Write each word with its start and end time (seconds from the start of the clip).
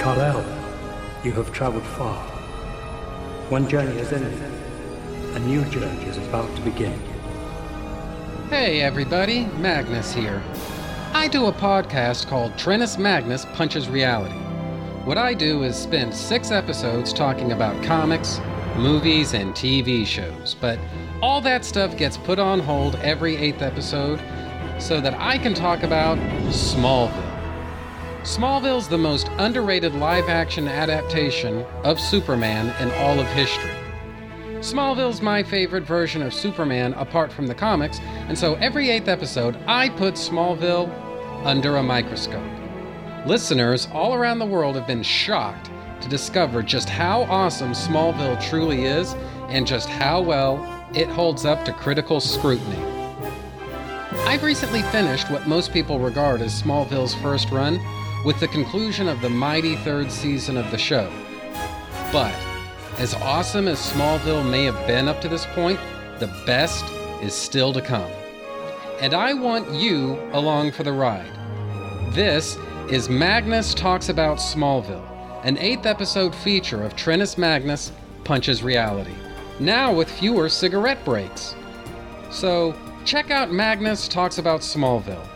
Kal-El, 0.00 0.42
you 1.22 1.30
have 1.32 1.52
traveled 1.52 1.84
far. 1.84 2.16
One 3.50 3.68
journey 3.68 3.98
has 3.98 4.14
ended. 4.14 4.32
A 5.36 5.38
new 5.40 5.62
journey 5.66 6.02
is 6.04 6.16
about 6.16 6.56
to 6.56 6.62
begin. 6.62 6.98
Hey 8.48 8.80
everybody, 8.80 9.44
Magnus 9.58 10.14
here. 10.14 10.42
I 11.12 11.28
do 11.28 11.48
a 11.48 11.52
podcast 11.52 12.28
called 12.28 12.52
Trennis 12.52 12.98
Magnus 12.98 13.44
Punches 13.52 13.90
Reality. 13.90 14.32
What 15.04 15.18
I 15.18 15.34
do 15.34 15.64
is 15.64 15.76
spend 15.76 16.14
six 16.14 16.50
episodes 16.50 17.12
talking 17.12 17.52
about 17.52 17.84
comics, 17.84 18.40
movies, 18.76 19.34
and 19.34 19.52
TV 19.52 20.06
shows, 20.06 20.56
but 20.62 20.78
all 21.20 21.42
that 21.42 21.62
stuff 21.62 21.98
gets 21.98 22.16
put 22.16 22.38
on 22.38 22.58
hold 22.60 22.94
every 22.96 23.36
eighth 23.36 23.60
episode 23.60 24.18
so 24.78 24.98
that 24.98 25.12
I 25.20 25.36
can 25.36 25.52
talk 25.52 25.82
about 25.82 26.16
Smallville. 26.48 27.29
Smallville's 28.22 28.86
the 28.86 28.98
most 28.98 29.28
underrated 29.38 29.94
live 29.94 30.28
action 30.28 30.68
adaptation 30.68 31.64
of 31.84 31.98
Superman 31.98 32.68
in 32.78 32.94
all 33.02 33.18
of 33.18 33.26
history. 33.28 33.74
Smallville's 34.58 35.22
my 35.22 35.42
favorite 35.42 35.84
version 35.84 36.20
of 36.20 36.34
Superman 36.34 36.92
apart 36.94 37.32
from 37.32 37.46
the 37.46 37.54
comics, 37.54 37.98
and 38.28 38.38
so 38.38 38.56
every 38.56 38.90
eighth 38.90 39.08
episode, 39.08 39.56
I 39.66 39.88
put 39.88 40.14
Smallville 40.14 40.92
under 41.46 41.76
a 41.76 41.82
microscope. 41.82 42.44
Listeners 43.24 43.88
all 43.94 44.12
around 44.12 44.38
the 44.38 44.44
world 44.44 44.76
have 44.76 44.86
been 44.86 45.02
shocked 45.02 45.70
to 46.02 46.08
discover 46.10 46.62
just 46.62 46.90
how 46.90 47.22
awesome 47.22 47.72
Smallville 47.72 48.38
truly 48.50 48.84
is 48.84 49.14
and 49.48 49.66
just 49.66 49.88
how 49.88 50.20
well 50.20 50.86
it 50.94 51.08
holds 51.08 51.46
up 51.46 51.64
to 51.64 51.72
critical 51.72 52.20
scrutiny. 52.20 52.84
I've 54.26 54.42
recently 54.42 54.82
finished 54.82 55.30
what 55.30 55.48
most 55.48 55.72
people 55.72 55.98
regard 55.98 56.42
as 56.42 56.62
Smallville's 56.62 57.14
first 57.14 57.50
run 57.50 57.80
with 58.24 58.38
the 58.38 58.48
conclusion 58.48 59.08
of 59.08 59.20
the 59.20 59.30
mighty 59.30 59.76
third 59.76 60.12
season 60.12 60.56
of 60.56 60.70
the 60.70 60.78
show. 60.78 61.10
But, 62.12 62.34
as 62.98 63.14
awesome 63.14 63.66
as 63.66 63.78
Smallville 63.78 64.48
may 64.48 64.64
have 64.64 64.86
been 64.86 65.08
up 65.08 65.20
to 65.22 65.28
this 65.28 65.46
point, 65.46 65.80
the 66.18 66.26
best 66.44 66.84
is 67.22 67.34
still 67.34 67.72
to 67.72 67.80
come. 67.80 68.10
And 69.00 69.14
I 69.14 69.32
want 69.32 69.72
you 69.72 70.20
along 70.32 70.72
for 70.72 70.82
the 70.82 70.92
ride. 70.92 71.30
This 72.12 72.58
is 72.90 73.08
Magnus 73.08 73.72
Talks 73.72 74.10
About 74.10 74.36
Smallville, 74.36 75.06
an 75.44 75.56
eighth 75.56 75.86
episode 75.86 76.34
feature 76.34 76.82
of 76.82 76.96
Trennis 76.96 77.38
Magnus 77.38 77.92
Punches 78.24 78.62
Reality, 78.62 79.14
now 79.58 79.94
with 79.94 80.10
fewer 80.10 80.50
cigarette 80.50 81.02
breaks. 81.06 81.54
So, 82.30 82.74
check 83.06 83.30
out 83.30 83.50
Magnus 83.50 84.08
Talks 84.08 84.36
About 84.36 84.60
Smallville 84.60 85.26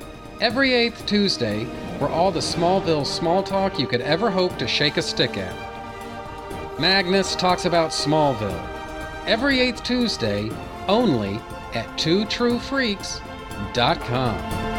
every 0.40 0.74
eighth 0.74 1.06
Tuesday 1.06 1.66
for 1.98 2.08
all 2.08 2.30
the 2.30 2.40
Smallville 2.40 3.06
small 3.06 3.42
talk 3.42 3.78
you 3.78 3.86
could 3.86 4.00
ever 4.00 4.30
hope 4.30 4.56
to 4.58 4.66
shake 4.66 4.96
a 4.96 5.02
stick 5.02 5.36
at. 5.36 5.54
Magnus 6.80 7.36
talks 7.36 7.64
about 7.64 7.90
Smallville 7.90 8.74
every 9.26 9.60
eighth 9.60 9.82
Tuesday 9.82 10.50
only 10.88 11.40
at 11.74 11.86
twotruefreaks.com. 11.98 14.73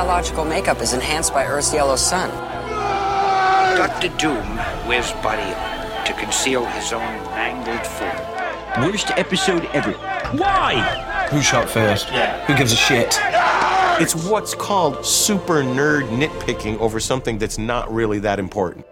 biological 0.00 0.46
makeup 0.46 0.80
is 0.80 0.94
enhanced 0.94 1.34
by 1.34 1.44
Earth's 1.44 1.74
yellow 1.74 1.94
sun. 1.94 2.30
Dr. 3.76 4.08
Doom 4.16 4.56
wears 4.88 5.12
body 5.20 5.42
armor 5.42 6.06
to 6.06 6.14
conceal 6.14 6.64
his 6.64 6.94
own 6.94 7.02
mangled 7.36 7.86
form. 7.86 8.82
Worst 8.82 9.10
episode 9.18 9.66
ever. 9.74 9.92
Why? 10.38 11.26
Who 11.30 11.42
shot 11.42 11.68
first? 11.68 12.06
Who 12.06 12.56
gives 12.56 12.72
a 12.72 12.76
shit? 12.76 13.18
It's 14.00 14.14
what's 14.14 14.54
called 14.54 15.04
super 15.04 15.62
nerd 15.62 16.08
nitpicking 16.08 16.78
over 16.78 16.98
something 16.98 17.36
that's 17.36 17.58
not 17.58 17.92
really 17.92 18.20
that 18.20 18.38
important. 18.38 18.86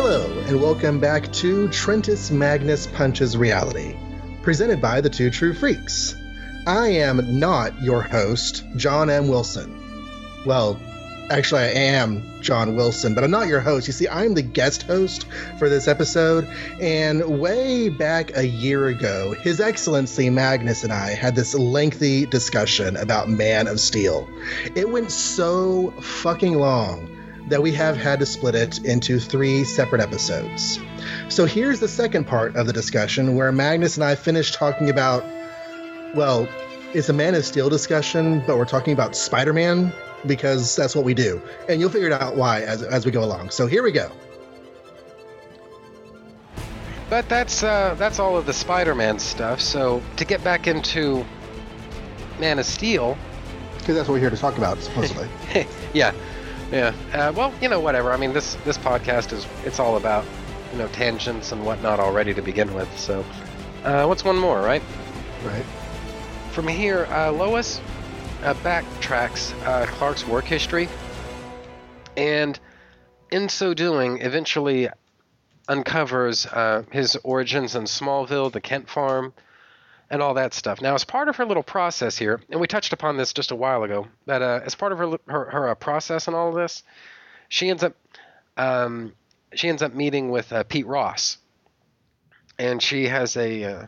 Hello, 0.00 0.30
and 0.46 0.62
welcome 0.62 1.00
back 1.00 1.32
to 1.32 1.66
Trentus 1.70 2.30
Magnus 2.30 2.86
Punches 2.86 3.36
Reality, 3.36 3.96
presented 4.42 4.80
by 4.80 5.00
the 5.00 5.10
Two 5.10 5.28
True 5.28 5.52
Freaks. 5.52 6.14
I 6.68 6.86
am 6.86 7.40
not 7.40 7.82
your 7.82 8.00
host, 8.00 8.64
John 8.76 9.10
M. 9.10 9.26
Wilson. 9.26 9.76
Well, 10.46 10.80
actually, 11.30 11.62
I 11.62 11.70
am 11.70 12.40
John 12.42 12.76
Wilson, 12.76 13.16
but 13.16 13.24
I'm 13.24 13.32
not 13.32 13.48
your 13.48 13.58
host. 13.58 13.88
You 13.88 13.92
see, 13.92 14.06
I'm 14.06 14.34
the 14.34 14.42
guest 14.42 14.84
host 14.84 15.26
for 15.58 15.68
this 15.68 15.88
episode, 15.88 16.46
and 16.80 17.40
way 17.40 17.88
back 17.88 18.36
a 18.36 18.46
year 18.46 18.86
ago, 18.86 19.32
His 19.32 19.60
Excellency 19.60 20.30
Magnus 20.30 20.84
and 20.84 20.92
I 20.92 21.10
had 21.10 21.34
this 21.34 21.56
lengthy 21.56 22.24
discussion 22.24 22.96
about 22.96 23.28
Man 23.28 23.66
of 23.66 23.80
Steel. 23.80 24.28
It 24.76 24.88
went 24.88 25.10
so 25.10 25.90
fucking 26.00 26.54
long 26.54 27.17
that 27.48 27.62
we 27.62 27.72
have 27.72 27.96
had 27.96 28.18
to 28.20 28.26
split 28.26 28.54
it 28.54 28.84
into 28.84 29.18
three 29.18 29.64
separate 29.64 30.00
episodes. 30.00 30.78
So 31.28 31.44
here's 31.44 31.80
the 31.80 31.88
second 31.88 32.26
part 32.26 32.56
of 32.56 32.66
the 32.66 32.72
discussion 32.72 33.36
where 33.36 33.52
Magnus 33.52 33.96
and 33.96 34.04
I 34.04 34.14
finished 34.14 34.54
talking 34.54 34.90
about, 34.90 35.24
well, 36.14 36.48
it's 36.94 37.08
a 37.08 37.12
Man 37.12 37.34
of 37.34 37.44
Steel 37.44 37.68
discussion, 37.68 38.42
but 38.46 38.56
we're 38.56 38.64
talking 38.64 38.92
about 38.92 39.14
Spider 39.14 39.52
Man 39.52 39.92
because 40.26 40.74
that's 40.74 40.94
what 40.94 41.04
we 41.04 41.14
do. 41.14 41.40
And 41.68 41.80
you'll 41.80 41.90
figure 41.90 42.12
out 42.12 42.36
why 42.36 42.62
as, 42.62 42.82
as 42.82 43.04
we 43.06 43.12
go 43.12 43.22
along. 43.22 43.50
So 43.50 43.66
here 43.66 43.82
we 43.82 43.92
go. 43.92 44.10
But 47.10 47.28
that's 47.28 47.62
uh, 47.62 47.94
that's 47.98 48.18
all 48.18 48.36
of 48.36 48.44
the 48.44 48.52
Spider-Man 48.52 49.18
stuff. 49.18 49.60
So 49.60 50.02
to 50.16 50.24
get 50.24 50.44
back 50.44 50.66
into 50.66 51.24
Man 52.38 52.58
of 52.58 52.66
Steel, 52.66 53.16
Because 53.78 53.96
that's 53.96 54.08
what 54.08 54.14
we're 54.14 54.20
here 54.20 54.30
to 54.30 54.36
talk 54.36 54.58
about, 54.58 54.78
supposedly. 54.80 55.26
yeah, 55.94 56.12
yeah. 56.70 56.94
Uh, 57.12 57.32
well, 57.34 57.52
you 57.60 57.68
know, 57.68 57.80
whatever. 57.80 58.12
I 58.12 58.16
mean, 58.16 58.32
this 58.32 58.54
this 58.64 58.78
podcast 58.78 59.32
is 59.32 59.46
it's 59.64 59.78
all 59.80 59.96
about 59.96 60.24
you 60.72 60.78
know 60.78 60.88
tangents 60.88 61.52
and 61.52 61.64
whatnot 61.64 62.00
already 62.00 62.34
to 62.34 62.42
begin 62.42 62.74
with. 62.74 62.88
So, 62.98 63.24
uh, 63.84 64.06
what's 64.06 64.24
one 64.24 64.38
more, 64.38 64.60
right? 64.60 64.82
right? 65.44 65.64
From 66.52 66.68
here, 66.68 67.06
uh, 67.06 67.30
Lois 67.32 67.80
uh, 68.42 68.54
backtracks 68.54 69.52
uh, 69.66 69.86
Clark's 69.86 70.26
work 70.26 70.44
history, 70.44 70.88
and 72.16 72.58
in 73.30 73.48
so 73.48 73.74
doing, 73.74 74.20
eventually 74.20 74.88
uncovers 75.68 76.46
uh, 76.46 76.82
his 76.90 77.16
origins 77.24 77.74
in 77.74 77.84
Smallville, 77.84 78.50
the 78.50 78.60
Kent 78.60 78.88
farm, 78.88 79.32
and 80.10 80.22
all 80.22 80.34
that 80.34 80.54
stuff. 80.54 80.80
Now, 80.80 80.94
as 80.94 81.04
part 81.04 81.28
of 81.28 81.36
her 81.36 81.44
little 81.44 81.62
process 81.62 82.16
here, 82.16 82.40
and 82.50 82.60
we 82.60 82.66
touched 82.66 82.92
upon 82.92 83.16
this 83.16 83.32
just 83.32 83.50
a 83.50 83.56
while 83.56 83.82
ago, 83.82 84.06
that 84.26 84.42
uh, 84.42 84.60
as 84.64 84.74
part 84.74 84.92
of 84.92 84.98
her 84.98 85.18
her, 85.26 85.50
her 85.50 85.68
uh, 85.68 85.74
process 85.74 86.26
and 86.26 86.36
all 86.36 86.48
of 86.48 86.54
this, 86.54 86.82
she 87.48 87.68
ends 87.68 87.82
up 87.82 87.94
um, 88.56 89.12
she 89.54 89.68
ends 89.68 89.82
up 89.82 89.94
meeting 89.94 90.30
with 90.30 90.52
uh, 90.52 90.64
Pete 90.64 90.86
Ross, 90.86 91.38
and 92.58 92.82
she 92.82 93.08
has 93.08 93.36
a 93.36 93.64
uh, 93.64 93.86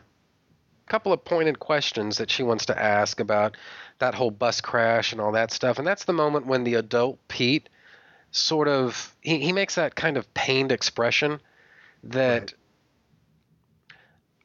couple 0.87 1.13
of 1.13 1.23
pointed 1.23 1.59
questions 1.59 2.17
that 2.17 2.29
she 2.29 2.43
wants 2.43 2.67
to 2.67 2.79
ask 2.79 3.19
about 3.19 3.57
that 3.99 4.13
whole 4.15 4.31
bus 4.31 4.61
crash 4.61 5.11
and 5.11 5.21
all 5.21 5.31
that 5.31 5.51
stuff. 5.51 5.77
And 5.77 5.87
that's 5.87 6.05
the 6.05 6.13
moment 6.13 6.47
when 6.47 6.63
the 6.63 6.75
adult 6.75 7.19
Pete 7.27 7.69
sort 8.31 8.67
of 8.67 9.15
he, 9.21 9.39
he 9.39 9.51
makes 9.51 9.75
that 9.75 9.95
kind 9.95 10.17
of 10.17 10.31
pained 10.33 10.71
expression 10.71 11.39
that 12.03 12.41
Right. 12.41 12.53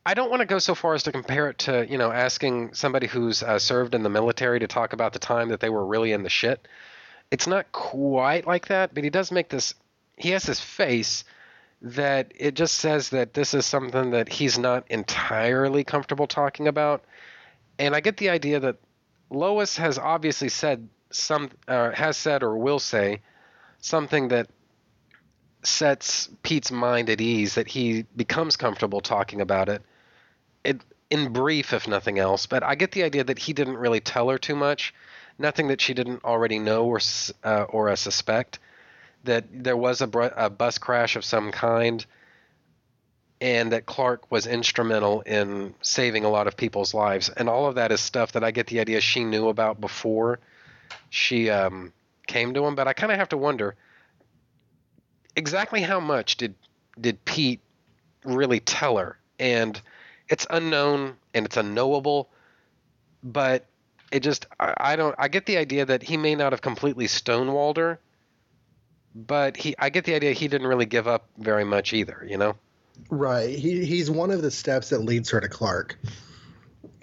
I 0.07 0.15
don't 0.15 0.31
want 0.31 0.39
to 0.39 0.47
go 0.47 0.61
so 0.61 0.77
far 0.77 0.95
as 0.95 1.03
to 1.03 1.13
compare 1.13 1.49
it 1.51 1.59
to, 1.59 1.85
you 1.91 1.99
know, 1.99 2.13
asking 2.13 2.75
somebody 2.75 3.09
who's 3.09 3.43
uh, 3.43 3.59
served 3.59 3.93
in 3.93 4.05
the 4.05 4.09
military 4.09 4.61
to 4.61 4.69
talk 4.69 4.93
about 4.93 5.13
the 5.13 5.19
time 5.19 5.49
that 5.49 5.59
they 5.59 5.69
were 5.69 5.85
really 5.85 6.13
in 6.13 6.23
the 6.23 6.29
shit. 6.29 6.69
It's 7.33 7.49
not 7.49 7.73
quite 7.73 8.47
like 8.47 8.69
that, 8.69 8.95
but 8.95 9.03
he 9.03 9.11
does 9.11 9.33
make 9.33 9.49
this. 9.49 9.75
He 10.17 10.31
has 10.31 10.45
this 10.45 10.61
face 10.61 11.25
that 11.83 12.31
it 12.37 12.55
just 12.55 12.75
says 12.75 13.09
that 13.09 13.35
this 13.35 13.53
is 13.53 13.67
something 13.67 14.13
that 14.13 14.29
he's 14.29 14.57
not 14.61 14.85
entirely 14.91 15.83
comfortable 15.83 16.29
talking 16.29 16.69
about. 16.69 17.05
And 17.77 17.93
I 17.93 17.99
get 17.99 18.17
the 18.17 18.31
idea 18.31 18.61
that 18.61 18.77
Lois 19.29 19.77
has 19.77 19.99
obviously 19.99 20.51
said 20.51 20.89
some, 21.11 21.51
uh, 21.67 21.91
has 21.91 22.17
said 22.17 22.45
or 22.45 22.57
will 22.57 22.79
say 22.79 23.23
something 23.81 24.29
that 24.29 24.47
sets 25.65 26.31
Pete's 26.45 26.71
mind 26.71 27.11
at 27.11 27.21
ease, 27.21 27.57
that 27.57 27.67
he 27.67 28.05
becomes 28.15 28.57
comfortable 28.57 29.01
talking 29.01 29.41
about 29.41 29.69
it. 29.69 29.83
It 30.67 30.83
in 31.11 31.33
brief, 31.33 31.73
if 31.73 31.87
nothing 31.87 32.19
else. 32.19 32.47
But 32.47 32.63
I 32.63 32.75
get 32.75 32.93
the 32.93 33.05
idea 33.05 33.25
that 33.25 33.39
he 33.39 33.53
didn't 33.53 33.77
really 33.77 34.01
tell 34.01 34.29
her 34.29 34.39
too 34.39 34.57
much, 34.57 34.93
nothing 35.39 35.69
that 35.69 35.81
she 35.81 35.95
didn't 35.95 36.25
already 36.25 36.59
know 36.59 36.85
or 36.85 37.01
uh, 37.45 37.65
or 37.69 37.89
uh, 37.89 37.97
suspect. 37.97 38.59
That 39.25 39.45
there 39.51 39.77
was 39.77 40.01
a, 40.03 40.07
br- 40.07 40.35
a 40.37 40.51
bus 40.51 40.79
crash 40.79 41.17
of 41.17 41.25
some 41.25 41.51
kind, 41.51 42.05
and 43.41 43.73
that 43.73 43.87
Clark 43.87 44.31
was 44.31 44.47
instrumental 44.47 45.23
in 45.23 45.75
saving 45.83 46.25
a 46.25 46.29
lot 46.29 46.47
of 46.47 46.57
people's 46.57 46.95
lives. 46.95 47.29
And 47.29 47.49
all 47.49 47.67
of 47.67 47.75
that 47.77 47.91
is 47.93 48.01
stuff 48.01 48.33
that 48.33 48.45
I 48.45 48.51
get 48.51 48.67
the 48.69 48.81
idea 48.81 49.01
she 49.01 49.25
knew 49.25 49.49
about 49.49 49.81
before 49.81 50.39
she 51.11 51.51
um, 51.51 51.93
came 52.27 52.55
to 52.55 52.65
him. 52.65 52.75
But 52.75 52.89
I 52.89 52.93
kind 52.93 53.13
of 53.13 53.19
have 53.19 53.31
to 53.31 53.37
wonder 53.37 53.75
exactly 55.35 55.83
how 55.83 56.01
much 56.01 56.37
did 56.37 56.55
did 57.01 57.25
Pete 57.25 57.61
really 58.25 58.61
tell 58.61 58.97
her? 58.97 59.19
And 59.39 59.81
it's 60.29 60.47
unknown 60.51 61.17
and 61.35 61.47
it's 61.47 61.57
unknowable, 61.57 62.31
but 63.23 63.67
it 64.13 64.21
just 64.21 64.47
I, 64.59 64.75
I 64.77 64.97
don't 64.97 65.15
I 65.19 65.29
get 65.29 65.47
the 65.47 65.57
idea 65.57 65.85
that 65.85 66.03
he 66.03 66.17
may 66.17 66.35
not 66.35 66.53
have 66.53 66.63
completely 66.63 67.07
stonewalled 67.07 67.77
her, 67.77 67.99
but 69.15 69.57
he 69.57 69.75
I 69.79 69.91
get 69.91 70.05
the 70.05 70.15
idea 70.15 70.33
he 70.33 70.49
didn't 70.49 70.67
really 70.67 70.87
give 70.87 71.09
up 71.09 71.29
very 71.39 71.65
much 71.65 71.93
either, 71.93 72.25
you 72.29 72.39
know? 72.39 72.57
Right. 73.11 73.59
He 73.59 73.85
he's 73.85 74.11
one 74.11 74.31
of 74.31 74.43
the 74.43 74.51
steps 74.51 74.91
that 74.91 75.01
leads 75.01 75.31
her 75.31 75.41
to 75.41 75.49
Clark. 75.49 75.99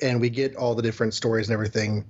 And 0.01 0.19
we 0.19 0.29
get 0.29 0.55
all 0.55 0.75
the 0.75 0.81
different 0.81 1.13
stories 1.13 1.47
and 1.47 1.53
everything 1.53 2.05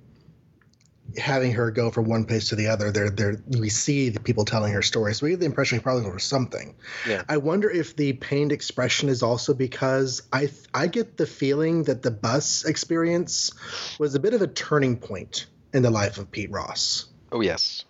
having 1.18 1.52
her 1.52 1.70
go 1.70 1.90
from 1.90 2.06
one 2.06 2.24
place 2.24 2.48
to 2.48 2.56
the 2.56 2.68
other. 2.68 2.90
There 2.90 3.10
there 3.10 3.36
we 3.46 3.68
see 3.68 4.08
the 4.08 4.20
people 4.20 4.44
telling 4.44 4.72
her 4.72 4.82
stories. 4.82 5.18
So 5.18 5.26
we 5.26 5.30
get 5.30 5.40
the 5.40 5.46
impression 5.46 5.78
she 5.78 5.82
probably 5.82 6.10
was 6.10 6.24
something. 6.24 6.74
Yeah. 7.08 7.22
I 7.28 7.36
wonder 7.36 7.70
if 7.70 7.94
the 7.96 8.14
pained 8.14 8.52
expression 8.52 9.08
is 9.08 9.22
also 9.22 9.54
because 9.54 10.22
I 10.32 10.50
I 10.72 10.86
get 10.88 11.16
the 11.16 11.26
feeling 11.26 11.84
that 11.84 12.02
the 12.02 12.10
bus 12.10 12.64
experience 12.64 13.52
was 13.98 14.14
a 14.14 14.20
bit 14.20 14.34
of 14.34 14.42
a 14.42 14.46
turning 14.46 14.96
point 14.96 15.46
in 15.72 15.82
the 15.82 15.90
life 15.90 16.18
of 16.18 16.30
Pete 16.30 16.50
Ross 16.50 17.06
Oh 17.32 17.40
yes. 17.40 17.84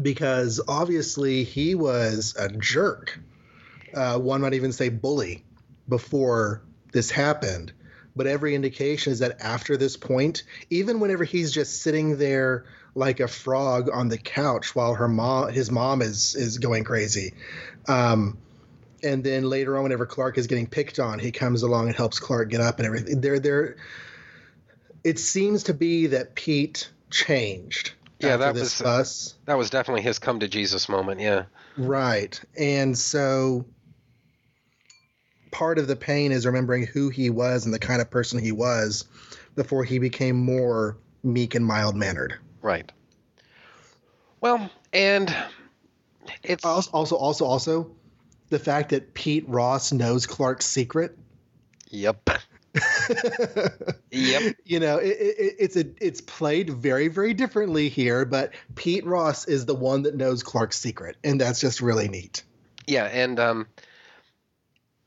because 0.00 0.60
obviously 0.66 1.44
he 1.44 1.74
was 1.74 2.34
a 2.38 2.48
jerk. 2.48 3.18
Uh, 3.94 4.18
one 4.18 4.40
might 4.40 4.54
even 4.54 4.72
say 4.72 4.88
bully 4.88 5.44
before 5.88 6.62
this 6.92 7.10
happened. 7.10 7.72
But 8.14 8.26
every 8.26 8.54
indication 8.54 9.12
is 9.12 9.20
that 9.20 9.40
after 9.40 9.76
this 9.76 9.96
point, 9.96 10.42
even 10.68 11.00
whenever 11.00 11.24
he's 11.24 11.52
just 11.52 11.82
sitting 11.82 12.18
there 12.18 12.66
like 12.94 13.20
a 13.20 13.28
frog 13.28 13.88
on 13.90 14.08
the 14.08 14.18
couch 14.18 14.74
while 14.74 14.94
her 14.94 15.08
mom, 15.08 15.50
his 15.50 15.70
mom 15.70 16.02
is 16.02 16.34
is 16.34 16.58
going 16.58 16.84
crazy, 16.84 17.32
um, 17.88 18.36
and 19.02 19.24
then 19.24 19.44
later 19.44 19.76
on, 19.76 19.82
whenever 19.82 20.06
Clark 20.06 20.36
is 20.36 20.46
getting 20.46 20.66
picked 20.66 20.98
on, 20.98 21.18
he 21.18 21.32
comes 21.32 21.62
along 21.62 21.86
and 21.86 21.96
helps 21.96 22.18
Clark 22.18 22.50
get 22.50 22.60
up 22.60 22.78
and 22.78 22.86
everything. 22.86 23.20
There, 23.20 23.40
there. 23.40 23.76
It 25.04 25.18
seems 25.18 25.64
to 25.64 25.74
be 25.74 26.08
that 26.08 26.34
Pete 26.34 26.90
changed. 27.10 27.92
Yeah, 28.20 28.36
that 28.36 28.54
was-. 28.54 29.34
That 29.46 29.58
was 29.58 29.70
definitely 29.70 30.02
his 30.02 30.18
come 30.18 30.40
to 30.40 30.48
Jesus 30.48 30.88
moment, 30.88 31.20
yeah. 31.20 31.44
Right. 31.76 32.40
And 32.56 32.96
so 32.96 33.64
part 35.52 35.78
of 35.78 35.86
the 35.86 35.94
pain 35.94 36.32
is 36.32 36.44
remembering 36.44 36.86
who 36.86 37.08
he 37.10 37.30
was 37.30 37.64
and 37.64 37.72
the 37.72 37.78
kind 37.78 38.00
of 38.00 38.10
person 38.10 38.40
he 38.40 38.50
was 38.50 39.04
before 39.54 39.84
he 39.84 40.00
became 40.00 40.36
more 40.36 40.96
meek 41.22 41.54
and 41.54 41.64
mild 41.64 41.94
mannered. 41.94 42.34
Right. 42.60 42.90
Well, 44.40 44.68
and 44.92 45.32
it's 46.42 46.64
Also, 46.64 46.90
also, 46.92 47.16
also, 47.16 47.44
also, 47.44 47.90
the 48.48 48.58
fact 48.58 48.90
that 48.90 49.14
Pete 49.14 49.48
Ross 49.48 49.92
knows 49.92 50.26
Clark's 50.26 50.66
secret. 50.66 51.16
Yep. 51.90 52.30
Yep. 54.10 54.56
You 54.64 54.78
know, 54.80 54.98
it, 54.98 55.16
it, 55.18 55.56
it's 55.58 55.76
a 55.76 55.84
it's 55.98 56.20
played 56.20 56.70
very 56.70 57.08
very 57.08 57.32
differently 57.32 57.88
here, 57.88 58.24
but 58.26 58.52
Pete 58.74 59.06
Ross 59.06 59.46
is 59.46 59.64
the 59.64 59.74
one 59.74 60.02
that 60.02 60.14
knows 60.14 60.42
Clark's 60.42 60.78
secret, 60.78 61.16
and 61.24 61.40
that's 61.40 61.60
just 61.60 61.80
really 61.80 62.08
neat. 62.08 62.42
Yeah, 62.86 63.04
and 63.04 63.40
um, 63.40 63.66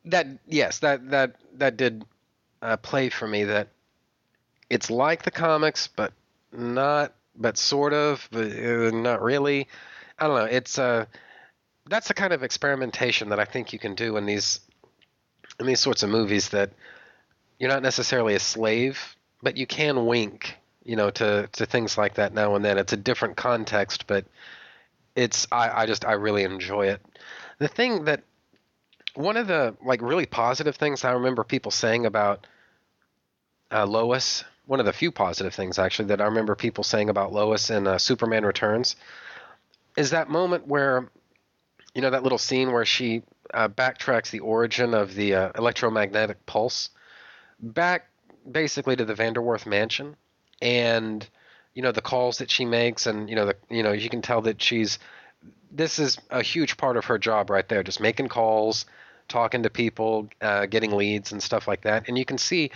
that 0.06 0.28
yes, 0.48 0.80
that 0.80 1.10
that 1.12 1.36
that 1.56 1.78
did 1.78 2.06
uh, 2.62 2.78
play 2.78 3.10
for 3.10 3.28
me. 3.28 3.44
That 3.44 3.70
it's 4.70 4.90
like 4.90 5.24
the 5.24 5.32
comics, 5.32 5.88
but 5.88 6.14
not, 6.52 7.14
but 7.36 7.58
sort 7.58 7.94
of, 7.94 8.28
but 8.32 8.52
uh, 8.52 8.92
not 8.92 9.22
really. 9.22 9.68
I 10.18 10.28
don't 10.28 10.38
know. 10.38 10.46
It's 10.46 10.80
uh, 10.80 11.06
that's 11.88 12.08
the 12.08 12.14
kind 12.14 12.34
of 12.34 12.44
experimentation 12.44 13.30
that 13.30 13.40
I 13.40 13.46
think 13.46 13.74
you 13.74 13.80
can 13.80 13.96
do 13.96 14.18
in 14.18 14.26
these 14.26 14.60
in 15.60 15.66
these 15.66 15.80
sorts 15.80 16.04
of 16.04 16.10
movies. 16.10 16.50
That 16.50 16.72
you're 17.60 17.72
not 17.72 17.84
necessarily 17.84 18.36
a 18.36 18.40
slave, 18.40 19.16
but 19.42 19.58
you 19.58 19.68
can 19.68 20.06
wink, 20.06 20.58
you 20.84 20.96
know, 20.96 21.10
to 21.12 21.50
to 21.54 21.66
things 21.66 21.98
like 21.98 22.16
that 22.16 22.34
now 22.34 22.56
and 22.56 22.64
then. 22.64 22.78
It's 22.78 22.94
a 22.94 22.98
different 22.98 23.38
context, 23.38 24.08
but 24.08 24.26
it's 25.16 25.48
I, 25.52 25.82
I 25.82 25.86
just 25.86 26.06
I 26.06 26.14
really 26.14 26.44
enjoy 26.44 26.88
it. 26.88 27.02
The 27.58 27.68
thing 27.68 28.06
that 28.06 28.24
one 29.16 29.38
of 29.38 29.48
the 29.48 29.76
like 29.84 30.02
really 30.02 30.26
positive 30.26 30.76
things 30.76 31.04
I 31.04 31.12
remember 31.12 31.44
people 31.44 31.72
saying 31.72 32.06
about 32.06 32.48
uh, 33.72 33.86
Lois, 33.86 34.44
one 34.66 34.80
of 34.80 34.86
the 34.86 34.94
few 34.94 35.12
positive 35.12 35.54
things 35.54 35.80
actually 35.80 36.10
that 36.10 36.22
I 36.22 36.26
remember 36.26 36.56
people 36.56 36.84
saying 36.84 37.10
about 37.10 37.34
Lois 37.34 37.70
in 37.70 37.88
uh, 37.88 37.98
Superman 37.98 38.46
Returns, 38.46 38.96
is 39.98 40.12
that 40.12 40.30
moment 40.30 40.68
where, 40.68 41.10
you 41.94 42.02
know, 42.02 42.10
that 42.10 42.24
little 42.24 42.38
scene 42.38 42.72
where 42.72 42.86
she 42.86 43.24
uh, 43.54 43.68
backtracks 43.70 44.32
the 44.32 44.40
origin 44.40 44.94
of 44.94 45.16
the 45.16 45.36
uh, 45.36 45.52
electromagnetic 45.56 46.46
pulse 46.46 46.90
back 47.60 48.10
basically 48.50 48.96
to 48.96 49.06
the 49.06 49.16
Vanderworth 49.16 49.66
mansion, 49.66 50.16
and 50.62 51.28
you 51.74 51.82
know 51.82 51.92
the 51.92 52.02
calls 52.02 52.38
that 52.40 52.52
she 52.52 52.66
makes, 52.66 53.08
and 53.08 53.30
you 53.30 53.36
know 53.36 53.46
the 53.46 53.56
you 53.70 53.84
know 53.84 53.92
you 53.92 54.10
can 54.10 54.22
tell 54.22 54.42
that 54.42 54.62
she's 54.62 55.00
this 55.72 56.00
is 56.00 56.18
a 56.30 56.42
huge 56.42 56.78
part 56.78 56.98
of 56.98 57.06
her 57.06 57.18
job 57.18 57.50
right 57.50 57.68
there, 57.68 57.84
just 57.84 58.00
making 58.00 58.30
calls, 58.30 58.86
talking 59.28 59.64
to 59.64 59.70
people, 59.70 60.30
uh, 60.42 60.66
getting 60.66 60.92
leads 60.92 61.32
and 61.32 61.42
stuff 61.42 61.68
like 61.68 61.82
that. 61.82 62.08
And 62.08 62.18
you 62.18 62.26
can 62.26 62.38
see 62.38 62.72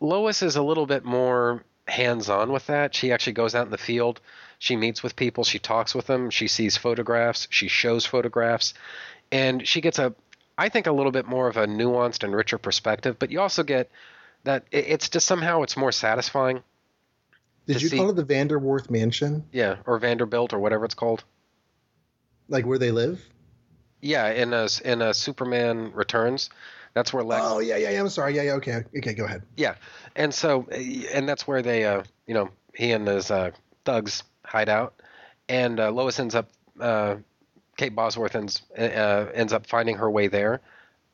Lois 0.00 0.42
is 0.42 0.56
a 0.56 0.62
little 0.62 0.86
bit 0.86 1.04
more 1.04 1.64
hands 1.88 2.28
on 2.28 2.52
with 2.52 2.66
that. 2.66 2.94
She 2.94 3.12
actually 3.12 3.34
goes 3.34 3.54
out 3.54 3.66
in 3.66 3.70
the 3.70 3.78
field, 3.78 4.20
she 4.58 4.76
meets 4.76 5.02
with 5.02 5.16
people, 5.16 5.44
she 5.44 5.58
talks 5.58 5.94
with 5.94 6.06
them, 6.06 6.30
she 6.30 6.48
sees 6.48 6.76
photographs, 6.76 7.46
she 7.50 7.68
shows 7.68 8.04
photographs, 8.04 8.74
and 9.30 9.66
she 9.66 9.80
gets 9.80 9.98
a, 9.98 10.14
I 10.58 10.68
think, 10.68 10.86
a 10.86 10.92
little 10.92 11.12
bit 11.12 11.26
more 11.26 11.48
of 11.48 11.56
a 11.56 11.66
nuanced 11.66 12.24
and 12.24 12.34
richer 12.34 12.58
perspective. 12.58 13.18
But 13.18 13.30
you 13.30 13.40
also 13.40 13.62
get 13.62 13.90
that 14.44 14.64
it's 14.70 15.08
just 15.08 15.26
somehow 15.26 15.62
it's 15.62 15.76
more 15.76 15.92
satisfying. 15.92 16.62
Did 17.66 17.82
you 17.82 17.88
see- 17.88 17.96
call 17.96 18.10
it 18.10 18.16
the 18.16 18.24
Vanderworth 18.24 18.90
Mansion? 18.90 19.44
Yeah, 19.52 19.76
or 19.86 19.98
Vanderbilt 19.98 20.52
or 20.52 20.58
whatever 20.58 20.84
it's 20.84 20.94
called. 20.94 21.24
Like 22.48 22.64
where 22.64 22.78
they 22.78 22.92
live? 22.92 23.20
Yeah, 24.00 24.30
in 24.30 24.52
a 24.52 24.68
in 24.84 25.02
a 25.02 25.14
Superman 25.14 25.90
Returns, 25.92 26.50
that's 26.94 27.12
where 27.12 27.24
Lex. 27.24 27.42
Oh 27.44 27.58
yeah, 27.58 27.76
yeah, 27.76 27.90
yeah. 27.90 28.00
I'm 28.00 28.08
sorry. 28.08 28.34
Yeah, 28.34 28.42
yeah. 28.42 28.54
Okay, 28.54 28.84
okay. 28.96 29.14
Go 29.14 29.24
ahead. 29.24 29.42
Yeah, 29.56 29.74
and 30.14 30.32
so 30.32 30.66
and 31.12 31.28
that's 31.28 31.46
where 31.46 31.62
they, 31.62 31.84
uh, 31.84 32.02
you 32.26 32.34
know, 32.34 32.50
he 32.74 32.92
and 32.92 33.06
his 33.06 33.30
uh, 33.30 33.50
thugs 33.84 34.22
hide 34.44 34.68
out, 34.68 34.94
and 35.48 35.80
uh, 35.80 35.90
Lois 35.90 36.18
ends 36.18 36.34
up, 36.34 36.48
uh, 36.80 37.16
Kate 37.76 37.94
Bosworth 37.94 38.34
ends 38.34 38.62
uh, 38.78 39.26
ends 39.34 39.52
up 39.52 39.66
finding 39.66 39.96
her 39.96 40.10
way 40.10 40.28
there, 40.28 40.60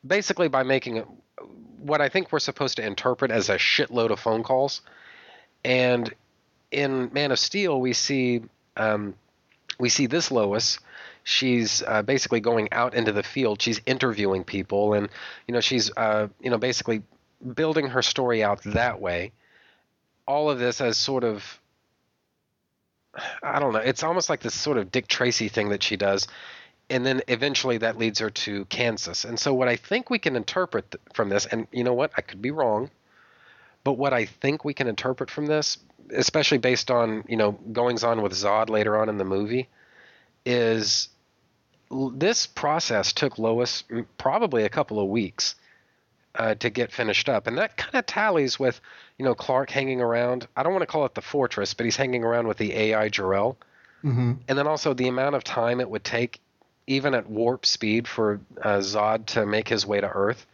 basically 0.07 0.49
by 0.49 0.63
making 0.63 1.05
what 1.79 2.01
I 2.01 2.09
think 2.09 2.31
we're 2.31 2.39
supposed 2.39 2.77
to 2.77 2.87
interpret 2.87 3.31
as 3.31 3.49
a 3.49 3.57
shitload 3.57 4.11
of 4.11 4.21
phone 4.21 4.43
calls, 4.43 4.83
and 5.65 6.13
in 6.71 7.11
Man 7.13 7.33
of 7.33 7.39
Steel 7.39 7.81
we 7.81 7.93
see 7.93 8.43
um, 8.77 9.15
we 9.79 9.89
see 9.89 10.07
this 10.07 10.31
Lois. 10.31 10.79
She's 11.25 11.83
uh, 11.87 12.03
basically 12.03 12.41
going 12.41 12.69
out 12.73 12.95
into 12.95 13.13
the 13.13 13.23
field. 13.23 13.63
She's 13.63 13.81
interviewing 13.87 14.45
people, 14.45 14.95
and 14.95 15.09
you 15.47 15.55
know 15.55 15.61
she's 15.61 15.91
uh, 15.97 16.29
you 16.41 16.51
know 16.51 16.59
basically 16.59 17.03
building 17.55 17.89
her 17.89 18.03
story 18.03 18.43
out 18.43 18.63
that 18.65 19.01
way. 19.01 19.33
All 20.27 20.51
of 20.51 20.59
this 20.59 20.81
as 20.81 20.97
sort 20.97 21.25
of 21.25 21.61
I 23.43 23.59
don't 23.59 23.73
know. 23.73 23.81
It's 23.81 24.03
almost 24.03 24.31
like 24.31 24.41
this 24.41 24.55
sort 24.55 24.79
of 24.79 24.91
Dick 24.91 25.07
Tracy 25.07 25.49
thing 25.49 25.69
that 25.71 25.83
she 25.83 25.97
does, 25.97 26.27
and 26.89 27.05
then 27.05 27.23
eventually 27.29 27.79
that 27.79 27.99
leads 27.99 28.19
her 28.21 28.31
to 28.31 28.65
Kansas. 28.67 29.25
And 29.25 29.39
so 29.39 29.53
what 29.53 29.69
I 29.69 29.77
think 29.77 30.11
we 30.11 30.19
can 30.19 30.37
interpret 30.37 30.95
from 31.13 31.29
this, 31.29 31.47
and 31.47 31.67
you 31.73 31.85
know 31.85 31.95
what, 31.95 32.13
I 32.17 32.23
could 32.23 32.41
be 32.41 32.51
wrong, 32.51 32.91
but 33.85 33.95
what 33.95 34.13
I 34.13 34.25
think 34.25 34.65
we 34.65 34.75
can 34.75 34.89
interpret 34.89 35.31
from 35.31 35.47
this, 35.47 35.79
especially 36.15 36.59
based 36.59 36.91
on 36.91 37.25
you 37.29 37.37
know 37.37 37.53
goings 37.53 38.03
on 38.05 38.23
with 38.23 38.33
Zod 38.33 38.71
later 38.71 38.97
on 38.97 39.09
in 39.09 39.19
the 39.19 39.25
movie, 39.25 39.69
is 40.45 41.09
this 42.17 42.47
process 42.47 43.13
took 43.13 43.39
Lois 43.39 43.85
mm, 43.91 44.07
probably 44.19 44.65
a 44.65 44.69
couple 44.69 44.99
of 44.99 45.09
weeks 45.09 45.55
uh, 46.35 46.55
to 46.57 46.71
get 46.71 46.91
finished 46.91 47.29
up, 47.29 47.47
and 47.47 47.59
that 47.59 47.77
kind 47.77 47.95
of 47.95 48.07
tallies 48.07 48.59
with 48.59 48.81
you 49.19 49.25
know 49.25 49.35
Clark 49.35 49.71
hanging 49.71 50.01
around. 50.01 50.47
I 50.57 50.63
don't 50.63 50.73
want 50.73 50.83
to 50.83 50.87
call 50.87 51.05
it 51.05 51.15
the 51.15 51.21
fortress, 51.21 51.75
but 51.75 51.85
he's 51.85 51.97
hanging 51.97 52.25
around 52.25 52.49
with 52.49 52.57
the 52.59 52.73
AI 52.73 53.09
Jor-El, 53.09 53.57
Mm-hmm. 54.05 54.33
and 54.49 54.59
then 54.59 54.67
also 54.67 54.95
the 54.95 55.07
amount 55.09 55.37
of 55.37 55.45
time 55.45 55.81
it 55.81 55.89
would 55.89 56.03
take, 56.03 56.41
even 56.89 57.15
at 57.15 57.29
warp 57.31 57.65
speed, 57.65 58.09
for 58.09 58.41
uh, 58.61 58.79
Zod 58.79 59.27
to 59.27 59.47
make 59.47 59.69
his 59.69 59.87
way 59.87 60.01
to 60.01 60.09
Earth. 60.09 60.45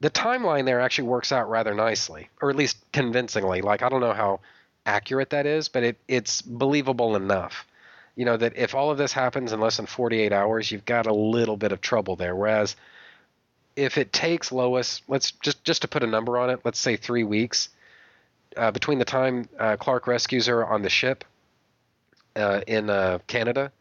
The 0.00 0.10
timeline 0.10 0.64
there 0.64 0.80
actually 0.80 1.08
works 1.08 1.32
out 1.32 1.48
rather 1.50 1.74
nicely, 1.74 2.28
or 2.40 2.50
at 2.50 2.56
least 2.56 2.76
convincingly. 2.92 3.60
Like 3.62 3.82
I 3.82 3.88
don't 3.88 4.00
know 4.00 4.12
how 4.12 4.40
accurate 4.86 5.30
that 5.30 5.46
is, 5.46 5.68
but 5.68 5.82
it, 5.82 5.96
it's 6.06 6.42
believable 6.42 7.16
enough. 7.16 7.66
You 8.16 8.24
know 8.24 8.36
that 8.36 8.56
if 8.56 8.74
all 8.74 8.90
of 8.90 8.98
this 8.98 9.12
happens 9.12 9.52
in 9.52 9.60
less 9.60 9.76
than 9.76 9.86
48 9.86 10.32
hours, 10.32 10.70
you've 10.70 10.84
got 10.84 11.06
a 11.06 11.14
little 11.14 11.56
bit 11.56 11.72
of 11.72 11.80
trouble 11.80 12.16
there. 12.16 12.36
Whereas 12.36 12.76
if 13.76 13.98
it 13.98 14.12
takes 14.12 14.52
Lois, 14.52 15.02
let's 15.08 15.32
just 15.32 15.64
just 15.64 15.82
to 15.82 15.88
put 15.88 16.02
a 16.02 16.06
number 16.06 16.38
on 16.38 16.50
it, 16.50 16.60
let's 16.64 16.78
say 16.78 16.96
three 16.96 17.24
weeks 17.24 17.70
uh, 18.56 18.70
between 18.70 18.98
the 18.98 19.04
time 19.04 19.48
uh, 19.58 19.76
Clark 19.76 20.06
rescues 20.06 20.46
her 20.46 20.66
on 20.66 20.82
the 20.82 20.90
ship 20.90 21.24
uh, 22.36 22.60
in 22.66 22.90
uh, 22.90 23.18
Canada, 23.26 23.72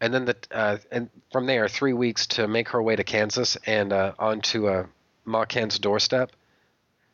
and 0.00 0.12
then 0.12 0.24
the 0.24 0.36
uh, 0.50 0.78
and 0.90 1.10
from 1.32 1.46
there 1.46 1.68
three 1.68 1.92
weeks 1.92 2.26
to 2.26 2.48
make 2.48 2.68
her 2.70 2.82
way 2.82 2.96
to 2.96 3.04
Kansas 3.04 3.56
and 3.66 3.92
uh, 3.92 4.12
onto 4.18 4.68
uh, 4.68 4.86
Ma 5.24 5.44
Kent's 5.44 5.78
doorstep. 5.78 6.32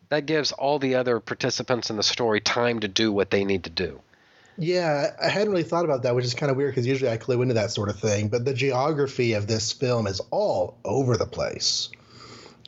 That 0.09 0.27
gives 0.27 0.51
all 0.51 0.81
the 0.81 0.97
other 0.97 1.21
participants 1.21 1.89
in 1.89 1.97
the 1.97 2.03
story 2.03 2.41
time 2.41 2.81
to 2.81 2.89
do 2.89 3.13
what 3.13 3.31
they 3.31 3.45
need 3.45 3.65
to 3.65 3.71
do. 3.71 4.01
Yeah, 4.61 5.15
I 5.21 5.31
hadn't 5.31 5.49
really 5.49 5.63
thought 5.63 5.87
about 5.87 6.03
that, 6.03 6.15
which 6.15 6.27
is 6.27 6.35
kind 6.35 6.51
of 6.51 6.59
weird 6.59 6.73
because 6.73 6.87
usually 6.87 7.11
I 7.11 7.17
clue 7.17 7.41
into 7.41 7.55
that 7.55 7.71
sort 7.71 7.89
of 7.89 7.99
thing. 7.99 8.29
But 8.29 8.45
the 8.45 8.53
geography 8.53 9.33
of 9.33 9.47
this 9.47 9.73
film 9.73 10.07
is 10.07 10.21
all 10.31 10.79
over 10.85 11.17
the 11.17 11.27
place. 11.27 11.89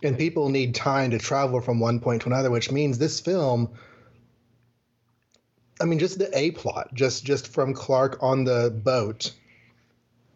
And 0.03 0.17
people 0.17 0.49
need 0.49 0.75
time 0.75 1.11
to 1.11 1.19
travel 1.19 1.61
from 1.61 1.81
one 1.81 2.01
point 2.01 2.23
to 2.23 2.29
another, 2.29 2.51
which 2.51 2.73
means 2.73 2.97
this 2.97 3.21
film. 3.21 3.69
I 5.83 5.85
mean, 5.85 5.99
just 5.99 6.19
the 6.19 6.31
A 6.37 6.53
plot, 6.53 6.95
just 6.95 7.27
just 7.27 7.49
from 7.49 7.75
Clark 7.75 8.23
on 8.23 8.45
the 8.45 8.71
boat 8.71 9.31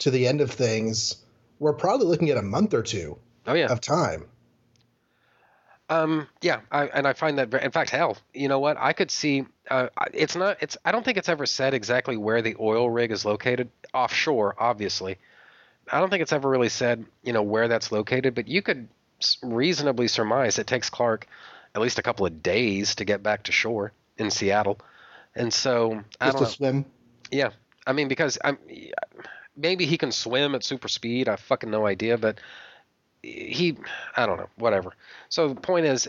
to 0.01 0.11
the 0.11 0.27
end 0.27 0.43
of 0.43 0.51
things, 0.51 1.17
we're 1.59 1.73
probably 1.73 2.07
looking 2.07 2.29
at 2.29 2.37
a 2.37 2.43
month 2.43 2.75
or 2.75 2.83
two 2.83 3.17
Oh 3.47 3.55
yeah, 3.55 3.73
of 3.73 3.81
time. 3.81 4.27
Um, 5.89 6.27
yeah, 6.43 6.61
I, 6.71 6.87
and 6.87 7.07
I 7.07 7.13
find 7.13 7.39
that. 7.39 7.53
In 7.55 7.71
fact, 7.71 7.91
hell, 7.91 8.17
you 8.35 8.49
know 8.49 8.59
what? 8.59 8.77
I 8.79 8.93
could 8.93 9.11
see. 9.11 9.45
Uh, 9.71 9.89
it's 10.13 10.35
not. 10.35 10.59
It's. 10.61 10.77
I 10.85 10.93
don't 10.93 11.05
think 11.05 11.19
it's 11.19 11.29
ever 11.29 11.47
said 11.47 11.75
exactly 11.75 12.17
where 12.17 12.43
the 12.43 12.57
oil 12.59 12.91
rig 12.91 13.13
is 13.13 13.25
located. 13.25 13.71
Offshore, 13.95 14.57
obviously. 14.59 15.19
I 15.91 16.01
don't 16.01 16.11
think 16.11 16.23
it's 16.23 16.33
ever 16.33 16.49
really 16.49 16.69
said, 16.69 17.05
you 17.23 17.33
know, 17.33 17.43
where 17.43 17.69
that's 17.69 17.93
located. 17.93 18.35
But 18.35 18.49
you 18.49 18.63
could 18.63 18.89
reasonably 19.43 20.09
surmise 20.09 20.59
it 20.59 20.67
takes 20.67 20.91
Clark 20.91 21.27
at 21.75 21.81
least 21.81 21.99
a 21.99 22.03
couple 22.03 22.27
of 22.27 22.43
days 22.43 22.97
to 22.97 23.05
get 23.05 23.23
back 23.23 23.45
to 23.45 23.53
shore 23.53 23.93
in 24.19 24.31
Seattle. 24.31 24.79
And 25.35 25.53
so 25.53 26.03
I 26.21 26.27
Just 26.27 26.33
don't 26.33 26.33
to 26.37 26.43
know. 26.43 26.49
swim. 26.49 26.85
Yeah, 27.31 27.51
I 27.87 27.93
mean 27.93 28.09
because 28.09 28.39
I'm 28.43 28.59
maybe 29.57 29.87
he 29.87 29.99
can 29.99 30.13
swim 30.13 30.55
at 30.55 30.65
super 30.65 30.89
speed. 30.89 31.29
I 31.29 31.37
fucking 31.37 31.71
no 31.71 31.87
idea, 31.87 32.19
but 32.19 32.41
he 33.27 33.77
I 34.17 34.27
don't 34.27 34.39
know, 34.39 34.49
whatever. 34.57 34.95
So 35.29 35.49
the 35.49 35.61
point 35.61 35.87
is 35.87 36.09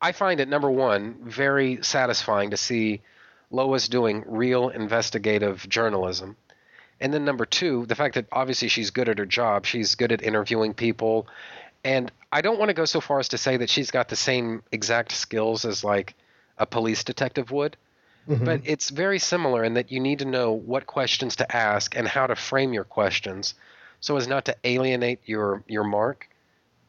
I 0.00 0.12
find 0.12 0.40
it 0.40 0.48
number 0.48 0.70
1 0.70 1.18
very 1.22 1.82
satisfying 1.82 2.50
to 2.50 2.56
see 2.56 3.02
Lois 3.50 3.88
doing 3.88 4.24
real 4.26 4.68
investigative 4.70 5.68
journalism. 5.68 6.36
And 7.00 7.12
then 7.12 7.24
number 7.24 7.44
2, 7.44 7.86
the 7.86 7.94
fact 7.94 8.14
that 8.14 8.26
obviously 8.30 8.68
she's 8.68 8.90
good 8.90 9.08
at 9.08 9.18
her 9.18 9.26
job, 9.26 9.66
she's 9.66 9.94
good 9.96 10.12
at 10.12 10.22
interviewing 10.22 10.74
people. 10.74 11.26
And 11.84 12.12
I 12.30 12.40
don't 12.42 12.58
want 12.58 12.68
to 12.68 12.74
go 12.74 12.84
so 12.84 13.00
far 13.00 13.18
as 13.18 13.28
to 13.28 13.38
say 13.38 13.56
that 13.56 13.68
she's 13.68 13.90
got 13.90 14.08
the 14.08 14.16
same 14.16 14.62
exact 14.70 15.12
skills 15.12 15.64
as 15.64 15.82
like 15.82 16.14
a 16.58 16.66
police 16.66 17.02
detective 17.04 17.50
would 17.50 17.76
mm-hmm. 18.28 18.44
but 18.44 18.60
it's 18.64 18.90
very 18.90 19.18
similar 19.18 19.64
in 19.64 19.74
that 19.74 19.90
you 19.90 20.00
need 20.00 20.20
to 20.20 20.24
know 20.24 20.52
what 20.52 20.86
questions 20.86 21.36
to 21.36 21.56
ask 21.56 21.96
and 21.96 22.06
how 22.06 22.26
to 22.26 22.36
frame 22.36 22.72
your 22.72 22.84
questions 22.84 23.54
so 24.02 24.18
as 24.18 24.28
not 24.28 24.44
to 24.44 24.56
alienate 24.64 25.20
your 25.24 25.64
your 25.66 25.84
mark 25.84 26.28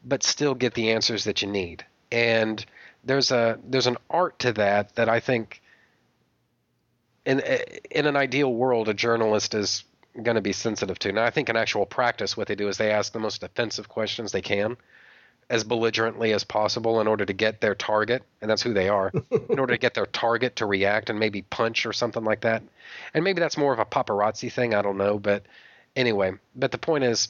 but 0.04 0.22
still 0.22 0.54
get 0.54 0.74
the 0.74 0.90
answers 0.90 1.24
that 1.24 1.40
you 1.40 1.48
need 1.48 1.86
and 2.12 2.66
there's 3.04 3.32
a 3.32 3.58
there's 3.68 3.86
an 3.86 3.96
art 4.10 4.38
to 4.40 4.52
that 4.52 4.94
that 4.94 5.08
I 5.08 5.20
think 5.20 5.60
in 7.24 7.40
in 7.90 8.06
an 8.06 8.16
ideal 8.16 8.52
world 8.52 8.88
a 8.88 8.94
journalist 8.94 9.54
is 9.54 9.84
going 10.22 10.36
to 10.36 10.42
be 10.42 10.52
sensitive 10.52 10.98
to. 11.00 11.12
Now 11.12 11.24
I 11.24 11.30
think 11.30 11.48
in 11.48 11.56
actual 11.56 11.86
practice 11.86 12.36
what 12.36 12.46
they 12.46 12.54
do 12.54 12.68
is 12.68 12.76
they 12.76 12.90
ask 12.90 13.12
the 13.12 13.18
most 13.18 13.42
offensive 13.42 13.88
questions 13.88 14.32
they 14.32 14.42
can 14.42 14.76
as 15.50 15.64
belligerently 15.64 16.32
as 16.32 16.42
possible 16.42 17.00
in 17.00 17.06
order 17.06 17.26
to 17.26 17.32
get 17.32 17.60
their 17.60 17.74
target, 17.74 18.22
and 18.40 18.50
that's 18.50 18.62
who 18.62 18.72
they 18.72 18.88
are, 18.88 19.12
in 19.50 19.58
order 19.58 19.74
to 19.74 19.78
get 19.78 19.92
their 19.92 20.06
target 20.06 20.56
to 20.56 20.64
react 20.64 21.10
and 21.10 21.18
maybe 21.18 21.42
punch 21.42 21.84
or 21.84 21.92
something 21.92 22.24
like 22.24 22.40
that. 22.40 22.62
And 23.12 23.22
maybe 23.22 23.40
that's 23.40 23.58
more 23.58 23.72
of 23.72 23.78
a 23.78 23.84
paparazzi 23.84 24.50
thing, 24.50 24.74
I 24.74 24.80
don't 24.80 24.96
know. 24.96 25.18
But 25.18 25.44
anyway, 25.96 26.32
but 26.54 26.70
the 26.70 26.78
point 26.78 27.04
is, 27.04 27.28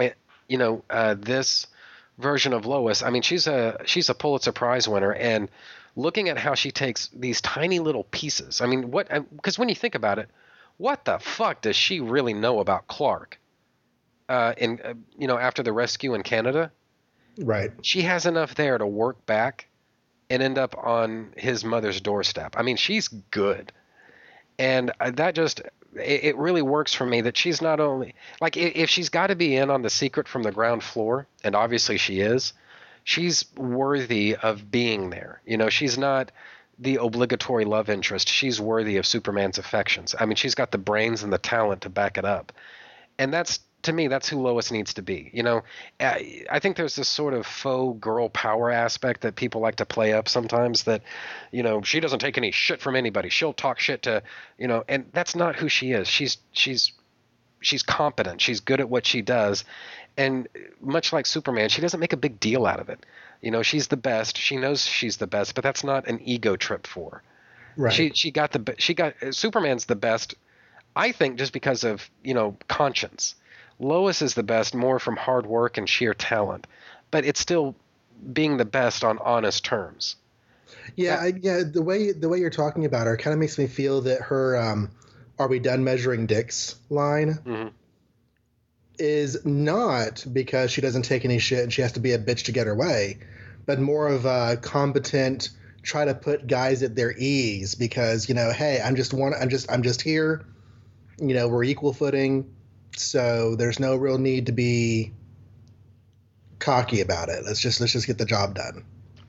eh, 0.00 0.10
you 0.48 0.58
know, 0.58 0.82
uh, 0.90 1.14
this 1.18 1.66
version 2.18 2.52
of 2.52 2.66
Lois, 2.66 3.02
I 3.02 3.10
mean, 3.10 3.22
she's 3.22 3.46
a 3.46 3.80
she's 3.84 4.08
a 4.08 4.14
Pulitzer 4.14 4.52
Prize 4.52 4.88
winner, 4.88 5.12
and 5.12 5.48
looking 5.96 6.28
at 6.28 6.38
how 6.38 6.54
she 6.54 6.70
takes 6.70 7.08
these 7.08 7.40
tiny 7.40 7.78
little 7.78 8.04
pieces, 8.04 8.60
I 8.60 8.66
mean, 8.66 8.90
what? 8.90 9.08
Because 9.34 9.58
when 9.58 9.68
you 9.68 9.74
think 9.74 9.94
about 9.94 10.18
it, 10.18 10.28
what 10.76 11.04
the 11.04 11.18
fuck 11.18 11.62
does 11.62 11.76
she 11.76 12.00
really 12.00 12.34
know 12.34 12.60
about 12.60 12.86
Clark? 12.86 13.38
Uh, 14.28 14.54
in 14.58 14.80
uh, 14.84 14.94
you 15.16 15.28
know, 15.28 15.38
after 15.38 15.62
the 15.62 15.72
rescue 15.72 16.14
in 16.14 16.22
Canada, 16.22 16.72
Right. 17.38 17.70
she 17.82 18.02
has 18.02 18.26
enough 18.26 18.56
there 18.56 18.76
to 18.76 18.86
work 18.86 19.24
back 19.24 19.68
and 20.28 20.42
end 20.42 20.58
up 20.58 20.76
on 20.76 21.32
his 21.36 21.64
mother's 21.64 22.00
doorstep. 22.00 22.56
I 22.58 22.62
mean, 22.62 22.76
she's 22.76 23.06
good. 23.06 23.72
And 24.58 24.90
uh, 24.98 25.12
that 25.12 25.36
just, 25.36 25.62
it, 25.98 26.24
it 26.24 26.36
really 26.36 26.62
works 26.62 26.92
for 26.94 27.06
me 27.06 27.20
that 27.22 27.36
she's 27.36 27.60
not 27.60 27.80
only, 27.80 28.14
like, 28.40 28.56
if 28.56 28.90
she's 28.90 29.08
got 29.08 29.28
to 29.28 29.36
be 29.36 29.56
in 29.56 29.70
on 29.70 29.82
the 29.82 29.90
secret 29.90 30.28
from 30.28 30.42
the 30.42 30.52
ground 30.52 30.82
floor, 30.82 31.26
and 31.44 31.54
obviously 31.54 31.98
she 31.98 32.20
is, 32.20 32.52
she's 33.04 33.44
worthy 33.56 34.36
of 34.36 34.70
being 34.70 35.10
there. 35.10 35.40
You 35.46 35.56
know, 35.56 35.70
she's 35.70 35.96
not 35.96 36.32
the 36.78 36.96
obligatory 36.96 37.64
love 37.64 37.88
interest. 37.88 38.28
She's 38.28 38.60
worthy 38.60 38.98
of 38.98 39.06
Superman's 39.06 39.58
affections. 39.58 40.14
I 40.18 40.26
mean, 40.26 40.36
she's 40.36 40.54
got 40.54 40.70
the 40.70 40.78
brains 40.78 41.22
and 41.22 41.32
the 41.32 41.38
talent 41.38 41.82
to 41.82 41.88
back 41.88 42.18
it 42.18 42.24
up. 42.24 42.52
And 43.18 43.32
that's, 43.32 43.60
to 43.86 43.92
me, 43.92 44.08
that's 44.08 44.28
who 44.28 44.40
Lois 44.40 44.70
needs 44.70 44.94
to 44.94 45.02
be. 45.02 45.30
You 45.32 45.42
know, 45.42 45.62
I 45.98 46.44
I 46.50 46.58
think 46.60 46.76
there's 46.76 46.96
this 46.96 47.08
sort 47.08 47.34
of 47.34 47.46
faux 47.46 47.98
girl 48.00 48.28
power 48.28 48.70
aspect 48.70 49.22
that 49.22 49.34
people 49.34 49.60
like 49.60 49.76
to 49.76 49.86
play 49.86 50.12
up 50.12 50.28
sometimes 50.28 50.84
that, 50.84 51.02
you 51.50 51.62
know, 51.62 51.82
she 51.82 52.00
doesn't 52.00 52.20
take 52.20 52.38
any 52.38 52.50
shit 52.50 52.80
from 52.80 52.94
anybody. 52.94 53.28
She'll 53.28 53.52
talk 53.52 53.80
shit 53.80 54.02
to, 54.02 54.22
you 54.58 54.68
know, 54.68 54.84
and 54.88 55.06
that's 55.12 55.34
not 55.34 55.56
who 55.56 55.68
she 55.68 55.92
is. 55.92 56.06
She's 56.06 56.38
she's 56.52 56.92
she's 57.60 57.82
competent. 57.82 58.40
She's 58.40 58.60
good 58.60 58.80
at 58.80 58.88
what 58.88 59.06
she 59.06 59.22
does. 59.22 59.64
And 60.16 60.48
much 60.80 61.12
like 61.12 61.26
Superman, 61.26 61.68
she 61.68 61.82
doesn't 61.82 62.00
make 62.00 62.12
a 62.12 62.16
big 62.16 62.40
deal 62.40 62.66
out 62.66 62.80
of 62.80 62.88
it. 62.88 63.04
You 63.42 63.50
know, 63.50 63.62
she's 63.62 63.88
the 63.88 63.96
best. 63.96 64.38
She 64.38 64.56
knows 64.56 64.84
she's 64.84 65.18
the 65.18 65.26
best, 65.26 65.54
but 65.54 65.62
that's 65.62 65.84
not 65.84 66.06
an 66.06 66.20
ego 66.22 66.56
trip 66.56 66.86
for 66.86 67.10
her. 67.10 67.22
Right. 67.76 67.92
She 67.92 68.12
she 68.14 68.30
got 68.30 68.52
the 68.52 68.74
she 68.78 68.94
got 68.94 69.14
Superman's 69.32 69.84
the 69.84 69.96
best, 69.96 70.34
I 70.94 71.12
think, 71.12 71.36
just 71.36 71.52
because 71.52 71.84
of 71.84 72.08
you 72.24 72.34
know 72.34 72.56
conscience. 72.68 73.34
Lois 73.78 74.22
is 74.22 74.34
the 74.34 74.42
best 74.42 74.74
more 74.74 74.98
from 74.98 75.16
hard 75.16 75.46
work 75.46 75.76
and 75.76 75.88
sheer 75.88 76.14
talent, 76.14 76.66
but 77.10 77.24
it's 77.24 77.40
still 77.40 77.74
being 78.32 78.56
the 78.56 78.64
best 78.64 79.04
on 79.04 79.18
honest 79.18 79.64
terms. 79.64 80.16
Yeah, 80.94 81.16
I, 81.16 81.32
yeah. 81.40 81.62
The 81.70 81.82
way 81.82 82.12
the 82.12 82.28
way 82.28 82.38
you're 82.38 82.50
talking 82.50 82.84
about 82.84 83.06
her 83.06 83.16
kind 83.16 83.34
of 83.34 83.40
makes 83.40 83.58
me 83.58 83.66
feel 83.66 84.02
that 84.02 84.22
her 84.22 84.56
um, 84.56 84.90
"Are 85.38 85.48
we 85.48 85.58
done 85.58 85.84
measuring 85.84 86.26
dicks?" 86.26 86.76
line 86.88 87.34
Mhm. 87.44 87.72
is 88.98 89.44
not 89.44 90.24
because 90.32 90.70
she 90.70 90.80
doesn't 90.80 91.02
take 91.02 91.24
any 91.24 91.38
shit 91.38 91.62
and 91.62 91.72
she 91.72 91.82
has 91.82 91.92
to 91.92 92.00
be 92.00 92.12
a 92.12 92.18
bitch 92.18 92.44
to 92.44 92.52
get 92.52 92.66
her 92.66 92.74
way, 92.74 93.18
but 93.66 93.78
more 93.78 94.08
of 94.08 94.24
a 94.24 94.56
competent 94.56 95.50
try 95.82 96.04
to 96.04 96.14
put 96.14 96.46
guys 96.46 96.82
at 96.82 96.96
their 96.96 97.12
ease 97.16 97.74
because 97.74 98.28
you 98.28 98.34
know, 98.34 98.50
hey, 98.52 98.80
I'm 98.82 98.96
just 98.96 99.12
one. 99.12 99.34
I'm 99.38 99.50
just 99.50 99.70
I'm 99.70 99.82
just 99.82 100.00
here. 100.00 100.44
You 101.18 101.34
know, 101.34 101.48
we're 101.48 101.64
equal 101.64 101.92
footing, 101.92 102.54
so 102.98 103.56
there's 103.56 103.78
no 103.78 103.96
real 103.96 104.18
need 104.18 104.46
to 104.46 104.52
be 104.52 105.12
cocky 106.58 107.00
about 107.00 107.28
it. 107.28 107.44
Let's 107.44 107.60
just 107.60 107.80
let's 107.80 107.92
just 107.92 108.06
get 108.06 108.18
the 108.18 108.24
job 108.24 108.54
done. 108.54 108.84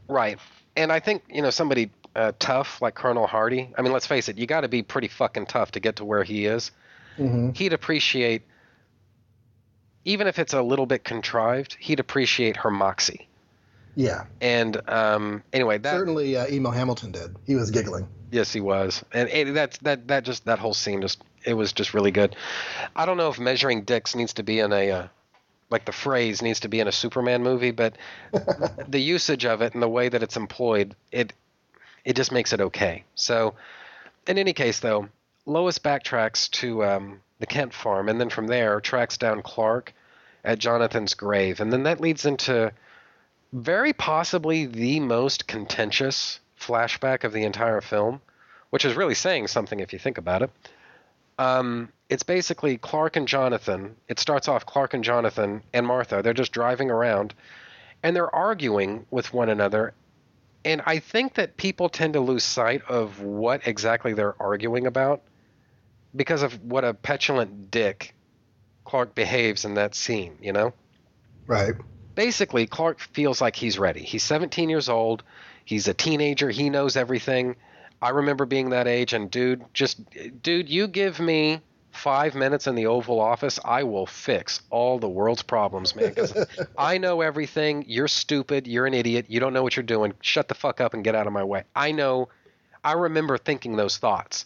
Right. 0.07 0.39
And 0.75 0.91
I 0.91 0.99
think, 0.99 1.23
you 1.29 1.41
know, 1.41 1.49
somebody 1.49 1.91
uh, 2.15 2.31
tough 2.39 2.81
like 2.81 2.95
Colonel 2.95 3.27
Hardy, 3.27 3.73
I 3.77 3.81
mean, 3.81 3.91
let's 3.91 4.07
face 4.07 4.29
it, 4.29 4.37
you 4.37 4.45
got 4.45 4.61
to 4.61 4.67
be 4.67 4.83
pretty 4.83 5.07
fucking 5.07 5.47
tough 5.47 5.71
to 5.71 5.79
get 5.79 5.97
to 5.97 6.05
where 6.05 6.23
he 6.23 6.45
is. 6.45 6.71
Mm-hmm. 7.17 7.51
He'd 7.53 7.73
appreciate, 7.73 8.43
even 10.05 10.27
if 10.27 10.39
it's 10.39 10.53
a 10.53 10.61
little 10.61 10.85
bit 10.85 11.03
contrived, 11.03 11.75
he'd 11.79 11.99
appreciate 11.99 12.57
her 12.57 12.71
moxie. 12.71 13.27
Yeah, 13.95 14.25
And 14.41 14.79
um, 14.87 15.41
anyway, 15.51 15.79
that 15.79 15.91
certainly 15.91 16.37
uh, 16.37 16.45
Emil 16.45 16.71
Hamilton 16.71 17.11
did. 17.11 17.35
He 17.47 17.55
was 17.55 17.71
giggling. 17.71 18.07
Yes, 18.31 18.53
he 18.53 18.61
was, 18.61 19.03
and 19.11 19.27
it, 19.29 19.55
that's 19.55 19.79
that 19.79 20.07
that 20.09 20.23
just 20.23 20.45
that 20.45 20.59
whole 20.59 20.75
scene 20.75 21.01
just 21.01 21.23
it 21.47 21.53
was 21.53 21.71
just 21.71 21.93
really 21.93 22.11
good. 22.11 22.35
I 22.95 23.05
don't 23.05 23.17
know 23.17 23.29
if 23.29 23.39
measuring 23.39 23.83
dicks 23.83 24.15
needs 24.15 24.33
to 24.33 24.43
be 24.43 24.59
in 24.59 24.73
a 24.73 24.91
uh, 24.91 25.07
like 25.69 25.85
the 25.85 25.91
phrase 25.91 26.41
needs 26.41 26.59
to 26.61 26.67
be 26.67 26.79
in 26.79 26.87
a 26.87 26.91
Superman 26.91 27.41
movie, 27.41 27.71
but 27.71 27.97
the 28.87 28.99
usage 28.99 29.45
of 29.45 29.61
it 29.61 29.73
and 29.73 29.81
the 29.81 29.89
way 29.89 30.09
that 30.09 30.21
it's 30.21 30.37
employed, 30.37 30.95
it 31.11 31.33
it 32.03 32.15
just 32.15 32.31
makes 32.31 32.53
it 32.53 32.61
okay. 32.61 33.05
So, 33.15 33.55
in 34.27 34.37
any 34.37 34.53
case, 34.53 34.79
though, 34.79 35.09
Lois 35.45 35.79
backtracks 35.79 36.49
to 36.51 36.83
um, 36.83 37.21
the 37.39 37.45
Kent 37.45 37.73
farm, 37.73 38.09
and 38.09 38.19
then 38.19 38.29
from 38.29 38.47
there 38.47 38.81
tracks 38.81 39.17
down 39.17 39.41
Clark 39.41 39.93
at 40.43 40.59
Jonathan's 40.59 41.13
grave, 41.13 41.61
and 41.61 41.71
then 41.71 41.83
that 41.83 42.01
leads 42.01 42.25
into 42.25 42.71
very 43.53 43.93
possibly 43.93 44.65
the 44.65 44.99
most 44.99 45.47
contentious 45.47 46.41
flashback 46.59 47.23
of 47.23 47.31
the 47.31 47.43
entire 47.43 47.79
film, 47.79 48.19
which 48.69 48.83
is 48.83 48.95
really 48.95 49.15
saying 49.15 49.47
something 49.47 49.79
if 49.79 49.93
you 49.93 49.99
think 49.99 50.17
about 50.17 50.41
it. 50.41 50.49
Um, 51.37 51.89
it's 52.09 52.23
basically 52.23 52.77
Clark 52.77 53.15
and 53.15 53.27
Jonathan. 53.27 53.95
It 54.07 54.19
starts 54.19 54.47
off 54.47 54.65
Clark 54.65 54.93
and 54.93 55.03
Jonathan 55.03 55.61
and 55.73 55.85
Martha. 55.85 56.21
They're 56.21 56.33
just 56.33 56.51
driving 56.51 56.89
around 56.89 57.33
and 58.03 58.15
they're 58.15 58.33
arguing 58.33 59.05
with 59.11 59.33
one 59.33 59.49
another. 59.49 59.93
And 60.65 60.81
I 60.85 60.99
think 60.99 61.35
that 61.35 61.57
people 61.57 61.89
tend 61.89 62.13
to 62.13 62.19
lose 62.19 62.43
sight 62.43 62.81
of 62.87 63.21
what 63.21 63.67
exactly 63.67 64.13
they're 64.13 64.41
arguing 64.41 64.87
about 64.87 65.21
because 66.15 66.43
of 66.43 66.63
what 66.63 66.83
a 66.83 66.93
petulant 66.93 67.71
dick 67.71 68.13
Clark 68.85 69.13
behaves 69.15 69.65
in 69.65 69.75
that 69.75 69.95
scene, 69.95 70.37
you 70.41 70.53
know? 70.53 70.73
Right. 71.45 71.75
basically 72.15 72.67
Clark 72.67 72.99
feels 72.99 73.39
like 73.39 73.55
he's 73.55 73.79
ready. 73.79 74.01
He's 74.01 74.23
17 74.23 74.69
years 74.69 74.89
old. 74.89 75.23
He's 75.63 75.87
a 75.87 75.93
teenager. 75.93 76.49
He 76.49 76.69
knows 76.69 76.97
everything. 76.97 77.55
I 78.01 78.09
remember 78.09 78.45
being 78.45 78.69
that 78.71 78.87
age 78.87 79.13
and 79.13 79.29
dude, 79.31 79.63
just 79.73 79.99
dude, 80.43 80.69
you 80.69 80.87
give 80.87 81.19
me 81.19 81.61
5 81.91 82.35
minutes 82.35 82.67
in 82.67 82.75
the 82.75 82.85
Oval 82.85 83.19
Office, 83.19 83.59
I 83.65 83.83
will 83.83 84.05
fix 84.05 84.61
all 84.69 84.99
the 84.99 85.09
world's 85.09 85.41
problems, 85.41 85.95
man, 85.95 86.13
cuz 86.13 86.31
I 86.77 86.97
know 86.99 87.21
everything. 87.21 87.85
You're 87.87 88.07
stupid. 88.07 88.67
You're 88.67 88.85
an 88.85 88.93
idiot. 88.93 89.25
You 89.29 89.39
don't 89.39 89.51
know 89.53 89.63
what 89.63 89.75
you're 89.75 89.83
doing. 89.83 90.13
Shut 90.21 90.47
the 90.47 90.53
fuck 90.53 90.79
up 90.79 90.93
and 90.93 91.03
get 91.03 91.15
out 91.15 91.25
of 91.25 91.33
my 91.33 91.43
way. 91.43 91.63
I 91.75 91.91
know 91.91 92.29
I 92.83 92.93
remember 92.93 93.37
thinking 93.39 93.75
those 93.77 93.97
thoughts. 93.97 94.45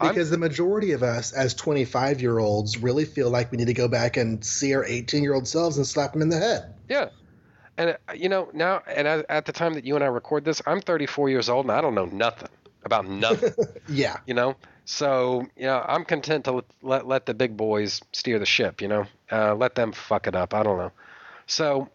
I'm- 0.00 0.10
Because 0.14 0.30
the 0.30 0.38
majority 0.38 0.92
of 0.92 1.02
us, 1.02 1.32
as 1.32 1.54
25 1.54 2.22
year 2.22 2.38
olds, 2.38 2.78
really 2.78 3.04
feel 3.04 3.30
like 3.30 3.50
we 3.50 3.58
need 3.58 3.66
to 3.66 3.74
go 3.74 3.88
back 3.88 4.16
and 4.16 4.44
see 4.44 4.72
our 4.74 4.84
18 4.84 5.24
year 5.24 5.34
old 5.34 5.48
selves 5.48 5.76
and 5.76 5.86
slap 5.86 6.12
them 6.12 6.22
in 6.22 6.28
the 6.28 6.38
head. 6.38 6.72
Yeah. 6.88 7.08
And 7.76 7.90
uh, 7.90 8.12
you 8.14 8.28
know 8.28 8.48
now, 8.52 8.82
and 8.86 9.08
at 9.08 9.44
the 9.46 9.52
time 9.52 9.74
that 9.74 9.84
you 9.84 9.96
and 9.96 10.04
I 10.04 10.08
record 10.08 10.44
this, 10.44 10.62
I'm 10.66 10.80
34 10.80 11.30
years 11.30 11.48
old 11.48 11.64
and 11.64 11.72
I 11.72 11.80
don't 11.80 11.94
know 11.96 12.04
nothing 12.06 12.48
about 12.84 13.06
nothing. 13.06 13.52
Yeah. 13.88 14.18
you 14.26 14.34
know, 14.34 14.56
so 14.84 15.46
you 15.56 15.64
know 15.66 15.84
I'm 15.86 16.04
content 16.04 16.44
to 16.46 16.52
let 16.52 16.64
let, 16.82 17.06
let 17.06 17.26
the 17.26 17.34
big 17.34 17.56
boys 17.56 18.00
steer 18.12 18.38
the 18.38 18.46
ship. 18.46 18.80
You 18.80 18.88
know, 18.88 19.06
uh, 19.30 19.54
let 19.54 19.74
them 19.74 19.92
fuck 19.92 20.26
it 20.26 20.34
up. 20.34 20.54
I 20.54 20.62
don't 20.62 20.78
know. 20.78 20.92
So, 21.46 21.88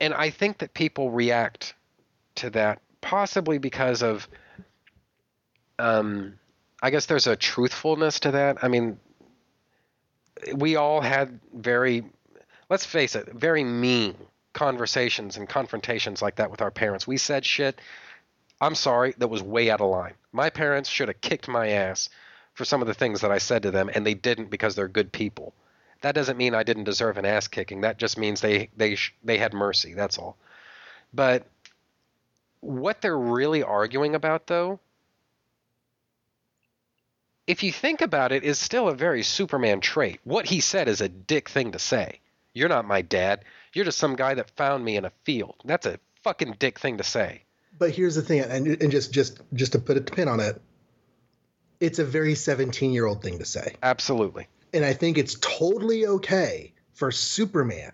and 0.00 0.14
I 0.14 0.30
think 0.30 0.58
that 0.58 0.74
people 0.74 1.10
react 1.10 1.74
to 2.36 2.50
that 2.50 2.80
possibly 3.00 3.58
because 3.58 4.02
of, 4.02 4.28
um, 5.78 6.34
I 6.82 6.90
guess 6.90 7.06
there's 7.06 7.26
a 7.26 7.36
truthfulness 7.36 8.20
to 8.20 8.32
that. 8.32 8.58
I 8.62 8.68
mean, 8.68 8.98
we 10.54 10.76
all 10.76 11.00
had 11.00 11.40
very, 11.54 12.04
let's 12.68 12.84
face 12.84 13.14
it, 13.16 13.28
very 13.32 13.64
mean 13.64 14.14
conversations 14.52 15.36
and 15.36 15.48
confrontations 15.48 16.22
like 16.22 16.36
that 16.36 16.50
with 16.50 16.62
our 16.62 16.70
parents. 16.70 17.06
We 17.06 17.16
said 17.16 17.44
shit. 17.44 17.80
I'm 18.60 18.74
sorry, 18.74 19.14
that 19.18 19.28
was 19.28 19.42
way 19.42 19.70
out 19.70 19.80
of 19.80 19.90
line. 19.90 20.14
My 20.32 20.50
parents 20.50 20.88
should 20.88 21.08
have 21.08 21.20
kicked 21.20 21.48
my 21.48 21.68
ass 21.68 22.08
for 22.54 22.64
some 22.64 22.80
of 22.80 22.88
the 22.88 22.94
things 22.94 23.20
that 23.20 23.30
I 23.30 23.38
said 23.38 23.62
to 23.62 23.70
them, 23.70 23.88
and 23.94 24.04
they 24.04 24.14
didn't 24.14 24.50
because 24.50 24.74
they're 24.74 24.88
good 24.88 25.12
people. 25.12 25.54
That 26.00 26.14
doesn't 26.14 26.36
mean 26.36 26.54
I 26.54 26.64
didn't 26.64 26.84
deserve 26.84 27.16
an 27.16 27.24
ass 27.24 27.48
kicking. 27.48 27.82
That 27.82 27.98
just 27.98 28.18
means 28.18 28.40
they 28.40 28.68
they 28.76 28.96
they 29.22 29.38
had 29.38 29.52
mercy. 29.52 29.94
That's 29.94 30.18
all. 30.18 30.36
But 31.12 31.46
what 32.60 33.00
they're 33.00 33.18
really 33.18 33.62
arguing 33.62 34.14
about, 34.14 34.46
though, 34.46 34.80
if 37.46 37.62
you 37.62 37.72
think 37.72 38.00
about 38.00 38.32
it, 38.32 38.44
is 38.44 38.58
still 38.58 38.88
a 38.88 38.94
very 38.94 39.22
Superman 39.22 39.80
trait. 39.80 40.20
What 40.24 40.46
he 40.46 40.60
said 40.60 40.88
is 40.88 41.00
a 41.00 41.08
dick 41.08 41.48
thing 41.48 41.72
to 41.72 41.78
say. 41.78 42.20
You're 42.52 42.68
not 42.68 42.84
my 42.84 43.02
dad. 43.02 43.44
You're 43.72 43.84
just 43.84 43.98
some 43.98 44.16
guy 44.16 44.34
that 44.34 44.50
found 44.50 44.84
me 44.84 44.96
in 44.96 45.04
a 45.04 45.12
field. 45.24 45.54
That's 45.64 45.86
a 45.86 46.00
fucking 46.22 46.56
dick 46.58 46.78
thing 46.78 46.98
to 46.98 47.04
say. 47.04 47.42
But 47.78 47.90
here's 47.90 48.14
the 48.16 48.22
thing, 48.22 48.40
and, 48.40 48.66
and 48.82 48.90
just 48.90 49.12
just 49.12 49.40
just 49.54 49.72
to 49.72 49.78
put 49.78 49.96
a 49.96 50.00
pin 50.00 50.28
on 50.28 50.40
it, 50.40 50.60
it's 51.80 51.98
a 51.98 52.04
very 52.04 52.34
17 52.34 52.92
year 52.92 53.06
old 53.06 53.22
thing 53.22 53.38
to 53.38 53.44
say, 53.44 53.76
Absolutely. 53.82 54.48
and 54.72 54.84
I 54.84 54.92
think 54.94 55.18
it's 55.18 55.36
totally 55.40 56.06
okay 56.06 56.72
for 56.94 57.12
Superman, 57.12 57.92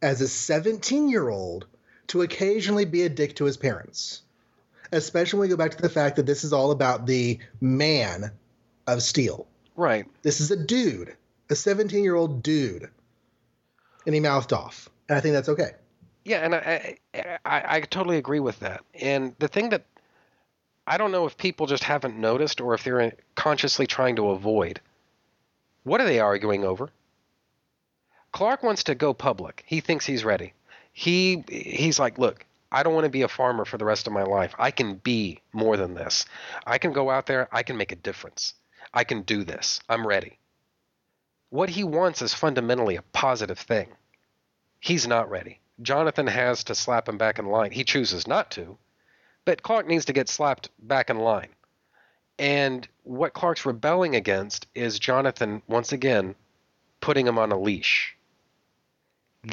as 0.00 0.20
a 0.20 0.28
17 0.28 1.08
year 1.08 1.28
old, 1.28 1.66
to 2.08 2.22
occasionally 2.22 2.84
be 2.84 3.02
a 3.02 3.08
dick 3.08 3.36
to 3.36 3.44
his 3.44 3.56
parents, 3.56 4.22
especially 4.92 5.40
when 5.40 5.48
we 5.48 5.50
go 5.50 5.56
back 5.56 5.72
to 5.72 5.82
the 5.82 5.88
fact 5.88 6.16
that 6.16 6.26
this 6.26 6.44
is 6.44 6.52
all 6.52 6.70
about 6.70 7.06
the 7.06 7.40
man 7.60 8.30
of 8.86 9.02
Steel. 9.02 9.46
Right. 9.74 10.06
This 10.22 10.40
is 10.40 10.50
a 10.50 10.56
dude, 10.56 11.16
a 11.50 11.56
17 11.56 12.04
year 12.04 12.14
old 12.14 12.42
dude, 12.42 12.88
and 14.06 14.14
he 14.14 14.20
mouthed 14.20 14.52
off, 14.52 14.88
and 15.08 15.18
I 15.18 15.20
think 15.20 15.34
that's 15.34 15.48
okay. 15.48 15.72
Yeah, 16.24 16.38
and 16.38 16.54
I, 16.54 16.98
I 17.14 17.76
I 17.76 17.80
totally 17.80 18.18
agree 18.18 18.40
with 18.40 18.60
that. 18.60 18.84
And 18.94 19.34
the 19.38 19.48
thing 19.48 19.70
that 19.70 19.84
I 20.86 20.96
don't 20.98 21.12
know 21.12 21.26
if 21.26 21.36
people 21.36 21.66
just 21.66 21.84
haven't 21.84 22.16
noticed 22.18 22.60
or 22.60 22.74
if 22.74 22.84
they're 22.84 23.12
consciously 23.34 23.86
trying 23.86 24.16
to 24.16 24.30
avoid. 24.30 24.80
What 25.84 26.00
are 26.00 26.06
they 26.06 26.20
arguing 26.20 26.64
over? 26.64 26.90
Clark 28.32 28.62
wants 28.62 28.84
to 28.84 28.94
go 28.94 29.14
public. 29.14 29.64
He 29.66 29.80
thinks 29.80 30.06
he's 30.06 30.24
ready. 30.24 30.54
He 30.92 31.44
he's 31.48 31.98
like, 31.98 32.18
"Look, 32.18 32.44
I 32.70 32.82
don't 32.82 32.94
want 32.94 33.04
to 33.04 33.10
be 33.10 33.22
a 33.22 33.28
farmer 33.28 33.64
for 33.64 33.78
the 33.78 33.84
rest 33.84 34.06
of 34.06 34.12
my 34.12 34.22
life. 34.24 34.54
I 34.58 34.70
can 34.70 34.96
be 34.96 35.40
more 35.52 35.76
than 35.76 35.94
this. 35.94 36.26
I 36.66 36.78
can 36.78 36.92
go 36.92 37.10
out 37.10 37.26
there, 37.26 37.48
I 37.52 37.62
can 37.62 37.76
make 37.76 37.92
a 37.92 37.96
difference. 37.96 38.54
I 38.92 39.04
can 39.04 39.22
do 39.22 39.44
this. 39.44 39.80
I'm 39.88 40.06
ready." 40.06 40.38
What 41.50 41.70
he 41.70 41.84
wants 41.84 42.20
is 42.22 42.34
fundamentally 42.34 42.96
a 42.96 43.02
positive 43.02 43.58
thing. 43.58 43.88
He's 44.80 45.06
not 45.06 45.30
ready. 45.30 45.60
Jonathan 45.80 46.26
has 46.26 46.64
to 46.64 46.74
slap 46.74 47.08
him 47.08 47.18
back 47.18 47.38
in 47.38 47.46
line. 47.46 47.70
He 47.70 47.84
chooses 47.84 48.26
not 48.26 48.50
to, 48.52 48.76
but 49.44 49.62
Clark 49.62 49.86
needs 49.86 50.06
to 50.06 50.12
get 50.12 50.28
slapped 50.28 50.70
back 50.78 51.10
in 51.10 51.18
line. 51.18 51.48
And 52.38 52.86
what 53.02 53.32
Clark's 53.32 53.66
rebelling 53.66 54.14
against 54.14 54.66
is 54.74 54.98
Jonathan, 54.98 55.62
once 55.66 55.92
again, 55.92 56.34
putting 57.00 57.26
him 57.26 57.38
on 57.38 57.52
a 57.52 57.58
leash. 57.58 58.16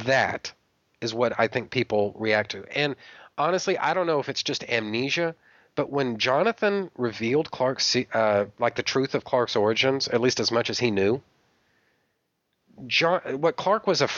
That 0.04 0.54
is 1.02 1.14
what 1.14 1.40
I 1.40 1.48
think 1.48 1.72
people 1.72 2.14
react 2.18 2.52
to. 2.52 2.66
And 2.76 2.96
honestly, 3.38 3.78
I 3.78 3.94
don't 3.94 4.08
know 4.08 4.20
if 4.20 4.30
it's 4.30 4.44
just 4.44 4.64
amnesia, 4.64 5.36
but 5.76 5.90
when 5.90 6.18
Jonathan 6.18 6.90
revealed 6.98 7.52
Clark's, 7.52 7.96
uh, 8.14 8.46
like 8.60 8.76
the 8.76 8.84
truth 8.84 9.14
of 9.14 9.24
Clark's 9.24 9.56
origins, 9.56 10.08
at 10.08 10.22
least 10.22 10.40
as 10.40 10.52
much 10.52 10.70
as 10.70 10.80
he 10.80 10.92
knew, 10.92 11.22
John, 12.88 13.22
what 13.42 13.56
Clark 13.56 13.88
was 13.88 14.02
a, 14.02 14.10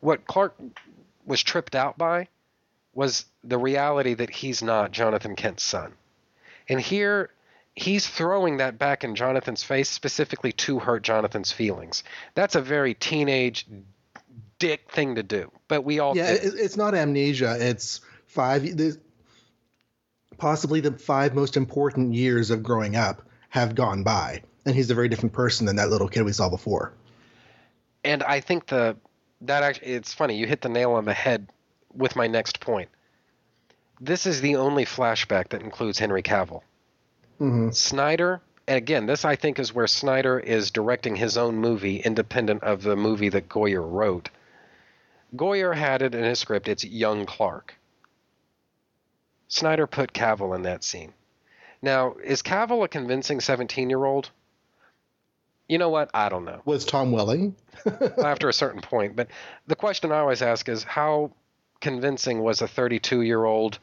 what 0.00 0.26
Clark 0.26 0.54
was 1.28 1.42
tripped 1.42 1.74
out 1.74 1.98
by 1.98 2.28
was 2.94 3.26
the 3.44 3.58
reality 3.58 4.14
that 4.14 4.30
he's 4.30 4.62
not 4.62 4.90
Jonathan 4.90 5.36
Kent's 5.36 5.62
son. 5.62 5.92
And 6.68 6.80
here 6.80 7.30
he's 7.76 8.06
throwing 8.06 8.56
that 8.56 8.78
back 8.78 9.04
in 9.04 9.14
Jonathan's 9.14 9.62
face 9.62 9.88
specifically 9.88 10.52
to 10.52 10.78
hurt 10.80 11.02
Jonathan's 11.02 11.52
feelings. 11.52 12.02
That's 12.34 12.56
a 12.56 12.60
very 12.60 12.94
teenage 12.94 13.66
dick 14.58 14.90
thing 14.90 15.14
to 15.14 15.22
do. 15.22 15.52
But 15.68 15.84
we 15.84 16.00
all 16.00 16.16
Yeah, 16.16 16.36
it's 16.40 16.76
not 16.76 16.94
amnesia. 16.94 17.56
It's 17.60 18.00
five, 18.26 18.62
the, 18.62 18.98
possibly 20.38 20.80
the 20.80 20.92
five 20.92 21.34
most 21.34 21.56
important 21.56 22.14
years 22.14 22.50
of 22.50 22.62
growing 22.62 22.96
up 22.96 23.22
have 23.50 23.74
gone 23.74 24.02
by, 24.02 24.42
and 24.66 24.74
he's 24.74 24.90
a 24.90 24.94
very 24.94 25.08
different 25.08 25.32
person 25.32 25.66
than 25.66 25.76
that 25.76 25.90
little 25.90 26.08
kid 26.08 26.22
we 26.22 26.32
saw 26.32 26.48
before. 26.48 26.92
and 28.04 28.22
I 28.22 28.40
think 28.40 28.66
the 28.66 28.96
that 29.42 29.62
actually 29.62 29.88
it's 29.92 30.14
funny 30.14 30.36
you 30.36 30.46
hit 30.46 30.60
the 30.60 30.68
nail 30.68 30.92
on 30.92 31.04
the 31.04 31.14
head 31.14 31.46
with 31.94 32.16
my 32.16 32.26
next 32.26 32.60
point. 32.60 32.88
This 34.00 34.26
is 34.26 34.40
the 34.40 34.56
only 34.56 34.84
flashback 34.84 35.48
that 35.48 35.62
includes 35.62 35.98
Henry 35.98 36.22
Cavill. 36.22 36.62
Mhm. 37.40 37.74
Snyder, 37.74 38.40
and 38.66 38.76
again, 38.76 39.06
this 39.06 39.24
I 39.24 39.36
think 39.36 39.58
is 39.58 39.74
where 39.74 39.86
Snyder 39.86 40.38
is 40.38 40.70
directing 40.70 41.16
his 41.16 41.36
own 41.36 41.56
movie 41.56 41.98
independent 42.00 42.62
of 42.62 42.82
the 42.82 42.96
movie 42.96 43.28
that 43.30 43.48
Goyer 43.48 43.82
wrote. 43.82 44.30
Goyer 45.36 45.74
had 45.74 46.02
it 46.02 46.14
in 46.14 46.24
his 46.24 46.38
script. 46.38 46.68
It's 46.68 46.84
young 46.84 47.26
Clark. 47.26 47.74
Snyder 49.48 49.86
put 49.86 50.12
Cavill 50.12 50.54
in 50.54 50.62
that 50.62 50.84
scene. 50.84 51.12
Now, 51.80 52.14
is 52.22 52.42
Cavill 52.42 52.84
a 52.84 52.88
convincing 52.88 53.40
17 53.40 53.88
year 53.88 54.04
old? 54.04 54.30
You 55.68 55.76
know 55.76 55.90
what? 55.90 56.10
I 56.14 56.30
don't 56.30 56.46
know. 56.46 56.62
Was 56.64 56.86
Tom 56.86 57.12
Welling? 57.12 57.54
After 58.24 58.48
a 58.48 58.52
certain 58.52 58.80
point. 58.80 59.14
But 59.14 59.28
the 59.66 59.76
question 59.76 60.10
I 60.10 60.18
always 60.18 60.40
ask 60.40 60.68
is 60.68 60.82
how 60.82 61.32
convincing 61.80 62.42
was 62.42 62.62
a 62.62 62.68
32 62.68 63.20
year 63.20 63.44
old 63.44 63.78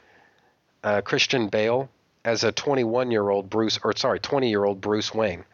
uh, 0.83 1.01
Christian 1.01 1.47
Bale 1.47 1.89
as 2.23 2.43
a 2.43 2.51
21 2.51 3.11
year 3.11 3.29
old 3.29 3.49
Bruce, 3.49 3.79
or 3.83 3.95
sorry, 3.95 4.19
20 4.19 4.49
year 4.49 4.63
old 4.63 4.81
Bruce 4.81 5.13
Wayne 5.13 5.45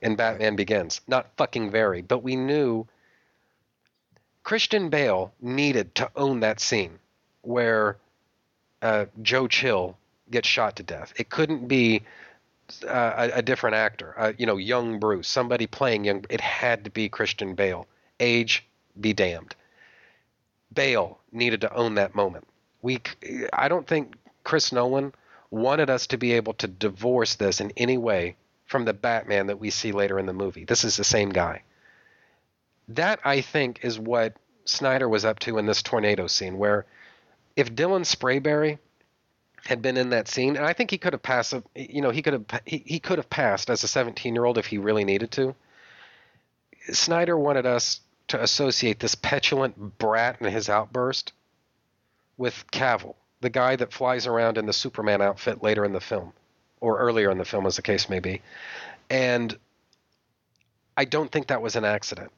in 0.00 0.14
Batman 0.14 0.54
Begins? 0.54 1.00
Not 1.08 1.26
fucking 1.36 1.72
very. 1.72 2.02
But 2.02 2.22
we 2.22 2.36
knew 2.36 2.86
Christian 4.44 4.90
Bale 4.90 5.32
needed 5.40 5.94
to 5.96 6.10
own 6.14 6.40
that 6.40 6.60
scene 6.60 7.00
where 7.42 7.96
uh, 8.80 9.06
Joe 9.22 9.48
Chill 9.48 9.96
gets 10.30 10.46
shot 10.46 10.76
to 10.76 10.82
death. 10.84 11.12
It 11.16 11.30
couldn't 11.30 11.66
be 11.66 12.02
uh, 12.86 13.28
a, 13.34 13.38
a, 13.38 13.42
different 13.42 13.76
actor, 13.76 14.14
uh, 14.16 14.32
you 14.38 14.46
know, 14.46 14.56
young 14.56 14.98
Bruce, 14.98 15.28
somebody 15.28 15.66
playing 15.66 16.04
young. 16.04 16.24
It 16.30 16.40
had 16.40 16.84
to 16.84 16.90
be 16.90 17.08
Christian 17.08 17.54
Bale. 17.54 17.86
Age 18.20 18.64
be 18.98 19.12
damned. 19.12 19.54
Bale 20.72 21.18
needed 21.32 21.60
to 21.62 21.74
own 21.74 21.94
that 21.94 22.14
moment. 22.14 22.46
We, 22.82 23.00
I 23.52 23.68
don't 23.68 23.86
think 23.86 24.16
Chris 24.44 24.72
Nolan 24.72 25.12
wanted 25.50 25.90
us 25.90 26.06
to 26.08 26.18
be 26.18 26.32
able 26.32 26.54
to 26.54 26.66
divorce 26.66 27.34
this 27.36 27.60
in 27.60 27.72
any 27.76 27.98
way 27.98 28.36
from 28.66 28.84
the 28.84 28.92
Batman 28.92 29.46
that 29.46 29.60
we 29.60 29.70
see 29.70 29.92
later 29.92 30.18
in 30.18 30.26
the 30.26 30.32
movie. 30.32 30.64
This 30.64 30.84
is 30.84 30.96
the 30.96 31.04
same 31.04 31.30
guy. 31.30 31.62
That 32.88 33.20
I 33.24 33.40
think 33.40 33.80
is 33.82 33.98
what 33.98 34.36
Snyder 34.64 35.08
was 35.08 35.24
up 35.24 35.38
to 35.40 35.58
in 35.58 35.66
this 35.66 35.82
tornado 35.82 36.26
scene, 36.26 36.58
where 36.58 36.86
if 37.56 37.74
Dylan 37.74 38.04
Sprayberry 38.04 38.78
had 39.66 39.80
been 39.80 39.96
in 39.96 40.10
that 40.10 40.28
scene, 40.28 40.56
and 40.56 40.64
I 40.64 40.72
think 40.72 40.90
he 40.90 40.98
could 40.98 41.12
have 41.12 41.22
passed. 41.22 41.54
You 41.74 42.02
know, 42.02 42.10
he 42.10 42.22
could 42.22 42.34
have 42.34 42.44
he, 42.66 42.82
he 42.84 43.00
could 43.00 43.18
have 43.18 43.30
passed 43.30 43.70
as 43.70 43.82
a 43.82 43.88
17 43.88 44.34
year 44.34 44.44
old 44.44 44.58
if 44.58 44.66
he 44.66 44.78
really 44.78 45.04
needed 45.04 45.30
to. 45.32 45.54
Snyder 46.92 47.36
wanted 47.36 47.64
us 47.64 48.00
to 48.28 48.42
associate 48.42 49.00
this 49.00 49.14
petulant 49.14 49.98
brat 49.98 50.40
and 50.40 50.50
his 50.50 50.68
outburst 50.68 51.32
with 52.36 52.64
Cavill, 52.72 53.14
the 53.40 53.50
guy 53.50 53.76
that 53.76 53.92
flies 53.92 54.26
around 54.26 54.58
in 54.58 54.66
the 54.66 54.72
Superman 54.72 55.22
outfit 55.22 55.62
later 55.62 55.84
in 55.84 55.92
the 55.92 56.00
film, 56.00 56.32
or 56.80 56.98
earlier 56.98 57.30
in 57.30 57.38
the 57.38 57.44
film, 57.44 57.66
as 57.66 57.76
the 57.76 57.82
case 57.82 58.08
may 58.08 58.18
be. 58.18 58.42
And 59.08 59.56
I 60.96 61.04
don't 61.04 61.30
think 61.30 61.46
that 61.46 61.62
was 61.62 61.76
an 61.76 61.84
accident. 61.84 62.32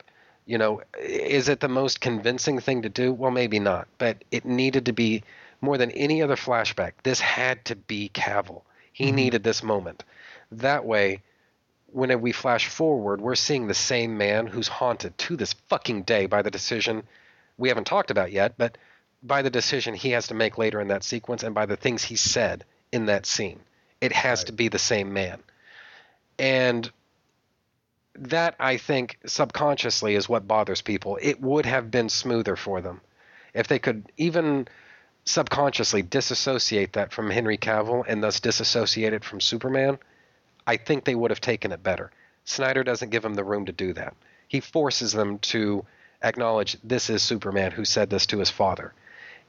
You 0.44 0.58
know, 0.58 0.82
is 1.00 1.48
it 1.48 1.58
the 1.58 1.68
most 1.68 2.00
convincing 2.00 2.60
thing 2.60 2.82
to 2.82 2.88
do? 2.88 3.12
Well, 3.12 3.32
maybe 3.32 3.58
not, 3.58 3.88
but 3.98 4.22
it 4.30 4.44
needed 4.44 4.86
to 4.86 4.92
be 4.92 5.24
more 5.66 5.76
than 5.76 5.90
any 5.90 6.22
other 6.22 6.36
flashback. 6.36 6.92
This 7.02 7.20
had 7.20 7.64
to 7.66 7.76
be 7.76 8.08
Cavill. 8.08 8.62
He 8.92 9.06
mm-hmm. 9.06 9.16
needed 9.16 9.42
this 9.44 9.62
moment. 9.62 10.04
That 10.52 10.86
way, 10.86 11.22
when 11.88 12.20
we 12.20 12.32
flash 12.32 12.68
forward, 12.68 13.20
we're 13.20 13.34
seeing 13.34 13.66
the 13.66 13.74
same 13.74 14.16
man 14.16 14.46
who's 14.46 14.68
haunted 14.68 15.18
to 15.18 15.36
this 15.36 15.54
fucking 15.68 16.02
day 16.02 16.26
by 16.26 16.42
the 16.42 16.50
decision 16.50 17.02
we 17.58 17.68
haven't 17.68 17.86
talked 17.86 18.10
about 18.10 18.32
yet, 18.32 18.54
but 18.56 18.78
by 19.22 19.42
the 19.42 19.50
decision 19.50 19.94
he 19.94 20.10
has 20.10 20.28
to 20.28 20.34
make 20.34 20.56
later 20.56 20.80
in 20.80 20.88
that 20.88 21.02
sequence 21.02 21.42
and 21.42 21.54
by 21.54 21.66
the 21.66 21.76
things 21.76 22.04
he 22.04 22.16
said 22.16 22.64
in 22.92 23.06
that 23.06 23.26
scene. 23.26 23.60
It 24.00 24.12
has 24.12 24.40
right. 24.40 24.46
to 24.46 24.52
be 24.52 24.68
the 24.68 24.78
same 24.78 25.12
man. 25.12 25.42
And 26.38 26.88
that 28.14 28.54
I 28.60 28.76
think 28.76 29.18
subconsciously 29.26 30.14
is 30.14 30.28
what 30.28 30.46
bothers 30.46 30.82
people. 30.82 31.18
It 31.20 31.40
would 31.40 31.66
have 31.66 31.90
been 31.90 32.08
smoother 32.08 32.56
for 32.56 32.80
them 32.80 33.00
if 33.52 33.66
they 33.66 33.78
could 33.78 34.12
even 34.16 34.68
subconsciously 35.26 36.02
disassociate 36.02 36.94
that 36.94 37.12
from 37.12 37.30
Henry 37.30 37.58
Cavill 37.58 38.04
and 38.08 38.22
thus 38.22 38.40
disassociate 38.40 39.12
it 39.12 39.24
from 39.24 39.40
Superman. 39.40 39.98
I 40.66 40.76
think 40.76 41.04
they 41.04 41.14
would 41.14 41.30
have 41.30 41.40
taken 41.40 41.72
it 41.72 41.82
better. 41.82 42.10
Snyder 42.44 42.82
doesn't 42.82 43.10
give 43.10 43.22
them 43.22 43.34
the 43.34 43.44
room 43.44 43.66
to 43.66 43.72
do 43.72 43.92
that. 43.92 44.14
He 44.48 44.60
forces 44.60 45.12
them 45.12 45.38
to 45.40 45.84
acknowledge 46.22 46.78
this 46.82 47.10
is 47.10 47.22
Superman 47.22 47.72
who 47.72 47.84
said 47.84 48.08
this 48.08 48.26
to 48.26 48.38
his 48.38 48.50
father. 48.50 48.94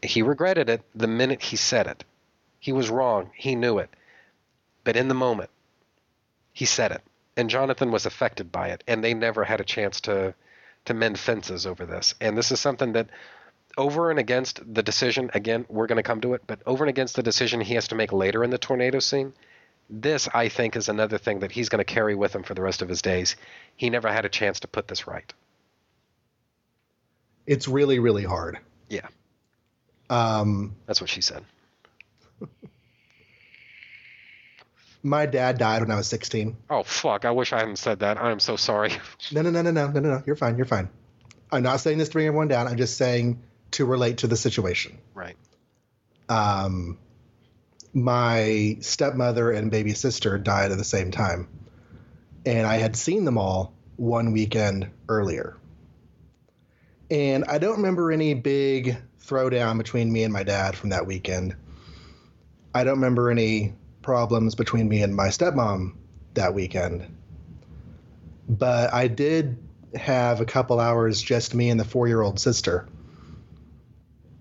He 0.03 0.21
regretted 0.21 0.69
it 0.69 0.81
the 0.93 1.07
minute 1.07 1.41
he 1.41 1.55
said 1.55 1.87
it. 1.87 2.03
He 2.59 2.71
was 2.71 2.89
wrong. 2.89 3.29
He 3.35 3.55
knew 3.55 3.77
it. 3.77 3.89
But 4.83 4.95
in 4.95 5.07
the 5.07 5.13
moment, 5.13 5.49
he 6.53 6.65
said 6.65 6.91
it 6.91 7.01
and 7.37 7.51
Jonathan 7.51 7.91
was 7.91 8.07
affected 8.07 8.51
by 8.51 8.69
it, 8.69 8.83
and 8.87 9.03
they 9.03 9.13
never 9.13 9.45
had 9.45 9.61
a 9.61 9.63
chance 9.63 10.01
to 10.01 10.33
to 10.85 10.93
mend 10.93 11.19
fences 11.19 11.67
over 11.67 11.85
this. 11.85 12.15
And 12.21 12.37
this 12.37 12.49
is 12.51 12.61
something 12.61 12.93
that 12.93 13.09
over 13.77 14.09
and 14.09 14.19
against 14.19 14.61
the 14.73 14.83
decision 14.83 15.29
again 15.33 15.65
we're 15.69 15.87
going 15.87 15.97
to 15.97 16.03
come 16.03 16.21
to 16.21 16.33
it 16.33 16.41
but 16.47 16.59
over 16.65 16.83
and 16.83 16.89
against 16.89 17.15
the 17.15 17.23
decision 17.23 17.61
he 17.61 17.75
has 17.75 17.87
to 17.87 17.95
make 17.95 18.11
later 18.11 18.43
in 18.43 18.49
the 18.49 18.57
tornado 18.57 18.99
scene 18.99 19.33
this 19.89 20.27
i 20.33 20.49
think 20.49 20.75
is 20.75 20.89
another 20.89 21.17
thing 21.17 21.39
that 21.39 21.51
he's 21.51 21.69
going 21.69 21.79
to 21.79 21.85
carry 21.85 22.15
with 22.15 22.33
him 22.35 22.43
for 22.43 22.53
the 22.53 22.61
rest 22.61 22.81
of 22.81 22.89
his 22.89 23.01
days 23.01 23.35
he 23.75 23.89
never 23.89 24.11
had 24.11 24.25
a 24.25 24.29
chance 24.29 24.59
to 24.59 24.67
put 24.67 24.87
this 24.87 25.07
right 25.07 25.33
it's 27.45 27.67
really 27.67 27.99
really 27.99 28.23
hard 28.23 28.57
yeah 28.89 29.07
um 30.09 30.75
that's 30.85 30.99
what 30.99 31.09
she 31.09 31.21
said 31.21 31.43
My 35.03 35.25
dad 35.25 35.57
died 35.57 35.81
when 35.81 35.91
I 35.91 35.95
was 35.95 36.07
16. 36.07 36.57
Oh 36.69 36.83
fuck! 36.83 37.23
I 37.23 37.31
wish 37.31 37.53
I 37.53 37.59
hadn't 37.59 37.77
said 37.77 37.99
that. 37.99 38.21
I 38.21 38.31
am 38.31 38.39
so 38.39 38.57
sorry. 38.57 38.91
No, 39.31 39.41
no, 39.41 39.49
no, 39.51 39.61
no, 39.61 39.71
no, 39.71 39.87
no, 39.87 39.99
no, 39.99 40.09
no. 40.09 40.23
You're 40.25 40.35
fine. 40.35 40.57
You're 40.57 40.65
fine. 40.65 40.89
I'm 41.51 41.63
not 41.63 41.79
saying 41.79 41.97
this 41.97 42.09
to 42.09 42.13
bring 42.13 42.27
everyone 42.27 42.47
down. 42.47 42.67
I'm 42.67 42.77
just 42.77 42.97
saying 42.97 43.41
to 43.71 43.85
relate 43.85 44.19
to 44.19 44.27
the 44.27 44.37
situation. 44.37 44.97
Right. 45.13 45.35
Um, 46.29 46.97
my 47.93 48.77
stepmother 48.81 49.51
and 49.51 49.71
baby 49.71 49.93
sister 49.93 50.37
died 50.37 50.71
at 50.71 50.77
the 50.77 50.83
same 50.83 51.11
time, 51.11 51.47
and 52.45 52.67
I 52.67 52.77
had 52.77 52.95
seen 52.95 53.25
them 53.25 53.37
all 53.37 53.73
one 53.95 54.31
weekend 54.31 54.89
earlier. 55.09 55.57
And 57.09 57.45
I 57.45 57.57
don't 57.57 57.77
remember 57.77 58.11
any 58.11 58.33
big 58.33 58.97
throwdown 59.21 59.77
between 59.77 60.11
me 60.11 60.23
and 60.23 60.33
my 60.33 60.43
dad 60.43 60.75
from 60.75 60.89
that 60.89 61.05
weekend. 61.05 61.55
I 62.73 62.83
don't 62.83 62.95
remember 62.95 63.29
any 63.29 63.73
problems 64.01 64.55
between 64.55 64.87
me 64.87 65.01
and 65.03 65.15
my 65.15 65.27
stepmom 65.27 65.95
that 66.33 66.53
weekend. 66.53 67.05
But 68.47 68.93
I 68.93 69.07
did 69.07 69.57
have 69.95 70.41
a 70.41 70.45
couple 70.45 70.79
hours 70.79 71.21
just 71.21 71.53
me 71.53 71.69
and 71.69 71.79
the 71.79 71.85
four 71.85 72.07
year 72.07 72.21
old 72.21 72.39
sister. 72.39 72.87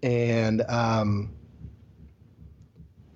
And 0.07 0.63
um, 0.69 1.35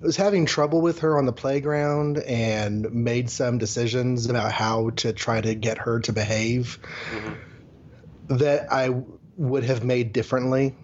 I 0.02 0.06
was 0.06 0.16
having 0.16 0.44
trouble 0.44 0.80
with 0.80 0.98
her 1.00 1.16
on 1.18 1.24
the 1.24 1.32
playground 1.32 2.18
and 2.18 2.92
made 2.92 3.30
some 3.30 3.58
decisions 3.58 4.28
about 4.28 4.50
how 4.50 4.90
to 4.96 5.12
try 5.12 5.40
to 5.40 5.54
get 5.54 5.78
her 5.78 6.00
to 6.00 6.12
behave 6.12 6.80
mm-hmm. 7.12 8.36
that 8.38 8.72
I 8.72 9.02
would 9.36 9.62
have 9.62 9.84
made 9.84 10.12
differently 10.12 10.74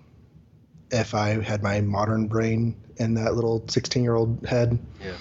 if 0.92 1.12
I 1.12 1.42
had 1.42 1.64
my 1.64 1.80
modern 1.80 2.28
brain 2.28 2.76
in 2.98 3.14
that 3.14 3.34
little 3.34 3.64
16 3.66 4.04
year 4.04 4.14
old 4.14 4.46
head. 4.46 4.78
Yeah. 5.02 5.16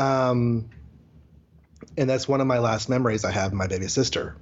Um, 0.00 0.68
and 1.96 2.10
that's 2.10 2.26
one 2.26 2.40
of 2.40 2.48
my 2.48 2.58
last 2.58 2.88
memories 2.88 3.24
I 3.24 3.30
have 3.30 3.52
of 3.52 3.56
my 3.56 3.68
baby 3.68 3.86
sister 3.86 4.36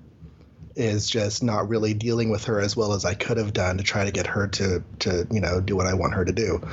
is 0.76 1.08
just 1.08 1.42
not 1.42 1.68
really 1.68 1.94
dealing 1.94 2.30
with 2.30 2.44
her 2.44 2.60
as 2.60 2.76
well 2.76 2.92
as 2.92 3.04
I 3.04 3.14
could 3.14 3.36
have 3.36 3.52
done 3.52 3.78
to 3.78 3.84
try 3.84 4.04
to 4.04 4.10
get 4.10 4.26
her 4.26 4.48
to 4.48 4.82
to 5.00 5.26
you 5.30 5.40
know 5.40 5.60
do 5.60 5.76
what 5.76 5.86
I 5.86 5.94
want 5.94 6.14
her 6.14 6.24
to 6.24 6.32
do. 6.32 6.66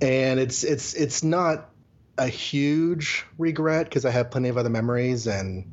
And 0.00 0.38
it's 0.38 0.64
it's 0.64 0.94
it's 0.94 1.22
not 1.22 1.70
a 2.18 2.28
huge 2.28 3.24
regret 3.38 3.86
because 3.86 4.04
I 4.04 4.10
have 4.10 4.30
plenty 4.30 4.48
of 4.48 4.58
other 4.58 4.70
memories 4.70 5.26
and 5.26 5.72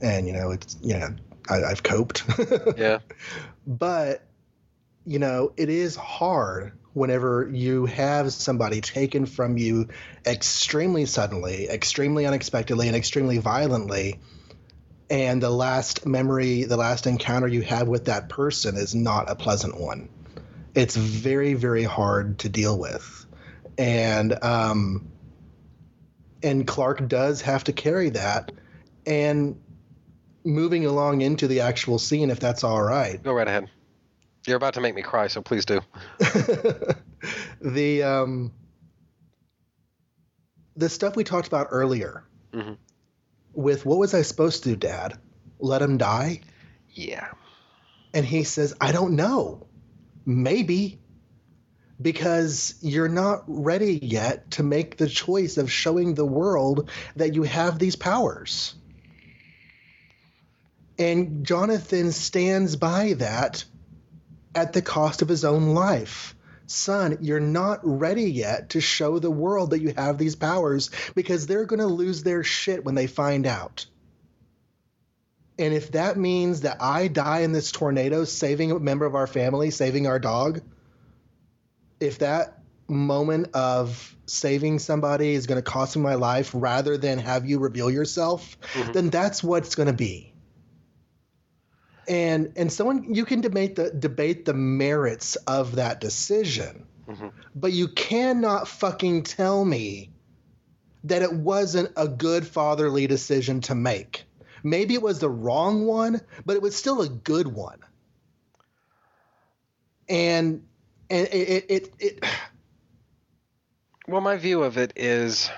and 0.00 0.26
you 0.26 0.32
know 0.32 0.50
it's 0.50 0.76
you 0.82 0.98
know 0.98 1.14
I, 1.48 1.62
I've 1.64 1.82
coped. 1.82 2.24
yeah. 2.76 2.98
But 3.66 4.22
you 5.06 5.18
know 5.18 5.52
it 5.56 5.68
is 5.68 5.96
hard 5.96 6.72
whenever 6.94 7.48
you 7.50 7.86
have 7.86 8.32
somebody 8.32 8.80
taken 8.80 9.24
from 9.24 9.56
you 9.56 9.88
extremely 10.26 11.06
suddenly, 11.06 11.68
extremely 11.68 12.26
unexpectedly, 12.26 12.86
and 12.86 12.96
extremely 12.96 13.38
violently, 13.38 14.20
and 15.12 15.42
the 15.42 15.50
last 15.50 16.06
memory, 16.06 16.64
the 16.64 16.78
last 16.78 17.06
encounter 17.06 17.46
you 17.46 17.60
have 17.60 17.86
with 17.86 18.06
that 18.06 18.30
person 18.30 18.78
is 18.78 18.94
not 18.94 19.30
a 19.30 19.36
pleasant 19.36 19.78
one. 19.78 20.08
It's 20.74 20.96
very, 20.96 21.52
very 21.52 21.84
hard 21.84 22.38
to 22.40 22.48
deal 22.48 22.78
with. 22.78 23.26
And, 23.76 24.42
um, 24.42 25.12
and 26.42 26.66
Clark 26.66 27.08
does 27.08 27.42
have 27.42 27.64
to 27.64 27.74
carry 27.74 28.08
that. 28.10 28.52
And 29.04 29.60
moving 30.44 30.86
along 30.86 31.20
into 31.20 31.46
the 31.46 31.60
actual 31.60 31.98
scene, 31.98 32.30
if 32.30 32.40
that's 32.40 32.64
all 32.64 32.82
right. 32.82 33.22
Go 33.22 33.34
right 33.34 33.46
ahead. 33.46 33.68
You're 34.46 34.56
about 34.56 34.74
to 34.74 34.80
make 34.80 34.94
me 34.94 35.02
cry, 35.02 35.26
so 35.26 35.42
please 35.42 35.66
do. 35.66 35.82
the 37.60 38.02
um, 38.02 38.52
the 40.74 40.88
stuff 40.88 41.16
we 41.16 41.22
talked 41.22 41.46
about 41.46 41.68
earlier 41.70 42.24
mm-hmm. 42.52 42.72
With 43.52 43.84
what 43.84 43.98
was 43.98 44.14
I 44.14 44.22
supposed 44.22 44.62
to 44.62 44.70
do, 44.70 44.76
Dad? 44.76 45.18
Let 45.58 45.82
him 45.82 45.98
die? 45.98 46.40
Yeah. 46.90 47.28
And 48.14 48.24
he 48.24 48.44
says, 48.44 48.74
I 48.80 48.92
don't 48.92 49.16
know. 49.16 49.66
Maybe. 50.24 51.00
Because 52.00 52.74
you're 52.80 53.08
not 53.08 53.44
ready 53.46 53.98
yet 54.02 54.52
to 54.52 54.62
make 54.62 54.96
the 54.96 55.08
choice 55.08 55.56
of 55.56 55.70
showing 55.70 56.14
the 56.14 56.24
world 56.24 56.90
that 57.16 57.34
you 57.34 57.44
have 57.44 57.78
these 57.78 57.96
powers. 57.96 58.74
And 60.98 61.46
Jonathan 61.46 62.12
stands 62.12 62.76
by 62.76 63.14
that 63.14 63.64
at 64.54 64.72
the 64.72 64.82
cost 64.82 65.22
of 65.22 65.28
his 65.28 65.44
own 65.44 65.74
life. 65.74 66.31
Son, 66.66 67.18
you're 67.20 67.40
not 67.40 67.80
ready 67.82 68.30
yet 68.30 68.70
to 68.70 68.80
show 68.80 69.18
the 69.18 69.30
world 69.30 69.70
that 69.70 69.80
you 69.80 69.92
have 69.96 70.18
these 70.18 70.36
powers 70.36 70.90
because 71.14 71.46
they're 71.46 71.66
going 71.66 71.80
to 71.80 71.86
lose 71.86 72.22
their 72.22 72.44
shit 72.44 72.84
when 72.84 72.94
they 72.94 73.06
find 73.06 73.46
out. 73.46 73.86
And 75.58 75.74
if 75.74 75.92
that 75.92 76.16
means 76.16 76.62
that 76.62 76.78
I 76.80 77.08
die 77.08 77.40
in 77.40 77.52
this 77.52 77.72
tornado 77.72 78.24
saving 78.24 78.72
a 78.72 78.78
member 78.78 79.04
of 79.04 79.14
our 79.14 79.26
family, 79.26 79.70
saving 79.70 80.06
our 80.06 80.18
dog, 80.18 80.62
if 82.00 82.18
that 82.18 82.58
moment 82.88 83.48
of 83.54 84.16
saving 84.26 84.78
somebody 84.78 85.34
is 85.34 85.46
going 85.46 85.62
to 85.62 85.62
cost 85.62 85.96
me 85.96 86.02
my 86.02 86.14
life 86.14 86.50
rather 86.54 86.96
than 86.96 87.18
have 87.18 87.46
you 87.46 87.58
reveal 87.58 87.90
yourself, 87.90 88.58
mm-hmm. 88.72 88.92
then 88.92 89.10
that's 89.10 89.42
what's 89.42 89.74
going 89.74 89.88
to 89.88 89.92
be 89.92 90.31
and 92.08 92.52
and 92.56 92.72
someone 92.72 93.14
you 93.14 93.24
can 93.24 93.40
debate 93.40 93.76
the 93.76 93.90
debate 93.90 94.44
the 94.44 94.54
merits 94.54 95.36
of 95.46 95.76
that 95.76 96.00
decision 96.00 96.86
mm-hmm. 97.08 97.28
but 97.54 97.72
you 97.72 97.88
cannot 97.88 98.68
fucking 98.68 99.22
tell 99.22 99.64
me 99.64 100.10
that 101.04 101.22
it 101.22 101.32
wasn't 101.32 101.90
a 101.96 102.06
good 102.06 102.46
fatherly 102.46 103.06
decision 103.06 103.60
to 103.62 103.74
make. 103.74 104.24
Maybe 104.62 104.94
it 104.94 105.02
was 105.02 105.18
the 105.18 105.30
wrong 105.30 105.86
one 105.86 106.20
but 106.44 106.56
it 106.56 106.62
was 106.62 106.76
still 106.76 107.02
a 107.02 107.08
good 107.08 107.48
one. 107.48 107.80
And 110.08 110.64
and 111.10 111.28
it 111.28 111.34
it, 111.34 111.64
it, 111.68 111.94
it 111.98 112.24
well 114.06 114.20
my 114.20 114.36
view 114.36 114.62
of 114.62 114.78
it 114.78 114.92
is 114.96 115.50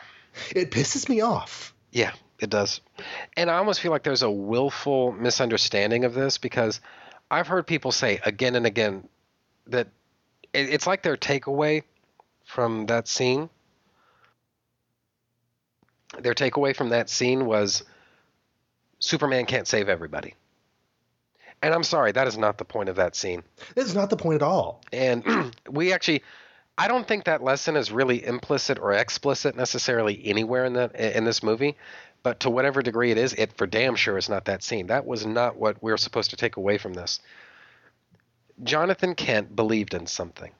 it 0.54 0.70
pisses 0.70 1.08
me 1.08 1.20
off. 1.20 1.74
Yeah 1.90 2.12
it 2.38 2.50
does. 2.50 2.80
And 3.36 3.50
I 3.50 3.58
almost 3.58 3.80
feel 3.80 3.92
like 3.92 4.02
there's 4.02 4.22
a 4.22 4.30
willful 4.30 5.12
misunderstanding 5.12 6.04
of 6.04 6.14
this 6.14 6.38
because 6.38 6.80
I've 7.30 7.46
heard 7.46 7.66
people 7.66 7.92
say 7.92 8.20
again 8.24 8.54
and 8.54 8.66
again 8.66 9.08
that 9.68 9.88
it's 10.52 10.86
like 10.86 11.02
their 11.02 11.16
takeaway 11.16 11.82
from 12.44 12.86
that 12.86 13.08
scene. 13.08 13.48
Their 16.18 16.34
takeaway 16.34 16.76
from 16.76 16.90
that 16.90 17.10
scene 17.10 17.46
was 17.46 17.82
Superman 18.98 19.46
can't 19.46 19.66
save 19.66 19.88
everybody. 19.88 20.34
And 21.62 21.72
I'm 21.72 21.82
sorry, 21.82 22.12
that 22.12 22.28
is 22.28 22.36
not 22.36 22.58
the 22.58 22.64
point 22.64 22.88
of 22.88 22.96
that 22.96 23.16
scene. 23.16 23.42
This 23.74 23.86
is 23.86 23.94
not 23.94 24.10
the 24.10 24.16
point 24.16 24.36
at 24.36 24.42
all. 24.42 24.82
And 24.92 25.54
we 25.70 25.92
actually 25.92 26.22
I 26.76 26.88
don't 26.88 27.06
think 27.06 27.24
that 27.24 27.42
lesson 27.42 27.76
is 27.76 27.92
really 27.92 28.24
implicit 28.24 28.78
or 28.80 28.92
explicit 28.92 29.54
necessarily 29.56 30.20
anywhere 30.24 30.64
in 30.64 30.72
that 30.74 30.94
in 30.94 31.24
this 31.24 31.42
movie. 31.42 31.76
But 32.24 32.40
to 32.40 32.50
whatever 32.50 32.82
degree 32.82 33.10
it 33.10 33.18
is, 33.18 33.34
it 33.34 33.52
for 33.52 33.66
damn 33.66 33.94
sure 33.94 34.16
is 34.16 34.30
not 34.30 34.46
that 34.46 34.62
scene. 34.62 34.88
That 34.88 35.06
was 35.06 35.26
not 35.26 35.56
what 35.56 35.80
we 35.82 35.92
are 35.92 35.98
supposed 35.98 36.30
to 36.30 36.36
take 36.36 36.56
away 36.56 36.78
from 36.78 36.94
this. 36.94 37.20
Jonathan 38.62 39.14
Kent 39.14 39.54
believed 39.54 39.92
in 39.92 40.06
something. 40.06 40.50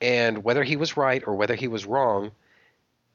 And 0.00 0.42
whether 0.42 0.64
he 0.64 0.76
was 0.76 0.96
right 0.96 1.22
or 1.26 1.34
whether 1.34 1.54
he 1.54 1.68
was 1.68 1.84
wrong, 1.84 2.32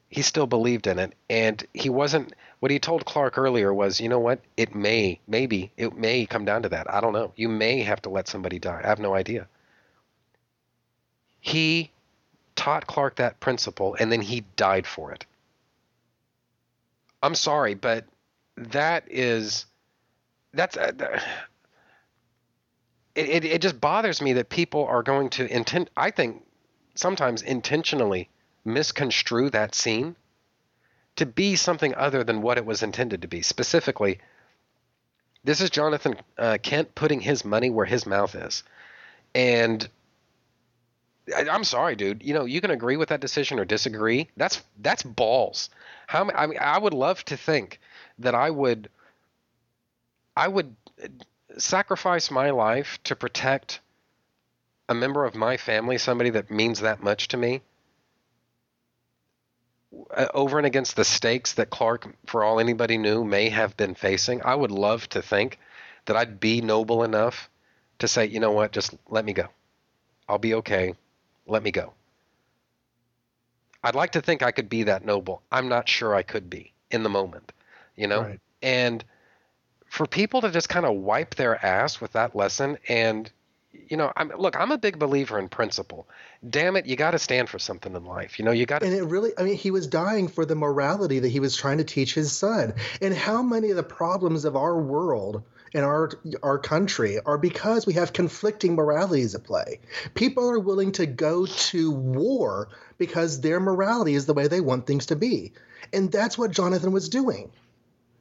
he 0.09 0.21
still 0.21 0.45
believed 0.45 0.85
in 0.85 0.99
it. 0.99 1.13
And 1.27 1.65
he 1.73 1.89
wasn't, 1.89 2.33
what 2.59 2.71
he 2.71 2.77
told 2.77 3.05
Clark 3.05 3.35
earlier 3.39 3.73
was, 3.73 3.99
you 3.99 4.09
know 4.09 4.19
what? 4.19 4.41
It 4.55 4.75
may, 4.75 5.19
maybe, 5.27 5.71
it 5.75 5.97
may 5.97 6.27
come 6.27 6.45
down 6.45 6.61
to 6.63 6.69
that. 6.69 6.91
I 6.93 7.01
don't 7.01 7.13
know. 7.13 7.33
You 7.35 7.49
may 7.49 7.81
have 7.81 8.01
to 8.03 8.09
let 8.09 8.27
somebody 8.27 8.59
die. 8.59 8.81
I 8.83 8.87
have 8.87 8.99
no 8.99 9.15
idea. 9.15 9.47
He 11.41 11.89
taught 12.55 12.85
Clark 12.85 13.15
that 13.15 13.39
principle 13.39 13.95
and 13.99 14.11
then 14.11 14.21
he 14.21 14.43
died 14.55 14.85
for 14.85 15.11
it. 15.11 15.25
I'm 17.21 17.35
sorry, 17.35 17.73
but 17.73 18.05
that 18.55 19.05
is 19.09 19.65
that's 20.53 20.77
uh, 20.77 20.91
it, 23.15 23.29
it, 23.29 23.45
it 23.45 23.61
just 23.61 23.79
bothers 23.79 24.21
me 24.21 24.33
that 24.33 24.49
people 24.49 24.85
are 24.85 25.03
going 25.03 25.29
to 25.31 25.53
intent 25.53 25.89
I 25.95 26.11
think 26.11 26.43
sometimes 26.95 27.41
intentionally 27.41 28.29
misconstrue 28.65 29.49
that 29.51 29.75
scene 29.75 30.15
to 31.15 31.25
be 31.25 31.55
something 31.55 31.93
other 31.95 32.23
than 32.23 32.41
what 32.41 32.57
it 32.57 32.65
was 32.65 32.83
intended 32.83 33.21
to 33.21 33.27
be. 33.27 33.41
Specifically, 33.41 34.19
this 35.43 35.61
is 35.61 35.69
Jonathan 35.69 36.15
uh, 36.37 36.57
Kent 36.61 36.95
putting 36.95 37.21
his 37.21 37.43
money 37.43 37.69
where 37.69 37.85
his 37.85 38.05
mouth 38.05 38.35
is. 38.35 38.63
And 39.35 39.87
I, 41.35 41.47
I'm 41.49 41.63
sorry, 41.63 41.95
dude. 41.95 42.23
You 42.23 42.33
know, 42.33 42.45
you 42.45 42.61
can 42.61 42.71
agree 42.71 42.97
with 42.97 43.09
that 43.09 43.21
decision 43.21 43.59
or 43.59 43.65
disagree. 43.65 44.29
That's 44.37 44.61
that's 44.79 45.03
balls. 45.03 45.69
How 46.07 46.29
I 46.31 46.47
mean, 46.47 46.59
I 46.59 46.77
would 46.77 46.93
love 46.93 47.23
to 47.25 47.37
think 47.37 47.79
that 48.19 48.35
I 48.35 48.49
would 48.49 48.89
I 50.35 50.47
would 50.47 50.75
sacrifice 51.57 52.31
my 52.31 52.49
life 52.51 52.99
to 53.03 53.15
protect 53.15 53.79
a 54.89 54.93
member 54.93 55.25
of 55.25 55.35
my 55.35 55.57
family, 55.57 55.97
somebody 55.97 56.31
that 56.31 56.49
means 56.49 56.79
that 56.79 57.01
much 57.03 57.27
to 57.29 57.37
me, 57.37 57.61
uh, 60.11 60.27
over 60.33 60.57
and 60.57 60.65
against 60.65 60.95
the 60.95 61.03
stakes 61.03 61.53
that 61.53 61.69
Clark, 61.69 62.07
for 62.25 62.43
all 62.43 62.59
anybody 62.59 62.97
knew, 62.97 63.23
may 63.23 63.49
have 63.49 63.77
been 63.77 63.95
facing. 63.95 64.41
I 64.43 64.55
would 64.55 64.71
love 64.71 65.07
to 65.09 65.21
think 65.21 65.59
that 66.05 66.15
I'd 66.15 66.39
be 66.39 66.61
noble 66.61 67.03
enough 67.03 67.49
to 67.99 68.07
say, 68.07 68.25
you 68.25 68.39
know 68.39 68.51
what, 68.51 68.71
just 68.71 68.95
let 69.09 69.25
me 69.25 69.33
go. 69.33 69.47
I'll 70.27 70.37
be 70.39 70.55
okay. 70.55 70.95
Let 71.49 71.63
me 71.63 71.71
go. 71.71 71.93
I'd 73.83 73.95
like 73.95 74.11
to 74.11 74.21
think 74.21 74.43
I 74.43 74.51
could 74.51 74.69
be 74.69 74.83
that 74.83 75.05
noble. 75.05 75.41
I'm 75.51 75.69
not 75.69 75.87
sure 75.87 76.13
I 76.13 76.21
could 76.21 76.49
be 76.49 76.73
in 76.91 77.03
the 77.03 77.09
moment, 77.09 77.51
you 77.95 78.07
know? 78.07 78.21
Right. 78.21 78.39
And 78.61 79.03
for 79.85 80.05
people 80.05 80.41
to 80.41 80.51
just 80.51 80.69
kind 80.69 80.85
of 80.85 80.95
wipe 80.95 81.35
their 81.35 81.63
ass 81.65 81.99
with 81.99 82.13
that 82.13 82.35
lesson 82.35 82.77
and 82.87 83.31
you 83.87 83.97
know, 83.97 84.11
I'm 84.15 84.31
look, 84.37 84.59
I'm 84.59 84.71
a 84.71 84.77
big 84.77 84.99
believer 84.99 85.37
in 85.39 85.47
principle. 85.47 86.07
Damn 86.47 86.75
it, 86.75 86.85
you 86.85 86.95
got 86.95 87.11
to 87.11 87.19
stand 87.19 87.49
for 87.49 87.59
something 87.59 87.95
in 87.95 88.05
life. 88.05 88.39
You 88.39 88.45
know, 88.45 88.51
you 88.51 88.65
got 88.65 88.79
to 88.79 88.85
And 88.85 88.95
it 88.95 89.03
really 89.03 89.31
I 89.37 89.43
mean, 89.43 89.55
he 89.55 89.71
was 89.71 89.87
dying 89.87 90.27
for 90.27 90.45
the 90.45 90.55
morality 90.55 91.19
that 91.19 91.29
he 91.29 91.39
was 91.39 91.55
trying 91.55 91.77
to 91.77 91.83
teach 91.83 92.13
his 92.13 92.31
son. 92.31 92.73
And 93.01 93.13
how 93.13 93.41
many 93.41 93.69
of 93.69 93.75
the 93.75 93.83
problems 93.83 94.45
of 94.45 94.55
our 94.55 94.77
world 94.79 95.43
in 95.73 95.83
our 95.83 96.11
our 96.43 96.57
country 96.57 97.19
are 97.19 97.37
because 97.37 97.85
we 97.85 97.93
have 97.93 98.13
conflicting 98.13 98.75
moralities 98.75 99.35
at 99.35 99.43
play. 99.43 99.79
People 100.13 100.49
are 100.49 100.59
willing 100.59 100.91
to 100.93 101.05
go 101.05 101.45
to 101.45 101.91
war 101.91 102.69
because 102.97 103.41
their 103.41 103.59
morality 103.59 104.13
is 104.13 104.25
the 104.25 104.33
way 104.33 104.47
they 104.47 104.61
want 104.61 104.87
things 104.87 105.07
to 105.07 105.15
be. 105.15 105.53
And 105.93 106.11
that's 106.11 106.37
what 106.37 106.51
Jonathan 106.51 106.91
was 106.91 107.09
doing. 107.09 107.51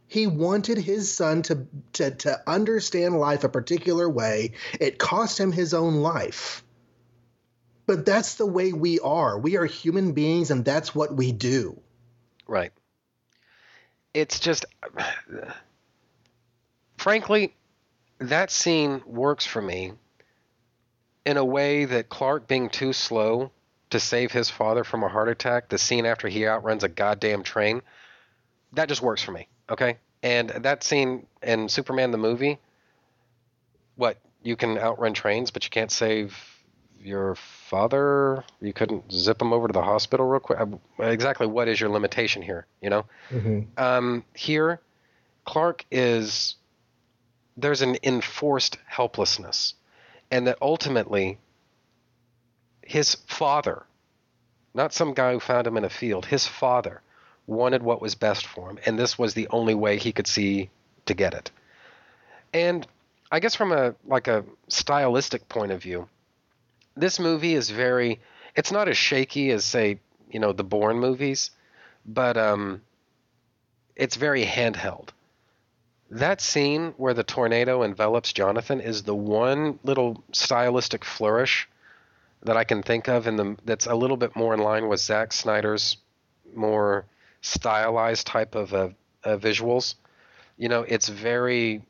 He 0.06 0.26
wanted 0.26 0.78
his 0.78 1.12
son 1.12 1.42
to, 1.42 1.66
to, 1.94 2.10
to 2.10 2.42
understand 2.46 3.18
life 3.18 3.44
a 3.44 3.48
particular 3.50 4.08
way. 4.08 4.52
It 4.80 4.98
cost 4.98 5.38
him 5.38 5.52
his 5.52 5.74
own 5.74 5.96
life. 5.96 6.64
But 7.86 8.06
that's 8.06 8.36
the 8.36 8.46
way 8.46 8.72
we 8.72 9.00
are. 9.00 9.38
We 9.38 9.56
are 9.58 9.66
human 9.66 10.12
beings, 10.12 10.50
and 10.50 10.64
that's 10.64 10.94
what 10.94 11.14
we 11.14 11.32
do. 11.32 11.80
Right. 12.46 12.72
It's 14.14 14.40
just 14.40 14.64
frankly, 16.98 17.54
that 18.18 18.50
scene 18.50 19.02
works 19.06 19.46
for 19.46 19.62
me 19.62 19.92
in 21.24 21.36
a 21.36 21.44
way 21.44 21.84
that 21.84 22.08
Clark 22.08 22.46
being 22.46 22.68
too 22.68 22.92
slow 22.92 23.50
to 23.90 24.00
save 24.00 24.32
his 24.32 24.50
father 24.50 24.84
from 24.84 25.02
a 25.02 25.08
heart 25.08 25.28
attack, 25.28 25.68
the 25.68 25.78
scene 25.78 26.04
after 26.04 26.28
he 26.28 26.46
outruns 26.46 26.84
a 26.84 26.88
goddamn 26.88 27.42
train, 27.42 27.80
that 28.72 28.88
just 28.88 29.00
works 29.00 29.22
for 29.22 29.32
me. 29.32 29.48
Okay? 29.70 29.96
And 30.22 30.50
that 30.50 30.84
scene 30.84 31.26
in 31.42 31.68
Superman 31.68 32.10
the 32.10 32.18
movie, 32.18 32.58
what, 33.96 34.18
you 34.42 34.56
can 34.56 34.78
outrun 34.78 35.14
trains, 35.14 35.50
but 35.50 35.64
you 35.64 35.70
can't 35.70 35.90
save 35.90 36.36
your 37.00 37.36
father? 37.36 38.44
You 38.60 38.72
couldn't 38.72 39.12
zip 39.12 39.40
him 39.40 39.52
over 39.52 39.68
to 39.68 39.72
the 39.72 39.82
hospital 39.82 40.26
real 40.26 40.40
quick? 40.40 40.58
Exactly 40.98 41.46
what 41.46 41.68
is 41.68 41.80
your 41.80 41.90
limitation 41.90 42.42
here, 42.42 42.66
you 42.82 42.90
know? 42.90 43.04
Mm-hmm. 43.30 43.60
Um, 43.82 44.24
here, 44.34 44.80
Clark 45.44 45.84
is 45.90 46.56
there's 47.58 47.82
an 47.82 47.96
enforced 48.04 48.78
helplessness, 48.86 49.74
and 50.30 50.46
that 50.46 50.58
ultimately 50.62 51.38
his 52.82 53.16
father, 53.26 53.84
not 54.74 54.94
some 54.94 55.12
guy 55.12 55.32
who 55.32 55.40
found 55.40 55.66
him 55.66 55.76
in 55.76 55.84
a 55.84 55.90
field, 55.90 56.24
his 56.24 56.46
father 56.46 57.02
wanted 57.46 57.82
what 57.82 58.00
was 58.00 58.14
best 58.14 58.46
for 58.46 58.70
him, 58.70 58.78
and 58.86 58.96
this 58.96 59.18
was 59.18 59.34
the 59.34 59.48
only 59.48 59.74
way 59.74 59.98
he 59.98 60.12
could 60.12 60.28
see 60.28 60.70
to 61.06 61.14
get 61.14 61.34
it. 61.34 61.50
And 62.54 62.86
I 63.30 63.40
guess 63.40 63.56
from 63.56 63.72
a 63.72 63.94
like 64.06 64.28
a 64.28 64.44
stylistic 64.68 65.48
point 65.48 65.72
of 65.72 65.82
view, 65.82 66.08
this 66.96 67.18
movie 67.18 67.54
is 67.54 67.70
very 67.70 68.20
it's 68.54 68.70
not 68.70 68.88
as 68.88 68.96
shaky 68.96 69.50
as 69.50 69.64
say, 69.64 69.98
you 70.30 70.38
know, 70.38 70.52
the 70.52 70.64
Bourne 70.64 71.00
movies, 71.00 71.50
but 72.06 72.36
um 72.36 72.82
it's 73.96 74.14
very 74.14 74.44
handheld 74.44 75.08
That 76.10 76.40
scene 76.40 76.94
where 76.96 77.14
the 77.14 77.22
tornado 77.22 77.82
envelops 77.82 78.32
Jonathan 78.32 78.80
is 78.80 79.02
the 79.02 79.14
one 79.14 79.78
little 79.82 80.24
stylistic 80.32 81.04
flourish 81.04 81.68
that 82.44 82.56
I 82.56 82.64
can 82.64 82.82
think 82.82 83.08
of, 83.08 83.26
in 83.26 83.36
the 83.36 83.56
that's 83.64 83.86
a 83.86 83.94
little 83.94 84.16
bit 84.16 84.34
more 84.34 84.54
in 84.54 84.60
line 84.60 84.88
with 84.88 85.00
Zack 85.00 85.32
Snyder's 85.32 85.98
more 86.54 87.04
stylized 87.42 88.26
type 88.26 88.54
of 88.54 88.72
uh, 88.72 88.88
uh, 89.24 89.36
visuals. 89.36 89.94
You 90.56 90.68
know, 90.68 90.82
it's 90.82 91.08
very 91.08 91.82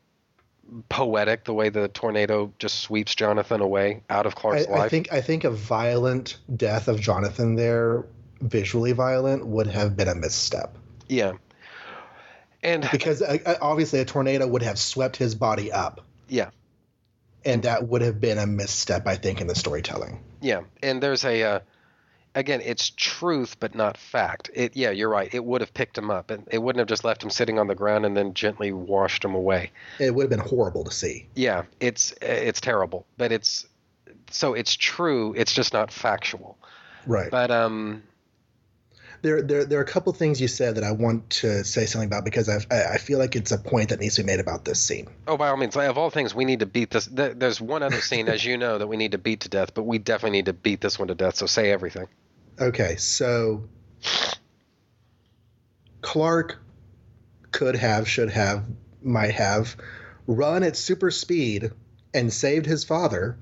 poetic 0.89 1.45
the 1.45 1.53
way 1.53 1.69
the 1.69 1.87
tornado 1.87 2.53
just 2.59 2.79
sweeps 2.79 3.15
Jonathan 3.15 3.61
away 3.61 4.03
out 4.09 4.25
of 4.25 4.35
Clark's 4.35 4.67
I, 4.67 4.71
life. 4.71 4.81
I 4.81 4.89
think 4.89 5.13
I 5.13 5.21
think 5.21 5.43
a 5.43 5.49
violent 5.49 6.37
death 6.55 6.87
of 6.87 6.99
Jonathan 6.99 7.55
there, 7.55 8.05
visually 8.41 8.91
violent, 8.91 9.45
would 9.45 9.67
have 9.67 9.95
been 9.95 10.07
a 10.07 10.15
misstep. 10.15 10.77
Yeah. 11.07 11.33
And 12.63 12.87
because 12.91 13.21
uh, 13.21 13.37
uh, 13.45 13.55
obviously 13.61 13.99
a 13.99 14.05
tornado 14.05 14.47
would 14.47 14.63
have 14.63 14.77
swept 14.77 15.15
his 15.15 15.35
body 15.35 15.71
up. 15.71 16.01
Yeah. 16.27 16.49
And 17.45 17.63
that 17.63 17.87
would 17.87 18.01
have 18.01 18.19
been 18.19 18.37
a 18.37 18.45
misstep, 18.45 19.07
I 19.07 19.15
think, 19.15 19.39
in 19.39 19.47
the 19.47 19.55
storytelling. 19.55 20.21
Yeah, 20.41 20.61
and 20.83 21.01
there's 21.01 21.23
a 21.23 21.41
uh, 21.43 21.59
again, 22.35 22.61
it's 22.63 22.89
truth 22.89 23.57
but 23.59 23.75
not 23.75 23.97
fact. 23.97 24.49
It 24.53 24.75
yeah, 24.75 24.91
you're 24.91 25.09
right. 25.09 25.33
It 25.33 25.43
would 25.43 25.61
have 25.61 25.73
picked 25.73 25.97
him 25.97 26.11
up, 26.11 26.31
and 26.31 26.47
it 26.51 26.57
wouldn't 26.57 26.79
have 26.79 26.87
just 26.87 27.03
left 27.03 27.23
him 27.23 27.29
sitting 27.29 27.57
on 27.57 27.67
the 27.67 27.75
ground 27.75 28.05
and 28.05 28.15
then 28.15 28.33
gently 28.33 28.71
washed 28.71 29.23
him 29.23 29.35
away. 29.35 29.71
It 29.99 30.13
would 30.13 30.23
have 30.23 30.29
been 30.29 30.47
horrible 30.47 30.83
to 30.83 30.91
see. 30.91 31.27
Yeah, 31.35 31.63
it's 31.79 32.13
it's 32.21 32.61
terrible, 32.61 33.05
but 33.17 33.31
it's 33.31 33.65
so 34.31 34.53
it's 34.53 34.75
true. 34.75 35.33
It's 35.37 35.53
just 35.53 35.73
not 35.73 35.91
factual. 35.91 36.57
Right. 37.05 37.31
But 37.31 37.51
um, 37.51 38.03
there, 39.21 39.41
there, 39.41 39.65
there 39.65 39.79
are 39.79 39.83
a 39.83 39.87
couple 39.87 40.13
things 40.13 40.39
you 40.39 40.47
said 40.47 40.75
that 40.75 40.83
I 40.83 40.91
want 40.91 41.29
to 41.31 41.63
say 41.63 41.85
something 41.85 42.07
about 42.07 42.25
because 42.25 42.49
I, 42.49 42.93
I 42.93 42.97
feel 42.97 43.19
like 43.19 43.35
it's 43.35 43.51
a 43.51 43.57
point 43.57 43.89
that 43.89 43.99
needs 43.99 44.15
to 44.15 44.23
be 44.23 44.27
made 44.27 44.39
about 44.39 44.65
this 44.65 44.81
scene. 44.81 45.07
Oh, 45.27 45.37
by 45.37 45.49
all 45.49 45.57
means, 45.57 45.75
of 45.75 45.97
all 45.97 46.09
things, 46.09 46.33
we 46.33 46.45
need 46.45 46.59
to 46.59 46.65
beat 46.65 46.91
this. 46.91 47.05
There's 47.11 47.59
one 47.59 47.83
other 47.83 48.01
scene, 48.01 48.27
as 48.29 48.43
you 48.43 48.57
know, 48.57 48.77
that 48.77 48.87
we 48.87 48.97
need 48.97 49.11
to 49.11 49.17
beat 49.17 49.41
to 49.41 49.49
death, 49.49 49.73
but 49.73 49.83
we 49.83 49.97
definitely 49.97 50.37
need 50.37 50.45
to 50.45 50.53
beat 50.53 50.81
this 50.81 50.97
one 50.97 51.09
to 51.09 51.15
death. 51.15 51.35
So 51.35 51.45
say 51.45 51.71
everything. 51.71 52.07
Okay, 52.59 52.95
so 52.97 53.67
Clark 56.01 56.61
could 57.51 57.75
have, 57.75 58.07
should 58.07 58.29
have, 58.29 58.65
might 59.01 59.31
have 59.31 59.75
run 60.27 60.63
at 60.63 60.75
super 60.75 61.11
speed 61.11 61.71
and 62.13 62.31
saved 62.31 62.65
his 62.65 62.83
father 62.83 63.37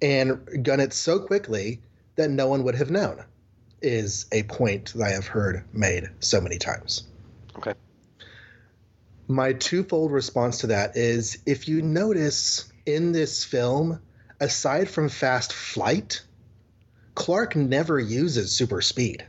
and 0.00 0.64
gun 0.64 0.80
it 0.80 0.92
so 0.92 1.18
quickly 1.20 1.80
that 2.16 2.30
no 2.30 2.48
one 2.48 2.64
would 2.64 2.74
have 2.74 2.90
known 2.90 3.24
is 3.84 4.26
a 4.32 4.42
point 4.42 4.92
that 4.94 5.04
I 5.04 5.10
have 5.10 5.26
heard 5.26 5.64
made 5.72 6.08
so 6.20 6.40
many 6.40 6.58
times. 6.58 7.04
Okay. 7.56 7.74
My 9.28 9.52
twofold 9.52 10.12
response 10.12 10.58
to 10.58 10.68
that 10.68 10.96
is 10.96 11.38
if 11.46 11.68
you 11.68 11.82
notice 11.82 12.72
in 12.84 13.12
this 13.12 13.44
film, 13.44 14.00
aside 14.40 14.88
from 14.88 15.08
fast 15.08 15.52
flight, 15.52 16.22
Clark 17.14 17.56
never 17.56 17.98
uses 17.98 18.52
super 18.52 18.80
speed. 18.80 19.24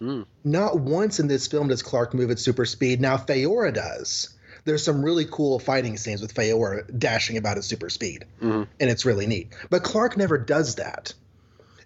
Mm. 0.00 0.26
Not 0.44 0.78
once 0.78 1.18
in 1.18 1.26
this 1.26 1.46
film 1.46 1.68
does 1.68 1.82
Clark 1.82 2.14
move 2.14 2.30
at 2.30 2.38
super 2.38 2.64
speed. 2.64 3.00
Now, 3.00 3.16
Faora 3.16 3.74
does. 3.74 4.34
There's 4.64 4.84
some 4.84 5.04
really 5.04 5.26
cool 5.28 5.58
fighting 5.58 5.96
scenes 5.96 6.20
with 6.20 6.34
Faora 6.34 6.86
dashing 6.96 7.36
about 7.36 7.56
at 7.56 7.64
super 7.64 7.88
speed, 7.88 8.26
mm-hmm. 8.40 8.64
and 8.78 8.90
it's 8.90 9.04
really 9.04 9.26
neat. 9.26 9.48
But 9.70 9.82
Clark 9.82 10.16
never 10.16 10.38
does 10.38 10.76
that. 10.76 11.14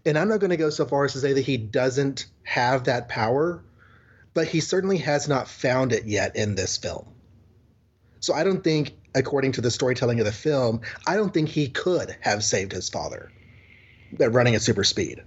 And 0.05 0.19
I'm 0.19 0.29
not 0.29 0.41
going 0.41 0.51
to 0.51 0.57
go 0.57 0.71
so 0.71 0.85
far 0.85 1.05
as 1.05 1.13
to 1.13 1.21
say 1.21 1.33
that 1.35 1.45
he 1.45 1.57
doesn't 1.57 2.27
have 2.43 2.85
that 2.85 3.09
power, 3.09 3.63
but 4.35 4.49
he 4.49 4.61
certainly 4.61 4.99
has 4.99 5.29
not 5.29 5.49
found 5.49 5.93
it 5.93 6.07
yet 6.07 6.37
in 6.37 6.55
this 6.55 6.77
film. 6.77 7.07
So 8.21 8.35
I 8.35 8.45
don't 8.45 8.63
think, 8.63 8.93
according 9.15 9.53
to 9.53 9.61
the 9.61 9.71
storytelling 9.71 10.21
of 10.21 10.27
the 10.27 10.33
film, 10.33 10.81
I 11.07 11.17
don't 11.17 11.33
think 11.33 11.49
he 11.49 11.69
could 11.69 12.17
have 12.21 12.43
saved 12.45 12.73
his 12.73 12.89
father 12.89 13.33
running 14.19 14.55
at 14.55 14.63
super 14.63 14.85
speed. 14.85 15.23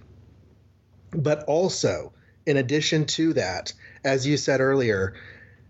But 1.11 1.43
also, 1.45 2.13
in 2.45 2.57
addition 2.57 3.05
to 3.05 3.33
that, 3.33 3.73
as 4.03 4.27
you 4.27 4.37
said 4.37 4.61
earlier, 4.61 5.15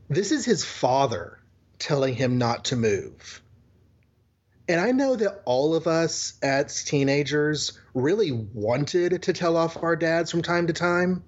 this 0.09 0.31
is 0.31 0.45
his 0.45 0.65
father 0.65 1.39
telling 1.79 2.15
him 2.15 2.37
not 2.37 2.65
to 2.65 2.75
move. 2.75 3.41
And 4.67 4.82
I 4.82 4.91
know 4.91 5.15
that 5.15 5.41
all 5.45 5.75
of 5.75 5.86
us 5.86 6.34
as 6.41 6.84
teenagers 6.84 7.80
really 7.93 8.32
wanted 8.32 9.23
to 9.23 9.34
tell 9.34 9.58
off 9.58 9.82
our 9.82 9.95
dads 9.95 10.32
from 10.32 10.41
time 10.41 10.67
to 10.67 10.73
time, 10.73 11.23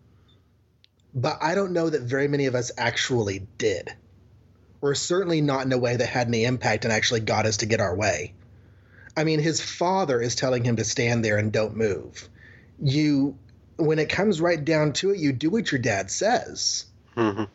but 1.13 1.37
I 1.41 1.53
don't 1.55 1.73
know 1.73 1.89
that 1.89 2.01
very 2.01 2.27
many 2.27 2.47
of 2.47 2.55
us 2.55 2.71
actually 2.77 3.47
did. 3.57 3.89
Or 4.81 4.95
certainly 4.95 5.41
not 5.41 5.65
in 5.65 5.73
a 5.73 5.77
way 5.77 5.95
that 5.95 6.05
had 6.05 6.27
any 6.27 6.45
impact 6.45 6.85
and 6.85 6.93
actually 6.93 7.21
got 7.21 7.45
us 7.45 7.57
to 7.57 7.65
get 7.65 7.81
our 7.81 7.95
way. 7.95 8.33
I 9.15 9.23
mean, 9.23 9.39
his 9.39 9.61
father 9.61 10.21
is 10.21 10.35
telling 10.35 10.63
him 10.63 10.75
to 10.75 10.83
stand 10.83 11.25
there 11.25 11.37
and 11.37 11.51
don't 11.51 11.75
move. 11.75 12.29
You, 12.79 13.37
when 13.77 13.97
it 13.97 14.09
comes 14.09 14.39
right 14.39 14.63
down 14.63 14.93
to 14.93 15.11
it, 15.11 15.17
you 15.19 15.31
do 15.33 15.49
what 15.49 15.71
your 15.71 15.81
dad 15.81 16.11
says. 16.11 16.85
Mm-hmm. 17.15 17.45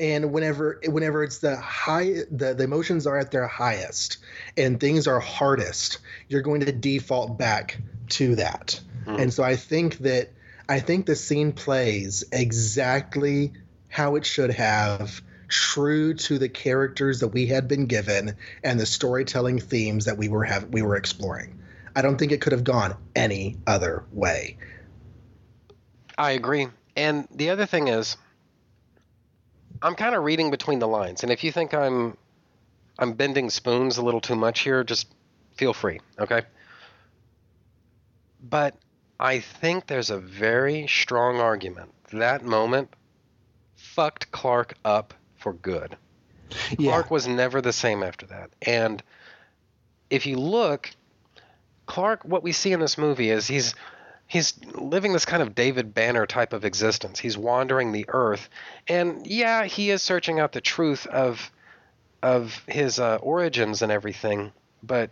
And 0.00 0.32
whenever, 0.32 0.80
whenever 0.86 1.22
it's 1.22 1.38
the 1.38 1.56
high, 1.56 2.22
the, 2.30 2.54
the 2.54 2.64
emotions 2.64 3.06
are 3.06 3.18
at 3.18 3.30
their 3.30 3.46
highest 3.46 4.16
and 4.56 4.80
things 4.80 5.06
are 5.06 5.20
hardest, 5.20 5.98
you're 6.28 6.40
going 6.40 6.62
to 6.62 6.72
default 6.72 7.36
back 7.36 7.78
to 8.10 8.36
that. 8.36 8.80
Mm-hmm. 9.04 9.20
And 9.20 9.32
so 9.32 9.42
I 9.42 9.56
think 9.56 9.98
that 9.98 10.30
I 10.68 10.80
think 10.80 11.04
the 11.04 11.16
scene 11.16 11.52
plays 11.52 12.24
exactly 12.32 13.52
how 13.88 14.16
it 14.16 14.24
should 14.24 14.52
have 14.52 15.20
true 15.48 16.14
to 16.14 16.38
the 16.38 16.48
characters 16.48 17.20
that 17.20 17.28
we 17.28 17.46
had 17.46 17.68
been 17.68 17.86
given 17.86 18.36
and 18.62 18.80
the 18.80 18.86
storytelling 18.86 19.58
themes 19.58 20.06
that 20.06 20.16
we 20.16 20.28
were 20.28 20.44
have 20.44 20.68
we 20.70 20.80
were 20.80 20.96
exploring. 20.96 21.60
I 21.94 22.02
don't 22.02 22.16
think 22.16 22.32
it 22.32 22.40
could 22.40 22.52
have 22.52 22.64
gone 22.64 22.96
any 23.14 23.58
other 23.66 24.04
way. 24.12 24.56
I 26.16 26.30
agree. 26.30 26.68
And 26.96 27.26
the 27.32 27.50
other 27.50 27.66
thing 27.66 27.88
is 27.88 28.16
I'm 29.82 29.94
kind 29.94 30.14
of 30.14 30.24
reading 30.24 30.50
between 30.50 30.78
the 30.78 30.88
lines. 30.88 31.22
And 31.22 31.32
if 31.32 31.44
you 31.44 31.52
think 31.52 31.74
I'm 31.74 32.16
I'm 32.98 33.14
bending 33.14 33.50
spoons 33.50 33.96
a 33.96 34.02
little 34.02 34.20
too 34.20 34.36
much 34.36 34.60
here, 34.60 34.84
just 34.84 35.08
feel 35.56 35.72
free, 35.72 36.00
okay? 36.18 36.42
But 38.42 38.76
I 39.18 39.40
think 39.40 39.86
there's 39.86 40.10
a 40.10 40.18
very 40.18 40.86
strong 40.86 41.40
argument. 41.40 41.92
That 42.12 42.44
moment 42.44 42.92
fucked 43.76 44.30
Clark 44.32 44.74
up 44.84 45.14
for 45.36 45.52
good. 45.52 45.96
Yeah. 46.78 46.90
Clark 46.90 47.10
was 47.10 47.26
never 47.26 47.60
the 47.60 47.72
same 47.72 48.02
after 48.02 48.26
that. 48.26 48.50
And 48.62 49.02
if 50.10 50.26
you 50.26 50.36
look, 50.36 50.90
Clark, 51.86 52.24
what 52.24 52.42
we 52.42 52.52
see 52.52 52.72
in 52.72 52.80
this 52.80 52.98
movie 52.98 53.30
is 53.30 53.46
he's 53.46 53.74
he's 54.30 54.54
living 54.74 55.12
this 55.12 55.24
kind 55.24 55.42
of 55.42 55.54
David 55.54 55.92
Banner 55.92 56.26
type 56.26 56.52
of 56.52 56.64
existence. 56.64 57.18
He's 57.18 57.36
wandering 57.36 57.92
the 57.92 58.06
earth, 58.08 58.48
and 58.88 59.26
yeah, 59.26 59.64
he 59.64 59.90
is 59.90 60.02
searching 60.02 60.40
out 60.40 60.52
the 60.52 60.60
truth 60.60 61.06
of 61.06 61.50
of 62.22 62.62
his 62.66 62.98
uh, 62.98 63.16
origins 63.16 63.82
and 63.82 63.90
everything. 63.90 64.52
But 64.82 65.10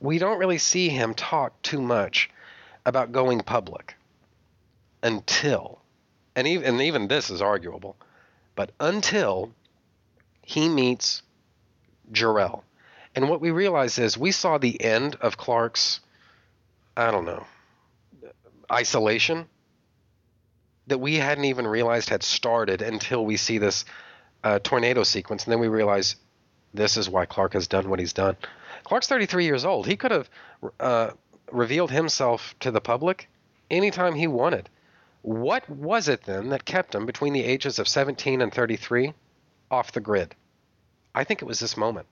we 0.00 0.18
don't 0.18 0.38
really 0.38 0.58
see 0.58 0.88
him 0.88 1.14
talk 1.14 1.60
too 1.62 1.80
much 1.80 2.30
about 2.84 3.12
going 3.12 3.40
public 3.40 3.94
until, 5.02 5.80
and 6.34 6.46
even 6.46 6.66
and 6.66 6.82
even 6.82 7.08
this 7.08 7.30
is 7.30 7.40
arguable 7.40 7.96
but 8.58 8.72
until 8.80 9.52
he 10.42 10.68
meets 10.68 11.22
Jor-El. 12.10 12.64
And 13.14 13.28
what 13.30 13.40
we 13.40 13.52
realize 13.52 14.00
is 14.00 14.18
we 14.18 14.32
saw 14.32 14.58
the 14.58 14.82
end 14.82 15.14
of 15.20 15.36
Clark's, 15.36 16.00
I 16.96 17.12
don't 17.12 17.24
know, 17.24 17.46
isolation 18.70 19.46
that 20.86 20.98
we 20.98 21.16
hadn't 21.16 21.44
even 21.44 21.66
realized 21.66 22.08
had 22.08 22.22
started 22.22 22.82
until 22.82 23.24
we 23.24 23.36
see 23.36 23.58
this 23.58 23.84
uh, 24.42 24.58
tornado 24.60 25.02
sequence. 25.02 25.44
And 25.44 25.52
then 25.52 25.60
we 25.60 25.68
realize 25.68 26.16
this 26.74 26.96
is 26.96 27.08
why 27.08 27.26
Clark 27.26 27.54
has 27.54 27.68
done 27.68 27.88
what 27.88 27.98
he's 27.98 28.12
done. 28.12 28.36
Clark's 28.84 29.08
33 29.08 29.44
years 29.44 29.64
old. 29.64 29.86
He 29.86 29.96
could 29.96 30.10
have 30.10 30.30
uh, 30.80 31.10
revealed 31.52 31.90
himself 31.90 32.54
to 32.60 32.70
the 32.70 32.80
public 32.80 33.28
anytime 33.70 34.14
he 34.14 34.26
wanted. 34.26 34.68
What 35.22 35.68
was 35.68 36.08
it 36.08 36.22
then 36.24 36.50
that 36.50 36.64
kept 36.64 36.94
him 36.94 37.04
between 37.04 37.32
the 37.32 37.44
ages 37.44 37.78
of 37.78 37.88
17 37.88 38.40
and 38.40 38.52
33 38.52 39.12
off 39.70 39.92
the 39.92 40.00
grid? 40.00 40.34
I 41.14 41.24
think 41.24 41.42
it 41.42 41.46
was 41.46 41.60
this 41.60 41.76
moment. 41.76 42.06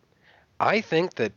I 0.58 0.80
think 0.80 1.14
that 1.14 1.32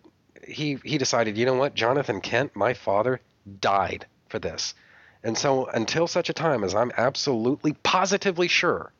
he 0.47 0.77
he 0.83 0.97
decided, 0.97 1.37
you 1.37 1.45
know 1.45 1.53
what, 1.53 1.75
Jonathan 1.75 2.21
Kent, 2.21 2.55
my 2.55 2.73
father, 2.73 3.21
died 3.59 4.05
for 4.29 4.39
this. 4.39 4.73
And 5.23 5.37
so 5.37 5.65
until 5.65 6.07
such 6.07 6.29
a 6.29 6.33
time 6.33 6.63
as 6.63 6.73
I'm 6.73 6.91
absolutely 6.97 7.73
positively 7.73 8.47
sure 8.47 8.93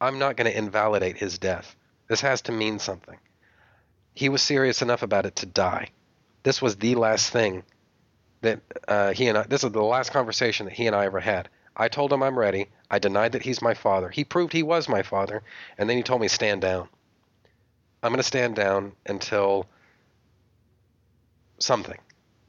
I'm 0.00 0.18
not 0.18 0.36
going 0.36 0.50
to 0.50 0.58
invalidate 0.58 1.16
his 1.16 1.38
death. 1.38 1.76
This 2.08 2.20
has 2.22 2.42
to 2.42 2.52
mean 2.52 2.80
something. 2.80 3.18
He 4.14 4.28
was 4.28 4.42
serious 4.42 4.82
enough 4.82 5.02
about 5.02 5.26
it 5.26 5.36
to 5.36 5.46
die. 5.46 5.90
This 6.42 6.60
was 6.60 6.76
the 6.76 6.96
last 6.96 7.30
thing 7.30 7.62
that 8.40 8.60
uh, 8.88 9.12
he 9.12 9.28
and 9.28 9.38
I, 9.38 9.42
this 9.44 9.62
is 9.62 9.70
the 9.70 9.80
last 9.80 10.10
conversation 10.10 10.66
that 10.66 10.74
he 10.74 10.88
and 10.88 10.96
I 10.96 11.04
ever 11.04 11.20
had. 11.20 11.48
I 11.76 11.86
told 11.88 12.12
him 12.12 12.22
I'm 12.22 12.36
ready. 12.36 12.66
I 12.90 12.98
denied 12.98 13.32
that 13.32 13.42
he's 13.42 13.62
my 13.62 13.74
father. 13.74 14.10
He 14.10 14.24
proved 14.24 14.52
he 14.52 14.64
was 14.64 14.88
my 14.88 15.02
father, 15.02 15.42
and 15.78 15.88
then 15.88 15.96
he 15.96 16.02
told 16.02 16.20
me 16.20 16.28
stand 16.28 16.60
down. 16.60 16.88
I'm 18.02 18.10
going 18.10 18.18
to 18.18 18.24
stand 18.24 18.56
down 18.56 18.92
until 19.06 19.66
something 21.58 21.98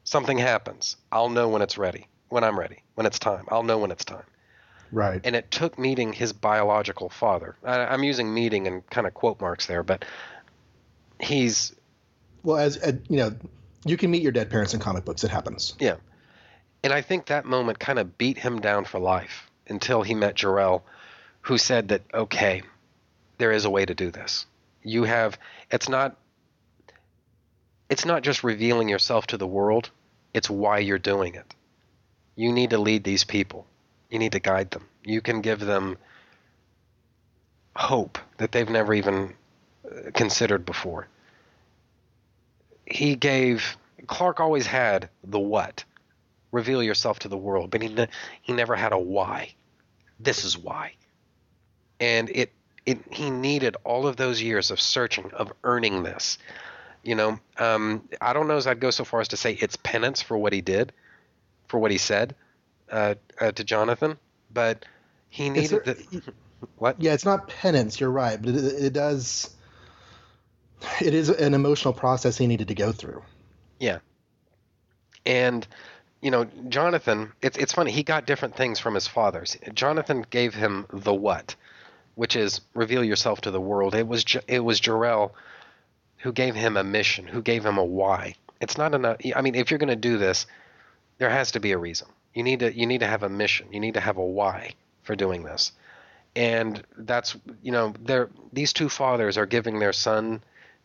something 0.02 0.38
happens. 0.38 0.96
I'll 1.10 1.30
know 1.30 1.48
when 1.48 1.62
it's 1.62 1.78
ready. 1.78 2.08
When 2.34 2.42
I'm 2.42 2.58
ready. 2.58 2.82
When 2.96 3.06
it's 3.06 3.20
time. 3.20 3.44
I'll 3.48 3.62
know 3.62 3.78
when 3.78 3.92
it's 3.92 4.04
time. 4.04 4.24
Right. 4.90 5.20
And 5.22 5.36
it 5.36 5.52
took 5.52 5.78
meeting 5.78 6.12
his 6.12 6.32
biological 6.32 7.08
father. 7.08 7.54
I, 7.62 7.84
I'm 7.84 8.02
using 8.02 8.34
meeting 8.34 8.66
in 8.66 8.82
kind 8.90 9.06
of 9.06 9.14
quote 9.14 9.40
marks 9.40 9.66
there, 9.66 9.84
but 9.84 10.04
he's 11.20 11.76
well 12.42 12.56
as 12.56 12.76
uh, 12.82 12.90
you 13.08 13.18
know, 13.18 13.36
you 13.84 13.96
can 13.96 14.10
meet 14.10 14.20
your 14.20 14.32
dead 14.32 14.50
parents 14.50 14.74
in 14.74 14.80
comic 14.80 15.04
books. 15.04 15.22
It 15.22 15.30
happens. 15.30 15.76
Yeah. 15.78 15.98
And 16.82 16.92
I 16.92 17.02
think 17.02 17.26
that 17.26 17.44
moment 17.44 17.78
kind 17.78 18.00
of 18.00 18.18
beat 18.18 18.36
him 18.36 18.60
down 18.60 18.84
for 18.84 18.98
life 18.98 19.48
until 19.68 20.02
he 20.02 20.16
met 20.16 20.34
Jor-El, 20.34 20.84
who 21.42 21.56
said 21.56 21.86
that, 21.88 22.02
okay, 22.12 22.62
there 23.38 23.52
is 23.52 23.64
a 23.64 23.70
way 23.70 23.86
to 23.86 23.94
do 23.94 24.10
this. 24.10 24.44
You 24.82 25.04
have, 25.04 25.38
it's 25.70 25.88
not, 25.88 26.16
it's 27.88 28.04
not 28.04 28.24
just 28.24 28.42
revealing 28.42 28.88
yourself 28.88 29.28
to 29.28 29.36
the 29.36 29.46
world, 29.46 29.90
it's 30.34 30.50
why 30.50 30.80
you're 30.80 30.98
doing 30.98 31.36
it. 31.36 31.54
You 32.36 32.52
need 32.52 32.70
to 32.70 32.78
lead 32.78 33.04
these 33.04 33.24
people. 33.24 33.66
You 34.10 34.18
need 34.18 34.32
to 34.32 34.40
guide 34.40 34.70
them. 34.70 34.86
You 35.04 35.20
can 35.20 35.40
give 35.40 35.60
them 35.60 35.98
hope 37.76 38.18
that 38.38 38.52
they've 38.52 38.68
never 38.68 38.94
even 38.94 39.34
uh, 39.84 40.10
considered 40.12 40.64
before. 40.64 41.08
He 42.86 43.16
gave, 43.16 43.76
Clark 44.06 44.40
always 44.40 44.66
had 44.66 45.08
the 45.22 45.38
what 45.38 45.84
reveal 46.52 46.82
yourself 46.82 47.18
to 47.20 47.28
the 47.28 47.36
world, 47.36 47.70
but 47.70 47.82
he 47.82 47.88
ne- 47.88 48.08
he 48.42 48.52
never 48.52 48.76
had 48.76 48.92
a 48.92 48.98
why. 48.98 49.52
This 50.20 50.44
is 50.44 50.56
why. 50.56 50.92
And 51.98 52.30
it 52.30 52.52
it 52.86 53.00
he 53.10 53.30
needed 53.30 53.76
all 53.84 54.06
of 54.06 54.16
those 54.16 54.40
years 54.40 54.70
of 54.70 54.80
searching, 54.80 55.30
of 55.32 55.52
earning 55.64 56.02
this. 56.02 56.38
You 57.02 57.16
know, 57.16 57.38
um, 57.58 58.08
I 58.20 58.32
don't 58.32 58.48
know 58.48 58.56
as 58.56 58.66
I'd 58.66 58.80
go 58.80 58.90
so 58.90 59.04
far 59.04 59.20
as 59.20 59.28
to 59.28 59.36
say 59.36 59.52
it's 59.54 59.76
penance 59.76 60.22
for 60.22 60.38
what 60.38 60.52
he 60.52 60.60
did, 60.60 60.92
for 61.68 61.78
what 61.78 61.90
he 61.90 61.98
said 61.98 62.34
uh, 62.90 63.14
uh, 63.40 63.52
to 63.52 63.64
Jonathan, 63.64 64.16
but 64.52 64.84
he 65.28 65.50
needed 65.50 65.84
the 65.84 66.22
what? 66.78 67.00
Yeah, 67.00 67.12
it's 67.12 67.24
not 67.24 67.48
penance. 67.48 68.00
You're 68.00 68.10
right, 68.10 68.40
but 68.40 68.54
it, 68.54 68.64
it 68.86 68.92
does. 68.92 69.50
It 71.00 71.14
is 71.14 71.28
an 71.30 71.54
emotional 71.54 71.94
process 71.94 72.36
he 72.36 72.46
needed 72.46 72.68
to 72.68 72.74
go 72.74 72.92
through. 72.92 73.22
Yeah. 73.80 73.98
And 75.24 75.66
you 76.20 76.30
know, 76.30 76.46
Jonathan, 76.68 77.32
it's 77.42 77.56
it's 77.56 77.72
funny. 77.72 77.90
He 77.90 78.02
got 78.02 78.26
different 78.26 78.56
things 78.56 78.78
from 78.78 78.94
his 78.94 79.06
fathers. 79.06 79.56
Jonathan 79.72 80.24
gave 80.30 80.54
him 80.54 80.86
the 80.92 81.14
what, 81.14 81.56
which 82.14 82.36
is 82.36 82.60
reveal 82.74 83.04
yourself 83.04 83.42
to 83.42 83.50
the 83.50 83.60
world. 83.60 83.94
It 83.94 84.06
was 84.06 84.24
it 84.48 84.60
was 84.60 84.80
Jor-El 84.80 85.34
who 86.24 86.32
gave 86.32 86.54
him 86.54 86.78
a 86.78 86.82
mission, 86.82 87.26
who 87.26 87.42
gave 87.42 87.66
him 87.66 87.76
a 87.76 87.84
why. 87.84 88.34
It's 88.58 88.78
not 88.78 88.94
enough. 88.94 89.18
I 89.36 89.42
mean, 89.42 89.54
if 89.54 89.70
you're 89.70 89.78
going 89.78 89.88
to 89.88 89.96
do 89.96 90.16
this, 90.16 90.46
there 91.24 91.30
has 91.30 91.52
to 91.52 91.60
be 91.60 91.72
a 91.72 91.78
reason. 91.78 92.06
You 92.34 92.42
need 92.42 92.60
to 92.60 92.76
you 92.78 92.86
need 92.86 93.00
to 93.00 93.06
have 93.06 93.22
a 93.22 93.30
mission. 93.30 93.72
You 93.72 93.80
need 93.80 93.94
to 93.94 94.00
have 94.00 94.18
a 94.18 94.24
why 94.24 94.74
for 95.04 95.16
doing 95.16 95.42
this. 95.42 95.72
And 96.36 96.82
that's 96.98 97.34
you 97.62 97.72
know, 97.72 97.94
they're 97.98 98.28
these 98.52 98.74
two 98.74 98.90
fathers 98.90 99.38
are 99.38 99.46
giving 99.46 99.78
their 99.78 99.94
son 99.94 100.42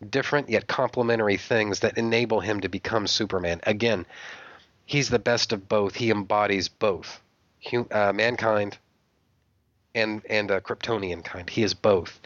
different 0.09 0.49
yet 0.49 0.65
complementary 0.65 1.35
things 1.35 1.81
that 1.81 1.97
enable 1.97 2.39
him 2.39 2.61
to 2.61 2.69
become 2.69 3.05
Superman. 3.05 3.59
Again, 3.63 4.05
he's 4.85 5.09
the 5.09 5.19
best 5.19 5.51
of 5.51 5.67
both. 5.67 5.95
He 5.95 6.09
embodies 6.09 6.69
both 6.69 7.19
uh, 7.91 8.13
mankind 8.13 8.77
and 9.93 10.21
and 10.29 10.49
a 10.51 10.61
Kryptonian 10.61 11.21
kind. 11.21 11.49
He 11.49 11.63
is 11.63 11.73
both, 11.73 12.17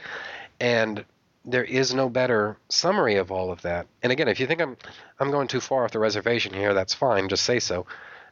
and 0.59 1.03
there 1.45 1.63
is 1.63 1.93
no 1.93 2.09
better 2.09 2.57
summary 2.69 3.15
of 3.15 3.31
all 3.31 3.51
of 3.51 3.61
that. 3.63 3.87
And 4.01 4.11
again, 4.11 4.27
if 4.27 4.39
you 4.39 4.47
think 4.47 4.61
I'm 4.61 4.77
I'm 5.19 5.31
going 5.31 5.47
too 5.47 5.59
far 5.59 5.83
off 5.83 5.91
the 5.91 5.99
reservation 5.99 6.53
here, 6.53 6.73
that's 6.73 6.93
fine. 6.93 7.29
Just 7.29 7.43
say 7.43 7.59
so. 7.59 7.85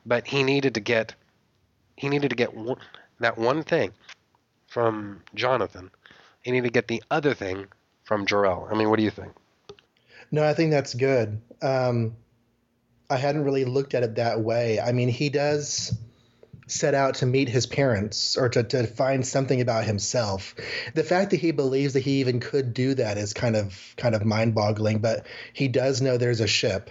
But 0.05 0.27
he 0.27 0.43
needed 0.43 0.75
to 0.75 0.79
get 0.79 1.15
he 1.97 2.09
needed 2.09 2.29
to 2.29 2.35
get 2.35 2.53
one, 2.53 2.77
that 3.19 3.37
one 3.37 3.63
thing 3.63 3.93
from 4.67 5.21
Jonathan. 5.35 5.91
He 6.41 6.51
needed 6.51 6.67
to 6.67 6.71
get 6.71 6.87
the 6.87 7.03
other 7.11 7.33
thing 7.33 7.67
from 8.03 8.25
Jor-El. 8.25 8.69
I 8.71 8.75
mean, 8.75 8.89
what 8.89 8.97
do 8.97 9.03
you 9.03 9.11
think? 9.11 9.33
No, 10.31 10.47
I 10.47 10.53
think 10.53 10.71
that's 10.71 10.93
good. 10.93 11.41
Um, 11.61 12.15
I 13.09 13.17
hadn't 13.17 13.43
really 13.43 13.65
looked 13.65 13.93
at 13.93 14.03
it 14.03 14.15
that 14.15 14.39
way. 14.39 14.79
I 14.79 14.93
mean, 14.93 15.09
he 15.09 15.29
does 15.29 15.93
set 16.71 16.93
out 16.93 17.15
to 17.15 17.25
meet 17.25 17.49
his 17.49 17.65
parents 17.65 18.37
or 18.37 18.49
to, 18.49 18.63
to 18.63 18.87
find 18.87 19.25
something 19.25 19.59
about 19.61 19.83
himself. 19.83 20.55
The 20.93 21.03
fact 21.03 21.31
that 21.31 21.37
he 21.37 21.51
believes 21.51 21.93
that 21.93 21.99
he 22.01 22.21
even 22.21 22.39
could 22.39 22.73
do 22.73 22.93
that 22.95 23.17
is 23.17 23.33
kind 23.33 23.55
of 23.55 23.93
kind 23.97 24.15
of 24.15 24.25
mind-boggling, 24.25 24.99
but 24.99 25.25
he 25.53 25.67
does 25.67 26.01
know 26.01 26.17
there's 26.17 26.39
a 26.39 26.47
ship. 26.47 26.89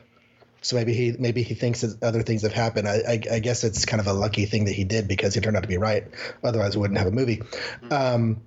So 0.62 0.76
maybe 0.76 0.92
he 0.92 1.14
maybe 1.18 1.42
he 1.42 1.54
thinks 1.54 1.80
that 1.80 2.02
other 2.02 2.22
things 2.22 2.42
have 2.42 2.52
happened. 2.52 2.86
I, 2.86 2.96
I, 3.08 3.22
I 3.36 3.38
guess 3.38 3.64
it's 3.64 3.86
kind 3.86 4.00
of 4.00 4.06
a 4.06 4.12
lucky 4.12 4.44
thing 4.44 4.66
that 4.66 4.74
he 4.74 4.84
did 4.84 5.08
because 5.08 5.34
he 5.34 5.40
turned 5.40 5.56
out 5.56 5.62
to 5.62 5.68
be 5.68 5.78
right. 5.78 6.04
Otherwise, 6.44 6.76
we 6.76 6.82
wouldn't 6.82 6.98
have 6.98 7.08
a 7.08 7.12
movie. 7.12 7.38
Mm-hmm. 7.38 7.92
Um, 7.92 8.42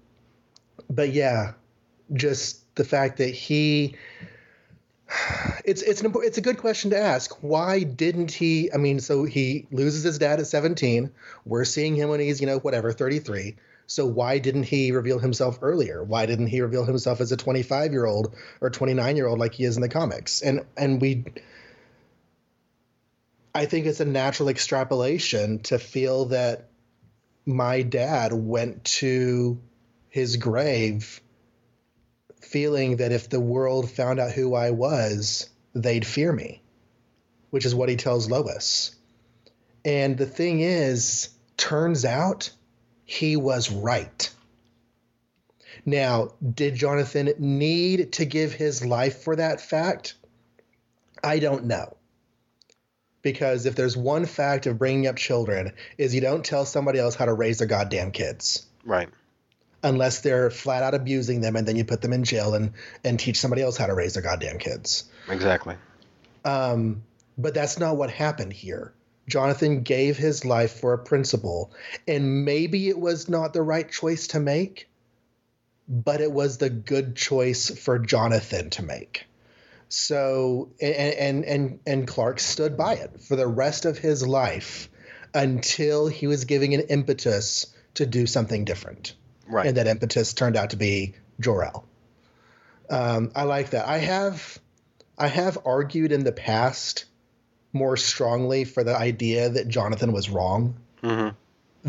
but 0.89 1.11
yeah, 1.11 1.53
just 2.13 2.75
the 2.75 2.84
fact 2.84 3.17
that 3.17 3.29
he 3.29 3.95
it's 5.66 5.82
it's 5.82 6.01
an 6.01 6.14
it's 6.18 6.38
a 6.38 6.41
good 6.41 6.57
question 6.57 6.91
to 6.91 6.97
ask. 6.97 7.32
Why 7.41 7.84
didn't 7.84 8.32
he? 8.32 8.72
I 8.74 8.78
mean, 8.78 8.99
so 8.99 9.24
he 9.24 9.68
loses 9.72 10.03
his 10.03 10.18
dad 10.18 10.39
at 10.39 10.47
17. 10.47 11.11
We're 11.45 11.66
seeing 11.66 11.95
him 11.95 12.09
when 12.09 12.20
he's 12.20 12.41
you 12.41 12.47
know 12.47 12.59
whatever 12.59 12.91
33. 12.91 13.55
So 13.86 14.05
why 14.05 14.39
didn't 14.39 14.64
he 14.64 14.91
reveal 14.91 15.20
himself 15.20 15.59
earlier? 15.61 16.03
Why 16.03 16.26
didn't 16.26 16.47
he 16.47 16.61
reveal 16.61 16.86
himself 16.86 17.22
as 17.22 17.32
a 17.32 17.38
25 17.38 17.91
year 17.91 18.05
old 18.05 18.34
or 18.61 18.70
29 18.70 19.16
year 19.18 19.28
old 19.28 19.39
like 19.39 19.53
he 19.53 19.66
is 19.66 19.76
in 19.76 19.82
the 19.82 19.89
comics? 19.89 20.41
And 20.41 20.66
and 20.78 21.01
we, 21.01 21.26
I 23.53 23.66
think 23.66 23.86
it's 23.86 23.99
a 23.99 24.05
natural 24.05 24.49
extrapolation 24.49 25.59
to 25.64 25.80
feel 25.80 26.26
that 26.26 26.70
my 27.45 27.82
dad 27.82 28.32
went 28.34 28.84
to 28.86 29.59
his 30.09 30.38
grave 30.38 31.22
feeling 32.43 32.97
that 32.97 33.11
if 33.11 33.29
the 33.29 33.39
world 33.39 33.89
found 33.89 34.19
out 34.19 34.31
who 34.31 34.53
I 34.53 34.71
was, 34.71 35.49
they'd 35.73 36.05
fear 36.05 36.31
me, 36.31 36.61
which 37.49 37.65
is 37.65 37.73
what 37.73 37.89
he 37.89 37.95
tells 37.95 38.29
Lois. 38.29 38.95
And 39.85 40.17
the 40.17 40.25
thing 40.25 40.59
is, 40.59 41.29
turns 41.57 42.05
out 42.05 42.51
he 43.05 43.35
was 43.35 43.71
right. 43.71 44.29
Now, 45.85 46.29
did 46.53 46.75
Jonathan 46.75 47.33
need 47.39 48.13
to 48.13 48.25
give 48.25 48.53
his 48.53 48.85
life 48.85 49.23
for 49.23 49.35
that 49.35 49.59
fact? 49.59 50.15
I 51.23 51.39
don't 51.39 51.65
know. 51.65 51.97
Because 53.21 53.65
if 53.65 53.75
there's 53.75 53.95
one 53.95 54.25
fact 54.25 54.65
of 54.65 54.77
bringing 54.77 55.07
up 55.07 55.15
children 55.15 55.73
is 55.97 56.13
you 56.13 56.21
don't 56.21 56.45
tell 56.45 56.65
somebody 56.65 56.99
else 56.99 57.15
how 57.15 57.25
to 57.25 57.33
raise 57.33 57.57
their 57.57 57.67
goddamn 57.67 58.11
kids. 58.11 58.65
Right 58.85 59.09
unless 59.84 60.21
they're 60.21 60.49
flat 60.49 60.81
out 60.81 60.95
abusing 60.95 61.41
them 61.41 61.55
and 61.55 61.67
then 61.67 61.75
you 61.75 61.86
put 61.86 62.01
them 62.01 62.13
in 62.13 62.23
jail 62.23 62.53
and 62.53 62.73
and 63.03 63.19
teach 63.19 63.39
somebody 63.39 63.61
else 63.61 63.77
how 63.77 63.86
to 63.86 63.93
raise 63.93 64.13
their 64.13 64.23
goddamn 64.23 64.57
kids. 64.57 65.05
Exactly. 65.29 65.75
Um, 66.45 67.03
but 67.38 67.53
that's 67.53 67.79
not 67.79 67.97
what 67.97 68.09
happened 68.09 68.53
here. 68.53 68.93
Jonathan 69.27 69.84
gave 69.84 70.17
his 70.17 70.43
life 70.43 70.79
for 70.79 70.93
a 70.93 70.97
principle, 70.97 71.71
and 72.07 72.43
maybe 72.43 72.89
it 72.89 72.99
was 72.99 73.29
not 73.29 73.53
the 73.53 73.61
right 73.61 73.89
choice 73.89 74.27
to 74.27 74.39
make, 74.39 74.89
but 75.88 76.19
it 76.19 76.31
was 76.31 76.57
the 76.57 76.69
good 76.69 77.15
choice 77.15 77.69
for 77.69 77.99
Jonathan 77.99 78.69
to 78.71 78.84
make. 78.84 79.25
So, 79.88 80.69
and 80.81 80.95
and 80.95 81.45
and, 81.45 81.79
and 81.86 82.07
Clark 82.07 82.39
stood 82.39 82.75
by 82.75 82.95
it 82.95 83.21
for 83.21 83.36
the 83.36 83.47
rest 83.47 83.86
of 83.86 83.97
his 83.97 84.27
life 84.27 84.89
until 85.34 86.07
he 86.07 86.27
was 86.27 86.45
giving 86.45 86.73
an 86.73 86.81
impetus 86.81 87.67
to 87.95 88.05
do 88.05 88.25
something 88.25 88.65
different. 88.65 89.13
Right. 89.54 89.68
And 89.68 89.78
that 89.78 89.88
impetus 89.88 90.34
turned 90.34 90.58
out 90.58 90.72
to 90.72 90.78
be 90.78 91.14
Jor-El. 91.39 91.86
Um, 92.89 93.32
I 93.36 93.43
like 93.43 93.72
that. 93.72 93.88
I 93.88 93.99
have 93.99 94.60
I 95.18 95.28
have 95.28 95.60
argued 95.66 96.12
in 96.12 96.24
the 96.24 96.32
past 96.32 97.06
more 97.72 97.97
strongly 97.97 98.66
for 98.66 98.84
the 98.84 98.95
idea 98.95 99.49
that 99.49 99.68
Jonathan 99.68 100.12
was 100.12 100.30
wrong. 100.30 100.76
Mm-hmm. 101.01 101.36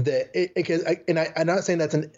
That 0.02 0.54
because 0.54 0.84
I, 0.84 1.00
and 1.08 1.18
I, 1.18 1.32
I'm 1.36 1.46
not 1.46 1.64
saying 1.64 1.78
that's 1.78 1.94
an 1.94 2.12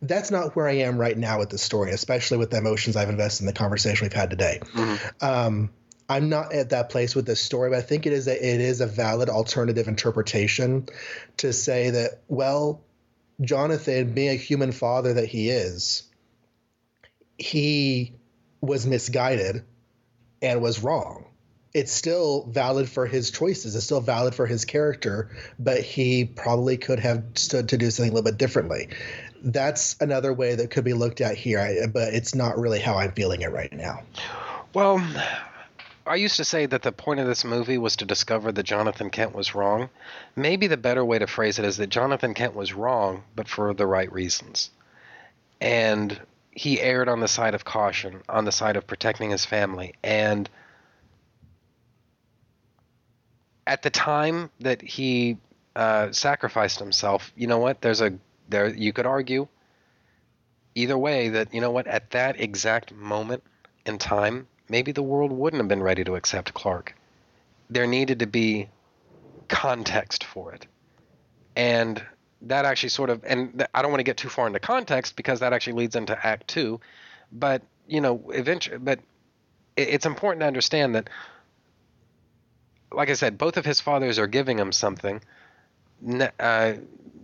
that's 0.00 0.30
not 0.30 0.56
where 0.56 0.68
I 0.68 0.78
am 0.78 0.98
right 0.98 1.16
now 1.16 1.38
with 1.38 1.50
the 1.50 1.58
story, 1.58 1.92
especially 1.92 2.38
with 2.38 2.50
the 2.50 2.58
emotions 2.58 2.96
I've 2.96 3.08
invested 3.08 3.42
in 3.42 3.46
the 3.46 3.52
conversation 3.52 4.04
we've 4.04 4.12
had 4.12 4.30
today. 4.30 4.60
Mm-hmm. 4.62 5.24
Um, 5.24 5.70
I'm 6.08 6.28
not 6.28 6.52
at 6.52 6.70
that 6.70 6.90
place 6.90 7.14
with 7.14 7.24
this 7.24 7.40
story, 7.40 7.70
but 7.70 7.78
I 7.78 7.82
think 7.82 8.06
it 8.06 8.12
is 8.12 8.26
a, 8.28 8.34
it 8.34 8.60
is 8.60 8.80
a 8.80 8.86
valid 8.86 9.28
alternative 9.28 9.88
interpretation 9.88 10.86
to 11.38 11.52
say 11.52 11.90
that 11.90 12.20
well, 12.28 12.82
Jonathan, 13.42 14.14
being 14.14 14.30
a 14.30 14.34
human 14.34 14.72
father 14.72 15.14
that 15.14 15.26
he 15.26 15.50
is, 15.50 16.04
he 17.38 18.14
was 18.60 18.86
misguided 18.86 19.64
and 20.40 20.62
was 20.62 20.82
wrong. 20.82 21.26
it's 21.74 21.92
still 21.92 22.44
valid 22.50 22.88
for 22.88 23.06
his 23.06 23.30
choices. 23.30 23.74
It's 23.74 23.84
still 23.84 24.00
valid 24.00 24.34
for 24.34 24.46
his 24.46 24.64
character, 24.64 25.30
but 25.58 25.80
he 25.80 26.24
probably 26.24 26.76
could 26.76 27.00
have 27.00 27.24
stood 27.34 27.70
to 27.70 27.78
do 27.78 27.90
something 27.90 28.12
a 28.12 28.14
little 28.14 28.30
bit 28.30 28.38
differently. 28.38 28.88
That's 29.42 29.96
another 30.00 30.32
way 30.32 30.54
that 30.54 30.70
could 30.70 30.84
be 30.84 30.92
looked 30.92 31.20
at 31.20 31.36
here, 31.36 31.88
but 31.92 32.12
it's 32.14 32.34
not 32.34 32.58
really 32.58 32.78
how 32.78 32.96
I'm 32.98 33.12
feeling 33.12 33.40
it 33.40 33.52
right 33.52 33.72
now. 33.72 34.02
Well, 34.74 34.98
I 36.06 36.16
used 36.16 36.36
to 36.36 36.44
say 36.44 36.66
that 36.66 36.82
the 36.82 36.92
point 36.92 37.20
of 37.20 37.26
this 37.26 37.44
movie 37.44 37.78
was 37.78 37.96
to 37.96 38.04
discover 38.04 38.50
that 38.50 38.62
Jonathan 38.64 39.10
Kent 39.10 39.34
was 39.34 39.54
wrong. 39.54 39.88
Maybe 40.34 40.66
the 40.66 40.76
better 40.76 41.04
way 41.04 41.18
to 41.18 41.26
phrase 41.26 41.58
it 41.58 41.64
is 41.64 41.76
that 41.76 41.90
Jonathan 41.90 42.34
Kent 42.34 42.54
was 42.54 42.72
wrong, 42.72 43.22
but 43.36 43.48
for 43.48 43.72
the 43.72 43.86
right 43.86 44.12
reasons. 44.12 44.70
And 45.60 46.20
he 46.50 46.80
erred 46.80 47.08
on 47.08 47.20
the 47.20 47.28
side 47.28 47.54
of 47.54 47.64
caution, 47.64 48.22
on 48.28 48.44
the 48.44 48.52
side 48.52 48.76
of 48.76 48.86
protecting 48.86 49.30
his 49.30 49.44
family. 49.44 49.94
And 50.02 50.50
at 53.66 53.82
the 53.82 53.90
time 53.90 54.50
that 54.60 54.82
he 54.82 55.38
uh, 55.76 56.10
sacrificed 56.10 56.78
himself, 56.78 57.32
you 57.36 57.46
know 57.46 57.58
what? 57.58 57.80
There's 57.80 58.00
a 58.00 58.18
there. 58.48 58.68
You 58.68 58.92
could 58.92 59.06
argue 59.06 59.46
either 60.74 60.98
way 60.98 61.30
that 61.30 61.54
you 61.54 61.60
know 61.60 61.70
what? 61.70 61.86
At 61.86 62.10
that 62.10 62.40
exact 62.40 62.92
moment 62.92 63.44
in 63.86 63.98
time, 63.98 64.46
maybe 64.72 64.90
the 64.90 65.02
world 65.02 65.30
wouldn't 65.30 65.60
have 65.60 65.68
been 65.68 65.82
ready 65.82 66.02
to 66.02 66.16
accept 66.16 66.54
Clark. 66.54 66.96
There 67.68 67.86
needed 67.86 68.20
to 68.20 68.26
be 68.26 68.68
context 69.48 70.24
for 70.24 70.52
it, 70.52 70.66
and 71.54 72.02
that 72.40 72.64
actually 72.64 72.88
sort 72.88 73.10
of 73.10 73.22
and 73.24 73.66
I 73.74 73.82
don't 73.82 73.92
want 73.92 74.00
to 74.00 74.10
get 74.12 74.16
too 74.16 74.30
far 74.30 74.46
into 74.46 74.58
context 74.58 75.14
because 75.14 75.40
that 75.40 75.52
actually 75.52 75.74
leads 75.74 75.94
into 75.94 76.18
Act 76.26 76.48
Two, 76.48 76.80
but 77.30 77.62
you 77.86 78.00
know, 78.00 78.30
eventually, 78.30 78.78
but 78.78 78.98
it's 79.76 80.06
important 80.06 80.40
to 80.40 80.46
understand 80.46 80.94
that 80.94 81.10
like 82.90 83.10
I 83.10 83.14
said, 83.14 83.38
both 83.38 83.56
of 83.56 83.64
his 83.64 83.80
fathers 83.80 84.18
are 84.18 84.26
giving 84.26 84.58
him 84.58 84.72
something. 84.72 85.20
Uh, 86.38 86.74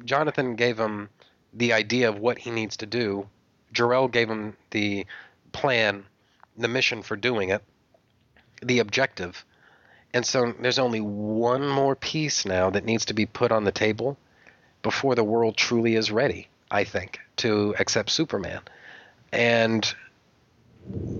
Jonathan 0.05 0.55
gave 0.55 0.79
him 0.79 1.09
the 1.53 1.73
idea 1.73 2.09
of 2.09 2.19
what 2.19 2.39
he 2.39 2.51
needs 2.51 2.77
to 2.79 2.87
do. 2.87 3.29
Jor-El 3.73 4.09
gave 4.09 4.31
him 4.31 4.57
the 4.71 5.07
plan, 5.53 6.05
the 6.59 6.69
mission 6.69 7.03
for 7.03 7.17
doing 7.17 7.51
it, 7.51 7.63
the 8.63 8.81
objective. 8.81 9.45
And 10.13 10.27
so 10.27 10.53
there's 10.61 10.79
only 10.79 11.01
one 11.01 11.69
more 11.69 11.95
piece 11.95 12.45
now 12.45 12.71
that 12.71 12.85
needs 12.85 13.07
to 13.07 13.15
be 13.15 13.27
put 13.27 13.53
on 13.53 13.65
the 13.65 13.73
table 13.73 14.19
before 14.83 15.15
the 15.15 15.25
world 15.25 15.57
truly 15.57 15.95
is 15.95 16.11
ready, 16.11 16.49
I 16.71 16.85
think, 16.85 17.21
to 17.37 17.75
accept 17.79 18.11
Superman. 18.11 18.61
And, 19.33 19.95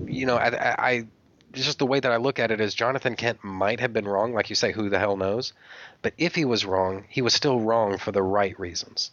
you 0.05 0.25
know, 0.25 0.37
I, 0.37 0.75
I 0.77 1.07
just 1.53 1.79
the 1.79 1.85
way 1.85 1.99
that 1.99 2.11
I 2.11 2.17
look 2.17 2.39
at 2.39 2.51
it 2.51 2.61
is 2.61 2.73
Jonathan 2.73 3.15
Kent 3.15 3.43
might 3.43 3.79
have 3.79 3.93
been 3.93 4.07
wrong, 4.07 4.33
like 4.33 4.49
you 4.49 4.55
say, 4.55 4.71
who 4.71 4.89
the 4.89 4.99
hell 4.99 5.17
knows? 5.17 5.53
But 6.01 6.13
if 6.17 6.35
he 6.35 6.45
was 6.45 6.65
wrong, 6.65 7.05
he 7.09 7.21
was 7.21 7.33
still 7.33 7.59
wrong 7.59 7.97
for 7.97 8.11
the 8.11 8.21
right 8.21 8.59
reasons. 8.59 9.11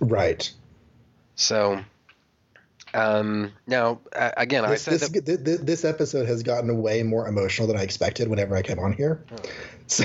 Right. 0.00 0.50
So, 1.36 1.84
um, 2.94 3.52
now 3.66 4.00
uh, 4.14 4.30
again, 4.36 4.68
this, 4.68 4.88
I 4.88 4.96
said 4.96 5.24
this, 5.24 5.38
that, 5.38 5.66
this, 5.66 5.84
episode 5.84 6.26
has 6.26 6.42
gotten 6.42 6.80
way 6.82 7.02
more 7.02 7.28
emotional 7.28 7.68
than 7.68 7.76
I 7.76 7.82
expected 7.82 8.28
whenever 8.28 8.56
I 8.56 8.62
came 8.62 8.78
on 8.78 8.92
here. 8.92 9.24
Oh. 9.32 9.36
So, 9.90 10.04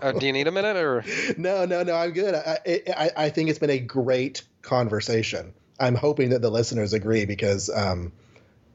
uh, 0.00 0.12
do 0.12 0.24
you 0.24 0.32
need 0.32 0.48
a 0.48 0.50
minute 0.50 0.78
or? 0.78 1.04
No, 1.36 1.66
no, 1.66 1.82
no. 1.82 1.94
I'm 1.94 2.12
good. 2.12 2.34
I, 2.34 2.58
I, 2.66 3.10
I 3.14 3.28
think 3.28 3.50
it's 3.50 3.58
been 3.58 3.68
a 3.68 3.78
great 3.78 4.42
conversation. 4.62 5.52
I'm 5.78 5.94
hoping 5.94 6.30
that 6.30 6.40
the 6.40 6.48
listeners 6.48 6.94
agree 6.94 7.26
because, 7.26 7.68
um, 7.68 8.10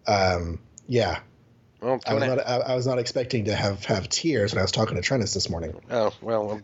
um, 0.05 0.59
yeah, 0.85 1.21
well, 1.81 1.99
I 2.05 2.13
was, 2.13 2.23
not, 2.23 2.47
I, 2.47 2.57
I 2.57 2.75
was 2.75 2.85
not 2.85 2.99
expecting 2.99 3.45
to 3.45 3.55
have, 3.55 3.83
have 3.85 4.07
tears 4.07 4.53
when 4.53 4.59
I 4.59 4.61
was 4.61 4.71
talking 4.71 5.01
to 5.01 5.01
Trennis 5.01 5.33
this 5.33 5.49
morning. 5.49 5.73
Oh 5.89 6.11
well, 6.21 6.61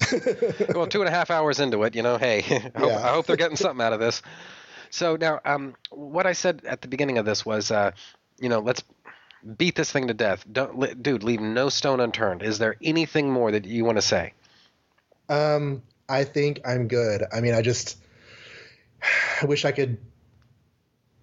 well, 0.76 0.86
two 0.88 1.02
and 1.02 1.08
a 1.08 1.12
half 1.12 1.32
hours 1.32 1.60
into 1.60 1.82
it, 1.84 1.96
you 1.96 2.04
know. 2.04 2.20
Hey, 2.20 2.40
I 2.76 2.80
hope, 2.80 2.90
Yeah. 2.90 2.98
I 3.00 3.08
hope 3.10 3.26
they're 3.26 3.36
getting 3.36 3.58
something 3.58 3.84
out 3.84 3.94
of 3.94 4.00
this. 4.00 4.22
So 4.90 5.16
now, 5.16 5.40
um, 5.46 5.76
what 5.90 6.26
I 6.26 6.34
said 6.34 6.62
at 6.66 6.82
the 6.82 6.88
beginning 6.88 7.18
of 7.18 7.26
this 7.26 7.46
was, 7.46 7.72
uh, 7.72 7.92
you 8.40 8.50
know, 8.50 8.60
let's 8.60 8.84
beat 9.58 9.76
this 9.76 9.92
thing 9.92 10.08
to 10.08 10.14
death. 10.14 10.46
Don't, 10.52 11.02
dude, 11.02 11.24
leave 11.24 11.40
no 11.42 11.70
stone 11.70 12.00
unturned. 12.00 12.42
Is 12.44 12.58
there 12.60 12.76
anything 12.84 13.32
more 13.32 13.52
that 13.52 13.66
you 13.66 13.86
want 13.86 13.98
to 13.98 14.02
say? 14.02 14.34
Um, 15.30 15.84
I 16.10 16.24
think 16.24 16.62
I'm 16.66 16.88
good. 16.88 17.24
I 17.34 17.42
mean, 17.42 17.54
I 17.54 17.62
just 17.62 17.98
I 19.42 19.46
wish 19.46 19.66
I 19.66 19.72
could 19.72 19.98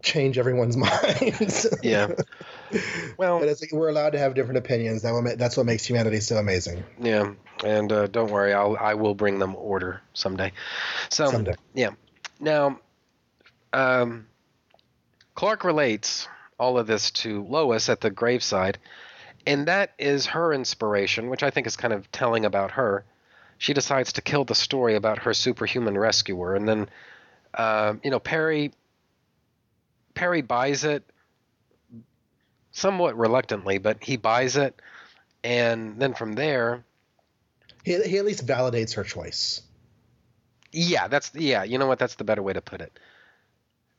change 0.03 0.39
everyone's 0.39 0.77
minds. 0.77 1.67
Yeah. 1.83 2.09
Well, 3.19 3.39
but 3.39 3.49
it's 3.49 3.61
like 3.61 3.71
we're 3.71 3.89
allowed 3.91 4.15
to 4.15 4.19
have 4.19 4.35
different 4.35 4.59
opinions. 4.59 5.03
That 5.03 5.13
what 5.13 5.39
that's 5.39 5.57
what 5.57 5.65
makes 5.65 5.85
humanity 5.85 6.19
so 6.19 6.39
amazing. 6.39 6.83
Yeah, 6.99 7.35
and 7.63 7.93
uh, 7.93 8.09
don't 8.09 8.33
worry, 8.33 8.53
I'll 8.53 8.77
I 8.81 8.95
will 8.95 9.15
bring 9.15 9.39
them 9.39 9.55
order 9.55 10.01
someday. 10.13 10.51
So 11.11 11.31
Someday. 11.31 11.55
yeah. 11.73 11.91
Now, 12.41 12.81
um, 13.75 14.27
Clark 15.35 15.65
relates 15.65 16.29
all 16.59 16.79
of 16.79 16.87
this 16.87 17.11
to 17.11 17.45
Lois 17.45 17.89
at 17.89 18.01
the 18.01 18.11
graveside, 18.11 18.79
and 19.47 19.67
that 19.67 19.93
is 19.99 20.27
her 20.27 20.53
inspiration, 20.53 21.29
which 21.29 21.43
I 21.43 21.51
think 21.51 21.67
is 21.67 21.77
kind 21.77 21.93
of 21.93 22.11
telling 22.13 22.45
about 22.45 22.71
her. 22.73 23.05
She 23.59 23.75
decides 23.75 24.15
to 24.15 24.23
kill 24.23 24.45
the 24.45 24.55
story 24.55 24.95
about 24.95 25.19
her 25.19 25.35
superhuman 25.35 25.99
rescuer, 25.99 26.55
and 26.55 26.69
then, 26.69 26.89
uh, 27.53 27.95
you 28.03 28.11
know, 28.11 28.21
Perry. 28.21 28.73
Perry 30.15 30.43
buys 30.43 30.85
it 30.85 31.03
somewhat 32.71 33.19
reluctantly, 33.19 33.79
but 33.79 34.03
he 34.03 34.17
buys 34.17 34.57
it, 34.57 34.81
and 35.43 35.99
then 35.99 36.15
from 36.15 36.35
there, 36.35 36.85
He, 37.85 38.01
he 38.03 38.19
at 38.19 38.25
least 38.25 38.47
validates 38.47 38.95
her 38.95 39.05
choice. 39.05 39.63
Yeah, 40.71 41.09
that's 41.09 41.33
yeah. 41.35 41.65
You 41.65 41.79
know 41.79 41.87
what? 41.87 41.99
That's 41.99 42.15
the 42.15 42.25
better 42.25 42.43
way 42.43 42.53
to 42.53 42.61
put 42.61 42.81
it. 42.81 42.99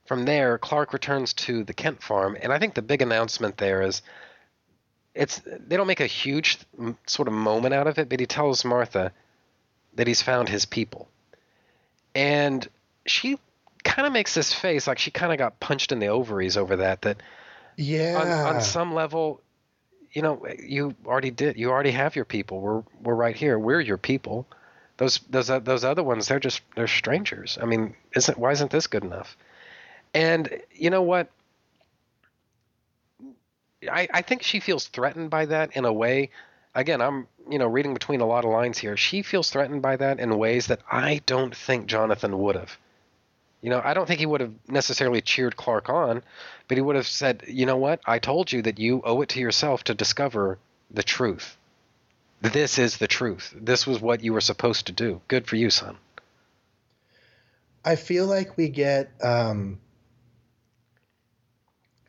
From 0.06 0.24
there, 0.24 0.58
Clark 0.58 0.92
returns 0.92 1.32
to 1.34 1.64
the 1.64 1.74
Kent 1.74 2.02
farm, 2.02 2.36
and 2.40 2.52
I 2.52 2.58
think 2.58 2.74
the 2.74 2.82
big 2.82 3.02
announcement 3.02 3.56
there 3.56 3.82
is, 3.82 4.02
it's 5.14 5.40
they 5.44 5.76
don't 5.76 5.86
make 5.86 6.00
a 6.00 6.06
huge 6.06 6.58
sort 7.06 7.28
of 7.28 7.34
moment 7.34 7.74
out 7.74 7.86
of 7.86 7.98
it, 7.98 8.08
but 8.08 8.20
he 8.20 8.26
tells 8.26 8.64
Martha 8.64 9.12
that 9.94 10.06
he's 10.06 10.22
found 10.22 10.48
his 10.48 10.64
people, 10.64 11.08
and 12.14 12.66
she 13.06 13.38
kind 13.82 14.06
of 14.06 14.12
makes 14.12 14.34
this 14.34 14.52
face 14.52 14.86
like 14.86 14.98
she 14.98 15.10
kind 15.10 15.32
of 15.32 15.38
got 15.38 15.58
punched 15.60 15.92
in 15.92 15.98
the 15.98 16.08
ovaries 16.08 16.56
over 16.56 16.76
that. 16.76 17.02
That 17.02 17.16
Yeah. 17.76 18.42
on, 18.46 18.56
on 18.56 18.60
some 18.60 18.94
level, 18.94 19.40
you 20.12 20.22
know, 20.22 20.46
you 20.62 20.94
already 21.04 21.30
did. 21.30 21.56
You 21.56 21.70
already 21.70 21.92
have 21.92 22.16
your 22.16 22.24
people. 22.24 22.60
We're 22.60 22.82
we're 23.02 23.14
right 23.14 23.36
here. 23.36 23.58
We're 23.58 23.80
your 23.80 23.98
people. 23.98 24.46
Those 24.98 25.18
those 25.30 25.50
uh, 25.50 25.58
those 25.58 25.84
other 25.84 26.02
ones, 26.02 26.28
they're 26.28 26.40
just 26.40 26.62
they're 26.74 26.86
strangers. 26.86 27.58
I 27.60 27.66
mean, 27.66 27.96
isn't 28.14 28.38
why 28.38 28.52
isn't 28.52 28.70
this 28.70 28.86
good 28.86 29.04
enough? 29.04 29.36
And 30.16 30.62
you 30.72 30.88
know 30.88 31.02
what? 31.02 31.30
I 33.86 34.08
I 34.10 34.22
think 34.22 34.42
she 34.42 34.60
feels 34.60 34.86
threatened 34.86 35.28
by 35.28 35.44
that 35.44 35.76
in 35.76 35.84
a 35.84 35.92
way. 35.92 36.30
Again, 36.74 37.02
I'm 37.02 37.28
you 37.50 37.58
know 37.58 37.66
reading 37.66 37.92
between 37.92 38.22
a 38.22 38.26
lot 38.26 38.46
of 38.46 38.50
lines 38.50 38.78
here. 38.78 38.96
She 38.96 39.20
feels 39.20 39.50
threatened 39.50 39.82
by 39.82 39.96
that 39.96 40.18
in 40.18 40.38
ways 40.38 40.68
that 40.68 40.80
I 40.90 41.20
don't 41.26 41.54
think 41.54 41.86
Jonathan 41.86 42.38
would 42.38 42.56
have. 42.56 42.78
You 43.60 43.68
know, 43.68 43.82
I 43.84 43.92
don't 43.92 44.06
think 44.06 44.20
he 44.20 44.26
would 44.26 44.40
have 44.40 44.54
necessarily 44.66 45.20
cheered 45.20 45.54
Clark 45.54 45.90
on, 45.90 46.22
but 46.66 46.78
he 46.78 46.82
would 46.82 46.96
have 46.96 47.06
said, 47.06 47.44
"You 47.46 47.66
know 47.66 47.76
what? 47.76 48.00
I 48.06 48.18
told 48.18 48.50
you 48.50 48.62
that 48.62 48.78
you 48.78 49.02
owe 49.04 49.20
it 49.20 49.28
to 49.30 49.40
yourself 49.40 49.84
to 49.84 49.94
discover 49.94 50.58
the 50.90 51.02
truth. 51.02 51.58
This 52.40 52.78
is 52.78 52.96
the 52.96 53.08
truth. 53.08 53.52
This 53.54 53.86
was 53.86 54.00
what 54.00 54.24
you 54.24 54.32
were 54.32 54.40
supposed 54.40 54.86
to 54.86 54.92
do. 54.92 55.20
Good 55.28 55.46
for 55.46 55.56
you, 55.56 55.68
son." 55.68 55.98
I 57.84 57.96
feel 57.96 58.26
like 58.26 58.56
we 58.56 58.68
get 58.68 59.10
um, 59.22 59.78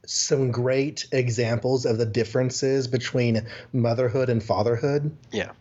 some 0.10 0.52
great 0.52 1.06
examples 1.12 1.86
of 1.86 1.98
the 1.98 2.06
differences 2.06 2.88
between 2.88 3.46
motherhood 3.74 4.30
and 4.30 4.42
fatherhood 4.42 5.16
Yeah. 5.32 5.52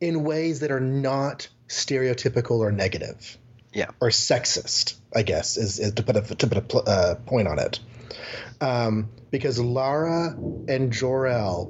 in 0.00 0.24
ways 0.24 0.60
that 0.60 0.70
are 0.70 0.80
not 0.80 1.48
stereotypical 1.68 2.58
or 2.60 2.72
negative. 2.72 3.38
Yeah. 3.72 3.90
Or 4.00 4.08
sexist, 4.08 4.94
I 5.14 5.22
guess, 5.22 5.58
is, 5.58 5.78
is 5.78 5.92
to 5.92 6.02
put 6.02 6.16
a 6.16 6.22
to 6.22 6.46
put 6.46 6.58
a 6.58 6.90
uh, 6.90 7.14
point 7.16 7.46
on 7.46 7.58
it. 7.58 7.78
Um, 8.58 9.10
because 9.30 9.58
Lara 9.58 10.34
and 10.66 10.90
Jor-El, 10.92 11.66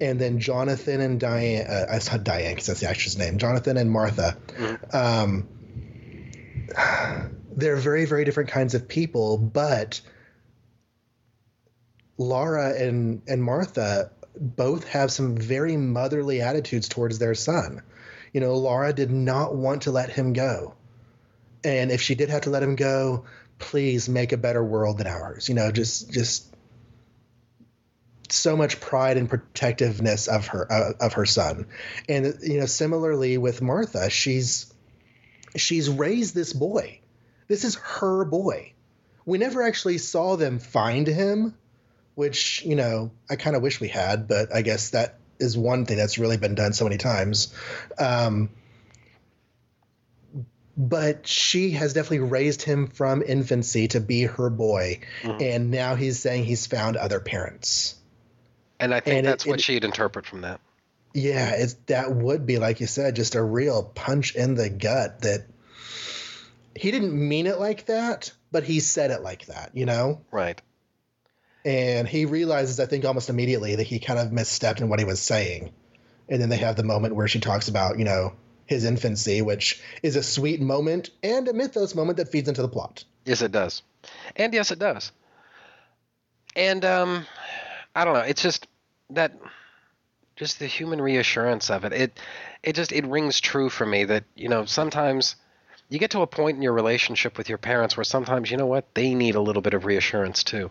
and 0.00 0.20
then 0.20 0.40
Jonathan 0.40 1.00
and 1.00 1.20
Diane, 1.20 1.66
uh, 1.68 1.86
it's 1.92 2.10
not 2.10 2.24
Diane 2.24 2.52
because 2.54 2.66
that's 2.66 2.80
the 2.80 2.90
actress 2.90 3.16
name. 3.16 3.38
Jonathan 3.38 3.76
and 3.76 3.88
Martha. 3.90 4.36
Um, 4.92 5.48
they're 7.52 7.76
very 7.76 8.04
very 8.04 8.24
different 8.24 8.50
kinds 8.50 8.74
of 8.74 8.88
people, 8.88 9.38
but 9.38 10.00
Laura 12.18 12.74
and 12.74 13.22
and 13.26 13.42
Martha 13.42 14.10
both 14.38 14.86
have 14.88 15.10
some 15.10 15.36
very 15.36 15.76
motherly 15.76 16.40
attitudes 16.40 16.88
towards 16.88 17.18
their 17.18 17.34
son. 17.34 17.82
You 18.32 18.40
know, 18.40 18.54
Laura 18.54 18.92
did 18.92 19.10
not 19.10 19.54
want 19.54 19.82
to 19.82 19.90
let 19.90 20.10
him 20.10 20.32
go. 20.32 20.74
And 21.64 21.90
if 21.90 22.02
she 22.02 22.14
did 22.14 22.28
have 22.28 22.42
to 22.42 22.50
let 22.50 22.62
him 22.62 22.76
go, 22.76 23.24
please 23.58 24.08
make 24.08 24.32
a 24.32 24.36
better 24.36 24.62
world 24.62 24.98
than 24.98 25.06
ours. 25.06 25.48
You 25.48 25.54
know, 25.54 25.70
just 25.72 26.10
just 26.12 26.54
so 28.28 28.56
much 28.56 28.80
pride 28.80 29.16
and 29.16 29.28
protectiveness 29.28 30.28
of 30.28 30.48
her 30.48 30.70
uh, 30.70 30.92
of 31.00 31.14
her 31.14 31.26
son 31.26 31.66
and 32.08 32.38
you 32.42 32.58
know 32.58 32.66
similarly 32.66 33.38
with 33.38 33.62
martha 33.62 34.10
she's 34.10 34.72
she's 35.54 35.88
raised 35.88 36.34
this 36.34 36.52
boy 36.52 36.98
this 37.48 37.64
is 37.64 37.76
her 37.76 38.24
boy 38.24 38.72
we 39.24 39.38
never 39.38 39.62
actually 39.62 39.98
saw 39.98 40.36
them 40.36 40.58
find 40.58 41.06
him 41.06 41.54
which 42.16 42.64
you 42.64 42.74
know 42.74 43.10
i 43.30 43.36
kind 43.36 43.54
of 43.54 43.62
wish 43.62 43.80
we 43.80 43.86
had 43.88 44.26
but 44.26 44.52
i 44.52 44.62
guess 44.62 44.90
that 44.90 45.18
is 45.38 45.56
one 45.56 45.86
thing 45.86 45.96
that's 45.96 46.18
really 46.18 46.36
been 46.38 46.54
done 46.56 46.72
so 46.72 46.84
many 46.84 46.96
times 46.96 47.54
um, 47.98 48.48
but 50.76 51.26
she 51.26 51.70
has 51.72 51.92
definitely 51.94 52.18
raised 52.28 52.62
him 52.62 52.86
from 52.88 53.22
infancy 53.22 53.88
to 53.88 54.00
be 54.00 54.22
her 54.24 54.50
boy 54.50 55.00
Mhm. 55.22 55.40
and 55.42 55.70
now 55.70 55.94
he's 55.94 56.18
saying 56.18 56.44
he's 56.44 56.66
found 56.66 56.96
other 56.96 57.20
parents 57.20 57.94
And 58.78 58.92
I 58.92 59.00
think 59.00 59.16
And 59.18 59.26
it- 59.26 59.30
that's 59.30 59.46
what 59.46 59.58
it- 59.60 59.62
she'd 59.64 59.84
interpret 59.84 60.26
from 60.26 60.42
that. 60.42 60.60
yeah 61.14 61.52
it's 61.52 61.74
that 61.86 62.12
would 62.14 62.44
be 62.46 62.58
like 62.58 62.80
you 62.80 62.86
said 62.86 63.16
just 63.16 63.34
a 63.34 63.42
real 63.42 63.82
punch 63.94 64.34
in 64.34 64.54
the 64.54 64.68
gut 64.68 65.22
that 65.22 65.46
he 66.74 66.90
didn't 66.90 67.14
mean 67.14 67.46
it 67.46 67.58
like 67.58 67.86
that 67.86 68.32
but 68.52 68.64
he 68.64 68.80
said 68.80 69.10
it 69.10 69.22
like 69.22 69.46
that 69.46 69.70
you 69.74 69.86
know 69.86 70.20
Right. 70.30 70.60
And 71.66 72.08
he 72.08 72.24
realizes 72.24 72.80
i 72.80 72.86
think 72.86 73.04
almost 73.04 73.28
immediately 73.28 73.76
that 73.76 73.86
he 73.86 73.98
kind 73.98 74.18
of 74.18 74.28
misstepped 74.28 74.80
in 74.80 74.88
what 74.88 74.98
he 74.98 75.04
was 75.04 75.20
saying 75.20 75.72
and 76.28 76.40
then 76.40 76.48
they 76.48 76.56
have 76.56 76.76
the 76.76 76.82
moment 76.82 77.14
where 77.14 77.28
she 77.28 77.40
talks 77.40 77.68
about 77.68 77.98
you 77.98 78.04
know 78.04 78.32
his 78.64 78.84
infancy 78.84 79.42
which 79.42 79.82
is 80.02 80.16
a 80.16 80.22
sweet 80.22 80.60
moment 80.60 81.10
and 81.22 81.46
a 81.48 81.52
mythos 81.52 81.94
moment 81.94 82.16
that 82.16 82.28
feeds 82.30 82.48
into 82.48 82.62
the 82.62 82.68
plot 82.68 83.04
Yes, 83.26 83.42
it 83.42 83.50
does. 83.52 83.82
And 84.36 84.54
yes, 84.54 84.70
it 84.70 84.78
does. 84.78 85.12
And 86.54 86.84
um, 86.84 87.26
I 87.94 88.04
don't 88.04 88.14
know. 88.14 88.20
It's 88.20 88.40
just 88.40 88.66
that, 89.10 89.36
just 90.36 90.60
the 90.60 90.66
human 90.66 91.00
reassurance 91.00 91.68
of 91.68 91.84
it. 91.84 91.92
It, 91.92 92.20
it 92.62 92.74
just 92.74 92.92
it 92.92 93.04
rings 93.04 93.40
true 93.40 93.68
for 93.68 93.84
me 93.84 94.04
that 94.04 94.24
you 94.36 94.48
know 94.48 94.64
sometimes 94.64 95.34
you 95.88 95.98
get 95.98 96.10
to 96.12 96.20
a 96.20 96.26
point 96.26 96.56
in 96.56 96.62
your 96.62 96.72
relationship 96.72 97.38
with 97.38 97.48
your 97.48 97.58
parents 97.58 97.96
where 97.96 98.04
sometimes 98.04 98.50
you 98.50 98.56
know 98.56 98.66
what? 98.66 98.92
They 98.94 99.14
need 99.14 99.34
a 99.34 99.40
little 99.40 99.62
bit 99.62 99.74
of 99.74 99.84
reassurance 99.84 100.42
too, 100.42 100.70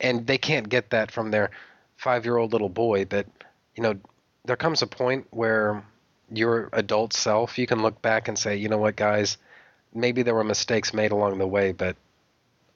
and 0.00 0.26
they 0.26 0.38
can't 0.38 0.68
get 0.68 0.90
that 0.90 1.10
from 1.10 1.30
their 1.30 1.50
five-year-old 1.96 2.52
little 2.52 2.68
boy. 2.68 3.04
But 3.04 3.26
you 3.74 3.82
know, 3.82 3.96
there 4.44 4.56
comes 4.56 4.82
a 4.82 4.86
point 4.86 5.26
where 5.30 5.84
your 6.32 6.68
adult 6.72 7.12
self 7.12 7.58
you 7.58 7.66
can 7.66 7.82
look 7.82 8.00
back 8.02 8.28
and 8.28 8.38
say, 8.38 8.56
you 8.56 8.68
know 8.68 8.78
what, 8.78 8.96
guys? 8.96 9.38
Maybe 9.92 10.22
there 10.22 10.34
were 10.34 10.44
mistakes 10.44 10.94
made 10.94 11.12
along 11.12 11.38
the 11.38 11.46
way, 11.46 11.72
but 11.72 11.96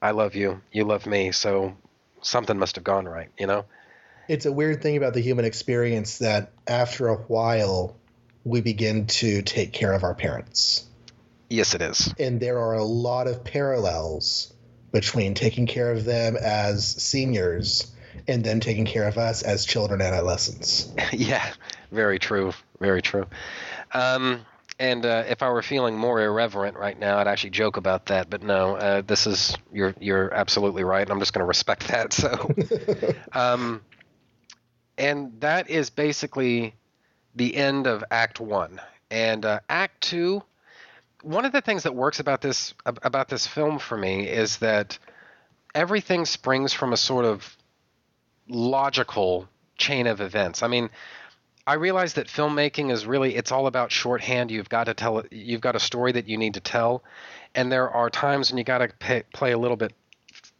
I 0.01 0.11
love 0.11 0.35
you, 0.35 0.61
you 0.71 0.83
love 0.83 1.05
me, 1.05 1.31
so 1.31 1.77
something 2.21 2.57
must 2.59 2.75
have 2.75 2.83
gone 2.83 3.07
right, 3.07 3.29
you 3.37 3.47
know? 3.47 3.65
it's 4.27 4.45
a 4.45 4.51
weird 4.51 4.81
thing 4.81 4.97
about 4.97 5.13
the 5.13 5.21
human 5.21 5.45
experience 5.45 6.19
that 6.19 6.51
after 6.67 7.07
a 7.07 7.15
while 7.15 7.95
we 8.43 8.61
begin 8.61 9.07
to 9.07 9.41
take 9.41 9.71
care 9.71 9.93
of 9.93 10.03
our 10.03 10.15
parents 10.15 10.85
Yes, 11.49 11.75
it 11.75 11.81
is. 11.81 12.13
and 12.19 12.39
there 12.39 12.59
are 12.59 12.73
a 12.73 12.83
lot 12.83 13.27
of 13.27 13.43
parallels 13.43 14.53
between 14.91 15.33
taking 15.33 15.67
care 15.67 15.91
of 15.91 16.05
them 16.05 16.37
as 16.37 16.85
seniors 16.85 17.91
and 18.27 18.43
them 18.43 18.59
taking 18.59 18.85
care 18.85 19.07
of 19.07 19.17
us 19.17 19.41
as 19.41 19.65
children 19.65 20.01
and 20.01 20.15
adolescents 20.15 20.91
yeah, 21.11 21.45
very 21.91 22.17
true, 22.19 22.53
very 22.79 23.01
true. 23.01 23.25
Um, 23.93 24.45
and 24.79 25.05
uh, 25.05 25.23
if 25.29 25.41
I 25.41 25.49
were 25.49 25.61
feeling 25.61 25.97
more 25.97 26.21
irreverent 26.21 26.75
right 26.75 26.99
now, 26.99 27.17
I'd 27.17 27.27
actually 27.27 27.51
joke 27.51 27.77
about 27.77 28.07
that. 28.07 28.29
But 28.29 28.43
no, 28.43 28.75
uh, 28.75 29.01
this 29.01 29.25
is 29.25 29.55
you're 29.71 29.95
you're 29.99 30.33
absolutely 30.33 30.83
right. 30.83 31.01
and 31.01 31.11
I'm 31.11 31.19
just 31.19 31.31
going 31.33 31.43
to 31.43 31.47
respect 31.47 31.87
that. 31.87 32.11
So, 32.11 32.53
um, 33.33 33.81
and 34.97 35.39
that 35.39 35.69
is 35.69 35.89
basically 35.89 36.75
the 37.35 37.55
end 37.55 37.87
of 37.87 38.03
Act 38.11 38.39
One. 38.41 38.81
And 39.09 39.45
uh, 39.45 39.59
Act 39.69 40.01
Two, 40.01 40.43
one 41.25 41.43
of 41.43 41.51
the 41.51 41.61
things 41.61 41.83
that 41.83 41.95
works 41.95 42.19
about 42.19 42.41
this 42.41 42.75
about 42.85 43.29
this 43.29 43.47
film 43.47 43.79
for 43.79 43.97
me 43.97 44.27
is 44.27 44.57
that 44.57 44.99
everything 45.73 46.23
springs 46.25 46.71
from 46.71 46.93
a 46.93 46.97
sort 46.97 47.25
of 47.25 47.57
logical 48.47 49.49
chain 49.75 50.05
of 50.05 50.21
events. 50.21 50.61
I 50.61 50.67
mean, 50.67 50.91
I 51.65 51.73
realize 51.73 52.13
that 52.13 52.27
filmmaking 52.27 52.91
is 52.91 53.07
really 53.07 53.35
it's 53.35 53.51
all 53.51 53.65
about 53.65 53.91
shorthand. 53.91 54.51
You've 54.51 54.69
got 54.69 54.83
to 54.83 54.93
tell 54.93 55.23
you've 55.31 55.61
got 55.61 55.75
a 55.75 55.79
story 55.79 56.11
that 56.11 56.29
you 56.29 56.37
need 56.37 56.53
to 56.53 56.59
tell, 56.59 57.03
and 57.55 57.71
there 57.71 57.89
are 57.89 58.11
times 58.11 58.51
when 58.51 58.59
you 58.59 58.63
got 58.63 58.87
to 58.99 59.23
play 59.33 59.51
a 59.51 59.57
little 59.57 59.77
bit 59.77 59.93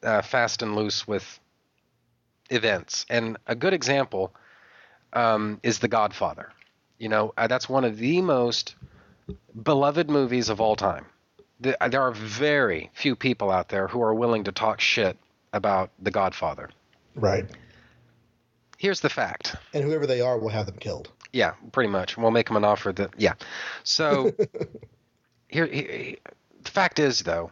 uh, 0.01 0.24
fast 0.24 0.63
and 0.63 0.76
loose 0.76 1.07
with 1.07 1.39
events. 2.49 3.05
And 3.07 3.38
a 3.45 3.53
good 3.53 3.74
example 3.74 4.34
um, 5.13 5.59
is 5.61 5.78
The 5.78 5.88
Godfather. 5.88 6.51
You 6.97 7.09
know, 7.09 7.34
uh, 7.38 7.45
that's 7.45 7.70
one 7.70 7.86
of 7.86 7.97
the 7.97 8.22
most 8.22 8.74
beloved 9.63 10.09
movies 10.09 10.49
of 10.49 10.59
all 10.61 10.76
time. 10.76 11.05
There 11.59 12.01
are 12.01 12.11
very 12.11 12.91
few 12.93 13.15
people 13.15 13.49
out 13.49 13.69
there 13.69 13.88
who 13.88 14.01
are 14.01 14.13
willing 14.13 14.43
to 14.43 14.51
talk 14.51 14.82
shit 14.82 15.17
about 15.53 15.89
The 16.01 16.11
Godfather. 16.11 16.69
right 17.15 17.45
Here's 18.78 18.99
the 18.99 19.09
fact. 19.09 19.55
and 19.73 19.84
whoever 19.86 20.05
they 20.05 20.19
are 20.19 20.38
will 20.38 20.49
have 20.49 20.65
them 20.65 20.76
killed 20.78 21.09
Yeah, 21.32 21.53
pretty 21.71 21.89
much. 21.89 22.17
We'll 22.17 22.32
make 22.32 22.47
them 22.47 22.57
an 22.57 22.65
offer 22.65 22.91
that. 22.93 23.11
Yeah. 23.17 23.34
So 23.84 24.34
here, 25.47 25.65
here, 25.65 26.17
the 26.61 26.71
fact 26.71 26.99
is 26.99 27.19
though, 27.21 27.51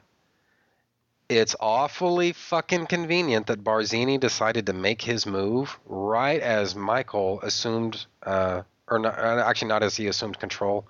it's 1.30 1.56
awfully 1.62 2.34
fucking 2.34 2.88
convenient 2.88 3.48
that 3.48 3.64
Barzini 3.64 4.20
decided 4.20 4.66
to 4.66 4.74
make 4.74 5.02
his 5.02 5.26
move 5.26 5.80
right 5.86 6.42
as 6.42 6.76
Michael 6.76 7.40
assumed, 7.42 8.06
uh, 8.24 8.64
or 8.90 9.00
not, 9.00 9.18
uh, 9.18 9.44
actually 9.48 9.70
not 9.70 9.82
as 9.82 9.96
he 9.96 10.08
assumed 10.08 10.38
control, 10.40 10.86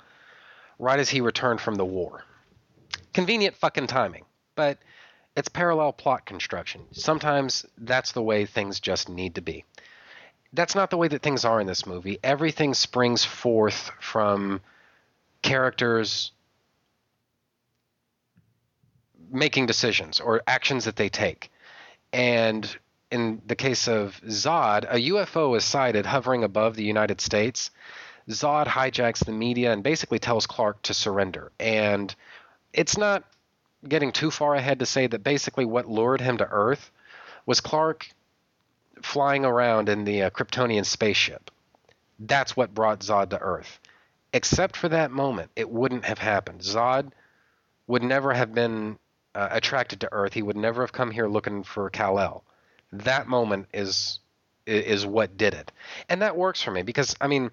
right 0.83 0.99
as 0.99 1.09
he 1.09 1.21
returned 1.21 1.61
from 1.61 1.75
the 1.75 1.85
war. 1.85 2.23
Convenient 3.13 3.55
fucking 3.55 3.87
timing, 3.87 4.25
but 4.55 4.77
it's 5.35 5.49
parallel 5.49 5.93
plot 5.93 6.25
construction. 6.25 6.81
Sometimes 6.91 7.65
that's 7.77 8.11
the 8.11 8.21
way 8.21 8.45
things 8.45 8.79
just 8.79 9.09
need 9.09 9.35
to 9.35 9.41
be 9.41 9.65
that's 10.53 10.75
not 10.75 10.91
the 10.91 10.97
way 10.97 11.07
that 11.07 11.21
things 11.21 11.43
are 11.43 11.59
in 11.59 11.67
this 11.67 11.85
movie. 11.85 12.19
Everything 12.23 12.73
springs 12.75 13.25
forth 13.25 13.91
from 13.99 14.61
characters 15.41 16.31
making 19.31 19.65
decisions 19.65 20.19
or 20.19 20.43
actions 20.45 20.85
that 20.85 20.95
they 20.95 21.09
take. 21.09 21.51
And 22.13 22.77
in 23.09 23.41
the 23.47 23.55
case 23.55 23.87
of 23.87 24.21
Zod, 24.27 24.85
a 24.87 25.09
UFO 25.09 25.57
is 25.57 25.65
sighted 25.65 26.05
hovering 26.05 26.43
above 26.43 26.75
the 26.75 26.83
United 26.83 27.19
States. 27.19 27.71
Zod 28.29 28.67
hijacks 28.67 29.25
the 29.25 29.31
media 29.31 29.71
and 29.71 29.83
basically 29.83 30.19
tells 30.19 30.47
Clark 30.47 30.81
to 30.83 30.93
surrender. 30.93 31.51
And 31.59 32.13
it's 32.73 32.97
not 32.97 33.23
getting 33.87 34.11
too 34.11 34.31
far 34.31 34.55
ahead 34.55 34.79
to 34.79 34.85
say 34.85 35.07
that 35.07 35.23
basically 35.23 35.65
what 35.65 35.89
lured 35.89 36.21
him 36.21 36.37
to 36.37 36.47
Earth 36.49 36.91
was 37.45 37.59
Clark 37.59 38.09
flying 39.01 39.43
around 39.45 39.89
in 39.89 40.05
the 40.05 40.23
uh, 40.23 40.29
Kryptonian 40.29 40.85
spaceship. 40.85 41.51
That's 42.19 42.55
what 42.55 42.73
brought 42.73 43.01
Zod 43.01 43.29
to 43.31 43.39
Earth. 43.39 43.79
Except 44.31 44.77
for 44.77 44.89
that 44.89 45.11
moment, 45.11 45.51
it 45.55 45.69
wouldn't 45.69 46.05
have 46.05 46.17
happened. 46.17 46.61
Zod 46.61 47.11
would 47.87 48.03
never 48.03 48.33
have 48.33 48.53
been 48.53 48.97
uh, 49.35 49.49
attracted 49.51 49.99
to 50.01 50.13
Earth. 50.13 50.33
He 50.33 50.41
would 50.41 50.55
never 50.55 50.81
have 50.81 50.91
come 50.91 51.11
here 51.11 51.27
looking 51.27 51.63
for 51.63 51.89
Kal-El. 51.89 52.43
That 52.91 53.27
moment 53.27 53.67
is 53.73 54.19
is 54.65 55.05
what 55.05 55.35
did 55.35 55.53
it, 55.53 55.73
and 56.07 56.21
that 56.21 56.37
works 56.37 56.61
for 56.61 56.71
me 56.71 56.83
because 56.83 57.17
I 57.19 57.27
mean, 57.27 57.51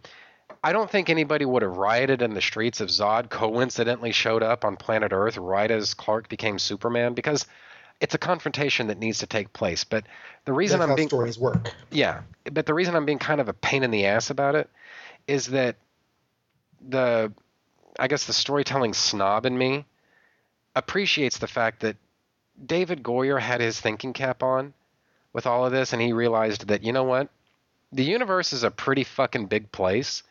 I 0.62 0.72
don't 0.72 0.90
think 0.90 1.08
anybody 1.08 1.44
would 1.44 1.62
have 1.62 1.76
rioted 1.76 2.20
in 2.20 2.34
the 2.34 2.40
streets 2.40 2.80
if 2.80 2.88
Zod 2.90 3.30
coincidentally 3.30 4.12
showed 4.12 4.42
up 4.42 4.64
on 4.64 4.76
planet 4.76 5.12
Earth 5.12 5.38
right 5.38 5.70
as 5.70 5.94
Clark 5.94 6.28
became 6.28 6.58
Superman 6.58 7.14
because 7.14 7.46
it's 8.00 8.14
a 8.14 8.18
confrontation 8.18 8.88
that 8.88 8.98
needs 8.98 9.18
to 9.18 9.26
take 9.26 9.52
place. 9.52 9.84
But 9.84 10.04
the 10.44 10.52
reason 10.52 10.80
That's 10.80 10.90
I'm 10.90 10.96
being 10.96 11.08
stories 11.08 11.38
work. 11.38 11.74
yeah, 11.90 12.22
but 12.52 12.66
the 12.66 12.74
reason 12.74 12.94
I'm 12.94 13.06
being 13.06 13.18
kind 13.18 13.40
of 13.40 13.48
a 13.48 13.54
pain 13.54 13.82
in 13.82 13.90
the 13.90 14.06
ass 14.06 14.28
about 14.30 14.54
it 14.54 14.68
is 15.26 15.46
that 15.48 15.76
the 16.86 17.32
I 17.98 18.08
guess 18.08 18.26
the 18.26 18.32
storytelling 18.32 18.94
snob 18.94 19.46
in 19.46 19.56
me 19.56 19.84
appreciates 20.76 21.38
the 21.38 21.46
fact 21.46 21.80
that 21.80 21.96
David 22.64 23.02
Goyer 23.02 23.40
had 23.40 23.60
his 23.60 23.80
thinking 23.80 24.12
cap 24.12 24.42
on 24.42 24.74
with 25.32 25.46
all 25.46 25.64
of 25.64 25.72
this 25.72 25.92
and 25.92 26.00
he 26.00 26.12
realized 26.12 26.68
that 26.68 26.84
you 26.84 26.92
know 26.92 27.04
what? 27.04 27.28
The 27.92 28.04
universe 28.04 28.52
is 28.52 28.62
a 28.62 28.70
pretty 28.70 29.04
fucking 29.04 29.46
big 29.46 29.72
place. 29.72 30.22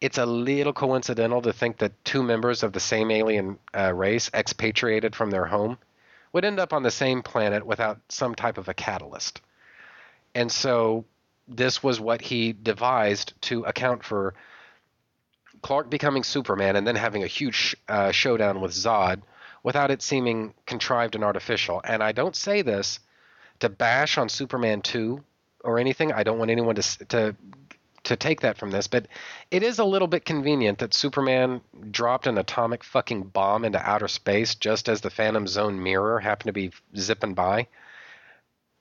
It's 0.00 0.18
a 0.18 0.26
little 0.26 0.74
coincidental 0.74 1.40
to 1.42 1.52
think 1.52 1.78
that 1.78 2.04
two 2.04 2.22
members 2.22 2.62
of 2.62 2.72
the 2.72 2.80
same 2.80 3.10
alien 3.10 3.58
uh, 3.74 3.94
race 3.94 4.30
expatriated 4.34 5.16
from 5.16 5.30
their 5.30 5.46
home 5.46 5.78
would 6.32 6.44
end 6.44 6.60
up 6.60 6.74
on 6.74 6.82
the 6.82 6.90
same 6.90 7.22
planet 7.22 7.64
without 7.64 8.00
some 8.10 8.34
type 8.34 8.58
of 8.58 8.68
a 8.68 8.74
catalyst. 8.74 9.40
And 10.34 10.52
so 10.52 11.06
this 11.48 11.82
was 11.82 11.98
what 11.98 12.20
he 12.20 12.52
devised 12.52 13.32
to 13.42 13.62
account 13.64 14.04
for 14.04 14.34
Clark 15.62 15.88
becoming 15.88 16.22
Superman 16.22 16.76
and 16.76 16.86
then 16.86 16.96
having 16.96 17.24
a 17.24 17.28
huge 17.28 17.74
uh, 17.88 18.10
showdown 18.10 18.60
with 18.60 18.72
Zod 18.72 19.22
without 19.62 19.90
it 19.90 20.02
seeming 20.02 20.52
contrived 20.66 21.14
and 21.14 21.24
artificial. 21.24 21.80
And 21.82 22.02
I 22.02 22.12
don't 22.12 22.36
say 22.36 22.60
this 22.60 23.00
to 23.60 23.70
bash 23.70 24.18
on 24.18 24.28
Superman 24.28 24.82
2 24.82 25.24
or 25.64 25.78
anything. 25.78 26.12
I 26.12 26.22
don't 26.22 26.38
want 26.38 26.50
anyone 26.50 26.76
to 26.76 27.06
to 27.06 27.36
to 28.06 28.16
take 28.16 28.40
that 28.42 28.56
from 28.56 28.70
this, 28.70 28.86
but 28.86 29.06
it 29.50 29.64
is 29.64 29.78
a 29.80 29.84
little 29.84 30.06
bit 30.06 30.24
convenient 30.24 30.78
that 30.78 30.94
Superman 30.94 31.60
dropped 31.90 32.28
an 32.28 32.38
atomic 32.38 32.84
fucking 32.84 33.24
bomb 33.24 33.64
into 33.64 33.80
outer 33.80 34.06
space 34.06 34.54
just 34.54 34.88
as 34.88 35.00
the 35.00 35.10
Phantom 35.10 35.46
Zone 35.46 35.82
mirror 35.82 36.20
happened 36.20 36.46
to 36.46 36.52
be 36.52 36.70
zipping 36.96 37.34
by. 37.34 37.66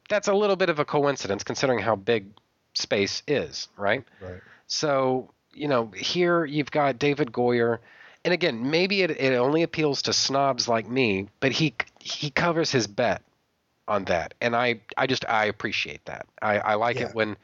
That's 0.10 0.28
a 0.28 0.34
little 0.34 0.56
bit 0.56 0.70
of 0.70 0.78
a 0.78 0.86
coincidence 0.86 1.44
considering 1.44 1.80
how 1.80 1.96
big 1.96 2.28
space 2.76 3.24
is, 3.28 3.68
right? 3.78 4.04
Right. 4.22 4.42
So, 4.68 5.32
you 5.54 5.68
know, 5.68 5.88
here 5.96 6.46
you've 6.46 6.72
got 6.72 7.00
David 7.00 7.32
Goyer, 7.32 7.80
and 8.24 8.34
again, 8.34 8.70
maybe 8.70 9.02
it, 9.02 9.12
it 9.12 9.34
only 9.36 9.64
appeals 9.64 10.04
to 10.04 10.14
snobs 10.14 10.68
like 10.68 10.88
me, 10.88 11.30
but 11.40 11.52
he 11.52 11.74
he 12.00 12.30
covers 12.30 12.72
his 12.72 12.86
bet 12.86 13.24
on 13.88 14.06
that, 14.06 14.34
and 14.42 14.56
I 14.56 14.82
I 14.98 15.08
just 15.08 15.26
I 15.30 15.46
appreciate 15.46 16.06
that. 16.06 16.26
I, 16.42 16.60
I 16.60 16.74
like 16.76 16.98
Yeah. 16.98 17.08
it 17.08 17.16
when 17.16 17.38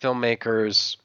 filmmakers 0.00 0.96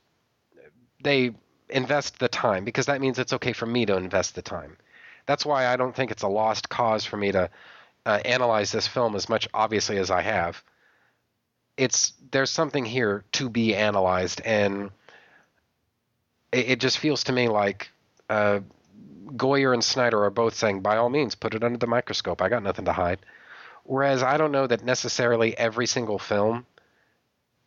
they 1.03 1.33
invest 1.69 2.19
the 2.19 2.27
time 2.27 2.65
because 2.65 2.85
that 2.87 3.01
means 3.01 3.17
it's 3.17 3.33
okay 3.33 3.53
for 3.53 3.65
me 3.65 3.85
to 3.85 3.95
invest 3.97 4.35
the 4.35 4.41
time. 4.41 4.77
That's 5.25 5.45
why 5.45 5.67
I 5.67 5.77
don't 5.77 5.95
think 5.95 6.11
it's 6.11 6.23
a 6.23 6.27
lost 6.27 6.69
cause 6.69 7.05
for 7.05 7.17
me 7.17 7.31
to 7.31 7.49
uh, 8.05 8.19
analyze 8.25 8.71
this 8.71 8.87
film 8.87 9.15
as 9.15 9.29
much 9.29 9.47
obviously 9.53 9.97
as 9.97 10.11
I 10.11 10.21
have. 10.21 10.61
It's 11.77 12.13
there's 12.31 12.51
something 12.51 12.85
here 12.85 13.23
to 13.33 13.49
be 13.49 13.75
analyzed, 13.75 14.41
and 14.43 14.91
it, 16.51 16.71
it 16.71 16.79
just 16.79 16.99
feels 16.99 17.23
to 17.25 17.31
me 17.31 17.47
like 17.47 17.89
uh, 18.29 18.59
Goyer 19.35 19.73
and 19.73 19.83
Snyder 19.83 20.23
are 20.23 20.29
both 20.29 20.55
saying, 20.55 20.81
by 20.81 20.97
all 20.97 21.09
means, 21.09 21.35
put 21.35 21.53
it 21.55 21.63
under 21.63 21.77
the 21.77 21.87
microscope. 21.87 22.41
I 22.41 22.49
got 22.49 22.63
nothing 22.63 22.85
to 22.85 22.93
hide. 22.93 23.19
Whereas 23.83 24.23
I 24.23 24.37
don't 24.37 24.51
know 24.51 24.67
that 24.67 24.83
necessarily 24.83 25.57
every 25.57 25.87
single 25.87 26.19
film 26.19 26.65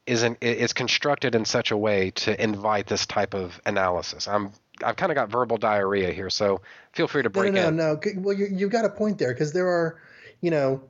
isn't 0.07 0.39
is 0.43 0.73
constructed 0.75 1.35
in 1.35 1.45
such 1.45 1.71
a 1.71 1.77
way 1.77 2.11
to 2.11 2.43
invite 2.43 2.87
this 2.87 3.07
type 3.07 3.35
of 3.35 3.61
analysis. 3.65 4.29
I'm 4.29 4.53
I've 4.83 4.97
kind 4.97 5.11
of 5.13 5.17
got 5.17 5.31
verbal 5.31 5.57
diarrhea 5.57 6.13
here, 6.13 6.31
so 6.31 6.61
feel 6.93 7.07
free 7.09 7.23
to 7.23 7.29
No, 7.29 7.33
break 7.33 7.53
no, 7.55 7.63
no, 7.63 7.69
in. 7.69 7.77
no. 7.77 7.97
Good- 7.97 8.23
Well, 8.23 8.37
you, 8.37 8.47
you've 8.51 8.71
got 8.73 8.85
a 8.85 8.91
point 8.91 9.19
there 9.19 9.33
because 9.33 9.53
there 9.53 9.69
are, 9.69 10.01
you 10.41 10.51
know, 10.51 10.83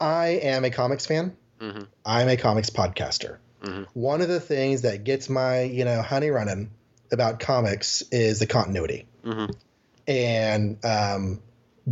I 0.00 0.28
am 0.42 0.64
a 0.64 0.70
comics 0.70 1.06
fan. 1.06 1.36
Mhm. 1.60 1.86
I'm 2.04 2.28
a 2.28 2.36
comics 2.36 2.70
podcaster. 2.70 3.38
Mhm. 3.62 3.86
One 3.94 4.20
of 4.22 4.28
the 4.28 4.40
things 4.40 4.82
that 4.82 5.04
gets 5.04 5.28
my, 5.28 5.62
you 5.62 5.84
know, 5.84 6.00
honey 6.02 6.30
running 6.30 6.70
about 7.12 7.40
comics 7.40 8.02
is 8.12 8.38
the 8.38 8.46
continuity 8.46 9.06
Mhm. 9.24 9.54
and 10.06 10.84
um, 10.84 11.42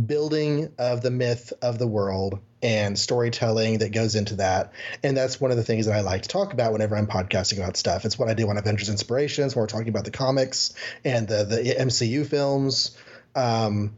building 0.05 0.73
of 0.77 1.01
the 1.01 1.11
myth 1.11 1.53
of 1.61 1.79
the 1.79 1.87
world 1.87 2.39
and 2.61 2.97
storytelling 2.97 3.79
that 3.79 3.91
goes 3.91 4.15
into 4.15 4.35
that. 4.35 4.73
And 5.03 5.15
that's 5.15 5.39
one 5.39 5.51
of 5.51 5.57
the 5.57 5.63
things 5.63 5.85
that 5.85 5.95
I 5.95 6.01
like 6.01 6.23
to 6.23 6.29
talk 6.29 6.53
about 6.53 6.73
whenever 6.73 6.95
I'm 6.95 7.07
podcasting 7.07 7.57
about 7.57 7.77
stuff. 7.77 8.05
It's 8.05 8.19
what 8.19 8.29
I 8.29 8.33
do 8.33 8.49
on 8.49 8.57
Avengers 8.57 8.89
Inspirations 8.89 9.55
when 9.55 9.63
we're 9.63 9.67
talking 9.67 9.89
about 9.89 10.05
the 10.05 10.11
comics 10.11 10.73
and 11.05 11.27
the, 11.27 11.45
the 11.45 11.75
MCU 11.79 12.25
films. 12.25 12.97
Um, 13.35 13.95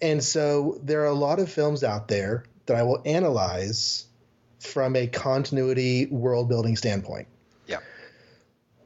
and 0.00 0.22
so 0.22 0.78
there 0.82 1.02
are 1.02 1.06
a 1.06 1.14
lot 1.14 1.40
of 1.40 1.50
films 1.50 1.84
out 1.84 2.08
there 2.08 2.44
that 2.66 2.76
I 2.76 2.84
will 2.84 3.02
analyze 3.04 4.06
from 4.60 4.94
a 4.94 5.06
continuity 5.06 6.06
world 6.06 6.48
building 6.48 6.76
standpoint. 6.76 7.26
Yeah. 7.66 7.78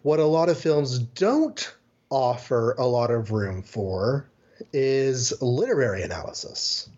What 0.02 0.18
a 0.18 0.24
lot 0.24 0.48
of 0.48 0.58
films 0.58 0.98
don't 0.98 1.74
offer 2.10 2.74
a 2.78 2.86
lot 2.86 3.10
of 3.10 3.32
room 3.32 3.62
for 3.62 4.28
is 4.72 5.40
literary 5.42 6.02
analysis. 6.02 6.88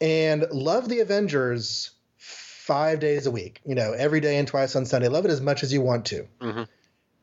And 0.00 0.46
love 0.50 0.88
the 0.88 1.00
Avengers 1.00 1.90
five 2.16 3.00
days 3.00 3.26
a 3.26 3.30
week, 3.30 3.60
you 3.64 3.74
know, 3.74 3.92
every 3.92 4.20
day 4.20 4.38
and 4.38 4.48
twice 4.48 4.74
on 4.74 4.86
Sunday. 4.86 5.08
Love 5.08 5.24
it 5.24 5.30
as 5.30 5.40
much 5.40 5.62
as 5.62 5.72
you 5.72 5.80
want 5.80 6.06
to. 6.06 6.26
Mhm. 6.40 6.68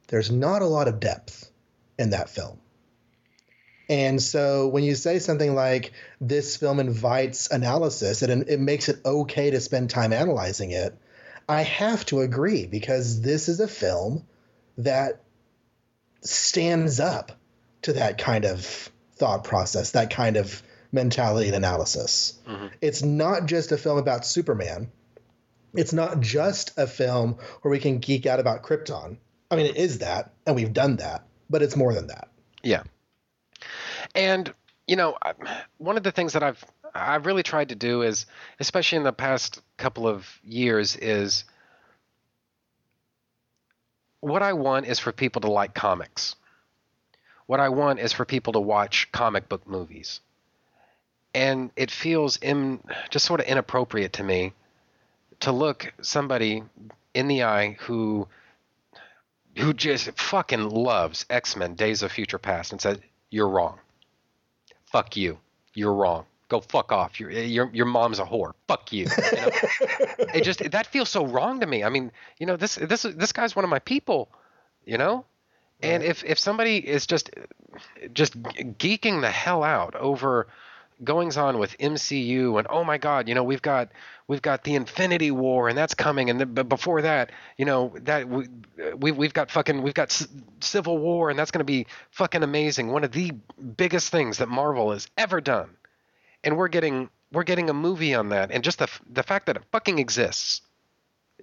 There's 0.08 0.32
not 0.32 0.62
a 0.62 0.68
lot 0.68 0.88
of 0.88 1.00
depth 1.00 1.50
in 1.98 2.12
that 2.12 2.30
film. 2.30 2.60
And 3.90 4.22
so 4.22 4.68
when 4.70 4.84
you 4.84 4.96
say 4.96 5.20
something 5.20 5.54
like 5.54 5.92
this 6.22 6.56
film 6.56 6.80
invites 6.80 7.52
analysis 7.52 8.22
and 8.22 8.48
it 8.48 8.60
makes 8.60 8.88
it 8.88 9.00
okay 9.06 9.50
to 9.52 9.60
spend 9.60 9.90
time 9.90 10.14
analyzing 10.14 10.72
it, 10.72 10.96
I 11.50 11.64
have 11.64 12.06
to 12.06 12.22
agree 12.22 12.68
because 12.68 13.22
this 13.22 13.50
is 13.50 13.60
a 13.60 13.68
film 13.68 14.26
that 14.78 15.22
stands 16.22 17.00
up 17.00 17.34
to 17.84 17.94
that 17.94 18.18
kind 18.18 18.46
of 18.46 18.90
thought 19.16 19.44
process, 19.44 19.92
that 19.92 20.10
kind 20.10 20.38
of 20.38 20.62
mentality 20.92 21.48
and 21.48 21.56
analysis. 21.56 22.40
Mm-hmm. 22.48 22.68
It's 22.82 23.02
not 23.02 23.46
just 23.46 23.72
a 23.72 23.78
film 23.78 23.98
about 23.98 24.26
Superman. 24.26 24.92
It's 25.74 25.94
not 25.94 26.20
just 26.20 26.78
a 26.78 26.86
film 26.86 27.38
where 27.62 27.72
we 27.72 27.80
can 27.80 28.00
geek 28.00 28.26
out 28.26 28.40
about 28.40 28.64
Krypton. 28.64 29.18
I 29.50 29.56
mean, 29.56 29.66
it 29.66 29.78
is 29.78 30.00
that, 30.00 30.34
and 30.46 30.56
we've 30.56 30.74
done 30.74 30.98
that, 30.98 31.26
but 31.50 31.62
it's 31.62 31.76
more 31.76 31.94
than 31.94 32.08
that. 32.08 32.30
Yeah. 32.64 32.84
And 34.16 34.54
you 34.88 34.96
know, 34.96 35.18
one 35.78 35.98
of 35.98 36.04
the 36.04 36.12
things 36.12 36.34
that 36.34 36.44
I've 36.44 36.64
I've 36.94 37.26
really 37.26 37.44
tried 37.44 37.70
to 37.70 37.76
do 37.76 38.02
is, 38.02 38.26
especially 38.60 38.98
in 38.98 39.04
the 39.04 39.14
past 39.14 39.62
couple 39.78 40.08
of 40.08 40.28
years, 40.44 40.96
is 40.96 41.46
what 44.20 44.42
I 44.42 44.54
want 44.54 44.88
is 44.88 45.00
for 45.00 45.12
people 45.12 45.42
to 45.42 45.52
like 45.52 45.74
comics. 45.74 46.36
What 47.48 47.60
I 47.60 47.70
want 47.70 48.00
is 48.00 48.14
for 48.14 48.26
people 48.26 48.54
to 48.54 48.60
watch 48.60 49.12
comic 49.12 49.50
book 49.50 49.68
movies. 49.68 50.22
And 51.34 51.72
it 51.76 51.92
feels 51.92 52.38
in, 52.38 52.80
just 53.10 53.26
sort 53.26 53.40
of 53.40 53.46
inappropriate 53.46 54.14
to 54.14 54.24
me 54.24 54.54
to 55.42 55.52
look 55.52 55.94
somebody 56.02 56.64
in 57.14 57.28
the 57.28 57.44
eye 57.44 57.78
who 57.82 58.28
who 59.58 59.74
just 59.74 60.10
fucking 60.18 60.70
loves 60.70 61.26
X-Men 61.30 61.76
Days 61.76 62.04
of 62.04 62.12
Future 62.12 62.38
Past 62.38 62.72
and 62.72 62.80
said, 62.80 63.02
"You're 63.30 63.50
wrong. 63.50 63.80
Fuck 64.86 65.18
you. 65.18 65.40
You're 65.74 65.94
wrong. 65.94 66.26
Go 66.48 66.62
fuck 66.62 66.92
off. 66.92 67.20
Your 67.20 67.32
your 67.32 67.70
your 67.74 67.86
mom's 67.86 68.20
a 68.20 68.26
whore. 68.26 68.54
Fuck 68.68 68.94
you." 68.94 69.06
you 69.06 69.38
know? 69.38 69.50
it 70.34 70.44
just 70.44 70.72
that 70.72 70.88
feels 70.88 71.10
so 71.10 71.26
wrong 71.26 71.60
to 71.60 71.66
me. 71.66 71.84
I 71.84 71.90
mean, 71.90 72.12
you 72.38 72.46
know, 72.46 72.56
this 72.56 72.76
this 72.76 73.02
this 73.02 73.34
guy's 73.34 73.56
one 73.56 73.66
of 73.66 73.70
my 73.70 73.80
people, 73.80 74.30
you 74.86 74.98
know? 74.98 75.26
And 75.84 76.04
if 76.04 76.24
if 76.24 76.40
somebody 76.40 76.78
is 76.78 77.06
just 77.08 77.30
just 78.14 78.42
geeking 78.42 79.22
the 79.22 79.32
hell 79.32 79.64
out 79.64 79.96
over 79.96 80.48
goings 81.04 81.38
on 81.38 81.58
with 81.58 81.78
MCU 81.80 82.58
and 82.60 82.68
oh 82.70 82.84
my 82.84 82.98
god, 82.98 83.28
you 83.28 83.36
know 83.36 83.44
we've 83.44 83.62
got 83.62 83.90
we've 84.28 84.42
got 84.42 84.64
the 84.64 84.76
Infinity 84.76 85.32
War 85.32 85.68
and 85.68 85.78
that's 85.78 85.94
coming 85.94 86.30
and 86.30 86.40
then, 86.40 86.54
but 86.54 86.70
before 86.70 87.02
that, 87.02 87.32
you 87.58 87.66
know 87.66 87.94
that 88.02 88.28
we, 88.30 88.48
we 88.96 89.12
we've 89.12 89.34
got 89.34 89.50
fucking 89.50 89.82
we've 89.82 89.94
got 89.94 90.12
C- 90.12 90.28
Civil 90.60 90.98
War 90.98 91.30
and 91.30 91.40
that's 91.40 91.52
going 91.52 91.60
to 91.60 91.66
be 91.66 91.88
fucking 92.12 92.44
amazing, 92.44 92.90
one 92.90 93.04
of 93.04 93.12
the 93.12 93.32
biggest 93.78 94.10
things 94.10 94.38
that 94.38 94.50
Marvel 94.50 94.92
has 94.92 95.08
ever 95.18 95.42
done, 95.42 95.72
and 96.44 96.58
we're 96.58 96.68
getting 96.68 97.10
we're 97.32 97.44
getting 97.44 97.70
a 97.70 97.74
movie 97.74 98.14
on 98.14 98.30
that 98.30 98.52
and 98.52 98.64
just 98.64 98.80
the 98.80 98.88
the 99.12 99.24
fact 99.24 99.48
that 99.48 99.56
it 99.56 99.64
fucking 99.72 99.98
exists, 100.00 100.62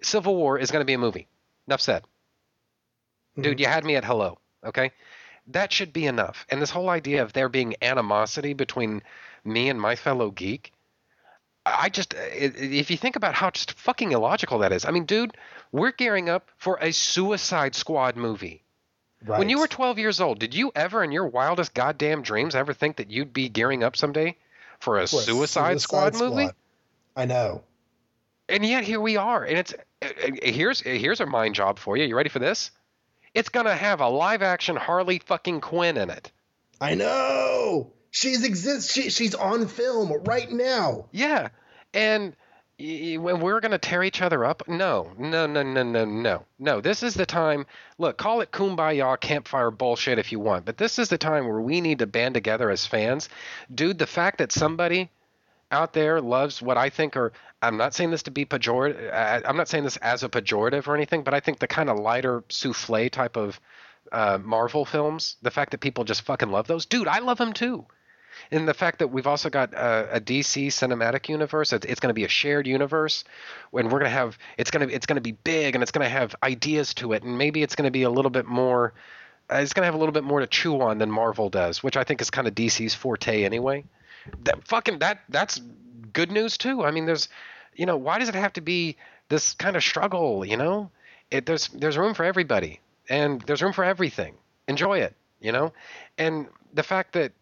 Civil 0.02 0.36
War 0.36 0.58
is 0.58 0.70
going 0.70 0.82
to 0.82 0.86
be 0.86 0.94
a 0.94 0.98
movie. 0.98 1.26
Enough 1.66 1.80
said. 1.80 2.04
Dude, 3.40 3.60
you 3.60 3.66
had 3.66 3.84
me 3.84 3.96
at 3.96 4.04
hello. 4.04 4.38
Okay, 4.64 4.90
that 5.48 5.72
should 5.72 5.92
be 5.92 6.06
enough. 6.06 6.46
And 6.48 6.60
this 6.60 6.70
whole 6.70 6.88
idea 6.90 7.22
of 7.22 7.32
there 7.32 7.48
being 7.48 7.76
animosity 7.82 8.52
between 8.54 9.02
me 9.44 9.68
and 9.68 9.80
my 9.80 9.94
fellow 9.96 10.30
geek, 10.30 10.72
I 11.64 11.88
just, 11.88 12.14
i- 12.14 12.18
if 12.18 12.90
you 12.90 12.96
think 12.96 13.16
about 13.16 13.34
how 13.34 13.50
just 13.50 13.72
fucking 13.72 14.12
illogical 14.12 14.58
that 14.60 14.72
is. 14.72 14.84
I 14.84 14.90
mean, 14.90 15.04
dude, 15.04 15.36
we're 15.70 15.92
gearing 15.92 16.28
up 16.28 16.50
for 16.56 16.78
a 16.80 16.92
Suicide 16.92 17.74
Squad 17.74 18.16
movie. 18.16 18.62
Right. 19.24 19.38
When 19.38 19.48
you 19.48 19.58
were 19.58 19.66
12 19.66 19.98
years 19.98 20.20
old, 20.20 20.38
did 20.38 20.54
you 20.54 20.70
ever, 20.74 21.02
in 21.02 21.12
your 21.12 21.26
wildest 21.26 21.74
goddamn 21.74 22.22
dreams, 22.22 22.54
ever 22.54 22.72
think 22.72 22.96
that 22.96 23.10
you'd 23.10 23.32
be 23.32 23.48
gearing 23.48 23.82
up 23.82 23.96
someday 23.96 24.36
for 24.80 24.98
a, 24.98 25.06
For 25.08 25.20
a 25.20 25.24
Suicide, 25.24 25.80
Squad, 25.80 26.14
movie? 26.14 26.50
I 27.16 27.24
know. 27.26 27.62
And 28.48 28.64
yet 28.64 28.84
here 28.84 29.00
we 29.00 29.16
are, 29.16 29.44
and 29.44 29.58
it's 29.58 29.74
uh, 30.00 30.06
uh, 30.06 30.30
here's 30.42 30.80
here's 30.80 31.20
a 31.20 31.26
mind 31.26 31.54
job 31.54 31.78
for 31.78 31.96
you. 31.98 32.04
You 32.04 32.16
ready 32.16 32.30
for 32.30 32.38
this? 32.38 32.70
It's 33.34 33.48
gonna 33.48 33.74
have 33.74 34.00
a 34.00 34.08
live 34.08 34.42
action 34.42 34.76
Harley 34.76 35.18
fucking 35.18 35.60
Quinn 35.60 35.96
in 35.96 36.10
it. 36.10 36.30
I 36.80 36.94
know. 36.94 37.92
She's 38.10 38.44
exists. 38.44 38.92
She, 38.92 39.10
she's 39.10 39.34
on 39.34 39.66
film 39.68 40.12
right 40.24 40.50
now. 40.50 41.06
Yeah, 41.12 41.48
and 41.92 42.34
y- 42.78 43.10
y- 43.12 43.16
when 43.18 43.40
we're 43.40 43.60
gonna 43.60 43.78
tear 43.78 44.02
each 44.02 44.22
other 44.22 44.44
up, 44.44 44.62
no, 44.66 45.12
no, 45.18 45.46
no, 45.46 45.62
no, 45.62 45.82
no, 45.82 46.04
no, 46.04 46.44
no. 46.58 46.80
This 46.80 47.02
is 47.02 47.14
the 47.14 47.26
time. 47.26 47.66
Look, 47.98 48.16
call 48.16 48.40
it 48.40 48.50
kumbaya 48.50 49.20
campfire 49.20 49.70
bullshit 49.70 50.18
if 50.18 50.32
you 50.32 50.40
want, 50.40 50.64
but 50.64 50.78
this 50.78 50.98
is 50.98 51.08
the 51.08 51.18
time 51.18 51.46
where 51.46 51.60
we 51.60 51.80
need 51.80 51.98
to 51.98 52.06
band 52.06 52.34
together 52.34 52.70
as 52.70 52.86
fans, 52.86 53.28
dude. 53.74 53.98
The 53.98 54.06
fact 54.06 54.38
that 54.38 54.52
somebody 54.52 55.10
out 55.70 55.92
there 55.92 56.20
loves 56.20 56.62
what 56.62 56.78
I 56.78 56.88
think 56.90 57.16
are. 57.16 57.32
I'm 57.60 57.76
not 57.76 57.94
saying 57.94 58.10
this 58.10 58.22
to 58.24 58.30
be 58.30 58.44
pejorative. 58.44 59.12
I- 59.12 59.42
I'm 59.44 59.56
not 59.56 59.68
saying 59.68 59.84
this 59.84 59.96
as 59.98 60.22
a 60.22 60.28
pejorative 60.28 60.86
or 60.86 60.94
anything, 60.94 61.22
but 61.22 61.34
I 61.34 61.40
think 61.40 61.58
the 61.58 61.66
kind 61.66 61.90
of 61.90 61.98
lighter 61.98 62.44
souffle 62.48 63.10
type 63.10 63.36
of 63.36 63.60
uh, 64.12 64.38
Marvel 64.42 64.84
films, 64.84 65.36
the 65.42 65.50
fact 65.50 65.72
that 65.72 65.78
people 65.78 66.04
just 66.04 66.22
fucking 66.22 66.50
love 66.50 66.66
those, 66.66 66.86
dude, 66.86 67.08
I 67.08 67.18
love 67.18 67.38
them 67.38 67.52
too. 67.52 67.86
And 68.50 68.68
the 68.68 68.74
fact 68.74 69.00
that 69.00 69.08
we've 69.08 69.26
also 69.26 69.50
got 69.50 69.74
a, 69.74 70.16
a 70.16 70.20
DC 70.20 70.68
cinematic 70.68 71.28
universe, 71.28 71.72
it's, 71.72 71.84
it's 71.84 72.00
going 72.00 72.10
to 72.10 72.14
be 72.14 72.24
a 72.24 72.28
shared 72.28 72.66
universe, 72.66 73.24
and 73.72 73.90
we're 73.90 73.98
going 73.98 74.10
to 74.10 74.10
have 74.10 74.38
it's 74.56 74.70
going 74.70 74.88
to 74.88 74.94
it's 74.94 75.06
going 75.06 75.16
to 75.16 75.20
be 75.22 75.32
big 75.32 75.74
and 75.74 75.82
it's 75.82 75.90
going 75.90 76.04
to 76.04 76.08
have 76.08 76.36
ideas 76.42 76.94
to 76.94 77.12
it, 77.12 77.24
and 77.24 77.36
maybe 77.36 77.62
it's 77.62 77.74
going 77.74 77.86
to 77.86 77.90
be 77.90 78.02
a 78.04 78.10
little 78.10 78.30
bit 78.30 78.46
more. 78.46 78.94
Uh, 79.50 79.56
it's 79.56 79.72
going 79.72 79.82
to 79.82 79.86
have 79.86 79.94
a 79.94 79.98
little 79.98 80.12
bit 80.12 80.24
more 80.24 80.40
to 80.40 80.46
chew 80.46 80.80
on 80.80 80.98
than 80.98 81.10
Marvel 81.10 81.48
does, 81.48 81.82
which 81.82 81.96
I 81.96 82.04
think 82.04 82.20
is 82.20 82.30
kind 82.30 82.46
of 82.46 82.54
DC's 82.54 82.94
forte 82.94 83.44
anyway. 83.44 83.84
That 84.44 84.66
fucking 84.68 85.00
that 85.00 85.20
that's 85.28 85.60
good 86.12 86.30
news 86.30 86.56
too. 86.58 86.84
I 86.84 86.90
mean, 86.90 87.06
there's, 87.06 87.28
you 87.74 87.86
know, 87.86 87.96
why 87.96 88.18
does 88.18 88.28
it 88.28 88.34
have 88.34 88.52
to 88.54 88.60
be 88.60 88.96
this 89.28 89.54
kind 89.54 89.76
of 89.76 89.82
struggle? 89.82 90.44
You 90.44 90.56
know, 90.56 90.90
it 91.30 91.46
there's 91.46 91.68
there's 91.68 91.96
room 91.98 92.14
for 92.14 92.24
everybody 92.24 92.80
and 93.08 93.40
there's 93.42 93.62
room 93.62 93.72
for 93.72 93.84
everything. 93.84 94.34
Enjoy 94.68 94.98
it, 94.98 95.14
you 95.40 95.52
know, 95.52 95.72
and 96.18 96.46
the 96.74 96.82
fact 96.82 97.12
that 97.14 97.32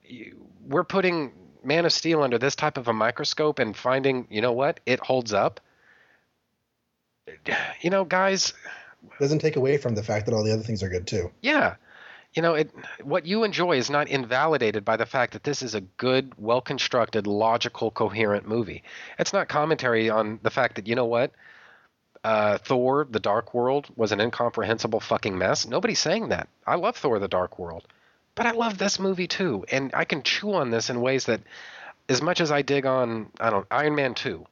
we're 0.69 0.85
putting 0.85 1.33
Man 1.65 1.85
of 1.85 1.93
Steel 1.93 2.23
under 2.23 2.39
this 2.39 2.55
type 2.55 2.79
of 2.79 2.87
a 2.87 2.93
microscope 2.93 3.59
and 3.59 3.77
finding, 3.77 4.29
you 4.31 4.41
know 4.41 4.53
what, 4.53 4.79
it 4.87 5.01
holds 5.01 5.33
up. 5.33 5.61
You 7.81 7.91
know, 7.91 8.05
guys, 8.05 8.55
Doesn't 9.21 9.41
take 9.41 9.57
away 9.57 9.77
from 9.79 9.95
the 9.95 10.03
fact 10.03 10.27
that 10.27 10.35
all 10.35 10.45
the 10.45 10.53
other 10.53 10.63
things 10.63 10.83
are 10.83 10.89
good 10.89 11.07
too. 11.07 11.31
yeah. 11.43 11.75
You 12.37 12.43
know, 12.43 12.55
it 12.55 12.71
what 13.03 13.25
you 13.25 13.45
enjoy 13.45 13.79
is 13.79 13.89
not 13.89 14.09
invalidated 14.09 14.85
by 14.85 14.99
the 14.99 15.07
fact 15.07 15.33
that 15.33 15.43
this 15.43 15.63
is 15.63 15.75
a 15.75 15.81
good, 15.81 16.35
well-constructed, 16.37 17.27
logical, 17.27 17.91
coherent 17.91 18.47
movie. 18.47 18.83
It's 19.19 19.33
not 19.33 19.49
commentary 19.49 20.11
on 20.11 20.39
the 20.43 20.51
fact 20.51 20.77
that, 20.77 20.87
you 20.87 20.95
know 20.95 21.07
what? 21.07 21.33
Uh, 22.23 22.59
Thor: 22.59 23.07
The 23.11 23.21
Dark 23.21 23.55
World 23.55 23.87
was 23.97 24.13
an 24.13 24.21
incomprehensible 24.21 25.01
fucking 25.01 25.39
mess. 25.39 25.67
Nobody's 25.67 25.99
saying 25.99 26.29
that. 26.29 26.49
I 26.67 26.75
love 26.75 26.97
Thor: 26.97 27.19
The 27.19 27.27
Dark 27.27 27.59
World, 27.59 27.85
but 28.35 28.45
I 28.45 28.51
love 28.51 28.77
this 28.77 28.99
movie 28.99 29.29
too, 29.29 29.65
and 29.73 29.91
I 29.95 30.05
can 30.05 30.23
chew 30.23 30.53
on 30.53 30.71
this 30.71 30.91
in 30.91 31.01
ways 31.01 31.25
that, 31.27 31.41
as 32.09 32.21
much 32.21 32.43
as 32.43 32.53
I 32.53 32.61
dig 32.61 32.85
on, 32.85 33.31
I 33.41 33.49
don't 33.49 33.67
Iron 33.71 33.95
Man 33.95 34.15
two, 34.15 34.47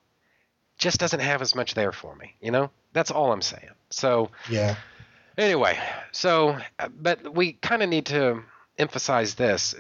just 0.79 1.01
doesn't 1.01 1.21
have 1.21 1.43
as 1.43 1.55
much 1.55 1.75
there 1.75 1.93
for 1.93 2.15
me. 2.17 2.35
You 2.41 2.51
know, 2.51 2.71
that's 2.95 3.11
all 3.11 3.31
I'm 3.31 3.43
saying. 3.43 3.71
So 3.91 4.31
Yeah. 4.49 4.77
Anyway, 5.37 5.79
so 6.13 6.59
uh, 6.79 6.89
but 6.89 7.35
we 7.35 7.55
kind 7.55 7.83
of 7.83 7.89
need 7.89 8.07
to 8.07 8.43
emphasize 8.79 9.35
this. 9.35 9.75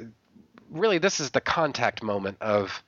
Really, 0.70 0.98
this 0.98 1.20
is 1.20 1.30
the 1.30 1.40
contact 1.40 2.02
moment 2.02 2.38
of 2.40 2.82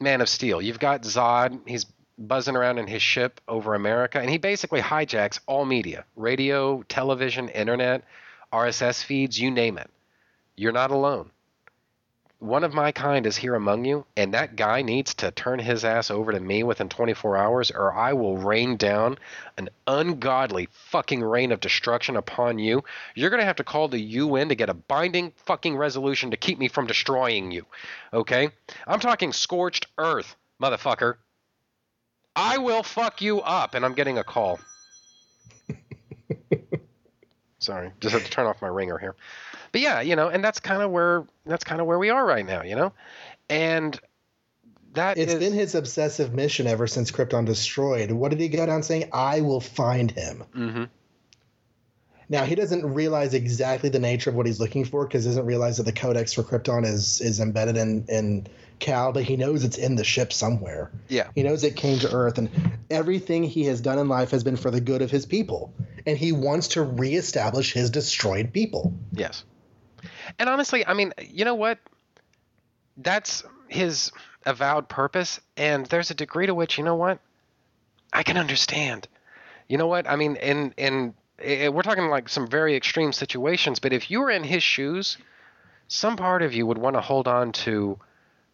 Man 0.00 0.20
of 0.20 0.28
Steel. 0.28 0.62
You've 0.62 0.78
got 0.78 1.02
Zod. 1.02 1.60
He's 1.66 1.86
buzzing 2.16 2.54
around 2.54 2.78
in 2.78 2.86
his 2.86 3.02
ship 3.02 3.40
over 3.48 3.74
America, 3.74 4.20
and 4.20 4.30
he 4.30 4.38
basically 4.38 4.80
hijacks 4.80 5.40
all 5.46 5.64
media: 5.64 6.04
radio, 6.14 6.82
television, 6.82 7.48
internet, 7.48 8.04
RSS 8.52 9.02
feeds, 9.02 9.38
you 9.40 9.50
name 9.50 9.78
it. 9.78 9.90
You're 10.56 10.72
not 10.72 10.92
alone. 10.92 11.30
One 12.44 12.62
of 12.62 12.74
my 12.74 12.92
kind 12.92 13.24
is 13.24 13.38
here 13.38 13.54
among 13.54 13.86
you, 13.86 14.04
and 14.18 14.34
that 14.34 14.54
guy 14.54 14.82
needs 14.82 15.14
to 15.14 15.30
turn 15.30 15.60
his 15.60 15.82
ass 15.82 16.10
over 16.10 16.30
to 16.30 16.38
me 16.38 16.62
within 16.62 16.90
24 16.90 17.38
hours, 17.38 17.70
or 17.70 17.90
I 17.94 18.12
will 18.12 18.36
rain 18.36 18.76
down 18.76 19.16
an 19.56 19.70
ungodly 19.86 20.68
fucking 20.70 21.22
rain 21.22 21.52
of 21.52 21.60
destruction 21.60 22.18
upon 22.18 22.58
you. 22.58 22.84
You're 23.14 23.30
going 23.30 23.40
to 23.40 23.46
have 23.46 23.56
to 23.56 23.64
call 23.64 23.88
the 23.88 23.98
UN 23.98 24.50
to 24.50 24.54
get 24.54 24.68
a 24.68 24.74
binding 24.74 25.32
fucking 25.46 25.74
resolution 25.74 26.32
to 26.32 26.36
keep 26.36 26.58
me 26.58 26.68
from 26.68 26.86
destroying 26.86 27.50
you. 27.50 27.64
Okay? 28.12 28.50
I'm 28.86 29.00
talking 29.00 29.32
scorched 29.32 29.86
earth, 29.96 30.36
motherfucker. 30.60 31.14
I 32.36 32.58
will 32.58 32.82
fuck 32.82 33.22
you 33.22 33.40
up, 33.40 33.74
and 33.74 33.86
I'm 33.86 33.94
getting 33.94 34.18
a 34.18 34.24
call. 34.24 34.60
Sorry, 37.58 37.90
just 38.00 38.12
have 38.12 38.24
to 38.24 38.30
turn 38.30 38.44
off 38.44 38.60
my 38.60 38.68
ringer 38.68 38.98
here. 38.98 39.14
But 39.74 39.80
yeah, 39.80 40.02
you 40.02 40.14
know, 40.14 40.28
and 40.28 40.44
that's 40.44 40.60
kind 40.60 40.82
of 40.82 40.92
where 40.92 41.26
that's 41.46 41.64
kind 41.64 41.80
of 41.80 41.88
where 41.88 41.98
we 41.98 42.08
are 42.08 42.24
right 42.24 42.46
now, 42.46 42.62
you 42.62 42.76
know, 42.76 42.92
and 43.50 43.98
that 44.92 45.18
It's 45.18 45.32
is- 45.32 45.40
been 45.40 45.52
his 45.52 45.74
obsessive 45.74 46.32
mission 46.32 46.68
ever 46.68 46.86
since 46.86 47.10
Krypton 47.10 47.44
destroyed. 47.44 48.12
What 48.12 48.28
did 48.30 48.38
he 48.38 48.48
go 48.48 48.64
down 48.66 48.84
saying? 48.84 49.08
I 49.12 49.40
will 49.40 49.60
find 49.60 50.12
him. 50.12 50.44
Mhm. 50.56 50.88
Now 52.28 52.44
he 52.44 52.54
doesn't 52.54 52.86
realize 52.94 53.34
exactly 53.34 53.88
the 53.88 53.98
nature 53.98 54.30
of 54.30 54.36
what 54.36 54.46
he's 54.46 54.60
looking 54.60 54.84
for 54.84 55.04
because 55.08 55.24
he 55.24 55.30
doesn't 55.30 55.44
realize 55.44 55.78
that 55.78 55.82
the 55.86 55.92
codex 55.92 56.32
for 56.32 56.44
Krypton 56.44 56.84
is 56.86 57.20
is 57.20 57.40
embedded 57.40 57.76
in 57.76 58.04
in 58.08 58.46
Kal, 58.78 59.10
but 59.12 59.24
he 59.24 59.36
knows 59.36 59.64
it's 59.64 59.76
in 59.76 59.96
the 59.96 60.04
ship 60.04 60.32
somewhere. 60.32 60.92
Yeah. 61.08 61.30
He 61.34 61.42
knows 61.42 61.64
it 61.64 61.74
came 61.74 61.98
to 61.98 62.12
Earth, 62.14 62.38
and 62.38 62.48
everything 62.90 63.42
he 63.42 63.64
has 63.64 63.80
done 63.80 63.98
in 63.98 64.06
life 64.08 64.30
has 64.30 64.44
been 64.44 64.56
for 64.56 64.70
the 64.70 64.80
good 64.80 65.02
of 65.02 65.10
his 65.10 65.26
people, 65.26 65.72
and 66.06 66.16
he 66.16 66.30
wants 66.30 66.68
to 66.68 66.82
reestablish 66.82 67.72
his 67.72 67.90
destroyed 67.90 68.52
people. 68.52 68.92
Yes. 69.12 69.42
And 70.38 70.48
honestly, 70.48 70.86
I 70.86 70.94
mean, 70.94 71.12
you 71.20 71.44
know 71.44 71.54
what? 71.54 71.78
That's 72.96 73.44
his 73.68 74.12
avowed 74.46 74.88
purpose, 74.88 75.40
and 75.56 75.86
there's 75.86 76.10
a 76.10 76.14
degree 76.14 76.46
to 76.46 76.54
which, 76.54 76.78
you 76.78 76.84
know 76.84 76.94
what? 76.94 77.18
I 78.12 78.22
can 78.22 78.36
understand. 78.36 79.08
You 79.68 79.78
know 79.78 79.86
what? 79.86 80.08
I 80.08 80.16
mean, 80.16 80.36
in 80.36 80.74
in 80.76 81.14
eh, 81.40 81.68
we're 81.68 81.82
talking 81.82 82.08
like 82.08 82.28
some 82.28 82.46
very 82.46 82.76
extreme 82.76 83.12
situations, 83.12 83.80
but 83.80 83.92
if 83.92 84.10
you 84.10 84.20
were 84.20 84.30
in 84.30 84.44
his 84.44 84.62
shoes, 84.62 85.18
some 85.88 86.16
part 86.16 86.42
of 86.42 86.54
you 86.54 86.66
would 86.66 86.78
want 86.78 86.94
to 86.94 87.00
hold 87.00 87.26
on 87.26 87.52
to 87.52 87.98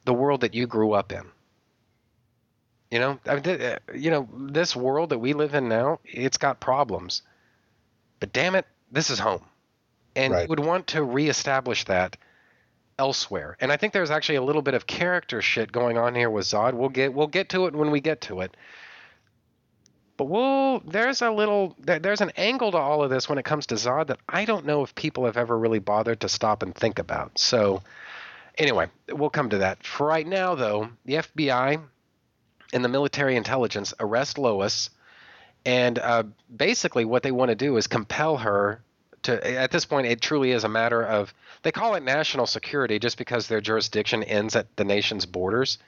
the 0.05 0.15
world 0.15 0.41
that 0.41 0.55
you 0.55 0.67
grew 0.67 0.93
up 0.93 1.13
in. 1.13 1.25
You 2.91 2.99
know, 2.99 3.21
I 3.27 3.35
mean, 3.35 3.43
th- 3.43 3.61
eh, 3.61 3.79
you 3.95 4.11
know, 4.11 4.29
this 4.35 4.75
world 4.75 5.11
that 5.11 5.19
we 5.19 5.33
live 5.35 5.55
in 5.55 5.69
now, 5.69 6.01
it's 6.05 6.39
got 6.39 6.61
problems. 6.61 7.23
But 8.19 8.33
damn 8.33 8.55
it, 8.55 8.67
this 8.91 9.11
is 9.11 9.19
home 9.19 9.45
and 10.17 10.33
Right. 10.33 10.43
you 10.43 10.49
would 10.49 10.61
want 10.61 10.89
to 10.89 11.03
reestablish 11.03 11.85
that 11.85 12.17
elsewhere. 12.99 13.57
And 13.61 13.73
I 13.73 13.77
think 13.77 13.93
there's 13.93 14.11
actually 14.11 14.37
a 14.37 14.43
little 14.43 14.63
bit 14.63 14.75
of 14.75 14.87
character 14.87 15.41
shit 15.41 15.73
going 15.73 15.97
on 15.97 16.15
here 16.15 16.29
with 16.31 16.45
Zod. 16.47 16.75
We'll 16.75 16.91
get 16.91 17.15
we'll 17.15 17.27
get 17.29 17.49
to 17.51 17.67
it 17.67 17.75
when 17.75 17.91
we 17.91 18.01
get 18.01 18.21
to 18.23 18.41
it. 18.43 18.57
But 20.17 20.25
we'll 20.25 20.81
there's 20.81 21.23
a 21.23 21.31
little 21.31 21.75
there, 21.79 21.99
there's 21.99 22.21
an 22.21 22.33
angle 22.37 22.73
to 22.73 22.77
all 22.77 23.03
of 23.03 23.09
this 23.11 23.29
when 23.29 23.39
it 23.39 23.45
comes 23.45 23.67
to 23.69 23.77
Zod 23.77 24.09
that 24.09 24.19
I 24.29 24.45
don't 24.45 24.67
know 24.67 24.83
if 24.83 24.95
people 24.95 25.25
have 25.25 25.39
ever 25.39 25.59
really 25.59 25.79
bothered 25.79 26.21
to 26.21 26.29
stop 26.29 26.63
and 26.63 26.75
think 26.75 26.99
about. 26.99 27.39
So 27.39 27.83
anyway, 28.59 28.89
we'll 29.09 29.31
come 29.31 29.49
to 29.51 29.59
that. 29.59 29.83
For 29.85 30.07
right 30.07 30.27
now 30.27 30.55
though, 30.55 30.91
the 31.07 31.15
FBI 31.15 31.81
and 32.75 32.85
the 32.85 32.89
military 32.89 33.37
intelligence 33.37 33.95
arrest 33.99 34.37
Lois 34.37 34.91
and 35.65 35.99
uh, 35.99 36.25
basically 36.55 37.05
what 37.05 37.23
they 37.23 37.33
want 37.33 37.49
to 37.49 37.55
do 37.55 37.77
is 37.79 37.87
compel 37.87 38.37
her 38.39 38.83
to 39.23 39.59
at 39.59 39.71
this 39.71 39.85
point 39.85 40.07
it 40.07 40.21
truly 40.21 40.53
is 40.53 40.65
a 40.65 40.69
matter 40.69 41.03
of 41.05 41.33
they 41.63 41.73
call 41.73 41.95
it 41.95 42.03
national 42.03 42.47
security 42.47 42.99
just 42.99 43.19
because 43.19 43.49
their 43.49 43.61
jurisdiction 43.61 44.23
ends 44.23 44.57
at 44.57 44.75
the 44.77 44.85
nation's 44.85 45.27
borders. 45.27 45.79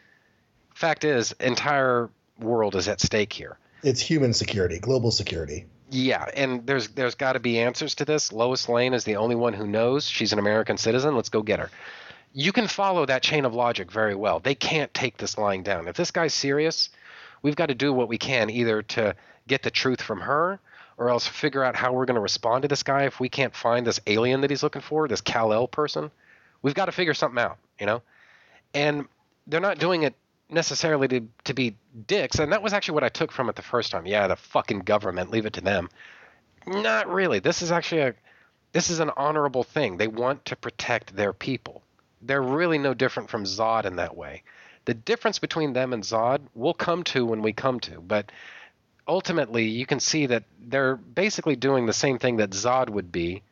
Fact 0.75 1.05
is 1.05 1.33
entire 1.41 2.11
world 2.39 2.77
is 2.77 2.89
at 2.89 3.01
stake 3.01 3.33
here. 3.33 3.59
It's 3.83 4.01
human 4.01 4.33
security, 4.33 4.79
global 4.79 5.11
security. 5.11 5.67
yeah 5.91 6.27
and 6.35 6.67
there's 6.67 6.89
there's 6.89 7.15
got 7.15 7.35
to 7.35 7.41
be 7.41 7.59
answers 7.59 7.95
to 7.97 8.05
this. 8.05 8.33
Lois 8.33 8.69
lane 8.69 8.95
is 8.95 9.05
the 9.05 9.17
only 9.17 9.35
one 9.35 9.53
who 9.53 9.67
knows. 9.67 10.07
She's 10.07 10.33
an 10.33 10.39
american 10.39 10.77
citizen. 10.77 11.17
Let's 11.17 11.29
go 11.31 11.43
get 11.43 11.59
her. 11.59 11.71
You 12.35 12.53
can 12.53 12.67
follow 12.67 13.05
that 13.07 13.23
chain 13.23 13.45
of 13.45 13.55
logic 13.55 13.93
very 13.93 14.15
well. 14.15 14.41
They 14.41 14.55
can't 14.55 14.93
take 14.95 15.19
this 15.19 15.37
lying 15.37 15.63
down. 15.63 15.89
If 15.89 15.97
this 15.97 16.11
guy's 16.11 16.35
serious 16.35 16.89
we've 17.43 17.57
got 17.57 17.67
to 17.67 17.75
do 17.75 17.93
what 17.93 18.09
we 18.09 18.19
can 18.19 18.51
either 18.51 18.83
to 18.83 19.15
get 19.49 19.63
the 19.63 19.71
truth 19.71 20.01
from 20.01 20.21
her 20.21 20.61
or 21.03 21.11
else 21.11 21.27
figure 21.27 21.65
out 21.65 21.75
how 21.75 21.93
we're 21.93 22.05
going 22.05 22.15
to 22.15 22.21
respond 22.21 22.63
to 22.63 22.69
this 22.69 22.85
guy 22.85 23.03
if 23.05 23.19
we 23.19 23.29
can't 23.29 23.55
find 23.55 23.85
this 23.85 23.99
alien 24.07 24.41
that 24.43 24.51
he's 24.51 24.63
looking 24.63 24.83
for, 24.83 25.09
this 25.09 25.21
Kal-El 25.21 25.67
person. 25.67 26.13
We've 26.63 26.75
got 26.75 26.87
to 26.87 26.93
figure 26.93 27.13
something 27.13 27.43
out, 27.43 27.59
you 27.81 27.87
know? 27.87 28.03
And 28.73 29.07
they're 29.49 29.61
not 29.61 29.81
doing 29.81 30.05
it 30.05 30.15
necessarily 30.49 31.09
to, 31.09 31.27
to 31.45 31.55
be 31.55 31.75
dicks. 32.07 32.39
And 32.39 32.53
that 32.53 32.63
was 32.63 32.73
actually 32.73 32.95
what 32.95 33.03
I 33.03 33.09
took 33.09 33.33
from 33.33 33.49
it 33.49 33.57
the 33.57 33.63
first 33.63 33.91
time. 33.91 34.07
Yeah, 34.07 34.29
the 34.29 34.37
fucking 34.37 34.81
government, 34.81 35.33
leave 35.33 35.45
it 35.45 35.55
to 35.55 35.61
them. 35.61 35.89
Not 36.69 37.13
really. 37.13 37.41
This 37.41 37.63
is 37.63 37.73
actually 37.73 38.03
a 38.03 38.15
this 38.73 38.89
is 38.89 39.01
an 39.01 39.11
honorable 39.19 39.65
thing. 39.65 39.99
They 39.99 40.09
want 40.09 40.47
to 40.47 40.57
protect 40.57 41.15
their 41.15 41.35
people. 41.35 41.83
They're 42.23 42.41
really 42.41 42.79
no 42.79 42.95
different 42.95 43.29
from 43.29 43.45
Zod 43.45 43.85
in 43.85 43.97
that 43.97 44.17
way. 44.17 44.45
The 44.87 44.95
difference 44.95 45.39
between 45.39 45.75
them 45.75 45.93
and 45.93 46.03
Zod 46.03 46.41
we'll 46.55 46.73
come 46.73 47.03
to 47.05 47.27
when 47.27 47.43
we 47.43 47.53
come 47.53 47.81
to, 47.81 48.01
but 48.01 48.31
ultimately 49.07 49.65
you 49.69 49.87
can 49.87 50.01
see 50.01 50.27
that 50.27 50.45
they're 50.61 50.97
basically 50.97 51.57
doing 51.57 51.87
the 51.87 51.93
same 51.93 52.19
thing 52.19 52.37
that 52.37 52.51
Zod 52.51 52.89
would 52.91 53.11
be 53.11 53.43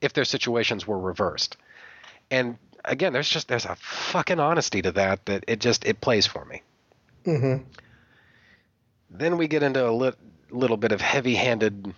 if 0.00 0.12
their 0.12 0.24
situations 0.24 0.86
were 0.86 0.98
reversed. 0.98 1.56
And 2.30 2.58
again, 2.84 3.12
there's 3.12 3.28
just 3.28 3.48
there's 3.48 3.64
a 3.64 3.76
fucking 3.76 4.40
honesty 4.40 4.82
to 4.82 4.92
that 4.92 5.26
that 5.26 5.44
it 5.48 5.60
just 5.60 5.84
it 5.84 6.00
plays 6.00 6.26
for 6.26 6.44
me. 6.44 6.62
Mm-hmm. 7.24 7.64
Then 9.10 9.36
we 9.38 9.48
get 9.48 9.62
into 9.62 9.88
a 9.88 9.90
lit, 9.90 10.16
little 10.50 10.76
bit 10.76 10.92
of 10.92 11.00
heavy-handed 11.00 11.94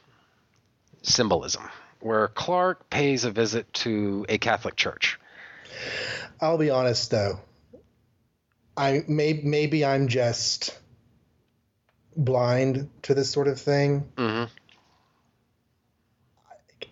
symbolism, 1.03 1.69
where 2.01 2.29
Clark 2.29 2.89
pays 2.91 3.25
a 3.25 3.31
visit 3.31 3.73
to 3.73 4.27
a 4.29 4.39
Catholic 4.39 4.77
church. 4.77 5.19
I'll 6.41 6.59
be 6.59 6.71
honest 6.71 7.11
though. 7.11 7.41
I 8.77 9.05
may 9.09 9.41
maybe 9.43 9.85
I'm 9.85 10.09
just 10.09 10.80
blind 12.17 12.89
to 13.03 13.15
this 13.15 13.31
sort 13.31 13.49
of 13.49 13.61
thing. 13.61 14.09
Mm-hmm. 14.17 14.45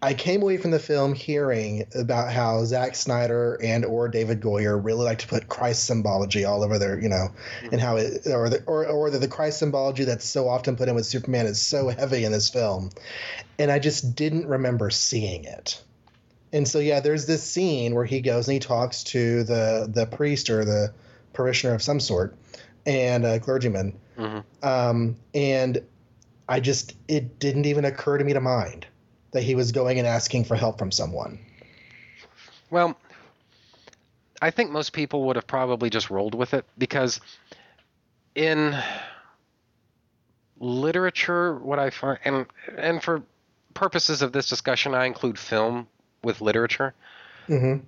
I 0.01 0.15
came 0.15 0.43
away 0.43 0.59
from 0.59 0.71
the 0.71 0.79
film 0.79 1.13
hearing 1.13 1.87
about 1.95 2.33
how 2.33 2.65
Zack 2.65 2.95
Snyder 2.95 3.59
and 3.61 3.85
or 3.85 4.09
David 4.09 4.41
Goyer 4.41 4.79
really 4.83 5.05
like 5.05 5.21
to 5.21 5.27
put 5.27 5.49
Christ 5.49 5.85
symbology 5.85 6.45
all 6.45 6.63
over 6.63 6.79
their, 6.79 7.01
you 7.01 7.09
know, 7.09 7.29
and 7.73 7.81
how 7.81 7.97
it 7.97 8.27
or 8.27 8.49
the, 8.49 8.63
or 8.65 8.87
or 8.87 9.11
the, 9.11 9.19
the 9.19 9.29
Christ 9.29 9.59
symbology 9.59 10.05
that's 10.05 10.25
so 10.25 10.49
often 10.49 10.77
put 10.77 10.89
in 10.89 10.95
with 10.95 11.07
Superman 11.07 11.47
is 11.47 11.61
so 11.61 11.89
heavy 11.89 12.25
in 12.25 12.31
this 12.31 12.49
film, 12.49 12.91
and 13.59 13.73
I 13.73 13.81
just 13.81 14.15
didn't 14.15 14.47
remember 14.47 14.91
seeing 14.91 15.45
it. 15.45 15.83
And 16.53 16.69
so 16.69 16.79
yeah, 16.79 17.01
there's 17.01 17.27
this 17.27 17.43
scene 17.43 17.95
where 17.95 18.05
he 18.05 18.21
goes 18.21 18.47
and 18.47 18.55
he 18.55 18.61
talks 18.61 19.03
to 19.05 19.43
the 19.43 19.91
the 19.93 20.07
priest 20.07 20.49
or 20.49 20.65
the 20.65 20.93
parishioner 21.33 21.75
of 21.75 21.83
some 21.83 21.99
sort, 21.99 22.37
and 22.87 23.25
a 23.27 23.41
clergyman, 23.41 23.99
um, 24.63 25.17
and 25.35 25.79
I 26.49 26.61
just 26.61 26.95
it 27.07 27.39
didn't 27.39 27.67
even 27.67 27.85
occur 27.85 28.19
to 28.19 28.25
me 28.25 28.33
to 28.33 28.41
mind 28.41 28.87
that 29.33 29.43
he 29.43 29.55
was 29.55 29.73
going 29.73 29.99
and 29.99 30.07
asking 30.07 30.45
for 30.45 30.57
help 30.57 30.79
from 30.79 30.91
someone. 30.91 31.39
Well, 32.71 32.99
I 34.41 34.51
think 34.51 34.71
most 34.71 34.93
people 34.93 35.25
would 35.25 35.37
have 35.37 35.47
probably 35.47 35.91
just 35.91 36.11
rolled 36.11 36.35
with 36.35 36.55
it 36.55 36.65
because 36.77 37.21
in 38.35 38.77
literature, 40.61 41.55
what 41.57 41.79
I 41.79 41.91
find, 41.91 42.19
and 42.25 42.47
and 42.77 43.03
for 43.03 43.23
purposes 43.75 44.23
of 44.23 44.33
this 44.33 44.49
discussion, 44.49 44.95
I 44.95 45.07
include 45.07 45.39
film 45.39 45.87
with 46.23 46.41
literature. 46.41 46.95
Mm-hmm. 47.49 47.85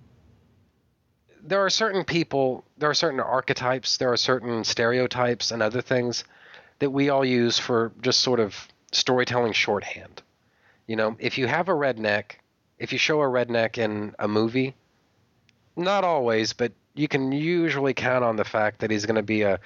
There 1.43 1.65
are 1.65 1.71
certain 1.71 2.05
people, 2.05 2.65
there 2.79 2.91
are 2.91 2.95
certain 2.95 3.21
archetypes, 3.21 3.97
there 3.97 4.13
are 4.13 4.17
certain 4.17 4.65
stereotypes 4.65 5.51
and 5.51 5.63
other 5.63 5.81
things 5.81 6.25
that 6.79 6.91
we 6.91 7.11
all 7.11 7.25
use 7.25 7.59
for 7.59 7.93
just 8.01 8.21
sort 8.21 8.41
of 8.41 8.69
storytelling 8.93 9.53
shorthand. 9.53 10.23
You 10.87 10.97
know, 10.97 11.17
if 11.19 11.39
you 11.39 11.47
have 11.47 11.69
a 11.69 11.73
redneck, 11.73 12.33
if 12.79 12.93
you 12.93 12.99
show 12.99 13.21
a 13.21 13.27
redneck 13.27 13.79
in 13.79 14.15
a 14.19 14.27
movie, 14.27 14.75
not 15.77 16.05
always, 16.05 16.53
but 16.53 16.73
you 16.95 17.09
can 17.09 17.33
usually 17.33 17.95
count 17.95 18.25
on 18.25 18.37
the 18.37 18.45
fact 18.45 18.81
that 18.81 18.91
he's 18.91 19.07
going 19.07 19.17
to 19.17 19.23
be 19.23 19.43
a 19.43 19.61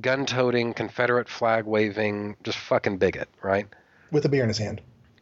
gun 0.00 0.26
toting, 0.26 0.72
Confederate 0.72 1.28
flag 1.28 1.64
waving, 1.64 2.36
just 2.44 2.58
fucking 2.58 2.98
bigot, 2.98 3.28
right? 3.42 3.66
With 4.10 4.24
a 4.24 4.28
beer 4.28 4.42
in 4.42 4.48
his 4.48 4.58
hand. 4.58 4.80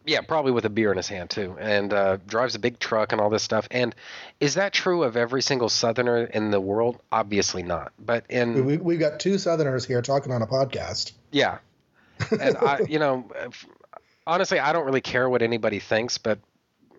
Yeah, 0.09 0.22
probably 0.22 0.52
with 0.52 0.64
a 0.64 0.70
beer 0.70 0.90
in 0.90 0.96
his 0.96 1.09
hand 1.09 1.28
too, 1.28 1.56
and 1.61 1.92
uh, 1.92 2.16
drives 2.26 2.54
a 2.54 2.59
big 2.59 2.78
truck 2.78 3.12
and 3.12 3.20
all 3.20 3.28
this 3.28 3.42
stuff. 3.42 3.68
And 3.70 3.94
is 4.40 4.54
that 4.54 4.72
true 4.72 5.02
of 5.02 5.16
every 5.16 5.42
single 5.42 5.68
Southerner 5.68 6.24
in 6.24 6.50
the 6.50 6.61
world? 6.61 6.98
Obviously 7.12 7.62
not. 7.62 7.92
But 7.98 8.24
in 8.28 8.64
We, 8.64 8.76
we've 8.78 8.98
got 8.98 9.20
two 9.20 9.36
Southerners 9.36 9.84
here 9.84 10.00
talking 10.00 10.32
on 10.32 10.40
a 10.40 10.46
podcast. 10.46 11.12
yeah, 11.30 11.59
and 12.40 12.56
I, 12.56 12.80
you 12.88 12.98
know, 12.98 13.28
honestly, 14.26 14.59
I 14.59 14.72
don't 14.72 14.86
really 14.86 15.00
care 15.00 15.28
what 15.28 15.42
anybody 15.42 15.78
thinks, 15.78 16.18
but 16.18 16.38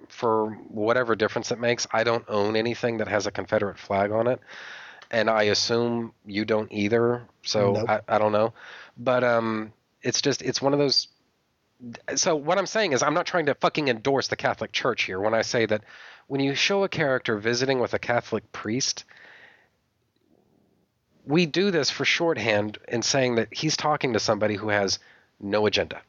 for 0.10 0.52
whatever 0.70 1.16
difference 1.16 1.52
it 1.52 1.60
makes, 1.60 1.88
I 1.92 2.04
don't 2.04 2.26
own 2.28 2.56
anything 2.56 2.98
that 2.98 3.08
has 3.08 3.28
a 3.28 3.32
Confederate 3.32 3.78
flag 3.78 4.12
on 4.12 4.28
it, 4.28 4.40
and 5.10 5.30
I 5.30 5.44
assume 5.44 6.14
you 6.26 6.46
don't 6.46 6.72
either. 6.72 7.24
So 7.44 7.74
Nope. 7.74 7.90
I, 7.90 8.02
I 8.08 8.18
don't 8.20 8.32
know, 8.32 8.54
but 8.98 9.24
um, 9.24 9.74
it's 10.02 10.22
just 10.22 10.42
it's 10.42 10.62
one 10.62 10.74
of 10.74 10.80
those. 10.80 11.08
So 12.16 12.36
what 12.36 12.58
I'm 12.58 12.66
saying 12.66 12.92
is, 12.92 13.04
I'm 13.04 13.14
not 13.14 13.26
trying 13.26 13.46
to 13.46 13.56
fucking 13.56 13.88
endorse 13.88 14.28
the 14.28 14.36
Catholic 14.36 14.72
Church 14.72 15.04
here 15.04 15.20
when 15.20 15.34
I 15.34 15.44
say 15.44 15.66
that 15.66 15.84
when 16.28 16.42
you 16.42 16.54
show 16.54 16.84
a 16.84 16.90
character 16.90 17.38
visiting 17.38 17.80
with 17.80 17.94
a 17.94 18.00
Catholic 18.00 18.52
priest, 18.52 19.06
we 21.26 21.46
do 21.46 21.72
this 21.72 21.90
for 21.90 22.06
shorthand 22.06 22.78
in 22.88 23.02
saying 23.02 23.36
that 23.36 23.54
he's 23.54 23.78
talking 23.78 24.14
to 24.14 24.20
somebody 24.20 24.56
who 24.56 24.70
has 24.70 25.00
no 25.40 25.66
agenda. 25.66 26.02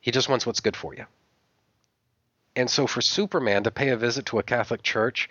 He 0.00 0.10
just 0.10 0.28
wants 0.28 0.44
what's 0.44 0.60
good 0.60 0.76
for 0.76 0.94
you. 0.94 1.06
And 2.54 2.68
so 2.68 2.86
for 2.86 3.00
Superman 3.00 3.62
to 3.64 3.70
pay 3.70 3.88
a 3.88 3.96
visit 3.96 4.26
to 4.26 4.38
a 4.38 4.42
Catholic 4.42 4.82
church 4.82 5.30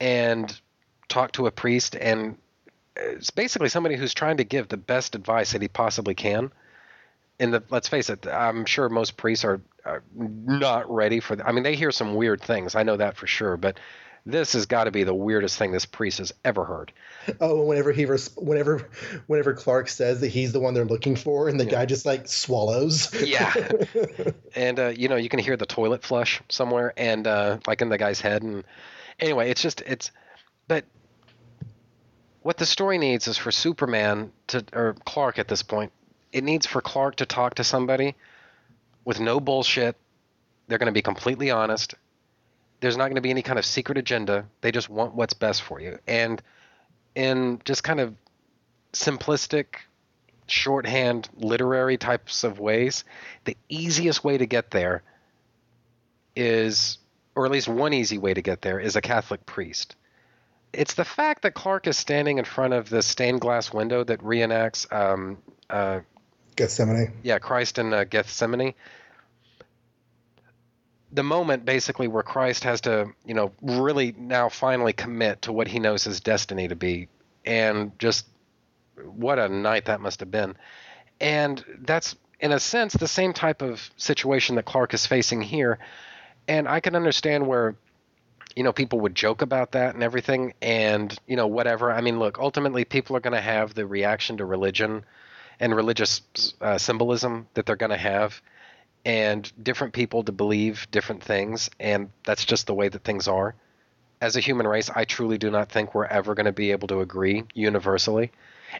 and 0.00 0.60
talk 1.08 1.32
to 1.32 1.46
a 1.46 1.50
priest 1.50 1.96
and 1.96 2.36
it's 2.96 3.30
basically 3.30 3.68
somebody 3.68 3.96
who's 3.96 4.14
trying 4.14 4.38
to 4.38 4.44
give 4.44 4.68
the 4.68 4.76
best 4.76 5.14
advice 5.14 5.52
that 5.52 5.62
he 5.62 5.68
possibly 5.68 6.14
can. 6.14 6.52
And 7.40 7.54
the, 7.54 7.62
let's 7.70 7.88
face 7.88 8.10
it, 8.10 8.26
I'm 8.26 8.64
sure 8.64 8.88
most 8.88 9.16
priests 9.16 9.44
are, 9.44 9.60
are 9.84 10.02
not 10.16 10.92
ready 10.92 11.20
for. 11.20 11.36
The, 11.36 11.46
I 11.46 11.52
mean, 11.52 11.62
they 11.62 11.76
hear 11.76 11.92
some 11.92 12.14
weird 12.14 12.42
things. 12.42 12.74
I 12.74 12.82
know 12.82 12.96
that 12.96 13.16
for 13.16 13.26
sure. 13.26 13.56
But 13.56 13.78
this 14.26 14.52
has 14.52 14.66
got 14.66 14.84
to 14.84 14.90
be 14.90 15.04
the 15.04 15.14
weirdest 15.14 15.56
thing 15.58 15.72
this 15.72 15.86
priest 15.86 16.18
has 16.18 16.32
ever 16.44 16.64
heard. 16.64 16.92
Oh, 17.40 17.62
whenever 17.62 17.92
he 17.92 18.04
res- 18.04 18.34
whenever 18.36 18.88
whenever 19.26 19.54
Clark 19.54 19.88
says 19.88 20.20
that 20.20 20.28
he's 20.28 20.52
the 20.52 20.60
one 20.60 20.74
they're 20.74 20.84
looking 20.84 21.16
for, 21.16 21.48
and 21.48 21.58
the 21.58 21.64
guy 21.64 21.86
just 21.86 22.04
like 22.04 22.28
swallows. 22.28 23.12
Yeah. 23.22 23.54
and 24.54 24.78
uh, 24.78 24.88
you 24.88 25.08
know, 25.08 25.16
you 25.16 25.28
can 25.28 25.38
hear 25.38 25.56
the 25.56 25.66
toilet 25.66 26.02
flush 26.02 26.42
somewhere, 26.48 26.92
and 26.96 27.26
uh, 27.26 27.58
like 27.66 27.80
in 27.82 27.88
the 27.88 27.98
guy's 27.98 28.20
head. 28.20 28.42
And 28.42 28.64
anyway, 29.18 29.50
it's 29.50 29.62
just 29.62 29.80
it's. 29.82 30.10
But 30.66 30.84
what 32.42 32.58
the 32.58 32.66
story 32.66 32.98
needs 32.98 33.28
is 33.28 33.38
for 33.38 33.50
Superman 33.50 34.32
to 34.48 34.64
or 34.72 34.94
Clark 35.04 35.38
at 35.38 35.48
this 35.48 35.62
point. 35.62 35.92
It 36.32 36.44
needs 36.44 36.66
for 36.66 36.80
Clark 36.80 37.16
to 37.16 37.26
talk 37.26 37.54
to 37.54 37.64
somebody 37.64 38.14
with 39.04 39.20
no 39.20 39.40
bullshit. 39.40 39.96
They're 40.66 40.78
going 40.78 40.86
to 40.86 40.92
be 40.92 41.02
completely 41.02 41.50
honest. 41.50 41.94
There's 42.80 42.96
not 42.96 43.04
going 43.04 43.16
to 43.16 43.22
be 43.22 43.30
any 43.30 43.42
kind 43.42 43.58
of 43.58 43.64
secret 43.64 43.98
agenda. 43.98 44.46
They 44.60 44.70
just 44.70 44.88
want 44.88 45.14
what's 45.14 45.34
best 45.34 45.62
for 45.62 45.80
you. 45.80 45.98
And 46.06 46.42
in 47.14 47.60
just 47.64 47.82
kind 47.82 48.00
of 48.00 48.14
simplistic 48.92 49.66
shorthand 50.46 51.28
literary 51.36 51.96
types 51.96 52.44
of 52.44 52.58
ways, 52.58 53.04
the 53.44 53.56
easiest 53.68 54.22
way 54.24 54.38
to 54.38 54.46
get 54.46 54.70
there 54.70 55.02
is, 56.36 56.98
or 57.34 57.46
at 57.46 57.50
least 57.50 57.68
one 57.68 57.92
easy 57.92 58.18
way 58.18 58.34
to 58.34 58.42
get 58.42 58.62
there, 58.62 58.78
is 58.78 58.96
a 58.96 59.00
Catholic 59.00 59.44
priest. 59.46 59.96
It's 60.72 60.94
the 60.94 61.04
fact 61.04 61.42
that 61.42 61.54
Clark 61.54 61.86
is 61.86 61.96
standing 61.96 62.38
in 62.38 62.44
front 62.44 62.74
of 62.74 62.90
the 62.90 63.02
stained 63.02 63.40
glass 63.40 63.72
window 63.72 64.04
that 64.04 64.20
reenacts, 64.20 64.90
um, 64.92 65.38
uh, 65.70 66.00
Gethsemane. 66.58 67.12
yeah, 67.22 67.38
Christ 67.38 67.78
in 67.78 67.94
uh, 67.94 68.02
Gethsemane. 68.02 68.74
The 71.12 71.22
moment 71.22 71.64
basically 71.64 72.08
where 72.08 72.24
Christ 72.24 72.64
has 72.64 72.80
to, 72.82 73.10
you 73.24 73.34
know, 73.34 73.52
really 73.62 74.12
now 74.18 74.48
finally 74.48 74.92
commit 74.92 75.42
to 75.42 75.52
what 75.52 75.68
he 75.68 75.78
knows 75.78 76.02
his 76.04 76.20
destiny 76.20 76.66
to 76.68 76.74
be, 76.74 77.08
and 77.46 77.96
just 77.98 78.26
what 78.96 79.38
a 79.38 79.48
night 79.48 79.84
that 79.84 80.00
must 80.00 80.20
have 80.20 80.32
been. 80.32 80.56
And 81.20 81.64
that's, 81.78 82.16
in 82.40 82.50
a 82.50 82.58
sense, 82.58 82.92
the 82.92 83.08
same 83.08 83.32
type 83.32 83.62
of 83.62 83.88
situation 83.96 84.56
that 84.56 84.64
Clark 84.64 84.94
is 84.94 85.06
facing 85.06 85.40
here. 85.40 85.78
And 86.48 86.66
I 86.66 86.80
can 86.80 86.96
understand 86.96 87.46
where, 87.46 87.76
you 88.56 88.64
know, 88.64 88.72
people 88.72 89.00
would 89.00 89.14
joke 89.14 89.42
about 89.42 89.72
that 89.72 89.94
and 89.94 90.02
everything, 90.02 90.54
and, 90.60 91.16
you 91.28 91.36
know, 91.36 91.46
whatever. 91.46 91.92
I 91.92 92.00
mean, 92.00 92.18
look, 92.18 92.38
ultimately, 92.38 92.84
people 92.84 93.16
are 93.16 93.20
going 93.20 93.36
to 93.36 93.40
have 93.40 93.74
the 93.74 93.86
reaction 93.86 94.38
to 94.38 94.44
religion 94.44 95.04
and 95.60 95.74
religious 95.74 96.22
uh, 96.60 96.78
symbolism 96.78 97.48
that 97.54 97.66
they're 97.66 97.76
going 97.76 97.90
to 97.90 97.96
have, 97.96 98.40
and 99.04 99.50
different 99.62 99.92
people 99.92 100.22
to 100.24 100.32
believe 100.32 100.86
different 100.90 101.22
things. 101.22 101.70
And 101.80 102.10
that's 102.24 102.44
just 102.44 102.66
the 102.66 102.74
way 102.74 102.88
that 102.88 103.04
things 103.04 103.28
are. 103.28 103.54
As 104.20 104.36
a 104.36 104.40
human 104.40 104.66
race, 104.66 104.90
I 104.94 105.04
truly 105.04 105.38
do 105.38 105.50
not 105.50 105.70
think 105.70 105.94
we're 105.94 106.04
ever 106.04 106.34
going 106.34 106.46
to 106.46 106.52
be 106.52 106.72
able 106.72 106.88
to 106.88 107.00
agree 107.00 107.44
universally 107.54 108.32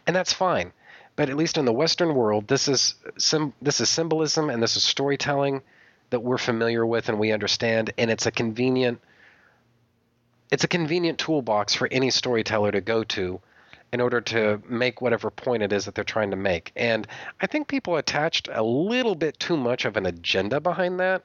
and 0.05 0.15
that's 0.15 0.33
fine. 0.33 0.71
But 1.15 1.29
at 1.29 1.35
least 1.35 1.57
in 1.57 1.65
the 1.65 1.73
Western 1.73 2.15
world, 2.15 2.47
this 2.47 2.67
is 2.67 2.95
sim- 3.17 3.53
this 3.61 3.81
is 3.81 3.89
symbolism 3.89 4.49
and 4.49 4.61
this 4.63 4.75
is 4.75 4.83
storytelling 4.83 5.61
that 6.11 6.21
we're 6.21 6.37
familiar 6.37 6.85
with 6.85 7.09
and 7.09 7.19
we 7.19 7.31
understand, 7.31 7.93
and 7.97 8.09
it's 8.09 8.25
a 8.25 8.31
convenient 8.31 9.01
it's 10.51 10.63
a 10.63 10.67
convenient 10.67 11.19
toolbox 11.19 11.75
for 11.75 11.87
any 11.91 12.09
storyteller 12.09 12.71
to 12.71 12.81
go 12.81 13.03
to 13.03 13.39
in 13.91 14.01
order 14.01 14.21
to 14.21 14.61
make 14.67 15.01
whatever 15.01 15.29
point 15.31 15.63
it 15.63 15.73
is 15.73 15.85
that 15.85 15.95
they're 15.95 16.03
trying 16.03 16.31
to 16.31 16.37
make. 16.37 16.71
And 16.75 17.07
I 17.41 17.47
think 17.47 17.67
people 17.67 17.97
attached 17.97 18.47
a 18.51 18.63
little 18.63 19.15
bit 19.15 19.39
too 19.39 19.57
much 19.57 19.85
of 19.85 19.97
an 19.97 20.05
agenda 20.05 20.59
behind 20.59 20.99
that, 20.99 21.23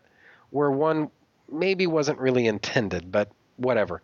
where 0.51 0.71
one 0.71 1.11
maybe 1.51 1.87
wasn't 1.87 2.19
really 2.19 2.47
intended, 2.47 3.13
but 3.13 3.31
whatever 3.57 4.03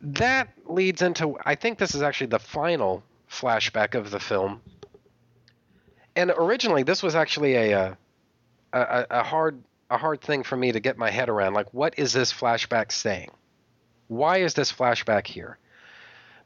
that 0.00 0.48
leads 0.66 1.02
into 1.02 1.36
I 1.44 1.54
think 1.54 1.78
this 1.78 1.94
is 1.94 2.02
actually 2.02 2.28
the 2.28 2.38
final 2.38 3.02
flashback 3.30 3.94
of 3.94 4.10
the 4.10 4.20
film. 4.20 4.60
And 6.16 6.32
originally, 6.36 6.82
this 6.82 7.02
was 7.02 7.14
actually 7.14 7.54
a 7.54 7.78
uh, 7.78 7.94
a, 8.72 8.80
a, 8.80 9.06
a 9.10 9.22
hard 9.22 9.62
a 9.90 9.98
hard 9.98 10.20
thing 10.20 10.42
for 10.42 10.56
me 10.56 10.72
to 10.72 10.80
get 10.80 10.96
my 10.96 11.10
head 11.10 11.28
around. 11.28 11.54
Like, 11.54 11.72
what 11.74 11.98
is 11.98 12.12
this 12.12 12.32
flashback 12.32 12.92
saying? 12.92 13.30
Why 14.08 14.38
is 14.38 14.54
this 14.54 14.72
flashback 14.72 15.26
here? 15.26 15.58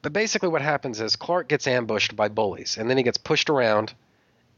But 0.04 0.12
basically, 0.12 0.50
what 0.50 0.60
happens 0.60 1.00
is 1.00 1.16
Clark 1.16 1.48
gets 1.48 1.66
ambushed 1.66 2.14
by 2.14 2.28
bullies, 2.28 2.76
and 2.76 2.90
then 2.90 2.98
he 2.98 3.02
gets 3.02 3.16
pushed 3.16 3.48
around. 3.48 3.94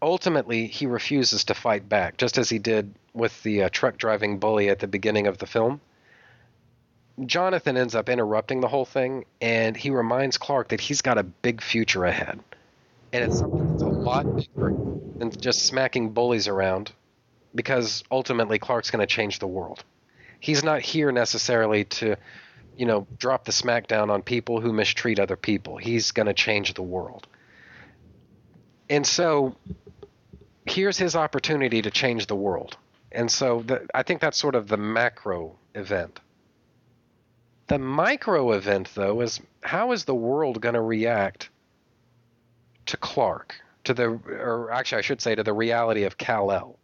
Ultimately, 0.02 0.66
he 0.66 0.86
refuses 0.86 1.44
to 1.44 1.54
fight 1.54 1.88
back, 1.88 2.16
just 2.16 2.36
as 2.36 2.48
he 2.48 2.58
did 2.58 2.92
with 3.14 3.40
the 3.44 3.62
uh, 3.62 3.68
truck 3.68 3.96
driving 3.96 4.40
bully 4.40 4.68
at 4.68 4.80
the 4.80 4.88
beginning 4.88 5.28
of 5.28 5.38
the 5.38 5.46
film. 5.46 5.80
Jonathan 7.24 7.76
ends 7.76 7.94
up 7.94 8.08
interrupting 8.08 8.60
the 8.60 8.66
whole 8.66 8.84
thing, 8.84 9.24
and 9.40 9.76
he 9.76 9.90
reminds 9.90 10.36
Clark 10.36 10.70
that 10.70 10.80
he's 10.80 11.00
got 11.00 11.16
a 11.16 11.22
big 11.22 11.62
future 11.62 12.04
ahead. 12.04 12.40
And 13.12 13.22
it's 13.22 13.38
something 13.38 13.68
that's 13.68 13.82
a 13.82 13.88
lot 13.88 14.26
bigger 14.34 14.74
than 15.20 15.30
just 15.30 15.64
smacking 15.64 16.10
bullies 16.10 16.48
around 16.48 16.90
because 17.54 18.02
ultimately 18.10 18.58
Clark's 18.58 18.90
going 18.90 18.98
to 18.98 19.06
change 19.06 19.38
the 19.38 19.46
world. 19.46 19.84
He's 20.40 20.64
not 20.64 20.80
here 20.80 21.12
necessarily 21.12 21.84
to, 21.84 22.16
you 22.76 22.86
know, 22.86 23.06
drop 23.18 23.44
the 23.44 23.52
smackdown 23.52 24.10
on 24.10 24.22
people 24.22 24.60
who 24.60 24.72
mistreat 24.72 25.18
other 25.18 25.36
people. 25.36 25.76
He's 25.76 26.10
going 26.12 26.26
to 26.26 26.34
change 26.34 26.74
the 26.74 26.82
world. 26.82 27.26
And 28.88 29.06
so 29.06 29.56
here's 30.66 30.98
his 30.98 31.16
opportunity 31.16 31.82
to 31.82 31.90
change 31.90 32.26
the 32.26 32.36
world. 32.36 32.76
And 33.12 33.30
so 33.30 33.62
the, 33.62 33.86
I 33.94 34.02
think 34.02 34.20
that's 34.20 34.36
sort 34.36 34.54
of 34.54 34.68
the 34.68 34.76
macro 34.76 35.56
event. 35.74 36.20
The 37.68 37.78
micro 37.78 38.52
event, 38.52 38.90
though, 38.94 39.20
is 39.22 39.40
how 39.62 39.92
is 39.92 40.04
the 40.04 40.14
world 40.14 40.60
going 40.60 40.74
to 40.74 40.82
react 40.82 41.50
to 42.86 42.96
Clark, 42.96 43.56
to 43.84 43.94
the, 43.94 44.04
or 44.06 44.70
actually, 44.70 44.98
I 44.98 45.02
should 45.02 45.20
say, 45.20 45.34
to 45.34 45.42
the 45.42 45.52
reality 45.52 46.04
of 46.04 46.16
Kal 46.16 46.52
El? 46.52 46.78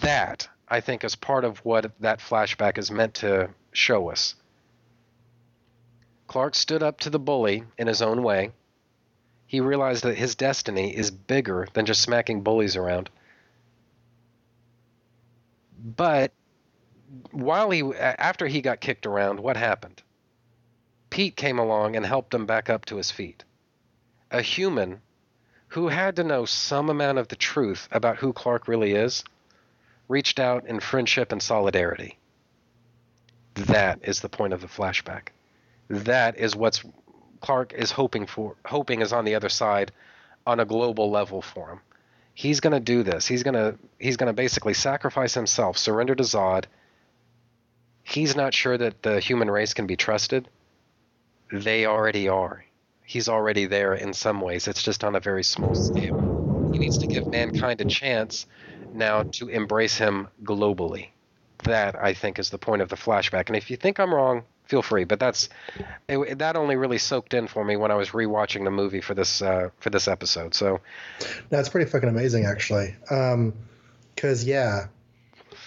That, 0.00 0.48
I 0.68 0.80
think, 0.80 1.04
is 1.04 1.16
part 1.16 1.44
of 1.44 1.58
what 1.64 1.90
that 2.00 2.20
flashback 2.20 2.76
is 2.76 2.90
meant 2.90 3.14
to 3.14 3.50
show 3.72 4.10
us. 4.10 4.34
Clark 6.32 6.54
stood 6.54 6.82
up 6.82 6.98
to 7.00 7.10
the 7.10 7.18
bully 7.18 7.64
in 7.76 7.86
his 7.86 8.00
own 8.00 8.22
way. 8.22 8.52
He 9.46 9.60
realized 9.60 10.02
that 10.04 10.16
his 10.16 10.34
destiny 10.34 10.96
is 10.96 11.10
bigger 11.10 11.68
than 11.74 11.84
just 11.84 12.00
smacking 12.00 12.40
bullies 12.40 12.74
around. 12.74 13.10
But 15.84 16.32
while 17.32 17.68
he 17.68 17.82
after 17.82 18.46
he 18.46 18.62
got 18.62 18.80
kicked 18.80 19.04
around, 19.04 19.40
what 19.40 19.58
happened? 19.58 20.02
Pete 21.10 21.36
came 21.36 21.58
along 21.58 21.96
and 21.96 22.06
helped 22.06 22.32
him 22.32 22.46
back 22.46 22.70
up 22.70 22.86
to 22.86 22.96
his 22.96 23.10
feet. 23.10 23.44
A 24.30 24.40
human 24.40 25.02
who 25.68 25.88
had 25.88 26.16
to 26.16 26.24
know 26.24 26.46
some 26.46 26.88
amount 26.88 27.18
of 27.18 27.28
the 27.28 27.36
truth 27.36 27.90
about 27.92 28.16
who 28.16 28.32
Clark 28.32 28.68
really 28.68 28.92
is 28.92 29.22
reached 30.08 30.40
out 30.40 30.64
in 30.66 30.80
friendship 30.80 31.30
and 31.30 31.42
solidarity. 31.42 32.16
That 33.52 33.98
is 34.02 34.20
the 34.20 34.30
point 34.30 34.54
of 34.54 34.62
the 34.62 34.66
flashback. 34.66 35.28
That 35.88 36.38
is 36.38 36.56
what's 36.56 36.82
Clark 37.40 37.72
is 37.72 37.90
hoping 37.90 38.26
for 38.26 38.56
hoping 38.64 39.00
is 39.02 39.12
on 39.12 39.24
the 39.24 39.34
other 39.34 39.48
side 39.48 39.92
on 40.46 40.60
a 40.60 40.64
global 40.64 41.10
level 41.10 41.42
for 41.42 41.70
him. 41.70 41.80
He's 42.34 42.60
going 42.60 42.72
to 42.72 42.80
do 42.80 43.02
this. 43.02 43.26
He's 43.26 43.42
going 43.42 43.54
to 43.54 43.78
he's 43.98 44.16
going 44.16 44.28
to 44.28 44.32
basically 44.32 44.74
sacrifice 44.74 45.34
himself, 45.34 45.76
surrender 45.76 46.14
to 46.14 46.22
Zod. 46.22 46.64
He's 48.04 48.34
not 48.34 48.54
sure 48.54 48.78
that 48.78 49.02
the 49.02 49.20
human 49.20 49.50
race 49.50 49.74
can 49.74 49.86
be 49.86 49.96
trusted. 49.96 50.48
They 51.52 51.86
already 51.86 52.28
are. 52.28 52.64
He's 53.04 53.28
already 53.28 53.66
there 53.66 53.94
in 53.94 54.14
some 54.14 54.40
ways. 54.40 54.68
It's 54.68 54.82
just 54.82 55.04
on 55.04 55.14
a 55.14 55.20
very 55.20 55.44
small 55.44 55.74
scale. 55.74 56.24
He 56.70 56.78
needs 56.78 56.98
to 56.98 57.06
give 57.06 57.30
mankind 57.30 57.80
a 57.80 57.84
chance 57.84 58.46
now 58.92 59.24
to 59.32 59.48
embrace 59.48 59.98
him 59.98 60.28
globally. 60.42 61.08
That 61.64 61.94
I 61.96 62.14
think 62.14 62.38
is 62.38 62.50
the 62.50 62.58
point 62.58 62.82
of 62.82 62.88
the 62.88 62.96
flashback. 62.96 63.48
And 63.48 63.56
if 63.56 63.70
you 63.70 63.76
think 63.76 64.00
I'm 64.00 64.14
wrong, 64.14 64.44
feel 64.64 64.82
free. 64.82 65.04
But 65.04 65.20
that's 65.20 65.48
it, 66.08 66.38
that 66.38 66.56
only 66.56 66.76
really 66.76 66.98
soaked 66.98 67.34
in 67.34 67.46
for 67.46 67.64
me 67.64 67.76
when 67.76 67.90
I 67.90 67.94
was 67.94 68.10
rewatching 68.10 68.64
the 68.64 68.70
movie 68.70 69.00
for 69.00 69.14
this 69.14 69.42
uh, 69.42 69.70
for 69.78 69.90
this 69.90 70.08
episode. 70.08 70.54
So 70.54 70.80
that's 71.50 71.68
pretty 71.68 71.90
fucking 71.90 72.08
amazing, 72.08 72.46
actually. 72.46 72.94
Because 73.00 74.42
um, 74.42 74.48
yeah, 74.48 74.86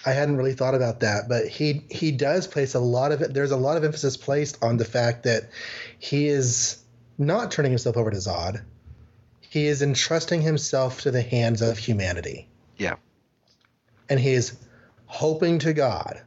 I 0.04 0.12
hadn't 0.12 0.36
really 0.36 0.54
thought 0.54 0.74
about 0.74 1.00
that, 1.00 1.28
but 1.28 1.46
he 1.48 1.84
he 1.90 2.12
does 2.12 2.46
place 2.46 2.74
a 2.74 2.80
lot 2.80 3.12
of 3.12 3.22
it. 3.22 3.34
There's 3.34 3.50
a 3.50 3.56
lot 3.56 3.76
of 3.76 3.84
emphasis 3.84 4.16
placed 4.16 4.62
on 4.62 4.76
the 4.76 4.84
fact 4.84 5.24
that 5.24 5.50
he 5.98 6.28
is 6.28 6.78
not 7.18 7.50
turning 7.50 7.72
himself 7.72 7.96
over 7.96 8.10
to 8.10 8.16
Zod. 8.16 8.62
He 9.40 9.66
is 9.66 9.82
entrusting 9.82 10.42
himself 10.42 11.00
to 11.02 11.10
the 11.10 11.22
hands 11.22 11.62
of 11.62 11.78
humanity. 11.78 12.48
Yeah. 12.76 12.96
And 14.08 14.20
he 14.20 14.32
is 14.32 14.56
hoping 15.06 15.60
to 15.60 15.72
God 15.72 16.20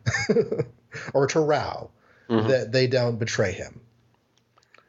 or 1.14 1.28
to 1.28 1.40
Rao 1.40 1.92
mm-hmm. 2.30 2.48
that 2.48 2.72
they 2.72 2.88
don't 2.88 3.18
betray 3.18 3.52
him. 3.52 3.82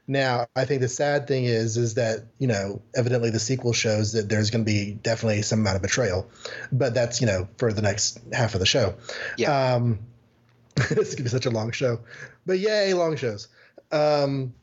Now, 0.06 0.46
I 0.56 0.64
think 0.64 0.80
the 0.80 0.88
sad 0.88 1.28
thing 1.28 1.44
is, 1.44 1.76
is 1.76 1.94
that 1.94 2.24
you 2.38 2.48
know, 2.48 2.82
evidently 2.96 3.30
the 3.30 3.38
sequel 3.38 3.72
shows 3.72 4.12
that 4.12 4.28
there's 4.28 4.50
going 4.50 4.64
to 4.64 4.70
be 4.70 4.92
definitely 4.92 5.42
some 5.42 5.60
amount 5.60 5.76
of 5.76 5.82
betrayal, 5.82 6.28
but 6.72 6.94
that's 6.94 7.20
you 7.20 7.28
know 7.28 7.48
for 7.58 7.72
the 7.72 7.82
next 7.82 8.18
half 8.32 8.54
of 8.54 8.60
the 8.60 8.66
show. 8.66 8.94
Yeah. 9.36 9.74
Um, 9.74 10.00
this 10.90 11.14
could 11.14 11.24
be 11.24 11.30
such 11.30 11.46
a 11.46 11.50
long 11.50 11.70
show, 11.70 12.00
but 12.44 12.58
yay, 12.58 12.92
long 12.94 13.16
shows. 13.16 13.48
Um, 13.92 14.54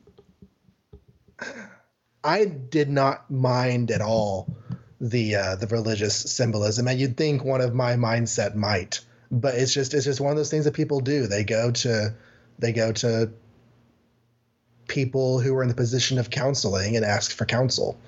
I 2.22 2.44
did 2.44 2.90
not 2.90 3.30
mind 3.30 3.90
at 3.90 4.00
all 4.00 4.54
the 5.00 5.36
uh, 5.36 5.56
the 5.56 5.66
religious 5.68 6.14
symbolism, 6.14 6.88
and 6.88 7.00
you'd 7.00 7.16
think 7.16 7.42
one 7.42 7.60
of 7.60 7.74
my 7.74 7.94
mindset 7.94 8.54
might, 8.54 9.00
but 9.30 9.54
it's 9.54 9.72
just 9.72 9.94
it's 9.94 10.04
just 10.04 10.20
one 10.20 10.32
of 10.32 10.36
those 10.36 10.50
things 10.50 10.66
that 10.66 10.74
people 10.74 11.00
do. 11.00 11.26
They 11.26 11.44
go 11.44 11.70
to 11.70 12.14
they 12.58 12.72
go 12.72 12.92
to 12.92 13.30
people 14.88 15.38
who 15.38 15.54
are 15.54 15.62
in 15.62 15.68
the 15.68 15.74
position 15.74 16.18
of 16.18 16.30
counseling 16.30 16.96
and 16.96 17.04
ask 17.04 17.30
for 17.30 17.44
counsel. 17.44 17.98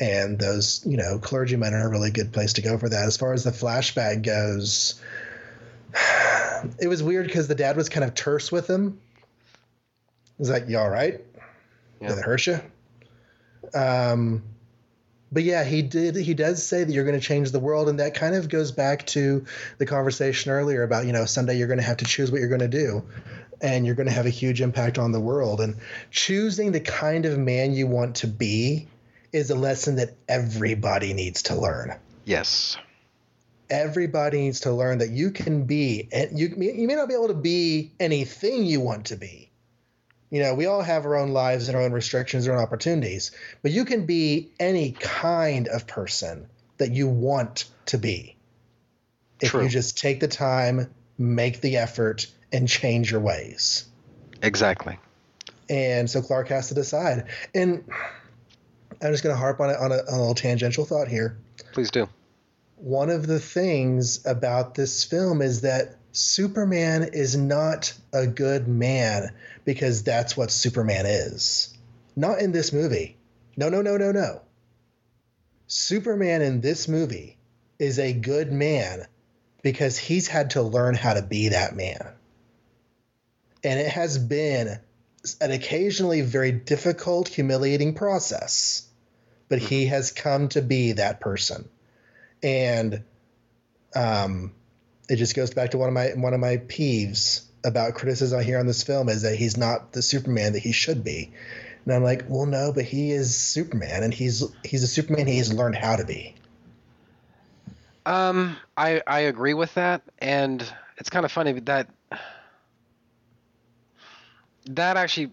And 0.00 0.38
those, 0.38 0.84
you 0.84 0.96
know, 0.96 1.18
clergymen 1.18 1.72
are 1.72 1.86
a 1.86 1.90
really 1.90 2.10
good 2.10 2.32
place 2.32 2.54
to 2.54 2.62
go 2.62 2.78
for 2.78 2.88
that. 2.88 3.04
As 3.04 3.16
far 3.16 3.32
as 3.32 3.44
the 3.44 3.50
flashback 3.50 4.22
goes, 4.22 5.00
it 6.80 6.88
was 6.88 7.02
weird 7.02 7.26
because 7.26 7.48
the 7.48 7.54
dad 7.54 7.76
was 7.76 7.88
kind 7.88 8.04
of 8.04 8.14
terse 8.14 8.50
with 8.50 8.68
him. 8.68 9.00
He's 10.38 10.50
like, 10.50 10.68
"You 10.68 10.78
all 10.78 10.90
right? 10.90 11.20
Yeah. 12.00 12.08
Did 12.08 12.18
it 12.18 12.24
hurt 12.24 12.46
you?" 12.46 12.60
Um, 13.72 14.42
but 15.34 15.42
yeah, 15.42 15.64
he 15.64 15.82
did. 15.82 16.16
He 16.16 16.32
does 16.32 16.64
say 16.64 16.84
that 16.84 16.92
you're 16.92 17.04
going 17.04 17.18
to 17.18 17.26
change 17.26 17.50
the 17.50 17.60
world, 17.60 17.88
and 17.88 18.00
that 18.00 18.14
kind 18.14 18.34
of 18.34 18.48
goes 18.48 18.72
back 18.72 19.04
to 19.08 19.44
the 19.78 19.84
conversation 19.84 20.52
earlier 20.52 20.82
about 20.84 21.04
you 21.04 21.12
know 21.12 21.26
someday 21.26 21.58
you're 21.58 21.66
going 21.66 21.80
to 21.80 21.84
have 21.84 21.98
to 21.98 22.04
choose 22.06 22.30
what 22.30 22.40
you're 22.40 22.48
going 22.48 22.60
to 22.60 22.68
do 22.68 23.02
and 23.60 23.86
you're 23.86 23.94
going 23.94 24.08
to 24.08 24.12
have 24.12 24.26
a 24.26 24.30
huge 24.30 24.60
impact 24.60 24.98
on 24.98 25.12
the 25.12 25.20
world. 25.20 25.60
And 25.60 25.76
choosing 26.10 26.72
the 26.72 26.80
kind 26.80 27.24
of 27.24 27.38
man 27.38 27.72
you 27.72 27.86
want 27.86 28.16
to 28.16 28.26
be 28.26 28.88
is 29.32 29.50
a 29.50 29.54
lesson 29.54 29.96
that 29.96 30.14
everybody 30.28 31.14
needs 31.14 31.42
to 31.44 31.56
learn. 31.56 31.94
Yes. 32.24 32.76
Everybody 33.70 34.40
needs 34.40 34.60
to 34.60 34.72
learn 34.72 34.98
that 34.98 35.10
you 35.10 35.30
can 35.30 35.64
be, 35.64 36.08
and 36.12 36.38
you, 36.38 36.48
you 36.56 36.86
may 36.86 36.94
not 36.94 37.08
be 37.08 37.14
able 37.14 37.28
to 37.28 37.34
be 37.34 37.92
anything 37.98 38.64
you 38.64 38.80
want 38.80 39.06
to 39.06 39.16
be. 39.16 39.50
You 40.34 40.42
know, 40.42 40.52
we 40.52 40.66
all 40.66 40.82
have 40.82 41.06
our 41.06 41.14
own 41.14 41.28
lives 41.28 41.68
and 41.68 41.76
our 41.76 41.82
own 41.84 41.92
restrictions, 41.92 42.44
and 42.44 42.52
our 42.52 42.58
own 42.58 42.64
opportunities, 42.64 43.30
but 43.62 43.70
you 43.70 43.84
can 43.84 44.04
be 44.04 44.50
any 44.58 44.90
kind 44.90 45.68
of 45.68 45.86
person 45.86 46.48
that 46.78 46.90
you 46.90 47.06
want 47.06 47.66
to 47.86 47.98
be. 47.98 48.34
If 49.40 49.50
True. 49.50 49.62
you 49.62 49.68
just 49.68 49.96
take 49.96 50.18
the 50.18 50.26
time, 50.26 50.92
make 51.16 51.60
the 51.60 51.76
effort, 51.76 52.26
and 52.52 52.68
change 52.68 53.12
your 53.12 53.20
ways. 53.20 53.84
Exactly. 54.42 54.98
And 55.70 56.10
so 56.10 56.20
Clark 56.20 56.48
has 56.48 56.66
to 56.66 56.74
decide. 56.74 57.28
And 57.54 57.84
I'm 59.00 59.12
just 59.12 59.22
going 59.22 59.36
to 59.36 59.38
harp 59.38 59.60
on, 59.60 59.70
it, 59.70 59.76
on, 59.76 59.92
a, 59.92 59.98
on 59.98 60.14
a 60.14 60.18
little 60.18 60.34
tangential 60.34 60.84
thought 60.84 61.06
here. 61.06 61.38
Please 61.72 61.92
do. 61.92 62.08
One 62.74 63.08
of 63.08 63.28
the 63.28 63.38
things 63.38 64.26
about 64.26 64.74
this 64.74 65.04
film 65.04 65.40
is 65.42 65.60
that 65.60 65.94
Superman 66.10 67.10
is 67.12 67.36
not 67.36 67.92
a 68.12 68.26
good 68.26 68.66
man 68.66 69.32
because 69.64 70.02
that's 70.02 70.36
what 70.36 70.50
Superman 70.50 71.06
is. 71.06 71.76
Not 72.16 72.40
in 72.40 72.52
this 72.52 72.72
movie. 72.72 73.16
No, 73.56 73.68
no, 73.68 73.82
no, 73.82 73.96
no, 73.96 74.12
no. 74.12 74.42
Superman 75.66 76.42
in 76.42 76.60
this 76.60 76.88
movie 76.88 77.38
is 77.78 77.98
a 77.98 78.12
good 78.12 78.52
man 78.52 79.06
because 79.62 79.98
he's 79.98 80.28
had 80.28 80.50
to 80.50 80.62
learn 80.62 80.94
how 80.94 81.14
to 81.14 81.22
be 81.22 81.48
that 81.48 81.74
man 81.74 82.14
and 83.64 83.80
it 83.80 83.88
has 83.88 84.18
been 84.18 84.78
an 85.40 85.50
occasionally 85.50 86.20
very 86.20 86.52
difficult, 86.52 87.28
humiliating 87.28 87.94
process. 87.94 88.86
But 89.48 89.58
mm-hmm. 89.58 89.68
he 89.68 89.86
has 89.86 90.12
come 90.12 90.48
to 90.50 90.62
be 90.62 90.92
that 90.92 91.20
person, 91.20 91.68
and 92.42 93.02
um, 93.96 94.52
it 95.08 95.16
just 95.16 95.34
goes 95.34 95.52
back 95.52 95.72
to 95.72 95.78
one 95.78 95.88
of 95.88 95.94
my 95.94 96.08
one 96.14 96.34
of 96.34 96.40
my 96.40 96.58
peeves 96.58 97.44
about 97.64 97.94
criticism 97.94 98.38
I 98.38 98.42
hear 98.42 98.58
on 98.58 98.66
this 98.66 98.82
film 98.82 99.08
is 99.08 99.22
that 99.22 99.36
he's 99.36 99.56
not 99.56 99.92
the 99.92 100.02
Superman 100.02 100.52
that 100.52 100.60
he 100.60 100.72
should 100.72 101.02
be. 101.02 101.32
And 101.84 101.94
I'm 101.94 102.02
like, 102.02 102.24
well, 102.28 102.46
no, 102.46 102.72
but 102.72 102.84
he 102.84 103.10
is 103.10 103.36
Superman, 103.36 104.02
and 104.02 104.12
he's 104.12 104.44
he's 104.64 104.82
a 104.82 104.86
Superman 104.86 105.26
he's 105.26 105.52
learned 105.52 105.76
how 105.76 105.96
to 105.96 106.04
be. 106.04 106.34
Um, 108.06 108.56
I 108.76 109.02
I 109.06 109.20
agree 109.20 109.54
with 109.54 109.74
that, 109.74 110.02
and 110.18 110.64
it's 110.96 111.10
kind 111.10 111.24
of 111.24 111.32
funny 111.32 111.52
that 111.60 111.88
that 114.66 114.96
actually 114.96 115.30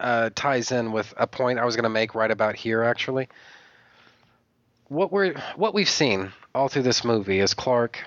uh, 0.00 0.30
ties 0.34 0.72
in 0.72 0.92
with 0.92 1.12
a 1.16 1.26
point 1.26 1.58
I 1.58 1.64
was 1.64 1.76
going 1.76 1.84
to 1.84 1.90
make 1.90 2.14
right 2.14 2.30
about 2.30 2.56
here. 2.56 2.82
Actually, 2.82 3.28
what 4.88 5.10
we're 5.10 5.34
what 5.56 5.74
we've 5.74 5.88
seen 5.88 6.32
all 6.54 6.68
through 6.68 6.82
this 6.82 7.04
movie 7.04 7.40
is 7.40 7.54
Clark 7.54 7.98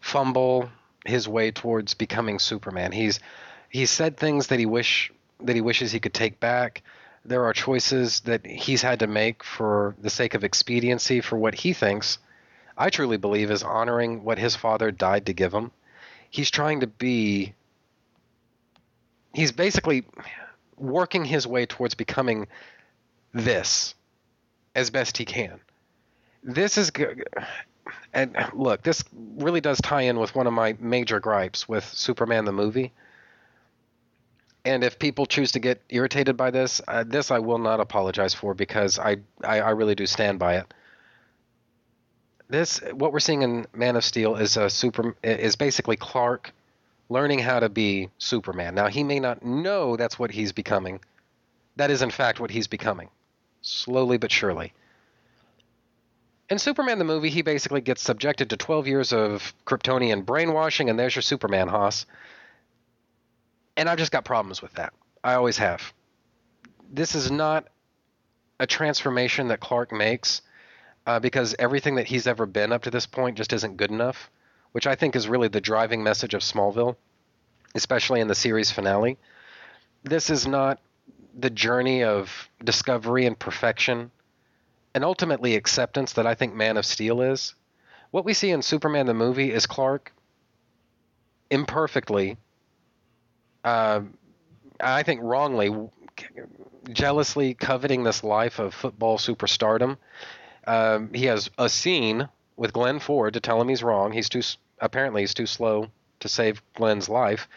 fumble 0.00 0.70
his 1.04 1.28
way 1.28 1.50
towards 1.50 1.94
becoming 1.94 2.38
Superman. 2.38 2.92
He's 2.92 3.20
he's 3.68 3.90
said 3.90 4.16
things 4.16 4.48
that 4.48 4.58
he 4.58 4.66
wish 4.66 5.12
that 5.40 5.54
he 5.54 5.62
wishes 5.62 5.92
he 5.92 6.00
could 6.00 6.14
take 6.14 6.40
back. 6.40 6.82
There 7.24 7.44
are 7.44 7.52
choices 7.52 8.20
that 8.20 8.46
he's 8.46 8.82
had 8.82 9.00
to 9.00 9.06
make 9.06 9.44
for 9.44 9.94
the 10.00 10.10
sake 10.10 10.34
of 10.34 10.44
expediency 10.44 11.20
for 11.20 11.36
what 11.36 11.54
he 11.54 11.72
thinks 11.72 12.18
I 12.80 12.88
truly 12.88 13.18
believe, 13.18 13.50
is 13.50 13.62
honoring 13.62 14.24
what 14.24 14.38
his 14.38 14.56
father 14.56 14.90
died 14.90 15.26
to 15.26 15.34
give 15.34 15.52
him. 15.52 15.70
He's 16.30 16.50
trying 16.50 16.80
to 16.80 16.86
be. 16.86 17.52
He's 19.34 19.52
basically 19.52 20.04
working 20.78 21.26
his 21.26 21.46
way 21.46 21.66
towards 21.66 21.94
becoming 21.94 22.48
this 23.34 23.94
as 24.74 24.88
best 24.88 25.18
he 25.18 25.26
can. 25.26 25.60
This 26.42 26.78
is. 26.78 26.90
And 28.12 28.36
look, 28.54 28.82
this 28.82 29.04
really 29.36 29.60
does 29.60 29.80
tie 29.80 30.02
in 30.02 30.18
with 30.18 30.34
one 30.34 30.46
of 30.46 30.52
my 30.52 30.76
major 30.80 31.20
gripes 31.20 31.68
with 31.68 31.84
Superman 31.84 32.44
the 32.44 32.52
movie. 32.52 32.92
And 34.64 34.84
if 34.84 34.98
people 34.98 35.26
choose 35.26 35.52
to 35.52 35.58
get 35.58 35.80
irritated 35.88 36.36
by 36.36 36.50
this, 36.50 36.80
uh, 36.86 37.04
this 37.06 37.30
I 37.30 37.38
will 37.38 37.58
not 37.58 37.80
apologize 37.80 38.34
for 38.34 38.52
because 38.52 38.98
I, 38.98 39.18
I, 39.42 39.60
I 39.60 39.70
really 39.70 39.94
do 39.94 40.06
stand 40.06 40.38
by 40.38 40.56
it. 40.56 40.74
This 42.48 42.80
what 42.92 43.12
we're 43.12 43.20
seeing 43.20 43.42
in 43.42 43.66
Man 43.72 43.94
of 43.94 44.04
Steel 44.04 44.34
is 44.36 44.56
a 44.56 44.68
super 44.68 45.14
is 45.22 45.54
basically 45.54 45.96
Clark 45.96 46.52
learning 47.08 47.38
how 47.38 47.60
to 47.60 47.68
be 47.68 48.10
Superman. 48.18 48.74
Now 48.74 48.88
he 48.88 49.04
may 49.04 49.20
not 49.20 49.44
know 49.44 49.96
that's 49.96 50.18
what 50.18 50.32
he's 50.32 50.50
becoming. 50.50 51.00
That 51.76 51.90
is 51.92 52.02
in 52.02 52.10
fact 52.10 52.40
what 52.40 52.50
he's 52.50 52.66
becoming, 52.66 53.08
slowly 53.62 54.18
but 54.18 54.32
surely. 54.32 54.72
In 56.50 56.58
Superman 56.58 56.98
the 56.98 57.04
movie, 57.04 57.30
he 57.30 57.42
basically 57.42 57.80
gets 57.80 58.02
subjected 58.02 58.50
to 58.50 58.56
12 58.56 58.88
years 58.88 59.12
of 59.12 59.54
Kryptonian 59.66 60.26
brainwashing, 60.26 60.90
and 60.90 60.98
there's 60.98 61.14
your 61.14 61.22
Superman, 61.22 61.68
Haas. 61.68 62.06
And 63.76 63.88
I've 63.88 63.98
just 63.98 64.10
got 64.10 64.24
problems 64.24 64.60
with 64.60 64.72
that. 64.74 64.92
I 65.22 65.34
always 65.34 65.58
have. 65.58 65.92
This 66.90 67.14
is 67.14 67.30
not 67.30 67.68
a 68.58 68.66
transformation 68.66 69.46
that 69.48 69.60
Clark 69.60 69.92
makes 69.92 70.42
uh, 71.06 71.20
because 71.20 71.54
everything 71.56 71.94
that 71.94 72.08
he's 72.08 72.26
ever 72.26 72.46
been 72.46 72.72
up 72.72 72.82
to 72.82 72.90
this 72.90 73.06
point 73.06 73.36
just 73.36 73.52
isn't 73.52 73.76
good 73.76 73.92
enough, 73.92 74.28
which 74.72 74.88
I 74.88 74.96
think 74.96 75.14
is 75.14 75.28
really 75.28 75.48
the 75.48 75.60
driving 75.60 76.02
message 76.02 76.34
of 76.34 76.42
Smallville, 76.42 76.96
especially 77.76 78.20
in 78.20 78.26
the 78.26 78.34
series 78.34 78.72
finale. 78.72 79.18
This 80.02 80.30
is 80.30 80.48
not 80.48 80.80
the 81.38 81.50
journey 81.50 82.02
of 82.02 82.48
discovery 82.64 83.24
and 83.24 83.38
perfection 83.38 84.10
and 84.94 85.04
ultimately 85.04 85.54
acceptance 85.54 86.14
that 86.14 86.26
I 86.26 86.34
think 86.34 86.54
Man 86.54 86.76
of 86.76 86.86
Steel 86.86 87.20
is. 87.20 87.54
What 88.10 88.24
we 88.24 88.34
see 88.34 88.50
in 88.50 88.62
Superman 88.62 89.06
the 89.06 89.14
movie 89.14 89.52
is 89.52 89.66
Clark 89.66 90.12
imperfectly, 91.50 92.36
uh, 93.64 94.00
I 94.80 95.02
think 95.02 95.20
wrongly, 95.22 95.74
jealously 96.90 97.54
coveting 97.54 98.02
this 98.02 98.24
life 98.24 98.58
of 98.58 98.74
football 98.74 99.18
superstardom. 99.18 99.96
Um, 100.66 101.12
he 101.12 101.26
has 101.26 101.50
a 101.58 101.68
scene 101.68 102.28
with 102.56 102.72
Glenn 102.72 102.98
Ford 102.98 103.34
to 103.34 103.40
tell 103.40 103.60
him 103.60 103.68
he's 103.68 103.82
wrong. 103.82 104.12
He's 104.12 104.28
too 104.28 104.42
apparently 104.80 105.22
he's 105.22 105.34
too 105.34 105.46
slow 105.46 105.90
to 106.20 106.28
save 106.28 106.62
Glenn's 106.74 107.08
life. 107.08 107.48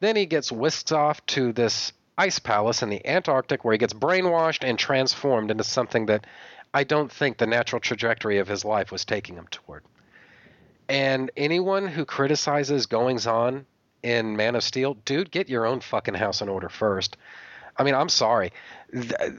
Then 0.00 0.16
he 0.16 0.26
gets 0.26 0.52
whisked 0.52 0.92
off 0.92 1.24
to 1.26 1.52
this 1.52 1.92
ice 2.16 2.38
palace 2.38 2.82
in 2.82 2.88
the 2.88 3.06
Antarctic 3.06 3.64
where 3.64 3.72
he 3.72 3.78
gets 3.78 3.92
brainwashed 3.92 4.68
and 4.68 4.78
transformed 4.78 5.50
into 5.50 5.64
something 5.64 6.06
that 6.06 6.26
I 6.72 6.84
don't 6.84 7.10
think 7.10 7.38
the 7.38 7.46
natural 7.46 7.80
trajectory 7.80 8.38
of 8.38 8.48
his 8.48 8.64
life 8.64 8.92
was 8.92 9.04
taking 9.04 9.36
him 9.36 9.48
toward. 9.50 9.84
And 10.88 11.30
anyone 11.36 11.86
who 11.86 12.04
criticizes 12.04 12.86
goings 12.86 13.26
on 13.26 13.66
in 14.02 14.36
Man 14.36 14.54
of 14.54 14.62
Steel, 14.62 14.94
dude, 14.94 15.30
get 15.30 15.48
your 15.48 15.66
own 15.66 15.80
fucking 15.80 16.14
house 16.14 16.40
in 16.40 16.48
order 16.48 16.68
first. 16.68 17.16
I 17.76 17.84
mean, 17.84 17.94
I'm 17.94 18.08
sorry. 18.08 18.52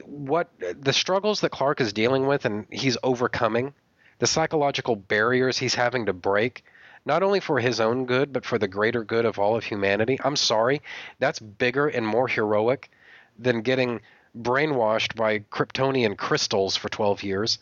what 0.04 0.50
the 0.58 0.92
struggles 0.92 1.40
that 1.40 1.50
Clark 1.50 1.80
is 1.80 1.92
dealing 1.92 2.26
with 2.26 2.44
and 2.44 2.66
he's 2.70 2.96
overcoming, 3.02 3.74
the 4.18 4.26
psychological 4.26 4.96
barriers 4.96 5.58
he's 5.58 5.74
having 5.74 6.06
to 6.06 6.12
break, 6.12 6.64
not 7.04 7.22
only 7.22 7.40
for 7.40 7.58
his 7.58 7.80
own 7.80 8.06
good, 8.06 8.32
but 8.32 8.44
for 8.44 8.58
the 8.58 8.68
greater 8.68 9.04
good 9.04 9.24
of 9.24 9.38
all 9.38 9.56
of 9.56 9.64
humanity. 9.64 10.18
I'm 10.22 10.36
sorry. 10.36 10.82
That's 11.18 11.38
bigger 11.38 11.88
and 11.88 12.06
more 12.06 12.28
heroic 12.28 12.90
than 13.38 13.62
getting 13.62 14.00
brainwashed 14.38 15.16
by 15.16 15.40
Kryptonian 15.40 16.16
crystals 16.16 16.76
for 16.76 16.88
12 16.88 17.22
years. 17.22 17.58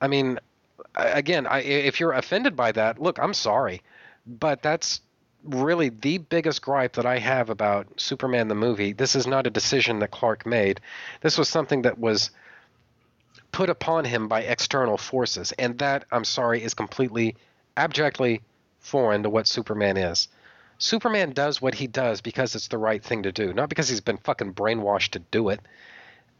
I 0.00 0.08
mean, 0.08 0.38
again, 0.94 1.46
I, 1.46 1.60
if 1.60 2.00
you're 2.00 2.12
offended 2.12 2.56
by 2.56 2.72
that, 2.72 3.00
look, 3.00 3.18
I'm 3.18 3.34
sorry, 3.34 3.82
but 4.26 4.62
that's 4.62 5.00
really 5.44 5.88
the 5.88 6.18
biggest 6.18 6.62
gripe 6.62 6.94
that 6.94 7.06
I 7.06 7.18
have 7.18 7.50
about 7.50 7.88
Superman 8.00 8.48
the 8.48 8.54
movie. 8.54 8.92
This 8.92 9.16
is 9.16 9.26
not 9.26 9.46
a 9.46 9.50
decision 9.50 9.98
that 9.98 10.10
Clark 10.10 10.46
made. 10.46 10.80
This 11.20 11.36
was 11.36 11.48
something 11.48 11.82
that 11.82 11.98
was 11.98 12.30
put 13.50 13.68
upon 13.68 14.04
him 14.04 14.28
by 14.28 14.42
external 14.42 14.96
forces, 14.96 15.52
and 15.52 15.78
that, 15.78 16.04
I'm 16.10 16.24
sorry, 16.24 16.62
is 16.62 16.74
completely 16.74 17.36
abjectly 17.76 18.40
foreign 18.80 19.22
to 19.22 19.30
what 19.30 19.46
Superman 19.46 19.96
is. 19.96 20.28
Superman 20.78 21.32
does 21.32 21.62
what 21.62 21.74
he 21.74 21.86
does 21.86 22.20
because 22.20 22.54
it's 22.54 22.68
the 22.68 22.78
right 22.78 23.02
thing 23.02 23.22
to 23.22 23.32
do, 23.32 23.52
not 23.52 23.68
because 23.68 23.88
he's 23.88 24.00
been 24.00 24.16
fucking 24.18 24.54
brainwashed 24.54 25.10
to 25.10 25.18
do 25.20 25.48
it. 25.50 25.60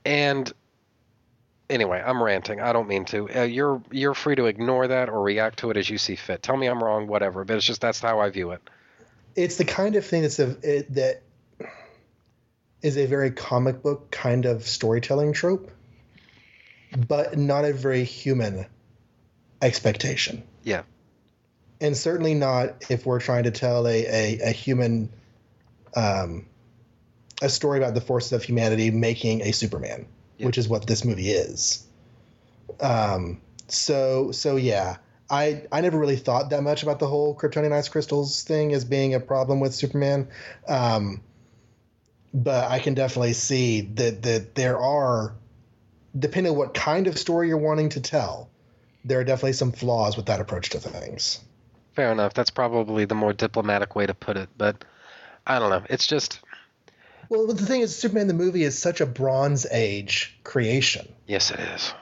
And 0.04 0.52
anyway, 1.70 2.02
I'm 2.04 2.22
ranting. 2.22 2.60
I 2.60 2.72
don't 2.72 2.88
mean 2.88 3.04
to. 3.06 3.28
Uh, 3.34 3.42
you're 3.42 3.82
you're 3.90 4.14
free 4.14 4.36
to 4.36 4.46
ignore 4.46 4.88
that 4.88 5.08
or 5.08 5.20
react 5.22 5.60
to 5.60 5.70
it 5.70 5.76
as 5.76 5.88
you 5.88 5.98
see 5.98 6.16
fit. 6.16 6.42
Tell 6.42 6.56
me 6.56 6.66
I'm 6.66 6.82
wrong, 6.82 7.06
whatever. 7.06 7.44
But 7.44 7.56
it's 7.56 7.66
just 7.66 7.80
that's 7.80 8.00
how 8.00 8.20
I 8.20 8.30
view 8.30 8.50
it. 8.50 8.62
It's 9.34 9.56
the 9.56 9.64
kind 9.64 9.96
of 9.96 10.04
thing 10.04 10.22
that's 10.22 10.38
a 10.38 10.56
it, 10.62 10.94
that 10.94 11.22
is 12.82 12.96
a 12.98 13.06
very 13.06 13.30
comic 13.30 13.82
book 13.82 14.10
kind 14.10 14.44
of 14.44 14.66
storytelling 14.66 15.32
trope, 15.32 15.70
but 17.08 17.38
not 17.38 17.64
a 17.64 17.72
very 17.72 18.04
human 18.04 18.66
expectation. 19.62 20.42
Yeah. 20.64 20.82
And 21.80 21.96
certainly 21.96 22.34
not 22.34 22.84
if 22.90 23.06
we're 23.06 23.20
trying 23.20 23.44
to 23.44 23.50
tell 23.50 23.86
a, 23.86 24.04
a, 24.06 24.38
a 24.40 24.50
human 24.50 25.10
um, 25.96 26.46
a 27.43 27.48
story 27.48 27.78
about 27.78 27.94
the 27.94 28.01
forces 28.01 28.32
of 28.32 28.43
humanity 28.43 28.90
making 28.90 29.43
a 29.43 29.52
Superman, 29.52 30.06
yeah. 30.39 30.47
which 30.47 30.56
is 30.56 30.69
what 30.69 30.86
this 30.86 31.05
movie 31.05 31.31
is. 31.31 31.86
Um, 32.81 33.40
so 33.69 34.32
so 34.32 34.56
yeah, 34.56 34.97
I 35.28 35.62
I 35.73 35.81
never 35.81 35.98
really 35.98 36.16
thought 36.16 36.51
that 36.51 36.62
much 36.62 36.82
about 36.82 36.98
the 36.98 37.06
whole 37.06 37.35
Kryptonian 37.35 37.73
ice 37.73 37.89
crystals 37.89 38.44
thing 38.44 38.73
as 38.73 38.85
being 38.85 39.14
a 39.14 39.20
problem 39.20 39.60
with 39.60 39.74
Superman. 39.74 40.28
Um, 40.69 41.23
but 42.35 42.70
I 42.70 42.78
can 42.78 42.94
definitely 42.94 43.35
see 43.35 43.82
that 43.82 44.23
that 44.23 44.55
there 44.55 44.78
are, 44.78 45.35
depending 46.19 46.52
on 46.52 46.59
what 46.59 46.74
kind 46.74 47.06
of 47.06 47.19
story 47.19 47.48
you're 47.48 47.59
wanting 47.59 47.90
to 47.90 48.01
tell, 48.01 48.48
there 49.05 49.19
are 49.20 49.24
definitely 49.24 49.55
some 49.55 49.73
flaws 49.73 50.16
with 50.16 50.27
that 50.27 50.40
approach 50.40 50.70
to 50.70 50.78
things. 50.78 51.40
Fair 51.94 52.10
enough. 52.10 52.32
That's 52.32 52.51
probably 52.51 53.05
the 53.05 53.14
more 53.14 53.32
diplomatic 53.32 53.94
way 53.94 54.06
to 54.06 54.14
put 54.14 54.36
it, 54.36 54.48
but 54.56 54.85
I 55.47 55.59
don't 55.59 55.70
know. 55.70 55.82
It's 55.90 56.06
just 56.06 56.40
well, 57.32 57.46
the 57.46 57.64
thing 57.64 57.80
is, 57.80 57.96
Superman 57.96 58.26
the 58.26 58.34
movie 58.34 58.62
is 58.62 58.78
such 58.78 59.00
a 59.00 59.06
Bronze 59.06 59.66
Age 59.70 60.38
creation. 60.44 61.09
Yes, 61.26 61.50
it 61.50 61.60
is. 61.60 61.94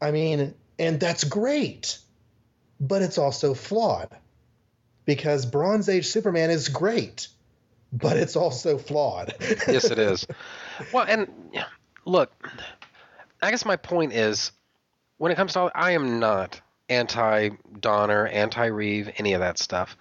I 0.00 0.12
mean, 0.12 0.54
and 0.78 0.98
that's 0.98 1.24
great, 1.24 1.98
but 2.80 3.02
it's 3.02 3.18
also 3.18 3.52
flawed 3.52 4.08
because 5.04 5.44
Bronze 5.44 5.90
Age 5.90 6.06
Superman 6.06 6.48
is 6.48 6.70
great, 6.70 7.28
but 7.92 8.16
it's 8.16 8.34
also 8.34 8.78
flawed. 8.78 9.34
yes, 9.68 9.90
it 9.90 9.98
is. 9.98 10.26
Well, 10.90 11.04
and 11.06 11.30
look, 12.06 12.32
I 13.42 13.50
guess 13.50 13.66
my 13.66 13.76
point 13.76 14.14
is 14.14 14.52
when 15.18 15.30
it 15.32 15.34
comes 15.34 15.52
to 15.52 15.60
all, 15.60 15.70
I 15.74 15.90
am 15.90 16.18
not 16.18 16.58
anti 16.88 17.50
Donner, 17.78 18.26
anti 18.26 18.64
Reeve, 18.64 19.10
any 19.18 19.34
of 19.34 19.40
that 19.40 19.58
stuff. 19.58 19.98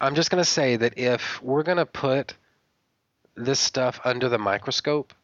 I'm 0.00 0.14
just 0.14 0.30
going 0.30 0.42
to 0.42 0.48
say 0.48 0.76
that 0.76 0.96
if 0.96 1.42
we're 1.42 1.64
going 1.64 1.76
to 1.76 1.84
put 1.84 2.32
this 3.44 3.60
stuff 3.60 4.00
under 4.04 4.28
the 4.28 4.38
microscope, 4.38 5.14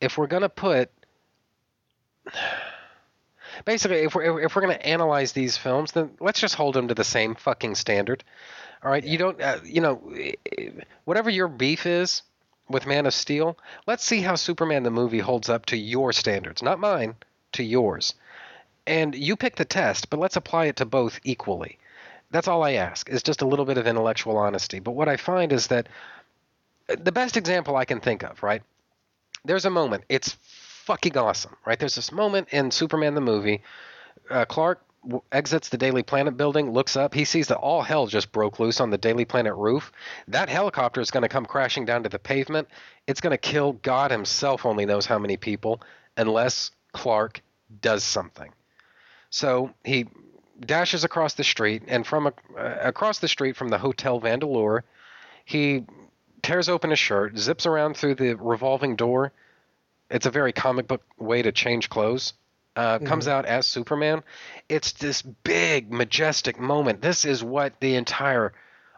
if 0.00 0.18
we're 0.18 0.26
going 0.26 0.42
to 0.42 0.48
put 0.48 0.90
basically 3.64 3.98
if 3.98 4.14
we're 4.14 4.40
if 4.40 4.54
we're 4.56 4.62
going 4.62 4.76
to 4.76 4.86
analyze 4.86 5.32
these 5.32 5.56
films, 5.56 5.92
then 5.92 6.10
let's 6.20 6.40
just 6.40 6.54
hold 6.54 6.74
them 6.74 6.88
to 6.88 6.94
the 6.94 7.04
same 7.04 7.34
fucking 7.34 7.74
standard. 7.74 8.24
All 8.82 8.90
right, 8.90 9.04
yeah. 9.04 9.10
you 9.12 9.18
don't 9.18 9.40
uh, 9.40 9.58
you 9.64 9.80
know 9.80 10.02
whatever 11.04 11.30
your 11.30 11.48
beef 11.48 11.86
is 11.86 12.22
with 12.68 12.86
Man 12.86 13.06
of 13.06 13.14
Steel, 13.14 13.58
let's 13.86 14.04
see 14.04 14.20
how 14.20 14.34
Superman 14.36 14.82
the 14.82 14.90
movie 14.90 15.18
holds 15.18 15.48
up 15.48 15.66
to 15.66 15.76
your 15.76 16.12
standards, 16.12 16.62
not 16.62 16.80
mine, 16.80 17.14
to 17.52 17.62
yours. 17.62 18.14
And 18.86 19.14
you 19.14 19.36
pick 19.36 19.56
the 19.56 19.64
test, 19.64 20.10
but 20.10 20.18
let's 20.18 20.36
apply 20.36 20.66
it 20.66 20.76
to 20.76 20.86
both 20.86 21.20
equally. 21.24 21.78
That's 22.30 22.48
all 22.48 22.62
I 22.62 22.72
ask, 22.72 23.08
is 23.08 23.22
just 23.22 23.42
a 23.42 23.46
little 23.46 23.64
bit 23.64 23.78
of 23.78 23.86
intellectual 23.86 24.36
honesty. 24.36 24.80
But 24.80 24.92
what 24.92 25.08
I 25.08 25.16
find 25.16 25.52
is 25.52 25.68
that 25.68 25.88
the 26.88 27.12
best 27.12 27.36
example 27.36 27.76
I 27.76 27.84
can 27.84 28.00
think 28.00 28.22
of, 28.22 28.42
right? 28.42 28.62
There's 29.44 29.64
a 29.64 29.70
moment. 29.70 30.04
It's 30.08 30.36
fucking 30.84 31.16
awesome, 31.16 31.56
right? 31.66 31.78
There's 31.78 31.94
this 31.94 32.12
moment 32.12 32.48
in 32.50 32.70
Superman 32.70 33.14
the 33.14 33.20
movie. 33.20 33.62
Uh, 34.30 34.44
Clark 34.44 34.82
w- 35.02 35.22
exits 35.32 35.68
the 35.68 35.78
Daily 35.78 36.02
Planet 36.02 36.36
building, 36.36 36.72
looks 36.72 36.96
up. 36.96 37.14
He 37.14 37.24
sees 37.24 37.48
that 37.48 37.56
all 37.56 37.82
hell 37.82 38.06
just 38.06 38.32
broke 38.32 38.58
loose 38.58 38.80
on 38.80 38.90
the 38.90 38.98
Daily 38.98 39.24
Planet 39.24 39.54
roof. 39.54 39.92
That 40.28 40.48
helicopter 40.48 41.00
is 41.00 41.10
going 41.10 41.22
to 41.22 41.28
come 41.28 41.46
crashing 41.46 41.84
down 41.84 42.02
to 42.02 42.08
the 42.08 42.18
pavement. 42.18 42.68
It's 43.06 43.20
going 43.20 43.32
to 43.32 43.38
kill 43.38 43.72
God 43.74 44.10
Himself, 44.10 44.66
only 44.66 44.86
knows 44.86 45.06
how 45.06 45.18
many 45.18 45.36
people, 45.36 45.80
unless 46.16 46.70
Clark 46.92 47.42
does 47.80 48.04
something. 48.04 48.52
So 49.30 49.72
he 49.84 50.06
dashes 50.60 51.04
across 51.04 51.34
the 51.34 51.44
street, 51.44 51.82
and 51.88 52.06
from 52.06 52.28
a, 52.28 52.32
uh, 52.58 52.78
across 52.82 53.18
the 53.18 53.28
street 53.28 53.56
from 53.56 53.68
the 53.68 53.78
Hotel 53.78 54.20
Vandeleur, 54.20 54.84
he 55.44 55.84
tears 56.44 56.68
open 56.68 56.90
his 56.90 56.98
shirt, 56.98 57.36
zips 57.36 57.66
around 57.66 57.96
through 57.96 58.14
the 58.14 58.34
revolving 58.34 58.96
door. 58.96 59.32
It's 60.10 60.26
a 60.26 60.30
very 60.30 60.52
comic 60.52 60.86
book 60.86 61.02
way 61.18 61.42
to 61.42 61.50
change 61.50 61.88
clothes. 61.88 62.34
Uh, 62.76 62.98
Comes 62.98 63.28
out 63.28 63.46
as 63.46 63.66
Superman. 63.66 64.22
It's 64.68 64.92
this 64.92 65.22
big, 65.22 65.92
majestic 65.92 66.58
moment. 66.58 67.00
This 67.02 67.24
is 67.24 67.42
what 67.42 67.78
the 67.80 67.94
entire, 67.94 68.52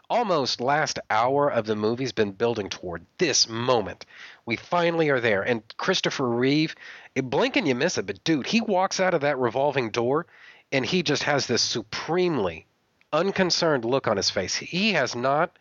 almost 0.09 0.59
last 0.59 0.99
hour 1.11 1.49
of 1.49 1.67
the 1.67 1.75
movie's 1.75 2.11
been 2.11 2.31
building 2.31 2.69
toward. 2.69 3.05
This 3.19 3.47
moment. 3.47 4.05
We 4.45 4.55
finally 4.55 5.09
are 5.09 5.19
there. 5.19 5.43
And 5.43 5.61
Christopher 5.77 6.27
Reeve, 6.27 6.75
eh, 7.15 7.21
blink 7.21 7.55
and 7.55 7.67
you 7.67 7.75
miss 7.75 7.97
it, 7.99 8.07
but 8.07 8.23
dude, 8.23 8.47
he 8.47 8.61
walks 8.61 8.99
out 8.99 9.13
of 9.13 9.21
that 9.21 9.37
revolving 9.37 9.91
door 9.91 10.25
and 10.71 10.85
he 10.85 11.03
just 11.03 11.23
has 11.23 11.45
this 11.45 11.61
supremely 11.61 12.65
unconcerned 13.13 13.85
look 13.85 14.07
on 14.07 14.17
his 14.17 14.31
face. 14.31 14.55
He 14.55 14.93
has 14.93 15.15
not 15.15 15.51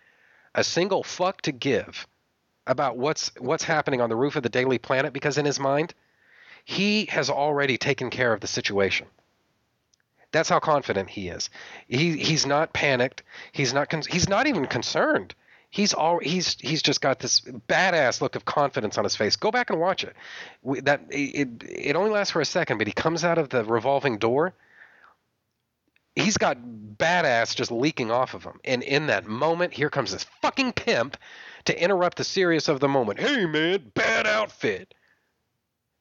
a 0.56 0.64
single 0.64 1.02
fuck 1.04 1.42
to 1.42 1.52
give 1.52 2.08
about 2.66 2.96
what's 2.96 3.30
what's 3.38 3.62
happening 3.62 4.00
on 4.00 4.08
the 4.08 4.16
roof 4.16 4.34
of 4.34 4.42
the 4.42 4.48
Daily 4.48 4.78
Planet 4.78 5.12
because 5.12 5.38
in 5.38 5.44
his 5.44 5.60
mind, 5.60 5.94
he 6.64 7.04
has 7.06 7.30
already 7.30 7.78
taken 7.78 8.10
care 8.10 8.32
of 8.32 8.40
the 8.40 8.48
situation. 8.48 9.06
That's 10.32 10.48
how 10.48 10.58
confident 10.58 11.10
he 11.10 11.28
is. 11.28 11.50
He 11.86 12.16
he's 12.16 12.46
not 12.46 12.72
panicked. 12.72 13.22
He's 13.52 13.72
not 13.72 13.88
con- 13.90 14.02
he's 14.10 14.28
not 14.28 14.46
even 14.48 14.66
concerned. 14.66 15.34
He's 15.70 15.92
all 15.94 16.18
he's 16.18 16.56
he's 16.58 16.82
just 16.82 17.00
got 17.00 17.18
this 17.20 17.40
badass 17.40 18.20
look 18.20 18.34
of 18.34 18.44
confidence 18.44 18.98
on 18.98 19.04
his 19.04 19.14
face. 19.14 19.36
Go 19.36 19.50
back 19.50 19.70
and 19.70 19.78
watch 19.78 20.04
it. 20.04 20.16
That 20.84 21.02
it 21.10 21.48
it 21.62 21.96
only 21.96 22.10
lasts 22.10 22.32
for 22.32 22.40
a 22.40 22.46
second, 22.46 22.78
but 22.78 22.86
he 22.86 22.92
comes 22.92 23.24
out 23.24 23.38
of 23.38 23.50
the 23.50 23.62
revolving 23.64 24.18
door. 24.18 24.54
He's 26.16 26.36
got 26.36 26.58
badass 26.58 27.54
just 27.54 27.70
leaking 27.70 28.10
off 28.10 28.34
of 28.34 28.42
him, 28.42 28.58
and 28.64 28.82
in 28.82 29.06
that 29.06 29.26
moment, 29.26 29.74
here 29.74 29.90
comes 29.90 30.12
this 30.12 30.24
fucking 30.42 30.72
pimp 30.72 31.16
to 31.66 31.80
interrupt 31.82 32.16
the 32.16 32.24
serious 32.24 32.68
of 32.68 32.80
the 32.80 32.88
moment. 32.88 33.20
Hey 33.20 33.46
man, 33.46 33.92
bad 33.94 34.26
outfit 34.26 34.94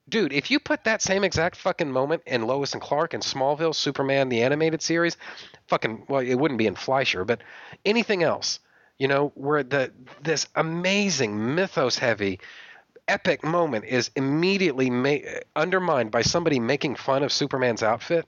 dude, 0.10 0.34
if 0.34 0.52
you 0.52 0.60
put 0.60 0.84
that 0.84 1.02
same 1.02 1.24
exact 1.24 1.56
fucking 1.56 1.92
moment 1.92 2.24
in 2.26 2.46
Lois 2.46 2.74
and 2.74 2.82
Clark 2.82 3.14
and 3.14 3.24
Smallville, 3.24 3.76
Superman, 3.76 4.30
the 4.30 4.44
animated 4.44 4.82
series, 4.82 5.18
fucking, 5.68 6.06
well, 6.08 6.22
it 6.22 6.36
wouldn't 6.36 6.58
be 6.58 6.68
in 6.68 6.76
Fleischer, 6.76 7.26
but 7.26 7.42
anything 7.84 8.24
else, 8.24 8.60
you 8.98 9.08
know, 9.08 9.32
where 9.36 9.64
the 9.64 9.92
this 10.22 10.48
amazing 10.56 11.56
mythos 11.56 11.98
heavy 11.98 12.40
epic 13.08 13.44
moment 13.44 13.86
is 13.86 14.10
immediately 14.16 14.90
ma- 14.90 15.18
undermined 15.56 16.12
by 16.12 16.22
somebody 16.22 16.60
making 16.60 16.96
fun 16.96 17.24
of 17.24 17.32
Superman's 17.32 17.84
outfit. 17.84 18.26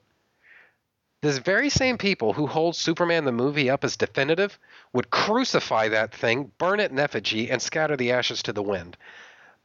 These 1.27 1.39
very 1.39 1.69
same 1.69 1.97
people 1.97 2.31
who 2.31 2.47
hold 2.47 2.77
Superman 2.77 3.25
the 3.25 3.33
movie 3.33 3.69
up 3.69 3.83
as 3.83 3.97
definitive 3.97 4.57
would 4.93 5.09
crucify 5.09 5.89
that 5.89 6.13
thing, 6.13 6.53
burn 6.57 6.79
it 6.79 6.89
in 6.91 6.99
effigy, 6.99 7.51
and 7.51 7.61
scatter 7.61 7.97
the 7.97 8.13
ashes 8.13 8.41
to 8.43 8.53
the 8.53 8.63
wind. 8.63 8.95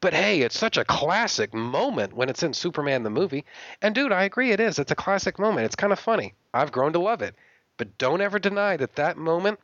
But 0.00 0.12
hey, 0.12 0.40
it's 0.40 0.58
such 0.58 0.76
a 0.76 0.84
classic 0.84 1.54
moment 1.54 2.14
when 2.14 2.28
it's 2.28 2.42
in 2.42 2.52
Superman 2.52 3.04
the 3.04 3.10
movie. 3.10 3.44
And 3.80 3.94
dude, 3.94 4.10
I 4.10 4.24
agree 4.24 4.50
it 4.50 4.58
is. 4.58 4.80
It's 4.80 4.90
a 4.90 4.96
classic 4.96 5.38
moment. 5.38 5.66
It's 5.66 5.76
kind 5.76 5.92
of 5.92 6.00
funny. 6.00 6.34
I've 6.52 6.72
grown 6.72 6.94
to 6.94 6.98
love 6.98 7.22
it. 7.22 7.36
But 7.76 7.96
don't 7.96 8.20
ever 8.20 8.40
deny 8.40 8.76
that 8.76 8.96
that 8.96 9.16
moment 9.16 9.60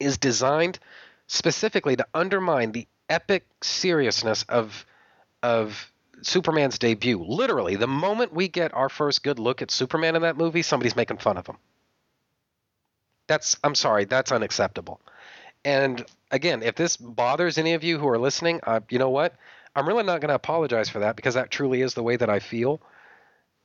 is 0.00 0.16
designed 0.16 0.78
specifically 1.26 1.96
to 1.96 2.06
undermine 2.14 2.72
the 2.72 2.88
epic 3.10 3.44
seriousness 3.60 4.44
of 4.48 4.86
of 5.42 5.92
Superman's 6.22 6.78
debut. 6.78 7.22
Literally, 7.22 7.76
the 7.76 7.86
moment 7.86 8.32
we 8.32 8.48
get 8.48 8.74
our 8.74 8.88
first 8.88 9.22
good 9.22 9.38
look 9.38 9.62
at 9.62 9.70
Superman 9.70 10.16
in 10.16 10.22
that 10.22 10.36
movie, 10.36 10.62
somebody's 10.62 10.96
making 10.96 11.18
fun 11.18 11.36
of 11.36 11.46
him. 11.46 11.56
That's 13.26 13.56
I'm 13.62 13.74
sorry, 13.74 14.04
that's 14.04 14.32
unacceptable. 14.32 15.00
And 15.64 16.04
again, 16.30 16.62
if 16.62 16.76
this 16.76 16.96
bothers 16.96 17.58
any 17.58 17.74
of 17.74 17.84
you 17.84 17.98
who 17.98 18.08
are 18.08 18.18
listening, 18.18 18.60
uh, 18.62 18.80
you 18.88 18.98
know 18.98 19.10
what? 19.10 19.34
I'm 19.74 19.86
really 19.86 20.02
not 20.02 20.20
going 20.20 20.28
to 20.28 20.34
apologize 20.34 20.88
for 20.88 21.00
that 21.00 21.16
because 21.16 21.34
that 21.34 21.50
truly 21.50 21.82
is 21.82 21.94
the 21.94 22.02
way 22.02 22.16
that 22.16 22.30
I 22.30 22.38
feel. 22.38 22.80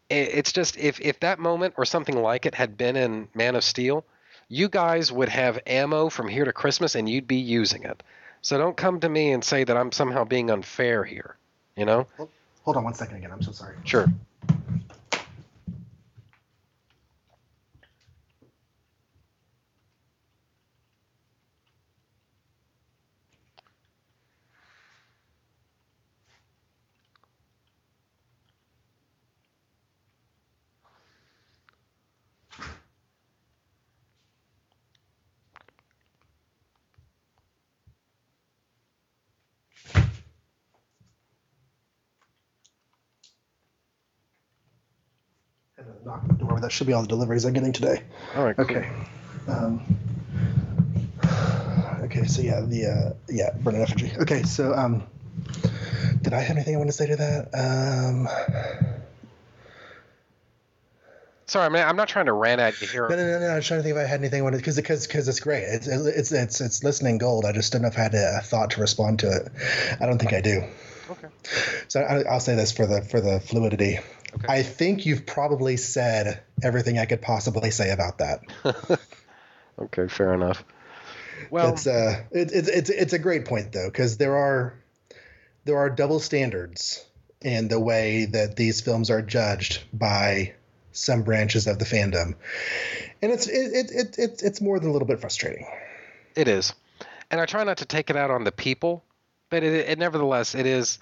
It's 0.09 0.51
just 0.51 0.77
if 0.77 0.99
if 0.99 1.19
that 1.21 1.39
moment 1.39 1.75
or 1.77 1.85
something 1.85 2.21
like 2.21 2.45
it 2.45 2.53
had 2.53 2.77
been 2.77 2.95
in 2.95 3.29
Man 3.33 3.55
of 3.55 3.63
Steel, 3.63 4.05
you 4.47 4.69
guys 4.69 5.11
would 5.11 5.29
have 5.29 5.59
ammo 5.65 6.09
from 6.09 6.27
here 6.27 6.45
to 6.45 6.53
Christmas 6.53 6.93
and 6.93 7.09
you'd 7.09 7.27
be 7.27 7.37
using 7.37 7.83
it. 7.83 8.03
So 8.41 8.57
don't 8.57 8.75
come 8.75 8.99
to 8.99 9.09
me 9.09 9.31
and 9.31 9.43
say 9.43 9.63
that 9.63 9.77
I'm 9.77 9.91
somehow 9.91 10.25
being 10.25 10.51
unfair 10.51 11.03
here. 11.03 11.37
You 11.75 11.85
know? 11.85 12.07
Hold 12.63 12.77
on 12.77 12.83
one 12.83 12.93
second 12.93 13.17
again. 13.17 13.31
I'm 13.31 13.41
so 13.41 13.51
sorry. 13.51 13.75
Sure. 13.83 14.07
That 46.63 46.71
should 46.71 46.87
be 46.87 46.93
all 46.93 47.01
the 47.01 47.09
deliveries 47.09 47.43
I'm 47.43 47.51
getting 47.51 47.73
today. 47.73 48.01
All 48.37 48.45
right. 48.45 48.57
Okay. 48.57 48.89
Um, 49.49 49.83
okay. 52.03 52.23
So 52.23 52.41
yeah, 52.41 52.61
the 52.61 52.85
uh, 52.85 53.13
yeah, 53.29 53.49
burn 53.59 53.75
an 53.75 53.81
effigy. 53.81 54.13
Okay. 54.17 54.43
So 54.43 54.73
um, 54.73 55.03
did 56.21 56.31
I 56.31 56.39
have 56.39 56.55
anything 56.55 56.75
I 56.75 56.77
want 56.77 56.89
to 56.89 56.95
say 56.95 57.07
to 57.07 57.17
that? 57.17 57.49
Um, 57.53 58.29
Sorry, 61.47 61.65
I 61.65 61.69
mean, 61.69 61.83
I'm 61.83 61.97
not 61.97 62.07
trying 62.07 62.27
to 62.27 62.33
rant 62.33 62.61
at 62.61 62.81
you 62.81 62.87
here. 62.87 63.09
no, 63.09 63.15
no, 63.17 63.25
no, 63.25 63.39
no. 63.39 63.47
I 63.47 63.55
was 63.55 63.67
trying 63.67 63.79
to 63.79 63.83
think 63.83 63.97
if 63.97 64.01
I 64.01 64.07
had 64.07 64.21
anything 64.21 64.39
I 64.39 64.43
wanted 64.43 64.57
because 64.57 64.77
because 64.77 65.05
because 65.05 65.27
it's 65.27 65.41
great. 65.41 65.63
It's 65.63 65.85
it's 65.87 66.31
it's 66.31 66.61
it's 66.61 66.81
listening 66.81 67.17
gold. 67.17 67.43
I 67.43 67.51
just 67.51 67.73
don't 67.73 67.81
know 67.81 67.89
if 67.89 67.97
I 67.97 68.03
had 68.03 68.15
a 68.15 68.39
thought 68.41 68.71
to 68.71 68.81
respond 68.81 69.19
to 69.19 69.27
it. 69.27 69.51
I 69.99 70.05
don't 70.05 70.17
think 70.17 70.31
I 70.31 70.39
do. 70.39 70.63
Okay. 71.11 71.27
So 71.89 71.99
I, 71.99 72.23
I'll 72.23 72.39
say 72.39 72.55
this 72.55 72.71
for 72.71 72.87
the 72.87 73.01
for 73.01 73.19
the 73.19 73.41
fluidity. 73.41 73.99
Okay. 74.35 74.47
I 74.49 74.63
think 74.63 75.05
you've 75.05 75.25
probably 75.25 75.77
said 75.77 76.41
everything 76.61 76.97
I 76.97 77.05
could 77.05 77.21
possibly 77.21 77.71
say 77.71 77.91
about 77.91 78.17
that. 78.17 78.41
Okay, 79.79 80.07
fair 80.07 80.33
enough. 80.33 80.63
Well, 81.49 81.73
it's 81.73 81.87
uh, 81.87 82.23
it, 82.31 82.51
it's 82.51 82.69
it's 82.69 82.89
it's 82.89 83.13
a 83.13 83.19
great 83.19 83.45
point 83.45 83.71
though, 83.71 83.87
because 83.87 84.17
there 84.17 84.35
are 84.35 84.75
there 85.65 85.77
are 85.77 85.89
double 85.89 86.19
standards 86.19 87.03
in 87.41 87.67
the 87.67 87.79
way 87.79 88.25
that 88.25 88.55
these 88.55 88.81
films 88.81 89.09
are 89.09 89.21
judged 89.21 89.81
by 89.91 90.53
some 90.91 91.23
branches 91.23 91.67
of 91.67 91.79
the 91.79 91.85
fandom, 91.85 92.35
and 93.21 93.31
it's 93.31 93.47
it 93.47 93.73
it, 93.73 93.91
it, 93.91 94.19
it 94.19 94.43
it's 94.43 94.61
more 94.61 94.79
than 94.79 94.89
a 94.89 94.93
little 94.93 95.07
bit 95.07 95.19
frustrating. 95.19 95.65
It 96.35 96.47
is, 96.47 96.73
and 97.31 97.41
I 97.41 97.45
try 97.45 97.63
not 97.63 97.77
to 97.77 97.85
take 97.85 98.09
it 98.09 98.15
out 98.15 98.31
on 98.31 98.43
the 98.43 98.51
people, 98.51 99.03
but 99.49 99.63
it, 99.63 99.89
it 99.89 99.99
nevertheless 99.99 100.55
it 100.55 100.65
is. 100.65 100.99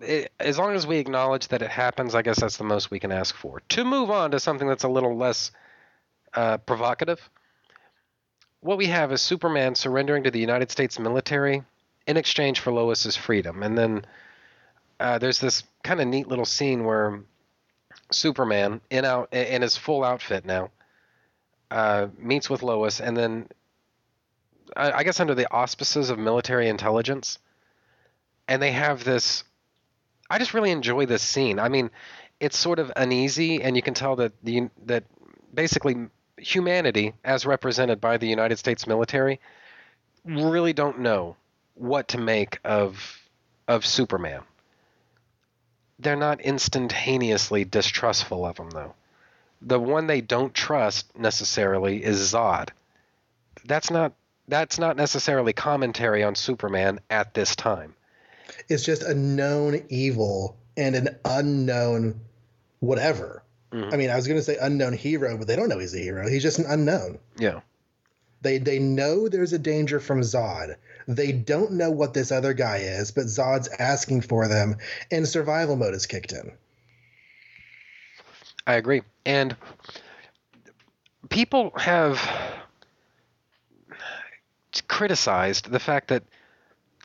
It, 0.00 0.32
as 0.38 0.58
long 0.58 0.74
as 0.74 0.86
we 0.86 0.98
acknowledge 0.98 1.48
that 1.48 1.62
it 1.62 1.70
happens, 1.70 2.14
I 2.14 2.22
guess 2.22 2.40
that's 2.40 2.56
the 2.56 2.64
most 2.64 2.90
we 2.90 3.00
can 3.00 3.12
ask 3.12 3.34
for. 3.34 3.60
To 3.70 3.84
move 3.84 4.10
on 4.10 4.30
to 4.30 4.40
something 4.40 4.68
that's 4.68 4.84
a 4.84 4.88
little 4.88 5.16
less 5.16 5.50
uh, 6.34 6.58
provocative, 6.58 7.28
what 8.60 8.78
we 8.78 8.86
have 8.86 9.12
is 9.12 9.20
Superman 9.22 9.74
surrendering 9.74 10.24
to 10.24 10.30
the 10.30 10.40
United 10.40 10.70
States 10.70 10.98
military 10.98 11.62
in 12.06 12.16
exchange 12.16 12.60
for 12.60 12.72
Lois's 12.72 13.16
freedom, 13.16 13.62
and 13.62 13.76
then 13.76 14.04
uh, 15.00 15.18
there's 15.18 15.38
this 15.38 15.62
kind 15.82 16.00
of 16.00 16.08
neat 16.08 16.26
little 16.26 16.44
scene 16.44 16.84
where 16.84 17.20
Superman 18.10 18.80
in 18.90 19.04
out 19.04 19.32
in 19.32 19.62
his 19.62 19.76
full 19.76 20.02
outfit 20.02 20.44
now 20.44 20.70
uh, 21.70 22.08
meets 22.18 22.48
with 22.48 22.62
Lois, 22.62 23.00
and 23.00 23.16
then 23.16 23.48
I, 24.76 24.92
I 24.92 25.02
guess 25.02 25.20
under 25.20 25.34
the 25.34 25.52
auspices 25.52 26.10
of 26.10 26.18
military 26.18 26.68
intelligence, 26.68 27.38
and 28.48 28.60
they 28.62 28.72
have 28.72 29.04
this. 29.04 29.44
I 30.30 30.38
just 30.38 30.54
really 30.54 30.70
enjoy 30.70 31.06
this 31.06 31.22
scene. 31.22 31.58
I 31.58 31.68
mean, 31.68 31.90
it's 32.40 32.58
sort 32.58 32.78
of 32.78 32.92
uneasy, 32.96 33.62
and 33.62 33.76
you 33.76 33.82
can 33.82 33.94
tell 33.94 34.16
that 34.16 34.32
the 34.42 34.68
that 34.86 35.04
basically 35.52 35.96
humanity, 36.36 37.14
as 37.24 37.46
represented 37.46 38.00
by 38.00 38.16
the 38.16 38.28
United 38.28 38.58
States 38.58 38.86
military, 38.86 39.40
really 40.24 40.72
don't 40.72 41.00
know 41.00 41.36
what 41.74 42.08
to 42.08 42.18
make 42.18 42.58
of 42.64 43.18
of 43.66 43.84
Superman. 43.84 44.42
They're 45.98 46.16
not 46.16 46.40
instantaneously 46.40 47.64
distrustful 47.64 48.46
of 48.46 48.58
him, 48.58 48.70
though. 48.70 48.94
The 49.60 49.80
one 49.80 50.06
they 50.06 50.20
don't 50.20 50.54
trust 50.54 51.18
necessarily 51.18 52.04
is 52.04 52.32
Zod. 52.32 52.70
That's 53.64 53.90
not 53.90 54.12
that's 54.46 54.78
not 54.78 54.96
necessarily 54.96 55.52
commentary 55.52 56.22
on 56.22 56.34
Superman 56.34 57.00
at 57.10 57.34
this 57.34 57.56
time. 57.56 57.94
It's 58.68 58.84
just 58.84 59.02
a 59.02 59.14
known 59.14 59.82
evil 59.88 60.56
and 60.76 60.94
an 60.94 61.16
unknown 61.24 62.20
whatever. 62.80 63.42
Mhm. 63.72 63.92
I 63.92 63.96
mean, 63.96 64.10
I 64.10 64.16
was 64.16 64.26
going 64.26 64.38
to 64.38 64.44
say 64.44 64.56
unknown 64.60 64.92
hero, 64.92 65.36
but 65.36 65.46
they 65.46 65.56
don't 65.56 65.68
know 65.68 65.78
he's 65.78 65.94
a 65.94 65.98
hero. 65.98 66.28
He's 66.28 66.42
just 66.42 66.58
an 66.58 66.66
unknown. 66.66 67.18
Yeah. 67.36 67.60
They 68.40 68.58
they 68.58 68.78
know 68.78 69.28
there's 69.28 69.52
a 69.52 69.58
danger 69.58 69.98
from 69.98 70.20
Zod. 70.20 70.76
They 71.06 71.32
don't 71.32 71.72
know 71.72 71.90
what 71.90 72.14
this 72.14 72.30
other 72.30 72.52
guy 72.52 72.78
is, 72.78 73.10
but 73.10 73.26
Zod's 73.26 73.68
asking 73.78 74.22
for 74.22 74.46
them, 74.46 74.76
and 75.10 75.26
survival 75.26 75.76
mode 75.76 75.94
is 75.94 76.06
kicked 76.06 76.32
in. 76.32 76.52
I 78.66 78.74
agree. 78.74 79.02
And 79.24 79.56
people 81.30 81.72
have 81.76 82.20
criticized 84.86 85.70
the 85.70 85.80
fact 85.80 86.08
that 86.08 86.22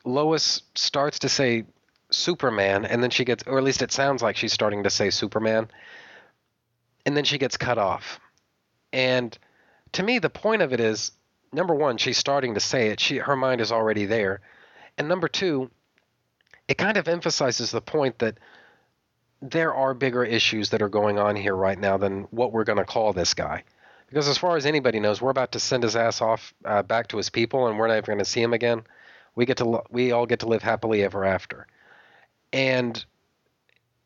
Lois 0.06 0.64
starts 0.76 1.20
to 1.20 1.30
say 1.30 1.66
Superman, 2.12 2.86
and 2.86 3.02
then 3.02 3.10
she 3.10 3.26
gets, 3.26 3.44
or 3.48 3.58
at 3.58 3.64
least 3.64 3.82
it 3.82 3.92
sounds 3.92 4.22
like 4.22 4.36
she's 4.36 4.54
starting 4.54 4.84
to 4.84 4.90
say 4.90 5.10
Superman, 5.10 5.70
and 7.06 7.18
then 7.18 7.24
she 7.24 7.38
gets 7.38 7.58
cut 7.58 7.78
off. 7.78 8.20
And 8.92 9.38
to 9.94 10.04
me, 10.04 10.20
the 10.20 10.30
point 10.30 10.62
of 10.62 10.74
it 10.74 10.80
is 10.80 11.12
number 11.52 11.74
one, 11.74 11.98
she's 11.98 12.18
starting 12.18 12.54
to 12.54 12.60
say 12.60 12.90
it. 12.90 13.00
She, 13.00 13.18
her 13.18 13.36
mind 13.36 13.62
is 13.62 13.72
already 13.72 14.06
there. 14.06 14.42
And 14.98 15.08
number 15.08 15.28
two, 15.28 15.72
it 16.68 16.78
kind 16.78 16.98
of 16.98 17.08
emphasizes 17.08 17.72
the 17.72 17.82
point 17.82 18.20
that 18.20 18.38
there 19.42 19.74
are 19.74 19.94
bigger 19.94 20.24
issues 20.24 20.70
that 20.70 20.82
are 20.82 20.90
going 20.90 21.20
on 21.20 21.36
here 21.36 21.56
right 21.56 21.78
now 21.78 21.98
than 21.98 22.24
what 22.32 22.52
we're 22.54 22.64
going 22.64 22.78
to 22.78 22.86
call 22.86 23.12
this 23.12 23.34
guy. 23.34 23.64
Because 24.08 24.28
as 24.28 24.38
far 24.38 24.56
as 24.56 24.66
anybody 24.66 25.00
knows, 25.00 25.22
we're 25.22 25.32
about 25.32 25.54
to 25.54 25.60
send 25.60 25.84
his 25.84 25.96
ass 25.96 26.22
off 26.22 26.54
uh, 26.64 26.84
back 26.84 27.08
to 27.10 27.18
his 27.18 27.30
people, 27.30 27.68
and 27.68 27.78
we're 27.78 27.88
never 27.88 28.06
going 28.06 28.20
to 28.20 28.26
see 28.26 28.42
him 28.42 28.54
again. 28.54 28.84
We 29.36 29.46
get 29.46 29.58
to 29.58 29.66
lo- 29.66 29.86
we 29.90 30.12
all 30.12 30.26
get 30.26 30.40
to 30.42 30.48
live 30.48 30.62
happily 30.64 31.04
ever 31.04 31.24
after, 31.26 31.68
and 32.52 33.04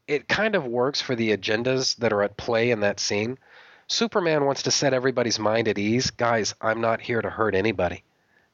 it 0.07 0.27
kind 0.27 0.55
of 0.55 0.65
works 0.65 1.01
for 1.01 1.15
the 1.15 1.35
agendas 1.35 1.95
that 1.97 2.13
are 2.13 2.23
at 2.23 2.37
play 2.37 2.71
in 2.71 2.79
that 2.81 2.99
scene. 2.99 3.37
Superman 3.87 4.45
wants 4.45 4.63
to 4.63 4.71
set 4.71 4.93
everybody's 4.93 5.39
mind 5.39 5.67
at 5.67 5.77
ease. 5.77 6.11
Guys, 6.11 6.55
I'm 6.61 6.81
not 6.81 7.01
here 7.01 7.21
to 7.21 7.29
hurt 7.29 7.55
anybody. 7.55 8.03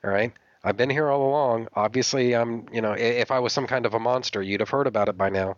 All 0.04 0.12
right. 0.12 0.32
I've 0.64 0.78
been 0.78 0.90
here 0.90 1.10
all 1.10 1.28
along. 1.28 1.68
Obviously, 1.76 2.34
I'm, 2.36 2.68
you 2.72 2.82
know, 2.82 2.94
if 2.94 3.32
I 3.32 3.40
was 3.40 3.52
some 3.52 3.68
kind 3.68 3.86
of 3.86 3.94
a 3.94 4.00
monster, 4.00 4.41
you'd 4.41 4.62
have 4.62 4.70
heard 4.70 4.88
about 4.88 5.10
it 5.10 5.18
by 5.18 5.30
now 5.30 5.58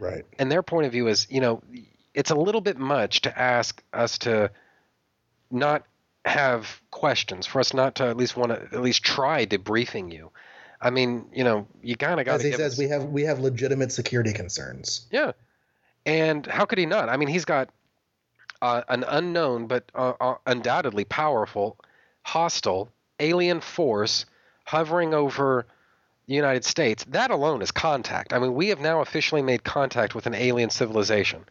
Right. 0.00 0.24
and 0.38 0.50
their 0.50 0.62
point 0.62 0.86
of 0.86 0.92
view 0.92 1.06
is, 1.08 1.26
you 1.30 1.40
know, 1.40 1.62
it's 2.14 2.30
a 2.30 2.34
little 2.34 2.60
bit 2.60 2.76
much 2.76 3.20
to 3.22 3.38
ask 3.38 3.82
us 3.92 4.18
to 4.18 4.50
not 5.50 5.84
have 6.24 6.80
questions, 6.90 7.46
for 7.46 7.60
us 7.60 7.74
not 7.74 7.96
to 7.96 8.04
at 8.04 8.16
least 8.16 8.36
want 8.36 8.50
to 8.50 8.60
at 8.60 8.82
least 8.82 9.02
try 9.02 9.44
debriefing 9.46 10.12
you. 10.12 10.30
I 10.80 10.90
mean, 10.90 11.26
you 11.32 11.44
know, 11.44 11.66
you 11.82 11.96
kind 11.96 12.18
of 12.20 12.26
got 12.26 12.36
As 12.36 12.42
he 12.42 12.52
says, 12.52 12.72
us, 12.74 12.78
we 12.78 12.88
have 12.88 13.04
we 13.04 13.22
have 13.22 13.38
legitimate 13.40 13.92
security 13.92 14.32
concerns. 14.32 15.06
yeah. 15.10 15.32
And 16.04 16.44
how 16.46 16.64
could 16.64 16.78
he 16.78 16.86
not? 16.86 17.08
I 17.08 17.16
mean, 17.16 17.28
he's 17.28 17.44
got 17.44 17.68
uh, 18.60 18.82
an 18.88 19.04
unknown 19.06 19.68
but 19.68 19.90
uh, 19.94 20.14
uh, 20.20 20.34
undoubtedly 20.46 21.04
powerful, 21.04 21.76
hostile 22.22 22.90
alien 23.20 23.60
force 23.60 24.24
hovering 24.64 25.14
over 25.14 25.66
the 26.26 26.34
United 26.34 26.64
States. 26.64 27.04
That 27.08 27.30
alone 27.30 27.62
is 27.62 27.70
contact. 27.70 28.32
I 28.32 28.38
mean, 28.40 28.54
we 28.54 28.68
have 28.68 28.80
now 28.80 29.00
officially 29.00 29.42
made 29.42 29.62
contact 29.62 30.14
with 30.14 30.26
an 30.26 30.34
alien 30.34 30.70
civilization. 30.70 31.44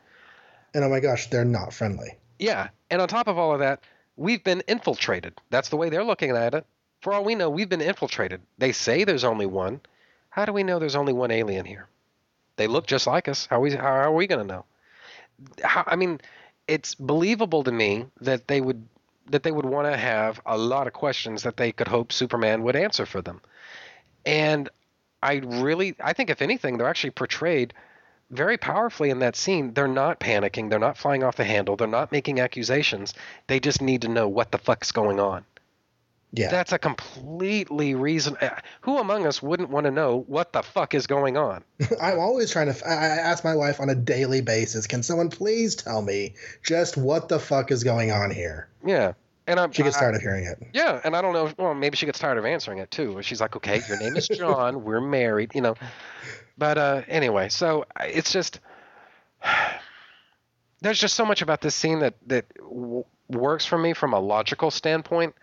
And 0.74 0.84
oh 0.84 0.90
my 0.90 1.00
gosh, 1.00 1.30
they're 1.30 1.46
not 1.46 1.74
friendly. 1.74 2.18
Yeah, 2.40 2.70
and 2.90 3.02
on 3.02 3.08
top 3.08 3.28
of 3.28 3.38
all 3.38 3.54
of 3.54 3.60
that, 3.60 3.84
we've 4.22 4.44
been 4.44 4.62
infiltrated. 4.68 5.34
That's 5.50 5.70
the 5.70 5.78
way 5.78 5.90
they're 5.90 6.04
looking 6.04 6.32
at 6.32 6.54
it. 6.54 6.66
For 7.02 7.12
all 7.14 7.24
we 7.24 7.36
know, 7.36 7.50
we've 7.50 7.70
been 7.70 7.82
infiltrated. 7.82 8.42
They 8.58 8.72
say 8.72 9.04
there's 9.04 9.24
only 9.24 9.48
one. 9.48 9.82
How 10.30 10.46
do 10.46 10.54
we 10.54 10.64
know 10.64 10.78
there's 10.78 10.96
only 10.96 11.14
one 11.14 11.32
alien 11.32 11.66
here? 11.66 11.88
They 12.56 12.68
look 12.68 12.86
just 12.86 13.08
like 13.08 13.28
us. 13.28 13.48
How, 13.48 13.60
we, 13.60 13.72
how 13.72 13.88
are 13.88 14.14
we 14.14 14.28
going 14.28 14.48
to 14.48 14.54
know? 14.54 14.66
How, 15.64 15.84
I 15.88 15.96
mean, 15.96 16.22
it's 16.68 16.94
believable 16.94 17.64
to 17.64 17.72
me 17.72 18.06
that 18.22 18.48
they 18.48 18.62
would 18.62 18.88
that 19.30 19.44
they 19.44 19.52
would 19.52 19.66
want 19.66 19.88
to 19.88 19.96
have 19.96 20.42
a 20.46 20.58
lot 20.58 20.88
of 20.88 20.94
questions 20.94 21.44
that 21.44 21.56
they 21.56 21.72
could 21.72 21.88
hope 21.88 22.12
Superman 22.12 22.64
would 22.64 22.76
answer 22.76 23.06
for 23.06 23.22
them. 23.22 23.40
And 24.26 24.68
I 25.24 25.36
really, 25.36 25.96
I 26.04 26.12
think 26.12 26.30
if 26.30 26.42
anything, 26.42 26.78
they're 26.78 26.90
actually 26.90 27.12
portrayed 27.12 27.74
very 28.32 28.58
powerfully 28.58 29.10
in 29.12 29.20
that 29.20 29.36
scene. 29.36 29.74
They're 29.74 29.88
not 29.88 30.20
panicking. 30.20 30.70
They're 30.70 30.80
not 30.80 30.98
flying 30.98 31.24
off 31.24 31.36
the 31.36 31.44
handle. 31.44 31.76
They're 31.76 31.88
not 31.88 32.12
making 32.12 32.40
accusations. 32.40 33.14
They 33.48 33.60
just 33.60 33.82
need 33.82 34.02
to 34.04 34.08
know 34.08 34.28
what 34.28 34.52
the 34.52 34.58
fuck's 34.58 34.92
going 34.92 35.20
on. 35.20 35.46
Yeah. 36.34 36.50
That's 36.50 36.72
a 36.72 36.80
completely 36.80 37.94
reason. 37.94 38.38
uh, 38.40 38.50
Who 38.82 38.98
among 39.00 39.28
us 39.28 39.42
wouldn't 39.44 39.70
want 39.70 39.84
to 39.86 39.92
know 39.92 40.24
what 40.28 40.54
the 40.54 40.64
fuck 40.64 40.94
is 40.96 41.06
going 41.06 41.36
on? 41.36 41.64
I'm 42.02 42.20
always 42.20 42.50
trying 42.52 42.74
to. 42.74 42.88
I 42.90 42.94
ask 42.94 43.44
my 43.44 43.54
wife 43.56 43.82
on 43.82 43.90
a 43.90 43.96
daily 43.96 44.40
basis, 44.42 44.88
can 44.88 45.04
someone 45.04 45.30
please 45.30 45.76
tell 45.76 46.02
me 46.02 46.36
just 46.64 46.96
what 46.96 47.28
the 47.28 47.38
fuck 47.40 47.70
is 47.70 47.84
going 47.84 48.12
on 48.12 48.32
here? 48.32 48.70
Yeah. 48.86 49.14
And 49.48 49.60
I'm, 49.60 49.72
She 49.74 49.84
gets 49.84 49.98
I- 49.98 50.02
tired 50.02 50.16
of 50.16 50.22
hearing 50.22 50.46
it. 50.46 50.64
Yeah, 50.72 51.02
and 51.04 51.16
I 51.18 51.22
don't 51.22 51.34
know. 51.34 51.52
Well, 51.58 51.74
maybe 51.74 51.98
she 51.98 52.06
gets 52.06 52.20
tired 52.20 52.38
of 52.38 52.46
answering 52.46 52.78
it 52.78 52.92
too. 52.92 53.22
She's 53.24 53.42
like, 53.42 53.56
"Okay, 53.58 53.82
your 53.90 54.00
name 54.00 54.16
is 54.16 54.28
John. 54.32 54.86
We're 54.86 55.02
married," 55.02 55.52
you 55.54 55.62
know. 55.62 55.76
But 56.62 56.78
uh, 56.78 57.02
anyway, 57.08 57.50
so 57.50 57.86
it's 58.00 58.32
just 58.32 58.60
there's 60.82 61.00
just 61.00 61.16
so 61.16 61.26
much 61.26 61.42
about 61.42 61.60
this 61.60 61.74
scene 61.74 62.00
that 62.02 62.14
that 62.28 62.46
w- 62.58 63.04
works 63.30 63.66
for 63.66 63.80
me 63.80 63.94
from 63.94 64.14
a 64.14 64.20
logical 64.20 64.70
standpoint, 64.70 65.34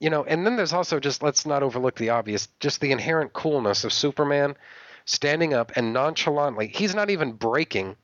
you 0.00 0.08
know. 0.08 0.24
And 0.24 0.46
then 0.46 0.56
there's 0.56 0.72
also 0.72 1.00
just 1.00 1.22
let's 1.22 1.44
not 1.44 1.62
overlook 1.62 1.96
the 1.96 2.08
obvious, 2.10 2.48
just 2.60 2.80
the 2.80 2.92
inherent 2.92 3.34
coolness 3.34 3.84
of 3.84 3.92
Superman 3.92 4.56
standing 5.04 5.52
up 5.52 5.70
and 5.76 5.92
nonchalantly. 5.92 6.68
He's 6.68 6.94
not 6.94 7.10
even 7.10 7.32
breaking 7.32 7.96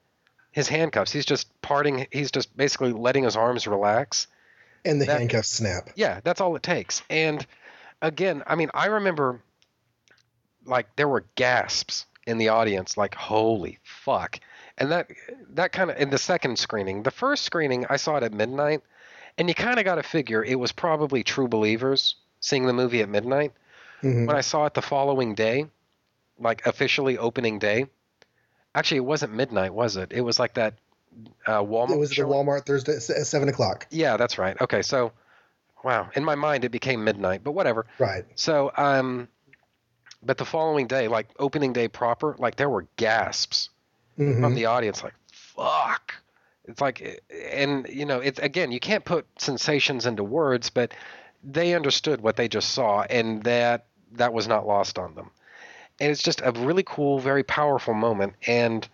his 0.53 0.69
handcuffs. 0.69 1.13
He's 1.13 1.25
just 1.25 1.49
parting. 1.63 2.07
He's 2.13 2.31
just 2.31 2.55
basically 2.55 2.93
letting 2.93 3.25
his 3.25 3.37
arms 3.37 3.67
relax. 3.67 4.27
And 4.85 5.01
the 5.01 5.07
That- 5.07 5.19
handcuffs 5.21 5.49
snap. 5.49 5.89
Yeah, 5.97 6.21
that's 6.23 6.43
all 6.43 6.55
it 6.57 6.63
takes. 6.63 7.01
And 7.09 7.47
again, 8.03 8.43
I 8.47 8.55
mean, 8.55 8.69
I 8.75 8.89
remember 8.89 9.41
like 10.67 10.95
there 10.97 11.09
were 11.09 11.25
gasps 11.37 12.05
in 12.27 12.39
the 12.39 12.49
audience, 12.49 12.97
like 12.97 13.15
"Holy 13.15 13.79
fuck!" 13.83 14.41
And 14.79 14.91
that 14.91 15.11
that 15.51 15.73
kind 15.73 15.91
of 15.91 15.97
in 15.99 16.11
the 16.11 16.19
second 16.19 16.59
screening, 16.59 17.03
the 17.03 17.11
first 17.11 17.45
screening 17.45 17.87
I 17.89 17.97
saw 17.97 18.17
it 18.17 18.23
at 18.23 18.33
midnight, 18.33 18.83
and 19.39 19.49
you 19.49 19.55
kind 19.55 19.79
of 19.79 19.85
got 19.85 19.97
to 19.97 20.03
figure 20.03 20.45
it 20.45 20.59
was 20.59 20.73
probably 20.73 21.23
true 21.23 21.49
believers 21.49 22.17
seeing 22.41 22.67
the 22.67 22.73
movie 22.73 23.01
at 23.03 23.09
midnight. 23.09 23.53
Mhm. 24.03 24.27
When 24.27 24.37
I 24.37 24.41
saw 24.43 24.67
it 24.67 24.75
the 24.75 24.83
following 24.83 25.35
day, 25.35 25.67
like 26.39 26.67
officially 26.67 27.17
opening 27.17 27.59
day, 27.59 27.87
actually 28.75 28.99
it 28.99 29.05
wasn't 29.05 29.33
midnight, 29.33 29.73
was 29.73 29.97
it? 29.97 30.13
It 30.13 30.21
was 30.21 30.39
like 30.39 30.55
that 30.55 30.75
uh, 31.47 31.63
Walmart. 31.63 31.93
It 31.93 31.99
was 31.99 32.11
the? 32.11 32.23
Walmart 32.23 32.67
Thursday 32.67 32.97
at 32.97 33.03
seven 33.03 33.49
o'clock. 33.49 33.87
Yeah, 33.91 34.17
that's 34.17 34.37
right. 34.37 34.61
Okay, 34.61 34.83
so 34.83 35.13
wow, 35.85 36.11
in 36.15 36.25
my 36.25 36.35
mind 36.35 36.65
it 36.65 36.71
became 36.71 37.05
midnight, 37.05 37.45
but 37.45 37.53
whatever. 37.53 37.87
Right. 37.99 38.25
So 38.35 38.73
um 38.77 39.29
but 40.25 40.39
the 40.39 40.45
following 40.45 40.87
day, 40.87 41.09
like 41.09 41.29
opening 41.39 41.73
day 41.73 41.89
proper, 41.89 42.35
like 42.39 42.57
there 42.57 42.69
were 42.71 42.87
gasps 42.97 43.71
Mhm. 44.19 44.41
from 44.41 44.55
the 44.55 44.67
audience 44.67 45.03
like 45.03 45.15
fuck. 45.33 46.15
It's 46.67 46.81
like 46.81 47.23
and 47.53 47.87
you 47.89 48.07
know, 48.07 48.21
it's 48.21 48.39
again, 48.39 48.73
you 48.73 48.81
can't 48.81 49.05
put 49.05 49.27
sensations 49.39 50.07
into 50.07 50.25
words, 50.25 50.71
but 50.71 50.93
they 51.43 51.75
understood 51.75 52.21
what 52.21 52.37
they 52.37 52.49
just 52.49 52.71
saw 52.71 53.03
and 53.03 53.43
that 53.45 53.87
that 54.13 54.33
was 54.33 54.47
not 54.49 54.67
lost 54.67 54.99
on 54.99 55.15
them. 55.15 55.31
And 56.01 56.11
it's 56.11 56.23
just 56.23 56.41
a 56.43 56.53
really 56.53 56.85
cool, 56.87 57.19
very 57.19 57.43
powerful 57.43 57.95
moment 57.95 58.35
and 58.47 58.89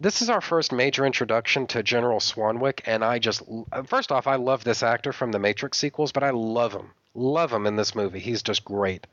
this 0.00 0.20
is 0.20 0.28
our 0.28 0.40
first 0.40 0.72
major 0.72 1.06
introduction 1.06 1.64
to 1.68 1.80
General 1.80 2.18
Swanwick, 2.18 2.80
and 2.86 3.04
I 3.04 3.20
just 3.20 3.40
first 3.86 4.10
off, 4.10 4.26
I 4.26 4.34
love 4.34 4.64
this 4.64 4.82
actor 4.82 5.12
from 5.12 5.30
the 5.30 5.38
Matrix 5.38 5.78
sequels, 5.78 6.10
but 6.10 6.24
I 6.24 6.30
love 6.30 6.72
him, 6.72 6.90
love 7.14 7.52
him 7.52 7.66
in 7.68 7.76
this 7.76 7.94
movie. 7.94 8.18
He's 8.18 8.42
just 8.42 8.64
great. 8.64 9.06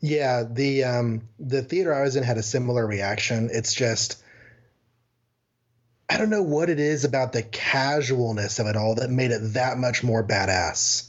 Yeah, 0.00 0.44
the 0.50 0.84
um 0.84 1.28
the 1.38 1.62
theater 1.62 1.94
I 1.94 2.02
was 2.02 2.16
in 2.16 2.22
had 2.22 2.38
a 2.38 2.42
similar 2.42 2.86
reaction. 2.86 3.50
It's 3.52 3.74
just 3.74 4.22
I 6.08 6.16
don't 6.16 6.30
know 6.30 6.42
what 6.42 6.70
it 6.70 6.80
is 6.80 7.04
about 7.04 7.32
the 7.32 7.42
casualness 7.42 8.58
of 8.58 8.66
it 8.66 8.76
all 8.76 8.96
that 8.96 9.10
made 9.10 9.30
it 9.30 9.54
that 9.54 9.78
much 9.78 10.02
more 10.02 10.26
badass. 10.26 11.08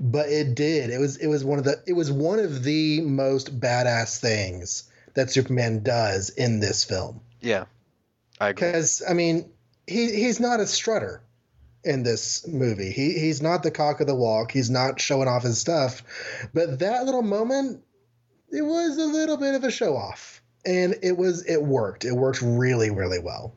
But 0.00 0.28
it 0.28 0.54
did. 0.54 0.90
It 0.90 0.98
was 0.98 1.16
it 1.16 1.26
was 1.26 1.44
one 1.44 1.58
of 1.58 1.64
the 1.64 1.82
it 1.86 1.94
was 1.94 2.12
one 2.12 2.38
of 2.38 2.62
the 2.62 3.00
most 3.00 3.58
badass 3.58 4.20
things 4.20 4.84
that 5.14 5.30
Superman 5.30 5.82
does 5.82 6.30
in 6.30 6.60
this 6.60 6.84
film. 6.84 7.20
Yeah, 7.40 7.64
I 8.40 8.50
agree. 8.50 8.68
Because 8.68 9.02
I 9.08 9.14
mean, 9.14 9.50
he 9.86 10.14
he's 10.14 10.38
not 10.38 10.60
a 10.60 10.66
strutter 10.66 11.23
in 11.84 12.02
this 12.02 12.46
movie. 12.46 12.90
He 12.90 13.18
he's 13.18 13.42
not 13.42 13.62
the 13.62 13.70
cock 13.70 14.00
of 14.00 14.06
the 14.06 14.14
walk. 14.14 14.52
He's 14.52 14.70
not 14.70 15.00
showing 15.00 15.28
off 15.28 15.42
his 15.42 15.58
stuff. 15.58 16.02
But 16.52 16.78
that 16.80 17.04
little 17.04 17.22
moment, 17.22 17.82
it 18.50 18.62
was 18.62 18.96
a 18.96 19.06
little 19.06 19.36
bit 19.36 19.54
of 19.54 19.64
a 19.64 19.70
show 19.70 19.96
off, 19.96 20.42
and 20.64 20.96
it 21.02 21.16
was 21.16 21.46
it 21.46 21.62
worked. 21.62 22.04
It 22.04 22.12
worked 22.12 22.42
really 22.42 22.90
really 22.90 23.18
well. 23.18 23.54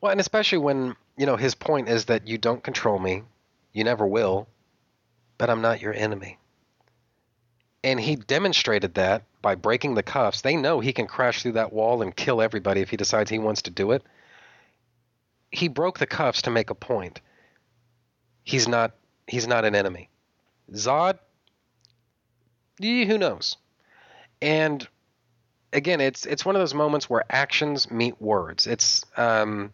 Well, 0.00 0.12
and 0.12 0.20
especially 0.20 0.58
when 0.58 0.94
you 1.16 1.26
know 1.26 1.36
his 1.36 1.54
point 1.54 1.88
is 1.88 2.06
that 2.06 2.28
you 2.28 2.38
don't 2.38 2.62
control 2.62 2.98
me, 2.98 3.22
you 3.72 3.84
never 3.84 4.06
will, 4.06 4.48
but 5.38 5.50
I'm 5.50 5.62
not 5.62 5.80
your 5.80 5.94
enemy. 5.94 6.38
And 7.84 8.00
he 8.00 8.16
demonstrated 8.16 8.94
that 8.94 9.22
by 9.40 9.54
breaking 9.54 9.94
the 9.94 10.02
cuffs. 10.02 10.40
They 10.40 10.56
know 10.56 10.80
he 10.80 10.92
can 10.92 11.06
crash 11.06 11.42
through 11.42 11.52
that 11.52 11.72
wall 11.72 12.02
and 12.02 12.14
kill 12.14 12.42
everybody 12.42 12.80
if 12.80 12.90
he 12.90 12.96
decides 12.96 13.30
he 13.30 13.38
wants 13.38 13.62
to 13.62 13.70
do 13.70 13.92
it. 13.92 14.02
He 15.50 15.68
broke 15.68 15.98
the 15.98 16.06
cuffs 16.06 16.42
to 16.42 16.50
make 16.50 16.70
a 16.70 16.74
point. 16.74 17.20
He's 18.48 18.66
not 18.66 18.92
he's 19.26 19.46
not 19.46 19.66
an 19.66 19.74
enemy. 19.74 20.08
Zod, 20.72 21.18
who 22.80 23.18
knows? 23.18 23.58
And 24.40 24.88
again, 25.74 26.00
it's 26.00 26.24
it's 26.24 26.46
one 26.46 26.56
of 26.56 26.60
those 26.60 26.72
moments 26.72 27.10
where 27.10 27.24
actions 27.28 27.90
meet 27.90 28.18
words. 28.22 28.66
It's 28.66 29.04
um, 29.18 29.70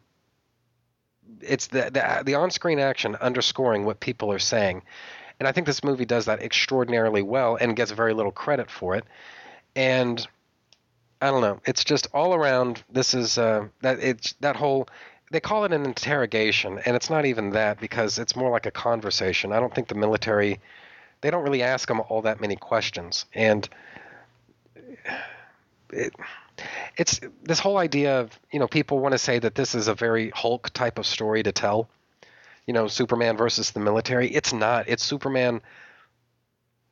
it's 1.41 1.69
the, 1.69 1.83
the 1.93 2.25
the 2.25 2.35
on-screen 2.35 2.81
action 2.81 3.15
underscoring 3.21 3.85
what 3.85 4.01
people 4.01 4.33
are 4.33 4.41
saying, 4.41 4.83
and 5.39 5.47
I 5.47 5.53
think 5.53 5.69
this 5.69 5.85
movie 5.85 6.05
does 6.05 6.25
that 6.25 6.43
extraordinarily 6.43 7.23
well 7.23 7.55
and 7.55 7.77
gets 7.77 7.93
very 7.93 8.13
little 8.13 8.33
credit 8.33 8.73
for 8.73 8.97
it. 8.97 9.05
And 9.77 10.27
I 11.23 11.31
don't 11.31 11.43
know, 11.43 11.61
it's 11.65 11.85
just 11.85 12.09
all 12.13 12.35
around. 12.35 12.83
This 12.91 13.15
is 13.15 13.39
uh, 13.39 13.69
that 13.83 14.01
it's 14.01 14.33
that 14.41 14.57
whole. 14.57 14.89
They 15.35 15.41
call 15.41 15.65
it 15.65 15.73
an 15.73 15.85
interrogation, 15.85 16.79
and 16.87 16.95
it's 16.95 17.11
not 17.11 17.27
even 17.27 17.51
that 17.51 17.81
because 17.81 18.21
it's 18.21 18.37
more 18.37 18.53
like 18.53 18.67
a 18.67 18.71
conversation. 18.71 19.51
I 19.53 19.59
don't 19.59 19.75
think 19.75 19.89
the 19.89 19.97
military, 19.97 20.61
they 21.23 21.31
don't 21.33 21.43
really 21.43 21.65
ask 21.65 21.89
them 21.89 22.01
all 22.09 22.23
that 22.23 22.41
many 22.41 22.55
questions, 22.55 23.25
and 23.35 23.69
it, 25.91 26.15
it's 26.97 27.19
this 27.43 27.59
whole 27.59 27.79
idea 27.79 28.21
of 28.21 28.39
you 28.53 28.61
know 28.61 28.69
people 28.69 29.01
want 29.01 29.11
to 29.11 29.19
say 29.19 29.41
that 29.41 29.57
this 29.57 29.75
is 29.75 29.89
a 29.89 29.95
very 29.97 30.31
Hulk 30.31 30.71
type 30.71 31.01
of 31.01 31.05
story 31.05 31.43
to 31.43 31.51
tell. 31.51 31.89
You 32.69 32.73
know, 32.73 32.87
Superman 32.87 33.37
versus 33.37 33.73
the 33.73 33.81
military. 33.81 34.29
It's 34.29 34.53
not. 34.53 34.89
It's 34.89 35.03
Superman 35.03 35.63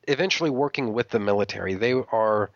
eventually 0.08 0.50
working 0.50 0.92
with 0.92 1.10
the 1.10 1.20
military. 1.20 1.74
They 1.74 1.92
are 1.92 2.50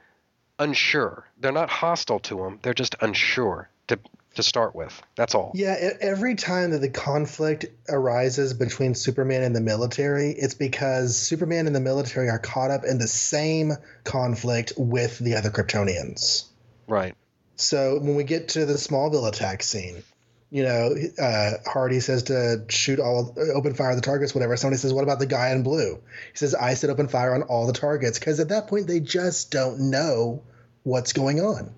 unsure. 0.59 1.29
They're 1.39 1.53
not 1.53 1.71
hostile 1.71 2.19
to 2.19 2.45
him. 2.45 2.59
They're 2.63 2.75
just 2.75 2.97
unsure 3.01 3.69
to 3.87 4.01
to 4.37 4.43
start 4.43 4.75
with. 4.75 5.03
That's 5.17 5.35
all. 5.35 5.53
Yeah, 5.55 5.77
every 6.01 6.35
time 6.35 6.71
that 6.71 6.81
the 6.81 6.89
conflict 6.89 7.67
arises 7.89 8.55
between 8.55 8.95
Superman 8.95 9.43
and 9.43 9.55
the 9.55 9.61
military, 9.61 10.31
it's 10.31 10.55
because 10.55 11.17
Superman 11.17 11.67
and 11.67 11.75
the 11.75 11.81
military 11.81 12.29
are 12.29 12.39
caught 12.39 12.71
up 12.71 12.85
in 12.85 12.99
the 12.99 13.09
same 13.09 13.73
conflict 14.05 14.73
with 14.77 15.19
the 15.19 15.35
other 15.35 15.51
Kryptonians. 15.51 16.45
Right. 16.89 17.15
So 17.57 17.99
when 17.99 18.15
we 18.15 18.25
get 18.25 18.51
to 18.51 18.67
the 18.67 18.75
Smallville 18.75 19.29
attack 19.29 19.63
scene, 19.63 20.03
you 20.51 20.63
know, 20.63 20.95
uh, 21.21 21.53
Hardy 21.67 22.01
says 22.01 22.25
to 22.25 22.65
shoot 22.69 23.01
all, 23.01 23.35
open 23.55 23.75
fire 23.75 23.91
on 23.91 23.97
the 23.97 24.03
targets, 24.03 24.35
whatever. 24.35 24.57
Somebody 24.57 24.79
says, 24.79 24.93
"What 24.93 25.03
about 25.03 25.19
the 25.19 25.27
guy 25.27 25.51
in 25.51 25.63
blue?" 25.63 25.97
He 26.33 26.37
says, 26.39 26.55
"I 26.55 26.75
said 26.75 26.91
open 26.91 27.09
fire 27.09 27.35
on 27.35 27.43
all 27.43 27.67
the 27.67 27.73
targets," 27.73 28.19
because 28.19 28.39
at 28.39 28.51
that 28.51 28.69
point 28.69 28.87
they 28.87 29.01
just 29.01 29.51
don't 29.51 29.91
know 29.91 30.43
what's 30.85 31.13
going 31.13 31.41
on. 31.41 31.75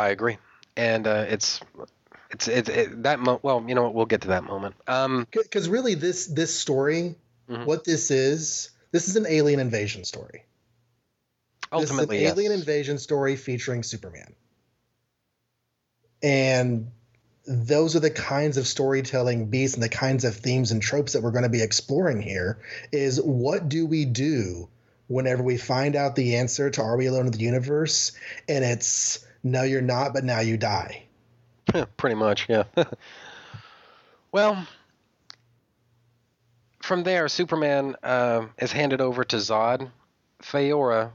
I 0.00 0.08
agree, 0.08 0.38
and 0.76 1.06
uh, 1.06 1.26
it's 1.28 1.60
it's 2.30 2.48
it's 2.48 2.68
it, 2.68 3.02
that 3.02 3.20
mo- 3.20 3.40
well, 3.42 3.62
you 3.68 3.74
know 3.74 3.82
what? 3.82 3.94
We'll 3.94 4.06
get 4.06 4.22
to 4.22 4.28
that 4.28 4.44
moment. 4.44 4.74
Um, 4.86 5.26
Because 5.30 5.68
really, 5.68 5.94
this 5.94 6.26
this 6.26 6.54
story, 6.58 7.16
Mhm. 7.50 7.66
what 7.66 7.84
this 7.84 8.10
is, 8.10 8.70
this 8.92 9.08
is 9.08 9.16
an 9.16 9.26
alien 9.28 9.60
invasion 9.60 10.04
story. 10.04 10.44
ultimately, 11.72 12.16
this 12.16 12.22
is 12.22 12.22
yes. 12.22 12.32
an 12.32 12.38
alien 12.38 12.52
invasion 12.52 12.98
story 12.98 13.36
featuring 13.36 13.82
Superman. 13.82 14.34
And 16.22 16.90
those 17.46 17.96
are 17.96 18.00
the 18.00 18.10
kinds 18.10 18.56
of 18.56 18.66
storytelling 18.66 19.46
beats 19.50 19.74
and 19.74 19.82
the 19.82 19.88
kinds 19.88 20.24
of 20.24 20.36
themes 20.36 20.70
and 20.70 20.80
tropes 20.82 21.12
that 21.14 21.22
we're 21.22 21.30
going 21.30 21.44
to 21.44 21.48
be 21.48 21.62
exploring 21.62 22.20
here 22.22 22.58
is 22.92 23.20
what 23.20 23.68
do 23.68 23.86
we 23.86 24.04
do 24.04 24.68
whenever 25.08 25.42
we 25.42 25.56
find 25.56 25.96
out 25.96 26.14
the 26.14 26.36
answer 26.36 26.70
to 26.70 26.82
are 26.82 26.96
we 26.96 27.06
alone 27.06 27.26
in 27.26 27.32
the 27.32 27.38
universe 27.38 28.12
and 28.48 28.64
it's 28.64 29.24
no 29.42 29.62
you're 29.62 29.80
not 29.80 30.12
but 30.12 30.24
now 30.24 30.40
you 30.40 30.56
die 30.56 31.04
Pretty 31.96 32.16
much, 32.16 32.48
yeah. 32.48 32.64
well, 34.32 34.66
from 36.82 37.02
there, 37.02 37.28
Superman 37.28 37.96
uh, 38.02 38.46
is 38.58 38.72
handed 38.72 39.00
over 39.00 39.24
to 39.24 39.36
Zod. 39.36 39.90
Faora 40.42 41.10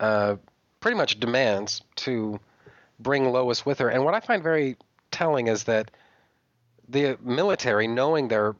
uh, 0.00 0.36
pretty 0.80 0.96
much 0.96 1.20
demands 1.20 1.82
to 1.96 2.40
bring 2.98 3.30
Lois 3.30 3.66
with 3.66 3.78
her. 3.80 3.88
And 3.88 4.04
what 4.04 4.14
I 4.14 4.20
find 4.20 4.42
very 4.42 4.76
telling 5.10 5.46
is 5.48 5.64
that 5.64 5.90
the 6.88 7.18
military, 7.22 7.86
knowing 7.86 8.28
they're 8.28 8.56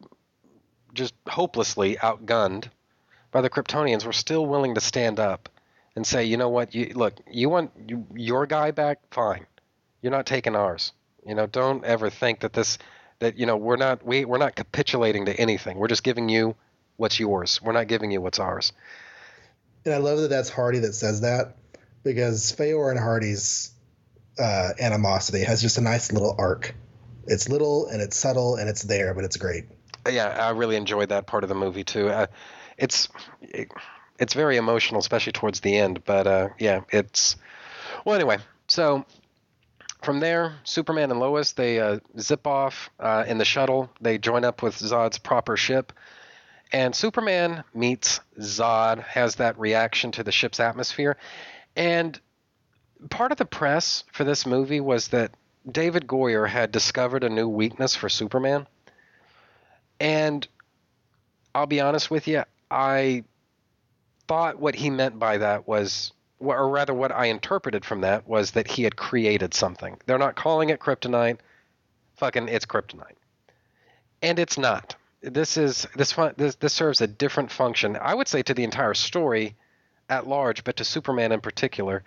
just 0.92 1.14
hopelessly 1.26 1.96
outgunned 1.96 2.68
by 3.30 3.40
the 3.40 3.50
Kryptonians, 3.50 4.04
were 4.04 4.12
still 4.12 4.46
willing 4.46 4.74
to 4.74 4.80
stand 4.80 5.18
up 5.18 5.48
and 5.98 6.06
say, 6.06 6.24
you 6.24 6.36
know 6.36 6.48
what, 6.48 6.74
you, 6.74 6.92
look, 6.94 7.14
you 7.30 7.48
want 7.48 7.72
you, 7.88 8.06
your 8.14 8.46
guy 8.46 8.70
back? 8.70 9.00
Fine 9.10 9.46
you're 10.02 10.12
not 10.12 10.26
taking 10.26 10.56
ours. 10.56 10.92
You 11.26 11.34
know, 11.34 11.46
don't 11.46 11.84
ever 11.84 12.10
think 12.10 12.40
that 12.40 12.52
this 12.52 12.78
that 13.18 13.36
you 13.36 13.46
know 13.46 13.56
we're 13.56 13.76
not 13.76 14.04
we 14.04 14.24
we're 14.24 14.38
not 14.38 14.54
capitulating 14.54 15.26
to 15.26 15.38
anything. 15.38 15.76
We're 15.76 15.88
just 15.88 16.02
giving 16.02 16.28
you 16.28 16.54
what's 16.96 17.18
yours. 17.18 17.60
We're 17.62 17.72
not 17.72 17.88
giving 17.88 18.10
you 18.10 18.20
what's 18.20 18.38
ours. 18.38 18.72
and 19.84 19.94
i 19.94 19.98
love 19.98 20.18
that 20.20 20.28
that's 20.28 20.50
hardy 20.50 20.80
that 20.80 20.92
says 20.92 21.22
that 21.22 21.56
because 22.04 22.52
Faora 22.52 22.90
and 22.90 22.98
hardy's 22.98 23.72
uh, 24.38 24.70
animosity 24.80 25.42
has 25.42 25.60
just 25.60 25.78
a 25.78 25.80
nice 25.80 26.12
little 26.12 26.34
arc 26.38 26.74
it's 27.26 27.48
little 27.48 27.86
and 27.86 28.00
it's 28.00 28.16
subtle 28.16 28.56
and 28.56 28.68
it's 28.68 28.82
there 28.82 29.14
but 29.14 29.24
it's 29.24 29.36
great 29.36 29.64
Yeah, 30.08 30.28
I 30.28 30.50
really 30.50 30.76
enjoyed 30.76 31.08
that 31.10 31.26
part 31.26 31.42
of 31.42 31.48
the 31.48 31.54
movie 31.54 31.84
too. 31.84 32.08
Uh, 32.08 32.26
it's 32.76 33.08
it, 33.42 33.68
it's 34.18 34.34
very 34.34 34.56
emotional, 34.56 35.00
especially 35.00 35.32
towards 35.32 35.60
the 35.60 35.76
end. 35.76 36.04
But 36.04 36.26
uh, 36.26 36.48
yeah, 36.58 36.82
it's 36.90 37.36
well 38.04 38.14
anyway. 38.14 38.38
So 38.66 39.04
from 40.02 40.20
there, 40.20 40.56
Superman 40.64 41.10
and 41.10 41.20
Lois 41.20 41.52
they 41.52 41.80
uh, 41.80 42.00
zip 42.18 42.46
off 42.46 42.90
uh, 43.00 43.24
in 43.26 43.38
the 43.38 43.44
shuttle. 43.44 43.90
They 44.00 44.18
join 44.18 44.44
up 44.44 44.62
with 44.62 44.78
Zod's 44.78 45.18
proper 45.18 45.56
ship, 45.56 45.92
and 46.72 46.94
Superman 46.94 47.64
meets 47.74 48.20
Zod. 48.38 49.02
Has 49.04 49.36
that 49.36 49.58
reaction 49.58 50.12
to 50.12 50.22
the 50.22 50.32
ship's 50.32 50.60
atmosphere, 50.60 51.16
and 51.76 52.18
part 53.10 53.32
of 53.32 53.38
the 53.38 53.44
press 53.44 54.04
for 54.12 54.24
this 54.24 54.46
movie 54.46 54.80
was 54.80 55.08
that 55.08 55.32
David 55.70 56.06
Goyer 56.06 56.48
had 56.48 56.72
discovered 56.72 57.24
a 57.24 57.28
new 57.28 57.48
weakness 57.48 57.94
for 57.94 58.08
Superman. 58.08 58.66
And 60.00 60.46
I'll 61.54 61.66
be 61.66 61.80
honest 61.80 62.10
with 62.10 62.28
you, 62.28 62.44
I 62.70 63.24
thought 64.28 64.58
what 64.58 64.74
he 64.74 64.90
meant 64.90 65.18
by 65.18 65.38
that 65.38 65.66
was, 65.66 66.12
or 66.38 66.68
rather, 66.68 66.94
what 66.94 67.10
I 67.10 67.26
interpreted 67.26 67.84
from 67.84 68.02
that 68.02 68.28
was 68.28 68.52
that 68.52 68.68
he 68.68 68.84
had 68.84 68.96
created 68.96 69.54
something. 69.54 69.98
They're 70.06 70.18
not 70.18 70.36
calling 70.36 70.70
it 70.70 70.80
kryptonite. 70.80 71.38
Fucking, 72.16 72.48
it's 72.48 72.66
kryptonite. 72.66 73.16
And 74.22 74.38
it's 74.38 74.58
not. 74.58 74.96
This 75.20 75.56
is 75.56 75.86
this 75.96 76.14
this 76.36 76.54
this 76.56 76.72
serves 76.72 77.00
a 77.00 77.08
different 77.08 77.50
function. 77.50 77.96
I 78.00 78.14
would 78.14 78.28
say 78.28 78.42
to 78.42 78.54
the 78.54 78.62
entire 78.62 78.94
story 78.94 79.56
at 80.08 80.28
large, 80.28 80.62
but 80.62 80.76
to 80.76 80.84
Superman 80.84 81.32
in 81.32 81.40
particular. 81.40 82.04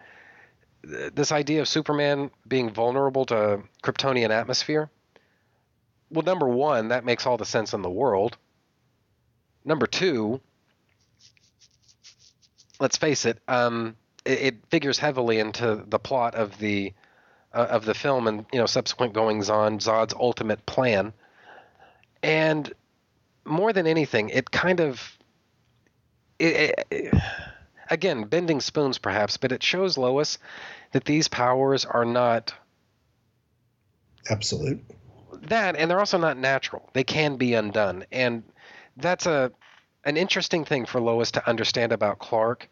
This 0.83 1.31
idea 1.31 1.61
of 1.61 1.67
Superman 1.67 2.31
being 2.47 2.71
vulnerable 2.71 3.25
to 3.25 3.61
Kryptonian 3.83 4.29
atmosphere 4.29 4.89
well, 6.11 6.23
number 6.23 6.47
one, 6.47 6.89
that 6.89 7.05
makes 7.05 7.25
all 7.25 7.37
the 7.37 7.45
sense 7.45 7.73
in 7.73 7.81
the 7.81 7.89
world. 7.89 8.37
Number 9.63 9.87
two, 9.87 10.41
let's 12.81 12.97
face 12.97 13.25
it, 13.25 13.37
um, 13.47 13.95
it, 14.25 14.41
it 14.41 14.55
figures 14.69 14.97
heavily 14.97 15.39
into 15.39 15.85
the 15.87 15.99
plot 15.99 16.35
of 16.35 16.57
the 16.57 16.91
uh, 17.53 17.67
of 17.69 17.85
the 17.85 17.93
film 17.93 18.27
and 18.27 18.45
you 18.51 18.59
know 18.59 18.65
subsequent 18.65 19.13
goings 19.13 19.49
on, 19.49 19.79
Zod's 19.79 20.13
ultimate 20.13 20.65
plan, 20.65 21.13
and 22.21 22.73
more 23.45 23.71
than 23.71 23.87
anything, 23.87 24.29
it 24.29 24.51
kind 24.51 24.81
of 24.81 25.17
it, 26.39 26.85
it, 26.91 27.13
again 27.89 28.23
bending 28.25 28.59
spoons 28.59 28.97
perhaps, 28.97 29.37
but 29.37 29.51
it 29.51 29.63
shows 29.63 29.97
Lois 29.97 30.39
that 30.91 31.05
these 31.05 31.27
powers 31.27 31.85
are 31.85 32.05
not 32.05 32.53
absolute. 34.29 34.81
That 35.43 35.75
and 35.75 35.89
they're 35.89 35.99
also 35.99 36.17
not 36.17 36.37
natural. 36.37 36.89
They 36.93 37.03
can 37.03 37.35
be 37.37 37.53
undone. 37.53 38.05
And 38.11 38.43
that's 38.97 39.25
a 39.25 39.51
an 40.03 40.17
interesting 40.17 40.65
thing 40.65 40.85
for 40.85 40.99
lois 40.99 41.31
to 41.31 41.49
understand 41.49 41.91
about 41.91 42.19
clark 42.19 42.69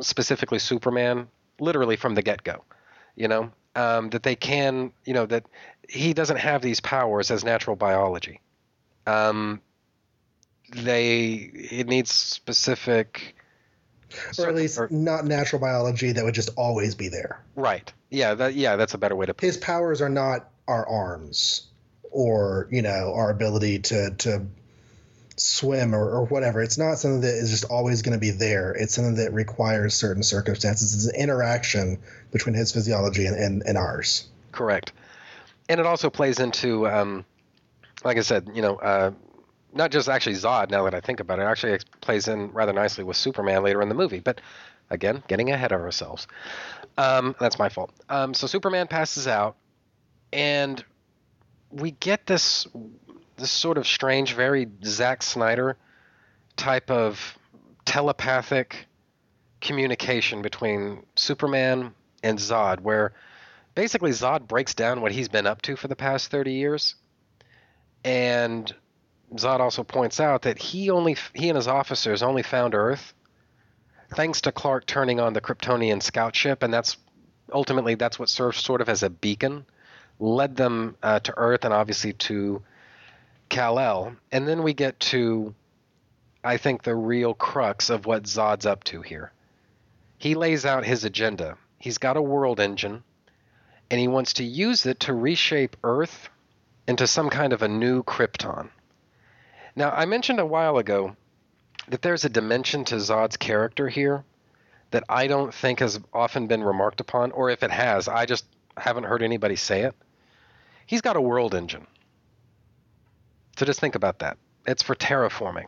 specifically 0.00 0.58
superman 0.58 1.28
literally 1.60 1.96
from 1.96 2.14
the 2.14 2.22
get-go 2.22 2.62
you 3.18 3.28
know? 3.28 3.50
Um, 3.74 4.10
that 4.10 4.22
they 4.22 4.34
can 4.34 4.92
you 5.04 5.12
know 5.12 5.26
that 5.26 5.44
he 5.88 6.12
doesn't 6.12 6.38
have 6.38 6.62
these 6.62 6.80
powers 6.80 7.30
as 7.30 7.44
natural 7.44 7.76
biology. 7.76 8.40
Um, 9.06 9.60
they 10.74 11.50
it 11.54 11.86
needs 11.86 12.10
specific 12.10 13.36
or 14.38 14.48
at 14.48 14.54
least 14.54 14.80
not 14.90 15.26
natural 15.26 15.60
biology 15.60 16.12
that 16.12 16.24
would 16.24 16.34
just 16.34 16.50
always 16.56 16.94
be 16.94 17.08
there. 17.08 17.44
Right. 17.54 17.92
Yeah 18.10 18.34
that 18.34 18.54
yeah 18.54 18.74
that's 18.76 18.94
a 18.94 18.98
better 18.98 19.14
way 19.14 19.26
to 19.26 19.34
put 19.34 19.44
it. 19.44 19.46
his 19.46 19.56
powers 19.58 20.00
are 20.00 20.08
not 20.08 20.48
our 20.66 20.88
arms 20.88 21.68
or 22.10 22.68
you 22.72 22.82
know 22.82 23.12
our 23.14 23.30
ability 23.30 23.78
to 23.80 24.10
to 24.18 24.46
swim 25.40 25.94
or, 25.94 26.10
or 26.10 26.24
whatever. 26.26 26.62
It's 26.62 26.78
not 26.78 26.98
something 26.98 27.22
that 27.22 27.34
is 27.34 27.50
just 27.50 27.64
always 27.64 28.02
going 28.02 28.14
to 28.14 28.20
be 28.20 28.30
there. 28.30 28.72
It's 28.72 28.94
something 28.94 29.16
that 29.16 29.32
requires 29.32 29.94
certain 29.94 30.22
circumstances. 30.22 30.94
It's 30.94 31.06
an 31.06 31.20
interaction 31.20 31.98
between 32.30 32.54
his 32.54 32.72
physiology 32.72 33.26
and, 33.26 33.36
and, 33.36 33.62
and 33.66 33.78
ours. 33.78 34.28
Correct. 34.52 34.92
And 35.68 35.80
it 35.80 35.86
also 35.86 36.10
plays 36.10 36.40
into, 36.40 36.88
um, 36.88 37.24
like 38.04 38.16
I 38.16 38.22
said, 38.22 38.50
you 38.54 38.62
know, 38.62 38.76
uh, 38.76 39.12
not 39.72 39.90
just 39.90 40.08
actually 40.08 40.36
Zod. 40.36 40.70
Now 40.70 40.84
that 40.84 40.94
I 40.94 41.00
think 41.00 41.20
about 41.20 41.38
it, 41.38 41.42
it 41.42 41.46
actually 41.46 41.78
plays 42.00 42.28
in 42.28 42.50
rather 42.52 42.72
nicely 42.72 43.04
with 43.04 43.16
Superman 43.16 43.62
later 43.62 43.82
in 43.82 43.88
the 43.88 43.94
movie. 43.94 44.20
But 44.20 44.40
again, 44.90 45.22
getting 45.28 45.50
ahead 45.50 45.72
of 45.72 45.80
ourselves. 45.80 46.26
Um, 46.96 47.36
that's 47.38 47.58
my 47.58 47.68
fault. 47.68 47.92
Um, 48.08 48.34
so 48.34 48.46
Superman 48.46 48.88
passes 48.88 49.28
out, 49.28 49.56
and 50.32 50.82
we 51.70 51.92
get 51.92 52.26
this 52.26 52.66
this 53.38 53.50
sort 53.50 53.78
of 53.78 53.86
strange, 53.86 54.34
very 54.34 54.68
Zack 54.84 55.22
Snyder 55.22 55.76
type 56.56 56.90
of 56.90 57.38
telepathic 57.84 58.86
communication 59.60 60.42
between 60.42 61.04
Superman 61.16 61.94
and 62.22 62.38
Zod, 62.38 62.80
where 62.80 63.12
basically 63.74 64.10
Zod 64.10 64.46
breaks 64.46 64.74
down 64.74 65.00
what 65.00 65.12
he's 65.12 65.28
been 65.28 65.46
up 65.46 65.62
to 65.62 65.76
for 65.76 65.88
the 65.88 65.96
past 65.96 66.30
30 66.30 66.52
years. 66.52 66.94
And 68.04 68.72
Zod 69.34 69.60
also 69.60 69.84
points 69.84 70.20
out 70.20 70.42
that 70.42 70.58
he 70.58 70.90
only 70.90 71.16
he 71.34 71.48
and 71.48 71.56
his 71.56 71.68
officers 71.68 72.22
only 72.22 72.42
found 72.42 72.74
Earth 72.74 73.14
thanks 74.14 74.40
to 74.42 74.52
Clark 74.52 74.86
turning 74.86 75.20
on 75.20 75.32
the 75.32 75.40
Kryptonian 75.40 76.02
scout 76.02 76.34
ship, 76.34 76.62
and 76.62 76.72
that's 76.72 76.96
ultimately 77.52 77.94
that's 77.94 78.18
what 78.18 78.28
serves 78.28 78.58
sort 78.58 78.80
of 78.80 78.88
as 78.88 79.02
a 79.02 79.10
beacon, 79.10 79.66
led 80.18 80.56
them 80.56 80.96
uh, 81.02 81.20
to 81.20 81.34
Earth 81.36 81.64
and 81.64 81.74
obviously 81.74 82.12
to 82.14 82.62
Kal-El, 83.48 84.16
and 84.30 84.46
then 84.46 84.62
we 84.62 84.74
get 84.74 84.98
to, 85.00 85.54
I 86.44 86.56
think, 86.56 86.82
the 86.82 86.94
real 86.94 87.34
crux 87.34 87.90
of 87.90 88.06
what 88.06 88.26
Zod's 88.26 88.66
up 88.66 88.84
to 88.84 89.02
here. 89.02 89.32
He 90.18 90.34
lays 90.34 90.66
out 90.66 90.84
his 90.84 91.04
agenda. 91.04 91.56
He's 91.78 91.98
got 91.98 92.16
a 92.16 92.22
world 92.22 92.60
engine, 92.60 93.02
and 93.90 94.00
he 94.00 94.08
wants 94.08 94.34
to 94.34 94.44
use 94.44 94.84
it 94.86 95.00
to 95.00 95.14
reshape 95.14 95.76
Earth 95.84 96.28
into 96.86 97.06
some 97.06 97.30
kind 97.30 97.52
of 97.52 97.62
a 97.62 97.68
new 97.68 98.02
Krypton. 98.02 98.70
Now, 99.76 99.90
I 99.90 100.06
mentioned 100.06 100.40
a 100.40 100.46
while 100.46 100.78
ago 100.78 101.16
that 101.88 102.02
there's 102.02 102.24
a 102.24 102.30
dimension 102.30 102.84
to 102.86 102.96
Zod's 102.96 103.36
character 103.36 103.88
here 103.88 104.24
that 104.90 105.04
I 105.08 105.26
don't 105.26 105.54
think 105.54 105.80
has 105.80 106.00
often 106.12 106.46
been 106.46 106.64
remarked 106.64 107.00
upon, 107.00 107.30
or 107.32 107.50
if 107.50 107.62
it 107.62 107.70
has, 107.70 108.08
I 108.08 108.26
just 108.26 108.44
haven't 108.76 109.04
heard 109.04 109.22
anybody 109.22 109.56
say 109.56 109.82
it. 109.82 109.94
He's 110.86 111.02
got 111.02 111.16
a 111.16 111.20
world 111.20 111.54
engine. 111.54 111.86
So 113.58 113.66
just 113.66 113.80
think 113.80 113.96
about 113.96 114.20
that. 114.20 114.38
It's 114.68 114.84
for 114.84 114.94
terraforming. 114.94 115.66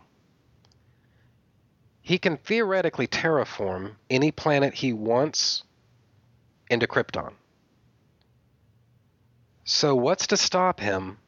He 2.03 2.19
can 2.19 2.37
theoretically 2.37 3.09
terraform 3.09 3.97
any 4.09 4.31
planet 4.31 4.75
he 4.75 4.93
wants 4.93 5.65
into 6.71 6.87
Krypton. 6.87 7.33
So, 9.65 9.97
what's 9.97 10.29
to 10.29 10.37
stop 10.37 10.79
him 10.79 11.19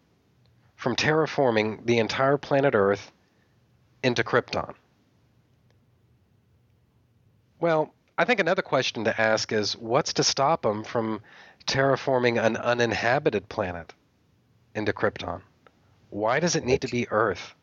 from 0.76 0.94
terraforming 0.94 1.84
the 1.84 1.98
entire 1.98 2.38
planet 2.38 2.76
Earth 2.76 3.10
into 4.04 4.22
Krypton? 4.22 4.74
Well, 7.58 7.92
I 8.16 8.24
think 8.24 8.38
another 8.38 8.62
question 8.62 9.02
to 9.02 9.20
ask 9.20 9.50
is 9.50 9.76
what's 9.76 10.12
to 10.12 10.22
stop 10.22 10.64
him 10.64 10.84
from 10.84 11.22
terraforming 11.66 12.40
an 12.40 12.56
uninhabited 12.56 13.48
planet 13.48 13.92
into 14.76 14.92
Krypton? 14.92 15.42
Why 16.12 16.40
does 16.40 16.56
it 16.56 16.66
need 16.66 16.82
to 16.82 16.88
be 16.88 17.08
Earth? 17.10 17.54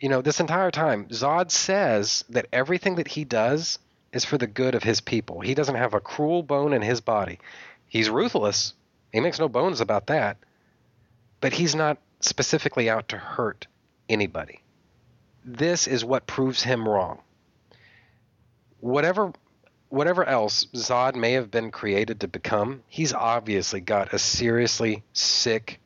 You 0.00 0.08
know, 0.08 0.22
this 0.22 0.40
entire 0.40 0.70
time, 0.70 1.04
Zod 1.08 1.50
says 1.50 2.24
that 2.30 2.46
everything 2.54 2.94
that 2.94 3.08
he 3.08 3.24
does 3.24 3.78
is 4.14 4.24
for 4.24 4.38
the 4.38 4.46
good 4.46 4.74
of 4.74 4.82
his 4.82 5.02
people. 5.02 5.40
He 5.40 5.52
doesn't 5.52 5.74
have 5.74 5.92
a 5.92 6.00
cruel 6.00 6.42
bone 6.42 6.72
in 6.72 6.80
his 6.80 7.02
body. 7.02 7.38
He's 7.86 8.08
ruthless. 8.08 8.72
He 9.12 9.20
makes 9.20 9.38
no 9.38 9.46
bones 9.46 9.82
about 9.82 10.06
that. 10.06 10.38
But 11.42 11.52
he's 11.52 11.74
not 11.74 11.98
specifically 12.20 12.88
out 12.88 13.10
to 13.10 13.18
hurt 13.18 13.66
anybody. 14.08 14.62
This 15.44 15.86
is 15.86 16.02
what 16.02 16.26
proves 16.26 16.62
him 16.62 16.88
wrong. 16.88 17.20
Whatever 18.80 19.34
whatever 19.90 20.24
else 20.24 20.64
Zod 20.74 21.14
may 21.14 21.32
have 21.32 21.50
been 21.50 21.70
created 21.70 22.20
to 22.20 22.28
become, 22.28 22.82
he's 22.88 23.12
obviously 23.12 23.80
got 23.80 24.14
a 24.14 24.18
seriously 24.18 25.02
sick, 25.12 25.78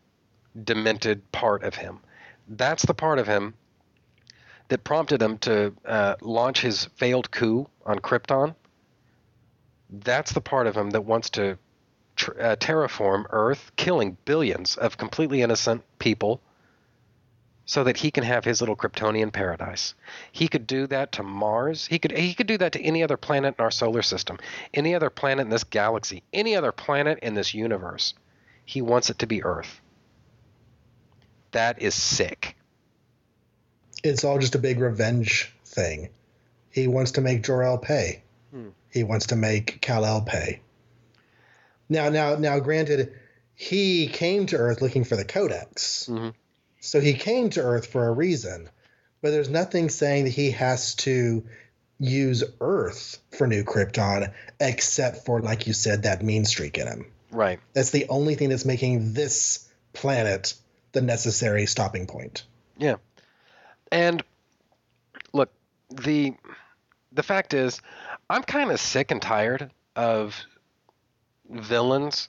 demented 0.63 1.31
part 1.33 1.65
of 1.65 1.75
him. 1.75 2.01
That's 2.49 2.85
the 2.85 2.95
part 2.95 3.19
of 3.19 3.27
him 3.27 3.55
that 4.69 4.85
prompted 4.85 5.21
him 5.21 5.39
to 5.39 5.75
uh, 5.85 6.17
launch 6.21 6.61
his 6.61 6.87
failed 6.97 7.31
coup 7.31 7.69
on 7.85 7.99
Krypton. 7.99 8.55
That's 9.91 10.33
the 10.33 10.41
part 10.41 10.67
of 10.67 10.77
him 10.77 10.91
that 10.91 11.03
wants 11.03 11.31
to 11.31 11.59
tr- 12.17 12.41
uh, 12.41 12.57
terraform 12.57 13.27
Earth, 13.31 13.73
killing 13.77 14.17
billions 14.25 14.77
of 14.77 14.97
completely 14.97 15.43
innocent 15.43 15.83
people 15.99 16.41
so 17.67 17.85
that 17.85 17.97
he 17.97 18.11
can 18.11 18.25
have 18.25 18.45
his 18.45 18.61
little 18.61 18.77
Kryptonian 18.77 19.33
paradise. 19.33 19.95
He 20.33 20.49
could 20.49 20.67
do 20.67 20.87
that 20.89 21.13
to 21.13 21.23
Mars. 21.23 21.87
He 21.87 21.99
could 21.99 22.13
he 22.13 22.35
could 22.35 22.47
do 22.47 22.59
that 22.59 22.73
to 22.73 22.83
any 22.83 23.03
other 23.03 23.17
planet 23.17 23.55
in 23.59 23.65
our 23.65 23.71
solar 23.71 24.03
system, 24.03 24.39
any 24.75 24.95
other 24.95 25.11
planet 25.11 25.45
in 25.45 25.51
this 25.51 25.65
galaxy, 25.65 26.23
any 26.33 26.57
other 26.57 26.73
planet 26.73 27.19
in 27.23 27.35
this 27.35 27.55
universe. 27.55 28.15
He 28.67 28.83
wants 28.83 29.11
it 29.11 29.19
to 29.21 29.27
be 29.27 29.43
Earth. 29.43 29.81
That 31.55 31.81
is 31.81 31.95
sick. 31.95 32.57
It's 34.03 34.25
all 34.25 34.41
just 34.41 34.57
a 34.57 34.59
big 34.59 34.81
revenge 34.81 35.55
thing. 35.65 36.09
He 36.71 36.89
wants 36.89 37.13
to 37.13 37.21
make 37.21 37.45
Jor-El 37.45 37.79
pay. 37.79 38.25
Hmm. 38.51 38.71
He 38.91 39.05
wants 39.05 39.29
to 39.29 39.37
make 39.37 39.81
Kal-El 39.81 40.23
pay. 40.23 40.61
Now, 41.89 42.09
now, 42.09 42.35
now, 42.35 42.59
granted, 42.59 43.15
he 43.55 44.09
came 44.09 44.47
to 44.47 44.57
Earth 44.57 44.83
looking 44.83 45.05
for 45.05 45.15
the 45.15 45.25
Codex. 45.25 46.09
Mm-hmm. 46.11 46.31
So 46.81 47.01
he 47.01 47.15
came 47.15 47.51
to 47.51 47.63
Earth 47.63 47.87
for 47.87 48.09
a 48.09 48.13
reason, 48.13 48.69
but 49.23 49.31
there's 49.31 49.49
nothing 49.49 49.91
saying 49.91 50.25
that 50.25 50.31
he 50.31 50.51
has 50.51 50.97
to 50.97 51.45
use 52.01 52.43
Earth 52.61 53.19
for 53.31 53.47
New 53.47 53.63
Krypton, 53.63 54.33
except 54.59 55.25
for, 55.25 55.41
like 55.41 55.69
you 55.69 55.73
said, 55.73 56.03
that 56.03 56.21
mean 56.21 56.45
streak 56.47 56.79
in 56.79 56.89
him. 56.89 57.07
Right. 57.31 57.61
That's 57.75 57.91
the 57.91 58.09
only 58.09 58.35
thing 58.35 58.49
that's 58.49 58.65
making 58.65 59.13
this 59.13 59.69
planet 59.93 60.55
the 60.95 61.03
necessary 61.03 61.67
stopping 61.67 62.07
point. 62.07 62.45
Yeah. 62.79 62.97
And 63.93 64.23
look, 65.33 65.53
the 65.91 66.35
the 67.13 67.23
fact 67.23 67.55
is, 67.55 67.81
I'm 68.31 68.43
kind 68.43 68.71
of 68.71 68.81
sick 68.81 69.11
and 69.11 69.21
tired 69.21 69.71
of 69.95 70.37
villains 71.51 72.29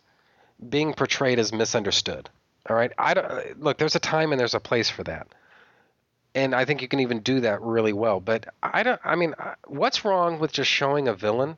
being 0.70 0.94
portrayed 0.94 1.40
as 1.40 1.54
misunderstood. 1.54 2.30
All 2.70 2.76
right, 2.76 2.92
I 2.98 3.14
don't 3.14 3.62
look. 3.62 3.78
There's 3.78 3.96
a 3.96 4.00
time 4.00 4.32
and 4.32 4.40
there's 4.40 4.56
a 4.56 4.60
place 4.60 4.90
for 4.90 5.04
that, 5.04 5.28
and 6.34 6.56
I 6.56 6.66
think 6.66 6.82
you 6.82 6.88
can 6.88 7.00
even 7.00 7.20
do 7.20 7.42
that 7.42 7.62
really 7.62 7.94
well. 7.94 8.20
But 8.20 8.48
I 8.62 8.84
don't. 8.84 9.00
I 9.04 9.16
mean, 9.16 9.36
what's 9.68 10.04
wrong 10.04 10.40
with 10.40 10.52
just 10.52 10.70
showing 10.70 11.08
a 11.08 11.14
villain 11.14 11.58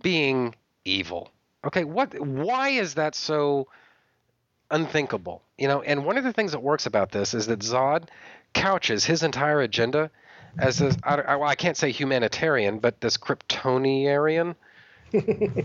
being 0.00 0.54
evil? 0.84 1.30
Okay, 1.64 1.84
what? 1.84 2.18
Why 2.18 2.70
is 2.70 2.94
that 2.94 3.14
so 3.14 3.68
unthinkable? 4.72 5.42
You 5.56 5.68
know, 5.68 5.82
and 5.82 6.04
one 6.04 6.18
of 6.18 6.24
the 6.24 6.32
things 6.32 6.52
that 6.52 6.60
works 6.60 6.86
about 6.86 7.12
this 7.12 7.34
is 7.34 7.46
that 7.46 7.60
Zod 7.60 8.08
couches 8.54 9.04
his 9.04 9.22
entire 9.22 9.60
agenda 9.60 10.10
as 10.58 10.78
this. 10.78 10.96
I, 11.04 11.16
I, 11.16 11.48
I 11.50 11.54
can't 11.54 11.76
say 11.76 11.90
humanitarian, 11.92 12.78
but 12.78 13.00
this 13.00 13.16
Kryptonian 13.16 14.56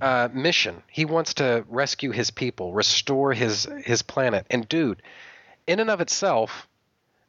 uh, 0.00 0.28
mission. 0.32 0.82
He 0.90 1.04
wants 1.04 1.34
to 1.34 1.64
rescue 1.68 2.10
his 2.10 2.30
people, 2.30 2.72
restore 2.72 3.32
his 3.32 3.68
his 3.84 4.02
planet. 4.02 4.46
And 4.50 4.68
dude, 4.68 5.02
in 5.66 5.80
and 5.80 5.90
of 5.90 6.00
itself, 6.00 6.66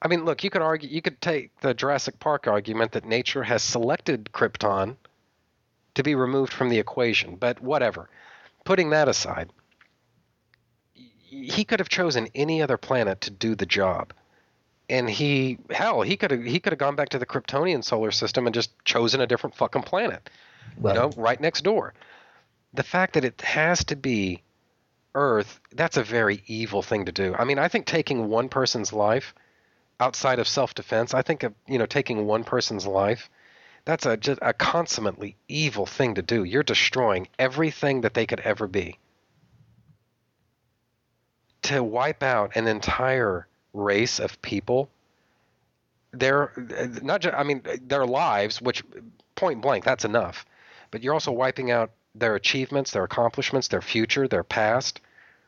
I 0.01 0.07
mean, 0.07 0.25
look, 0.25 0.43
you 0.43 0.49
could 0.49 0.61
argue, 0.61 0.89
you 0.89 1.01
could 1.01 1.21
take 1.21 1.57
the 1.59 1.73
Jurassic 1.73 2.19
Park 2.19 2.47
argument 2.47 2.93
that 2.93 3.05
nature 3.05 3.43
has 3.43 3.61
selected 3.61 4.29
Krypton 4.33 4.95
to 5.95 6.03
be 6.03 6.15
removed 6.15 6.53
from 6.53 6.69
the 6.69 6.79
equation. 6.79 7.35
But 7.35 7.61
whatever. 7.61 8.09
Putting 8.65 8.91
that 8.91 9.07
aside, 9.07 9.51
he 11.29 11.63
could 11.63 11.79
have 11.79 11.89
chosen 11.89 12.27
any 12.33 12.61
other 12.61 12.77
planet 12.77 13.21
to 13.21 13.31
do 13.31 13.55
the 13.55 13.65
job. 13.65 14.13
And 14.89 15.07
he, 15.09 15.59
hell, 15.69 16.01
he 16.01 16.17
could 16.17 16.31
have 16.31 16.43
he 16.43 16.59
could 16.59 16.73
have 16.73 16.79
gone 16.79 16.95
back 16.95 17.09
to 17.09 17.19
the 17.19 17.25
Kryptonian 17.25 17.83
solar 17.83 18.11
system 18.11 18.47
and 18.47 18.53
just 18.53 18.71
chosen 18.85 19.21
a 19.21 19.27
different 19.27 19.55
fucking 19.55 19.83
planet 19.83 20.29
Right. 20.77 20.95
you 20.95 21.01
know, 21.01 21.09
right 21.15 21.39
next 21.39 21.63
door. 21.63 21.93
The 22.73 22.83
fact 22.83 23.13
that 23.13 23.25
it 23.25 23.41
has 23.41 23.83
to 23.85 23.95
be 23.95 24.43
Earth, 25.15 25.59
that's 25.73 25.97
a 25.97 26.03
very 26.03 26.43
evil 26.45 26.81
thing 26.81 27.05
to 27.05 27.11
do. 27.11 27.35
I 27.37 27.43
mean, 27.43 27.59
I 27.59 27.67
think 27.67 27.85
taking 27.85 28.29
one 28.29 28.47
person's 28.47 28.93
life 28.93 29.33
outside 29.99 30.39
of 30.39 30.47
self-defense, 30.47 31.13
I 31.13 31.21
think 31.23 31.43
of, 31.43 31.53
you 31.67 31.77
know, 31.79 31.85
taking 31.85 32.25
one 32.25 32.43
person's 32.43 32.85
life, 32.85 33.29
that's 33.85 34.05
a 34.05 34.17
just 34.17 34.39
a 34.41 34.53
consummately 34.53 35.35
evil 35.47 35.85
thing 35.85 36.15
to 36.15 36.21
do. 36.21 36.43
You're 36.43 36.63
destroying 36.63 37.27
everything 37.37 38.01
that 38.01 38.13
they 38.13 38.25
could 38.25 38.39
ever 38.41 38.67
be. 38.67 38.99
To 41.69 41.83
wipe 41.83 42.23
out 42.23 42.55
an 42.55 42.67
entire 42.67 43.47
race 43.73 44.19
of 44.19 44.41
people, 44.41 44.89
their 46.11 46.51
not 47.03 47.21
just 47.21 47.35
I 47.35 47.43
mean 47.43 47.61
their 47.81 48.07
lives, 48.07 48.59
which 48.59 48.83
point 49.35 49.61
blank 49.61 49.83
that's 49.85 50.03
enough, 50.03 50.47
but 50.89 51.03
you're 51.03 51.13
also 51.13 51.31
wiping 51.31 51.69
out 51.69 51.91
their 52.15 52.33
achievements, 52.33 52.89
their 52.89 53.03
accomplishments, 53.03 53.67
their 53.67 53.83
future, 53.83 54.27
their 54.27 54.43
past, 54.43 54.99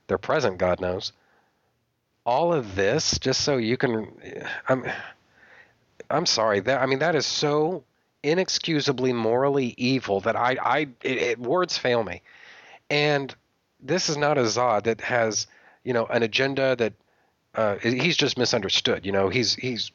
their 0.06 0.20
present. 0.20 0.60
God 0.60 0.80
knows. 0.80 1.12
All 2.24 2.54
of 2.54 2.76
this 2.76 3.18
just 3.18 3.42
so 3.42 3.58
you 3.58 3.76
can. 3.78 4.12
I'm. 4.70 4.86
I'm 6.12 6.28
sorry. 6.28 6.60
That 6.60 6.82
I 6.82 6.86
mean 6.86 7.00
that 7.00 7.16
is 7.16 7.26
so 7.26 7.84
inexcusably 8.22 9.12
morally 9.12 9.74
evil 9.76 10.20
that 10.22 10.36
I 10.36 10.56
I 10.62 10.80
it, 11.02 11.18
it, 11.18 11.40
words 11.40 11.80
fail 11.80 12.04
me, 12.04 12.22
and 12.92 13.34
this 13.80 14.08
is 14.08 14.18
not 14.18 14.38
a 14.38 14.42
Zod 14.42 14.84
that 14.84 15.02
has 15.02 15.48
you 15.84 15.94
know 15.94 16.06
an 16.06 16.24
agenda 16.24 16.76
that 16.76 16.94
uh, 17.56 17.76
he's 17.78 18.18
just 18.18 18.38
misunderstood. 18.38 19.06
You 19.06 19.12
know 19.12 19.30
he's 19.30 19.56
he's 19.56 19.92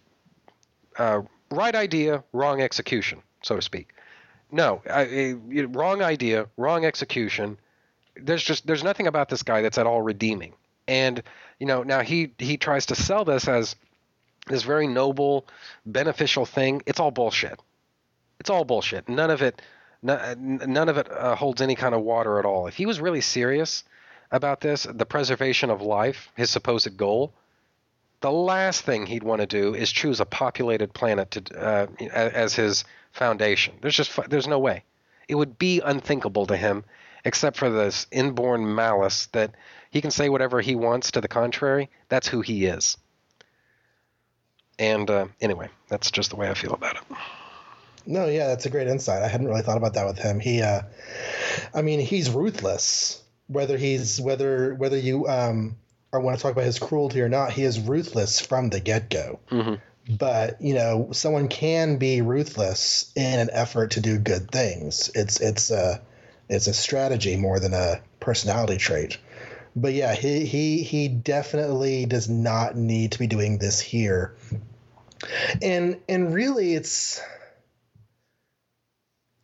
uh, 0.98 1.22
right 1.50 1.74
idea, 1.74 2.24
wrong 2.32 2.60
execution, 2.60 3.22
so 3.42 3.56
to 3.56 3.62
speak. 3.62 3.88
No, 4.50 4.82
I, 4.88 5.00
I, 5.02 5.62
wrong 5.64 6.02
idea, 6.02 6.46
wrong 6.56 6.84
execution. 6.84 7.58
There's 8.16 8.42
just 8.42 8.66
there's 8.66 8.84
nothing 8.84 9.06
about 9.06 9.28
this 9.28 9.42
guy 9.42 9.62
that's 9.62 9.78
at 9.78 9.86
all 9.86 10.02
redeeming. 10.02 10.54
And 10.88 11.22
you 11.58 11.66
know 11.66 11.82
now 11.82 12.00
he 12.00 12.32
he 12.38 12.56
tries 12.56 12.86
to 12.86 12.94
sell 12.94 13.24
this 13.24 13.48
as 13.48 13.76
this 14.46 14.62
very 14.62 14.86
noble, 14.86 15.46
beneficial 15.84 16.46
thing. 16.46 16.82
It's 16.86 17.00
all 17.00 17.10
bullshit. 17.10 17.58
It's 18.38 18.50
all 18.50 18.64
bullshit. 18.64 19.08
None 19.08 19.30
of 19.30 19.42
it 19.42 19.60
none 20.02 20.88
of 20.88 20.98
it 20.98 21.10
uh, 21.10 21.34
holds 21.34 21.60
any 21.60 21.74
kind 21.74 21.94
of 21.94 22.02
water 22.02 22.38
at 22.38 22.44
all. 22.44 22.66
If 22.66 22.76
he 22.76 22.86
was 22.86 23.00
really 23.00 23.20
serious 23.20 23.82
about 24.30 24.60
this, 24.60 24.84
the 24.84 25.06
preservation 25.06 25.70
of 25.70 25.82
life, 25.82 26.30
his 26.36 26.50
supposed 26.50 26.96
goal, 26.96 27.32
the 28.20 28.30
last 28.30 28.82
thing 28.82 29.06
he'd 29.06 29.22
want 29.22 29.40
to 29.40 29.46
do 29.46 29.74
is 29.74 29.92
choose 29.92 30.20
a 30.20 30.26
populated 30.26 30.92
planet 30.92 31.30
to, 31.32 31.60
uh, 31.60 31.86
as 32.12 32.54
his 32.54 32.84
foundation. 33.12 33.74
There's 33.80 33.96
just 33.96 34.18
there's 34.28 34.48
no 34.48 34.58
way. 34.58 34.84
It 35.28 35.34
would 35.34 35.58
be 35.58 35.80
unthinkable 35.80 36.46
to 36.46 36.56
him, 36.56 36.84
except 37.24 37.56
for 37.56 37.70
this 37.70 38.06
inborn 38.10 38.74
malice 38.74 39.26
that 39.26 39.54
he 39.90 40.00
can 40.00 40.10
say 40.10 40.28
whatever 40.28 40.60
he 40.60 40.74
wants 40.74 41.10
to 41.12 41.20
the 41.20 41.28
contrary. 41.28 41.90
That's 42.08 42.28
who 42.28 42.40
he 42.40 42.66
is. 42.66 42.96
And 44.78 45.10
uh, 45.10 45.26
anyway, 45.40 45.68
that's 45.88 46.10
just 46.10 46.30
the 46.30 46.36
way 46.36 46.50
I 46.50 46.54
feel 46.54 46.74
about 46.74 46.96
it. 46.96 47.02
No, 48.06 48.26
yeah, 48.26 48.46
that's 48.48 48.66
a 48.66 48.70
great 48.70 48.86
insight. 48.86 49.22
I 49.22 49.28
hadn't 49.28 49.48
really 49.48 49.62
thought 49.62 49.78
about 49.78 49.94
that 49.94 50.06
with 50.06 50.18
him. 50.18 50.38
He, 50.38 50.62
uh, 50.62 50.82
I 51.74 51.82
mean, 51.82 51.98
he's 51.98 52.30
ruthless. 52.30 53.22
Whether 53.48 53.76
he's 53.76 54.20
whether 54.20 54.74
whether 54.74 54.96
you 54.96 55.26
um, 55.28 55.76
or 56.12 56.20
want 56.20 56.36
to 56.36 56.42
talk 56.42 56.52
about 56.52 56.64
his 56.64 56.78
cruelty 56.78 57.20
or 57.20 57.28
not, 57.28 57.52
he 57.52 57.62
is 57.62 57.80
ruthless 57.80 58.40
from 58.40 58.70
the 58.70 58.80
get 58.80 59.10
go. 59.10 59.38
Mm-hmm. 59.50 59.74
But 60.16 60.60
you 60.60 60.74
know, 60.74 61.08
someone 61.12 61.48
can 61.48 61.98
be 61.98 62.22
ruthless 62.22 63.12
in 63.16 63.38
an 63.38 63.50
effort 63.52 63.92
to 63.92 64.00
do 64.00 64.18
good 64.18 64.50
things. 64.50 65.10
It's 65.14 65.40
it's 65.40 65.70
a 65.70 66.00
it's 66.48 66.66
a 66.66 66.74
strategy 66.74 67.36
more 67.36 67.60
than 67.60 67.74
a 67.74 68.00
personality 68.20 68.78
trait. 68.78 69.18
But 69.74 69.92
yeah, 69.92 70.14
he 70.14 70.46
he 70.46 70.82
he 70.82 71.08
definitely 71.08 72.06
does 72.06 72.28
not 72.28 72.76
need 72.76 73.12
to 73.12 73.18
be 73.18 73.26
doing 73.26 73.58
this 73.58 73.80
here. 73.80 74.34
And 75.60 76.00
and 76.08 76.32
really, 76.32 76.74
it's 76.74 77.20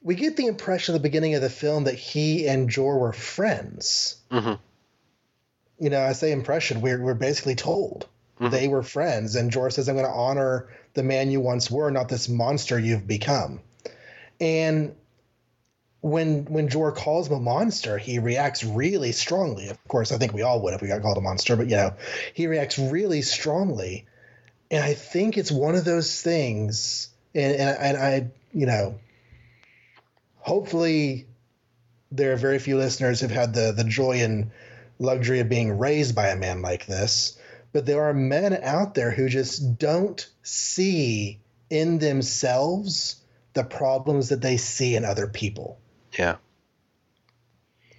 we 0.02 0.14
get 0.14 0.36
the 0.36 0.46
impression 0.46 0.94
at 0.94 0.98
the 0.98 1.08
beginning 1.08 1.34
of 1.34 1.42
the 1.42 1.50
film 1.50 1.84
that 1.84 1.94
he 1.94 2.46
and 2.48 2.68
Jor 2.68 2.98
were 2.98 3.12
friends. 3.12 4.16
Mm-hmm 4.30 4.54
you 5.82 5.90
know, 5.90 6.00
I 6.00 6.12
say 6.12 6.30
impression, 6.30 6.80
we're, 6.80 7.02
we're 7.02 7.14
basically 7.14 7.56
told 7.56 8.06
mm-hmm. 8.40 8.50
they 8.50 8.68
were 8.68 8.84
friends. 8.84 9.34
And 9.34 9.50
Jor 9.50 9.68
says, 9.68 9.88
I'm 9.88 9.96
going 9.96 10.06
to 10.06 10.12
honor 10.12 10.68
the 10.94 11.02
man 11.02 11.32
you 11.32 11.40
once 11.40 11.72
were, 11.72 11.90
not 11.90 12.08
this 12.08 12.28
monster 12.28 12.78
you've 12.78 13.04
become. 13.04 13.58
And 14.40 14.94
when 16.02 16.44
when 16.44 16.68
Jor 16.68 16.92
calls 16.92 17.28
him 17.28 17.34
a 17.34 17.40
monster, 17.40 17.98
he 17.98 18.20
reacts 18.20 18.62
really 18.62 19.10
strongly. 19.10 19.68
Of 19.68 19.88
course, 19.88 20.12
I 20.12 20.18
think 20.18 20.32
we 20.32 20.42
all 20.42 20.62
would 20.62 20.74
if 20.74 20.82
we 20.82 20.88
got 20.88 21.02
called 21.02 21.18
a 21.18 21.20
monster, 21.20 21.56
but 21.56 21.68
you 21.68 21.76
know, 21.76 21.94
he 22.32 22.46
reacts 22.46 22.78
really 22.78 23.22
strongly. 23.22 24.06
And 24.70 24.84
I 24.84 24.94
think 24.94 25.36
it's 25.36 25.50
one 25.50 25.74
of 25.74 25.84
those 25.84 26.22
things, 26.22 27.08
and, 27.34 27.54
and, 27.54 27.78
and 27.78 27.96
I, 27.96 28.30
you 28.52 28.66
know, 28.66 29.00
hopefully 30.42 31.26
there 32.10 32.32
are 32.32 32.36
very 32.36 32.58
few 32.58 32.76
listeners 32.76 33.20
who've 33.20 33.30
had 33.30 33.54
the 33.54 33.72
the 33.72 33.84
joy 33.84 34.20
and 34.20 34.50
luxury 34.98 35.40
of 35.40 35.48
being 35.48 35.78
raised 35.78 36.14
by 36.14 36.28
a 36.28 36.36
man 36.36 36.62
like 36.62 36.86
this, 36.86 37.38
but 37.72 37.86
there 37.86 38.04
are 38.04 38.14
men 38.14 38.58
out 38.62 38.94
there 38.94 39.10
who 39.10 39.28
just 39.28 39.78
don't 39.78 40.28
see 40.42 41.40
in 41.70 41.98
themselves 41.98 43.16
the 43.54 43.64
problems 43.64 44.28
that 44.28 44.42
they 44.42 44.56
see 44.56 44.94
in 44.94 45.04
other 45.04 45.26
people. 45.26 45.78
Yeah. 46.18 46.36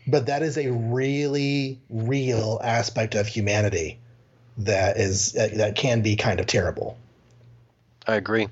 But 0.06 0.28
that 0.28 0.44
is 0.44 0.58
a 0.58 0.72
really 0.72 1.80
real 1.90 2.60
aspect 2.64 3.16
of 3.16 3.26
humanity 3.26 4.00
that 4.58 4.98
is 4.98 5.32
that 5.32 5.76
can 5.76 6.02
be 6.02 6.16
kind 6.16 6.40
of 6.40 6.46
terrible. 6.46 6.98
I 8.06 8.16
agree. 8.16 8.50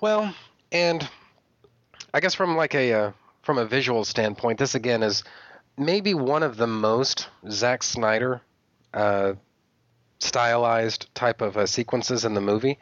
Well, 0.00 0.34
and 0.70 1.08
I 2.14 2.20
guess 2.20 2.34
from 2.34 2.56
like 2.56 2.74
a 2.74 2.92
uh, 2.92 3.12
from 3.42 3.58
a 3.58 3.64
visual 3.64 4.04
standpoint, 4.04 4.58
this 4.58 4.74
again 4.74 5.02
is 5.02 5.24
maybe 5.78 6.14
one 6.14 6.42
of 6.42 6.56
the 6.56 6.66
most 6.66 7.28
Zack 7.50 7.82
Snyder 7.82 8.42
uh, 8.92 9.34
stylized 10.18 11.12
type 11.14 11.40
of 11.40 11.56
uh, 11.56 11.66
sequences 11.66 12.24
in 12.24 12.34
the 12.34 12.40
movie. 12.40 12.78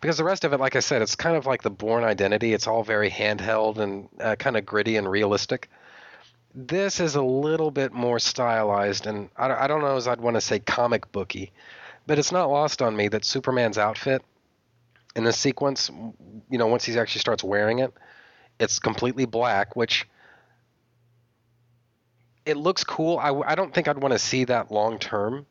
Because 0.00 0.18
the 0.18 0.24
rest 0.24 0.44
of 0.44 0.52
it 0.52 0.60
like 0.60 0.76
i 0.76 0.80
said 0.80 1.02
it's 1.02 1.16
kind 1.16 1.36
of 1.36 1.46
like 1.46 1.62
the 1.62 1.70
Bourne 1.70 2.04
Identity. 2.04 2.52
It's 2.52 2.66
all 2.66 2.82
very 2.82 3.10
handheld 3.10 3.78
and 3.78 4.08
uh, 4.20 4.36
kind 4.36 4.56
of 4.56 4.66
gritty 4.66 4.96
and 4.96 5.10
realistic. 5.10 5.70
This 6.54 7.00
is 7.00 7.16
a 7.16 7.22
little 7.22 7.70
bit 7.70 7.92
more 7.92 8.20
stylized 8.20 9.06
and 9.06 9.28
i, 9.36 9.64
I 9.64 9.66
don't 9.66 9.80
know 9.80 9.96
as 9.96 10.06
i'd 10.06 10.20
want 10.20 10.36
to 10.36 10.40
say 10.40 10.60
comic 10.60 11.10
booky 11.10 11.52
but 12.06 12.20
it's 12.20 12.30
not 12.30 12.48
lost 12.48 12.80
on 12.80 12.94
me 12.94 13.08
that 13.08 13.24
superman's 13.24 13.76
outfit 13.76 14.22
in 15.16 15.24
this 15.24 15.36
sequence 15.36 15.90
you 16.48 16.58
know 16.58 16.68
once 16.68 16.84
he 16.84 16.96
actually 16.96 17.22
starts 17.22 17.42
wearing 17.42 17.80
it 17.80 17.92
it's 18.58 18.78
completely 18.78 19.24
black 19.24 19.76
which 19.76 20.06
it 22.46 22.56
looks 22.56 22.84
cool. 22.84 23.18
I, 23.18 23.30
I 23.30 23.54
don't 23.54 23.72
think 23.72 23.88
I'd 23.88 23.98
want 23.98 24.12
to 24.12 24.18
see 24.18 24.44
that 24.44 24.70
long 24.70 24.98
term, 24.98 25.46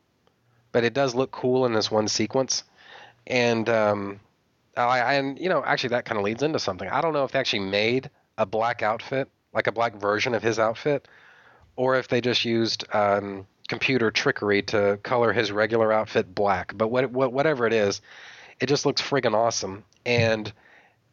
but 0.71 0.84
it 0.84 0.93
does 0.93 1.15
look 1.15 1.31
cool 1.31 1.65
in 1.65 1.73
this 1.73 1.89
one 1.89 2.07
sequence. 2.07 2.63
And 3.25 3.67
um, 3.69 4.19
I 4.75 5.15
and 5.15 5.39
you 5.39 5.49
know 5.49 5.63
actually 5.65 5.89
that 5.89 6.05
kind 6.05 6.17
of 6.17 6.25
leads 6.25 6.43
into 6.43 6.59
something. 6.59 6.88
I 6.89 7.01
don't 7.01 7.13
know 7.13 7.23
if 7.23 7.31
they 7.31 7.39
actually 7.39 7.59
made 7.59 8.09
a 8.38 8.45
black 8.45 8.84
outfit, 8.84 9.30
like 9.53 9.67
a 9.67 9.71
black 9.71 9.95
version 9.95 10.35
of 10.35 10.43
his 10.43 10.59
outfit, 10.59 11.07
or 11.75 11.95
if 11.95 12.07
they 12.07 12.21
just 12.21 12.45
used 12.45 12.85
um, 12.93 13.47
computer 13.67 14.11
trickery 14.11 14.61
to 14.63 14.99
color 15.03 15.31
his 15.31 15.51
regular 15.51 15.91
outfit 15.91 16.34
black. 16.35 16.75
But 16.75 16.89
what, 16.89 17.11
what, 17.11 17.31
whatever 17.31 17.65
it 17.65 17.73
is, 17.73 18.01
it 18.59 18.65
just 18.65 18.85
looks 18.85 19.01
friggin' 19.01 19.34
awesome. 19.34 19.84
And 20.05 20.51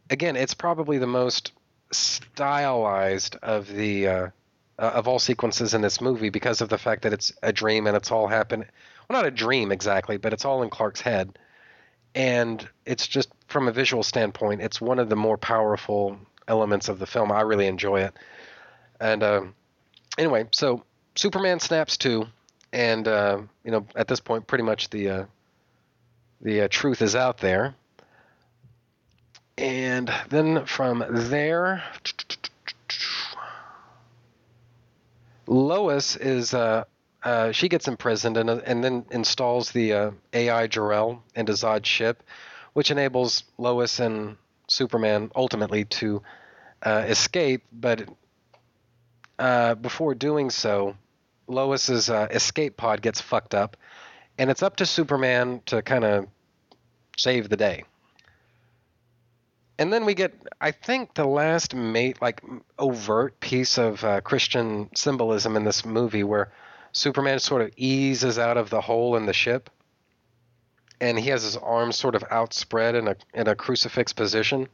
again, 0.08 0.36
it's 0.36 0.54
probably 0.54 0.98
the 0.98 1.06
most 1.06 1.52
stylized 1.92 3.36
of 3.42 3.68
the 3.68 4.08
uh, 4.08 4.28
uh, 4.78 4.92
of 4.94 5.06
all 5.06 5.18
sequences 5.18 5.74
in 5.74 5.82
this 5.82 6.00
movie 6.00 6.30
because 6.30 6.60
of 6.60 6.68
the 6.68 6.78
fact 6.78 7.02
that 7.02 7.12
it's 7.12 7.32
a 7.42 7.52
dream 7.52 7.86
and 7.86 7.96
it's 7.96 8.10
all 8.10 8.26
happened. 8.26 8.64
Well, 9.08 9.18
not 9.18 9.26
a 9.26 9.30
dream 9.30 9.72
exactly, 9.72 10.16
but 10.16 10.32
it's 10.32 10.44
all 10.44 10.62
in 10.62 10.70
Clark's 10.70 11.02
head. 11.02 11.38
And 12.14 12.66
it's 12.86 13.06
just 13.06 13.28
from 13.48 13.68
a 13.68 13.72
visual 13.72 14.02
standpoint, 14.02 14.62
it's 14.62 14.80
one 14.80 14.98
of 14.98 15.08
the 15.08 15.16
more 15.16 15.36
powerful 15.36 16.18
elements 16.48 16.88
of 16.88 16.98
the 16.98 17.06
film. 17.06 17.30
I 17.30 17.42
really 17.42 17.66
enjoy 17.66 18.00
it. 18.00 18.14
And 19.00 19.22
uh, 19.22 19.42
anyway, 20.18 20.48
so 20.50 20.82
Superman 21.14 21.60
snaps 21.60 21.96
too, 21.96 22.26
and 22.72 23.06
uh, 23.06 23.42
you 23.64 23.70
know 23.70 23.86
at 23.94 24.08
this 24.08 24.20
point, 24.20 24.46
pretty 24.46 24.64
much 24.64 24.90
the 24.90 25.10
uh, 25.10 25.24
the 26.40 26.62
uh, 26.62 26.68
truth 26.70 27.02
is 27.02 27.14
out 27.14 27.38
there. 27.38 27.74
And 29.60 30.10
then 30.30 30.64
from 30.64 31.04
there, 31.06 31.84
Lois 35.46 36.16
is 36.16 36.54
uh, 36.54 36.84
uh, 37.22 37.52
she 37.52 37.68
gets 37.68 37.86
imprisoned 37.86 38.38
and 38.38 38.48
and 38.48 38.82
then 38.82 39.04
installs 39.10 39.70
the 39.72 39.92
uh, 39.92 40.10
AI 40.32 40.66
Jor-El 40.66 41.22
into 41.34 41.52
Zod's 41.52 41.86
ship, 41.86 42.22
which 42.72 42.90
enables 42.90 43.44
Lois 43.58 44.00
and 44.00 44.38
Superman 44.66 45.30
ultimately 45.36 45.84
to 45.84 46.22
uh, 46.82 47.04
escape. 47.06 47.62
But 47.70 48.08
uh, 49.38 49.74
before 49.74 50.14
doing 50.14 50.48
so, 50.48 50.96
Lois's 51.48 52.08
uh, 52.08 52.28
escape 52.30 52.78
pod 52.78 53.02
gets 53.02 53.20
fucked 53.20 53.54
up, 53.54 53.76
and 54.38 54.48
it's 54.48 54.62
up 54.62 54.76
to 54.76 54.86
Superman 54.86 55.60
to 55.66 55.82
kind 55.82 56.04
of 56.04 56.28
save 57.18 57.50
the 57.50 57.58
day 57.58 57.84
and 59.80 59.92
then 59.92 60.04
we 60.04 60.14
get 60.14 60.32
i 60.60 60.70
think 60.70 61.14
the 61.14 61.24
last 61.26 61.74
mate 61.74 62.20
like 62.22 62.40
overt 62.78 63.40
piece 63.40 63.78
of 63.78 64.04
uh, 64.04 64.20
christian 64.20 64.88
symbolism 64.94 65.56
in 65.56 65.64
this 65.64 65.84
movie 65.84 66.22
where 66.22 66.52
superman 66.92 67.40
sort 67.40 67.62
of 67.62 67.70
eases 67.76 68.38
out 68.38 68.56
of 68.56 68.70
the 68.70 68.80
hole 68.80 69.16
in 69.16 69.26
the 69.26 69.32
ship 69.32 69.70
and 71.00 71.18
he 71.18 71.30
has 71.30 71.42
his 71.42 71.56
arms 71.56 71.96
sort 71.96 72.14
of 72.14 72.22
outspread 72.30 72.94
in 72.94 73.08
a 73.08 73.16
in 73.32 73.48
a 73.48 73.54
crucifix 73.54 74.12
position. 74.12 74.68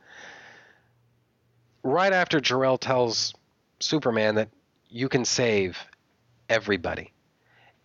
Right 1.85 2.12
after 2.12 2.41
Jor-El 2.41 2.78
tells 2.78 3.33
Superman 3.78 4.35
that 4.35 4.49
you 4.89 5.09
can 5.09 5.24
save 5.24 5.78
everybody. 6.49 7.12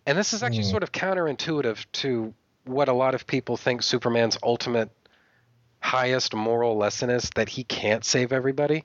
And 0.06 0.18
this 0.18 0.32
is 0.32 0.42
actually 0.42 0.64
Mm. 0.64 0.70
sort 0.70 0.82
of 0.82 0.90
counterintuitive 0.90 1.86
to 1.92 2.34
what 2.64 2.88
a 2.88 2.92
lot 2.92 3.14
of 3.14 3.28
people 3.28 3.56
think 3.56 3.84
Superman's 3.84 4.36
ultimate 4.42 4.90
highest 5.82 6.34
moral 6.34 6.76
lesson 6.76 7.10
is 7.10 7.28
that 7.34 7.50
he 7.50 7.64
can't 7.64 8.04
save 8.04 8.32
everybody. 8.32 8.84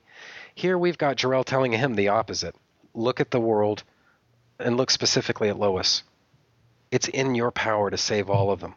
Here 0.55 0.77
we've 0.77 0.97
got 0.97 1.15
Jor-El 1.15 1.43
telling 1.43 1.71
him 1.71 1.95
the 1.95 2.09
opposite. 2.09 2.55
Look 2.93 3.19
at 3.19 3.31
the 3.31 3.39
world 3.39 3.83
and 4.59 4.75
look 4.75 4.89
specifically 4.89 5.49
at 5.49 5.59
Lois. 5.59 6.03
It's 6.91 7.07
in 7.07 7.35
your 7.35 7.51
power 7.51 7.89
to 7.89 7.97
save 7.97 8.29
all 8.29 8.51
of 8.51 8.59
them. 8.59 8.73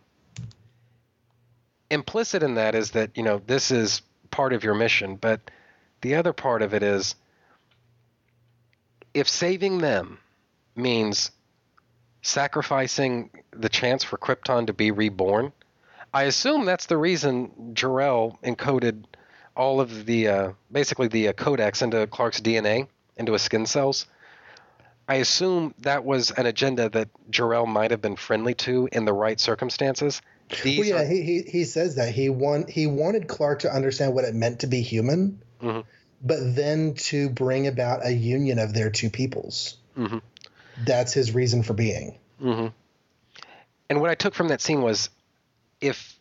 Implicit 1.90 2.42
in 2.42 2.54
that 2.54 2.74
is 2.74 2.90
that, 2.92 3.16
you 3.16 3.22
know, 3.22 3.40
this 3.46 3.70
is 3.70 4.02
part 4.30 4.52
of 4.52 4.62
your 4.62 4.74
mission, 4.74 5.16
but 5.16 5.40
the 6.02 6.14
other 6.14 6.32
part 6.32 6.62
of 6.62 6.74
it 6.74 6.82
is 6.82 7.14
if 9.14 9.28
saving 9.28 9.78
them 9.78 10.18
means 10.76 11.30
sacrificing 12.22 13.30
the 13.50 13.68
chance 13.68 14.04
for 14.04 14.18
Krypton 14.18 14.66
to 14.66 14.72
be 14.72 14.90
reborn, 14.90 15.52
I 16.12 16.24
assume 16.24 16.64
that's 16.64 16.86
the 16.86 16.96
reason 16.96 17.72
Jor-El 17.74 18.38
encoded 18.42 19.04
all 19.56 19.80
of 19.80 20.06
the 20.06 20.28
uh, 20.28 20.52
basically 20.72 21.08
the 21.08 21.28
uh, 21.28 21.32
codex 21.32 21.82
into 21.82 22.06
Clark's 22.06 22.40
DNA 22.40 22.88
into 23.16 23.32
his 23.32 23.42
skin 23.42 23.66
cells. 23.66 24.06
I 25.08 25.16
assume 25.16 25.74
that 25.80 26.04
was 26.04 26.30
an 26.30 26.46
agenda 26.46 26.88
that 26.88 27.08
Jor-El 27.30 27.66
might 27.66 27.90
have 27.90 28.00
been 28.00 28.16
friendly 28.16 28.54
to 28.54 28.88
in 28.92 29.04
the 29.04 29.12
right 29.12 29.38
circumstances. 29.38 30.22
These 30.62 30.78
Well, 30.80 30.88
yeah, 30.88 31.02
are- 31.02 31.06
he, 31.06 31.22
he 31.22 31.42
he 31.42 31.64
says 31.64 31.96
that 31.96 32.12
he 32.14 32.28
want 32.28 32.70
he 32.70 32.86
wanted 32.86 33.28
Clark 33.28 33.60
to 33.60 33.72
understand 33.72 34.14
what 34.14 34.24
it 34.24 34.34
meant 34.34 34.60
to 34.60 34.66
be 34.66 34.82
human, 34.82 35.42
Mhm. 35.62 35.84
but 36.22 36.38
then 36.56 36.94
to 36.94 37.28
bring 37.28 37.66
about 37.68 38.04
a 38.04 38.10
union 38.12 38.58
of 38.58 38.72
their 38.74 38.90
two 38.90 39.10
peoples. 39.10 39.76
Mhm. 39.96 40.22
That's 40.84 41.12
his 41.12 41.34
reason 41.34 41.62
for 41.62 41.74
being. 41.74 42.18
hmm 42.40 42.68
And 43.88 44.00
what 44.00 44.10
I 44.10 44.14
took 44.14 44.34
from 44.34 44.48
that 44.48 44.60
scene 44.60 44.80
was 44.82 45.10
if 45.80 46.18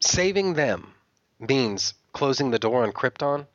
saving 0.00 0.54
them 0.54 0.94
means 1.38 1.94
closing 2.12 2.50
the 2.50 2.58
door 2.58 2.82
on 2.84 2.92
Krypton, 2.92 3.46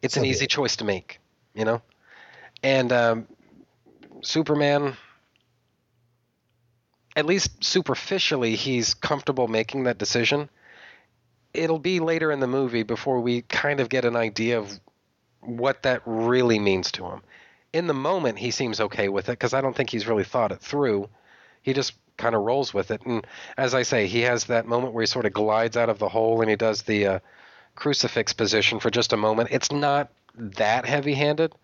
it's 0.00 0.16
an 0.16 0.24
easy 0.24 0.46
choice 0.46 0.76
to 0.76 0.84
make, 0.84 1.20
you 1.54 1.64
know? 1.64 1.80
And 2.62 2.92
um, 2.92 3.28
Superman, 4.22 4.96
at 7.14 7.24
least 7.24 7.62
superficially, 7.62 8.56
he's 8.56 8.94
comfortable 8.94 9.46
making 9.46 9.84
that 9.84 9.98
decision. 9.98 10.48
It'll 11.54 11.78
be 11.78 12.00
later 12.00 12.32
in 12.32 12.40
the 12.40 12.46
movie 12.46 12.82
before 12.82 13.20
we 13.20 13.42
kind 13.42 13.78
of 13.78 13.88
get 13.88 14.04
an 14.04 14.16
idea 14.16 14.58
of 14.58 14.80
what 15.40 15.82
that 15.82 16.02
really 16.04 16.58
means 16.58 16.90
to 16.92 17.04
him 17.04 17.22
in 17.72 17.86
the 17.86 17.94
moment 17.94 18.38
he 18.38 18.50
seems 18.50 18.80
okay 18.80 19.08
with 19.08 19.28
it 19.28 19.32
because 19.32 19.54
I 19.54 19.60
don't 19.60 19.74
think 19.74 19.90
he's 19.90 20.06
really 20.06 20.24
thought 20.24 20.52
it 20.52 20.60
through. 20.60 21.08
He 21.62 21.72
just 21.72 21.94
kind 22.16 22.34
of 22.34 22.42
rolls 22.42 22.72
with 22.72 22.90
it, 22.90 23.02
and 23.04 23.26
as 23.56 23.74
I 23.74 23.82
say, 23.82 24.06
he 24.06 24.20
has 24.22 24.44
that 24.44 24.66
moment 24.66 24.92
where 24.92 25.02
he 25.02 25.06
sort 25.06 25.26
of 25.26 25.32
glides 25.32 25.76
out 25.76 25.88
of 25.88 25.98
the 25.98 26.08
hole 26.08 26.40
and 26.40 26.50
he 26.50 26.56
does 26.56 26.82
the 26.82 27.06
uh, 27.06 27.18
crucifix 27.74 28.32
position 28.32 28.80
for 28.80 28.90
just 28.90 29.12
a 29.12 29.16
moment. 29.16 29.50
It's 29.52 29.72
not 29.72 30.10
that 30.34 30.86
heavy-handed, 30.86 31.54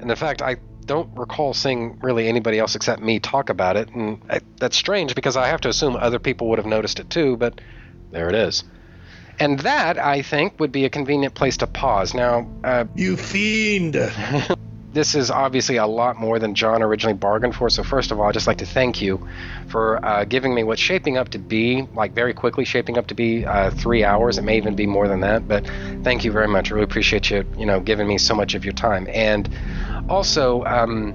and 0.00 0.10
in 0.10 0.16
fact, 0.16 0.42
I 0.42 0.56
don't 0.84 1.16
recall 1.16 1.54
seeing 1.54 1.98
really 2.00 2.28
anybody 2.28 2.58
else 2.58 2.74
except 2.74 3.00
me 3.02 3.20
talk 3.20 3.50
about 3.50 3.76
it, 3.76 3.88
and 3.90 4.22
I, 4.28 4.40
that's 4.58 4.76
strange 4.76 5.14
because 5.14 5.36
I 5.36 5.48
have 5.48 5.60
to 5.62 5.68
assume 5.68 5.96
other 5.96 6.18
people 6.18 6.48
would 6.48 6.58
have 6.58 6.66
noticed 6.66 7.00
it 7.00 7.10
too. 7.10 7.36
But 7.36 7.60
there 8.10 8.28
it 8.28 8.34
is. 8.34 8.64
And 9.38 9.58
that, 9.60 9.98
I 9.98 10.22
think, 10.22 10.60
would 10.60 10.72
be 10.72 10.84
a 10.84 10.90
convenient 10.90 11.34
place 11.34 11.56
to 11.58 11.66
pause. 11.66 12.14
Now, 12.14 12.48
uh, 12.62 12.84
You 12.94 13.16
fiend! 13.16 13.94
this 14.92 15.14
is 15.14 15.30
obviously 15.30 15.76
a 15.76 15.86
lot 15.86 16.18
more 16.18 16.38
than 16.38 16.54
John 16.54 16.82
originally 16.82 17.16
bargained 17.16 17.54
for. 17.54 17.70
So 17.70 17.82
first 17.82 18.10
of 18.10 18.20
all, 18.20 18.28
I'd 18.28 18.34
just 18.34 18.46
like 18.46 18.58
to 18.58 18.66
thank 18.66 19.00
you 19.00 19.26
for 19.68 20.04
uh, 20.04 20.24
giving 20.24 20.54
me 20.54 20.64
what's 20.64 20.80
shaping 20.80 21.16
up 21.16 21.30
to 21.30 21.38
be, 21.38 21.86
like 21.94 22.12
very 22.12 22.34
quickly 22.34 22.64
shaping 22.64 22.98
up 22.98 23.06
to 23.06 23.14
be 23.14 23.46
uh, 23.46 23.70
three 23.70 24.04
hours. 24.04 24.38
It 24.38 24.42
may 24.42 24.56
even 24.56 24.76
be 24.76 24.86
more 24.86 25.08
than 25.08 25.20
that, 25.20 25.48
but 25.48 25.66
thank 26.02 26.24
you 26.24 26.32
very 26.32 26.48
much. 26.48 26.70
I 26.70 26.74
really 26.74 26.84
appreciate 26.84 27.30
you, 27.30 27.44
you 27.56 27.64
know, 27.64 27.80
giving 27.80 28.06
me 28.06 28.18
so 28.18 28.34
much 28.34 28.54
of 28.54 28.64
your 28.64 28.74
time. 28.74 29.08
And 29.10 29.48
also, 30.10 30.62
um, 30.64 31.14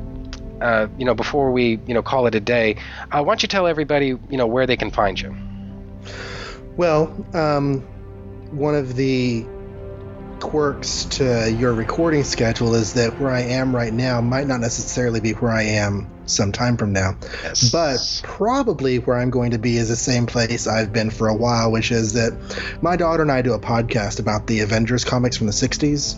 uh, 0.62 0.88
you 0.98 1.06
know, 1.06 1.14
before 1.14 1.52
we, 1.52 1.80
you 1.86 1.94
know, 1.94 2.02
call 2.02 2.26
it 2.26 2.34
a 2.34 2.40
day, 2.40 2.78
uh, 3.12 3.22
why 3.24 3.34
don't 3.34 3.44
you 3.44 3.48
tell 3.48 3.68
everybody, 3.68 4.08
you 4.08 4.38
know, 4.38 4.48
where 4.48 4.66
they 4.66 4.78
can 4.78 4.90
find 4.90 5.20
you? 5.20 5.36
Well, 6.78 7.14
um, 7.36 7.82
one 8.52 8.76
of 8.76 8.95
the 8.95 9.45
quirks 10.39 11.05
to 11.05 11.51
your 11.51 11.73
recording 11.73 12.23
schedule 12.23 12.76
is 12.76 12.93
that 12.93 13.19
where 13.19 13.31
I 13.31 13.41
am 13.41 13.76
right 13.76 13.93
now 13.93 14.22
might 14.22 14.47
not 14.47 14.59
necessarily 14.59 15.19
be 15.19 15.31
where 15.31 15.51
I 15.51 15.64
am 15.64 16.07
some 16.26 16.51
time 16.51 16.77
from 16.77 16.93
now. 16.93 17.18
Yes. 17.43 17.72
But 17.72 18.22
probably 18.23 18.99
where 18.99 19.18
I'm 19.18 19.30
going 19.30 19.51
to 19.51 19.57
be 19.57 19.77
is 19.77 19.89
the 19.89 19.95
same 19.95 20.26
place 20.26 20.68
I've 20.68 20.93
been 20.93 21.09
for 21.09 21.27
a 21.27 21.35
while, 21.35 21.72
which 21.72 21.91
is 21.91 22.14
that 22.14 22.34
my 22.81 22.95
daughter 22.95 23.23
and 23.23 23.31
I 23.31 23.41
do 23.41 23.53
a 23.53 23.59
podcast 23.59 24.19
about 24.19 24.47
the 24.47 24.61
Avengers 24.61 25.03
comics 25.03 25.38
from 25.38 25.47
the 25.47 25.53
60s. 25.53 26.18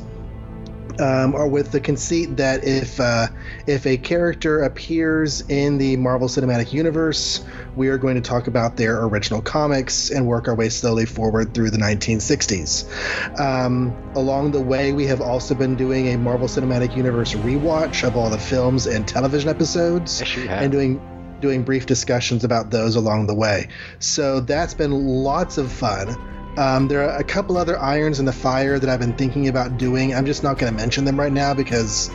Um, 1.00 1.34
or 1.34 1.48
with 1.48 1.72
the 1.72 1.80
conceit 1.80 2.38
that 2.38 2.64
if 2.66 3.00
uh, 3.00 3.28
if 3.68 3.86
a 3.86 3.98
character 3.98 4.64
appears 4.64 5.42
in 5.50 5.78
the 5.78 5.96
Marvel 5.98 6.28
Cinematic 6.28 6.74
Universe, 6.74 7.44
we 7.76 7.88
are 7.88 7.98
going 7.98 8.16
to 8.16 8.22
talk 8.22 8.48
about 8.48 8.76
their 8.76 9.04
original 9.06 9.42
comics 9.42 10.10
and 10.10 10.28
work 10.28 10.48
our 10.48 10.56
way 10.56 10.70
slowly 10.70 11.06
forward 11.06 11.54
through 11.54 11.70
the 11.70 11.78
1960s. 11.78 13.40
Um, 13.40 13.96
along 14.16 14.52
the 14.52 14.62
way, 14.62 14.92
we 14.92 15.06
have 15.08 15.22
also 15.22 15.56
been 15.56 15.76
doing 15.76 16.10
a 16.10 16.18
Marvel 16.18 16.48
Cinematic 16.48 16.96
Universe 16.96 17.34
rewatch 17.34 18.06
of 18.06 18.18
all 18.18 18.30
the 18.30 18.38
films 18.38 18.86
and 18.86 19.08
television 19.08 19.50
episodes 19.50 20.22
Yes, 20.22 20.50
and 20.50 20.72
doing 20.72 21.02
doing 21.40 21.64
brief 21.64 21.86
discussions 21.86 22.44
about 22.44 22.70
those 22.70 22.96
along 22.96 23.28
the 23.28 23.34
way. 23.34 23.70
So 24.00 24.42
that's 24.42 24.74
been 24.74 24.92
lots 24.92 25.58
of 25.58 25.72
fun. 25.72 26.18
Um, 26.58 26.88
there 26.88 27.10
are 27.10 27.18
a 27.18 27.24
couple 27.24 27.58
other 27.58 27.80
irons 27.80 28.20
in 28.20 28.26
the 28.26 28.34
fire 28.34 28.80
that 28.80 28.90
I've 28.90 29.00
been 29.00 29.16
thinking 29.16 29.48
about 29.48 29.78
doing. 29.78 30.14
I'm 30.14 30.26
just 30.26 30.44
not 30.44 30.58
going 30.58 30.72
to 30.72 30.78
mention 30.78 31.06
them 31.06 31.20
right 31.20 31.32
now 31.32 31.54
because 31.54 32.10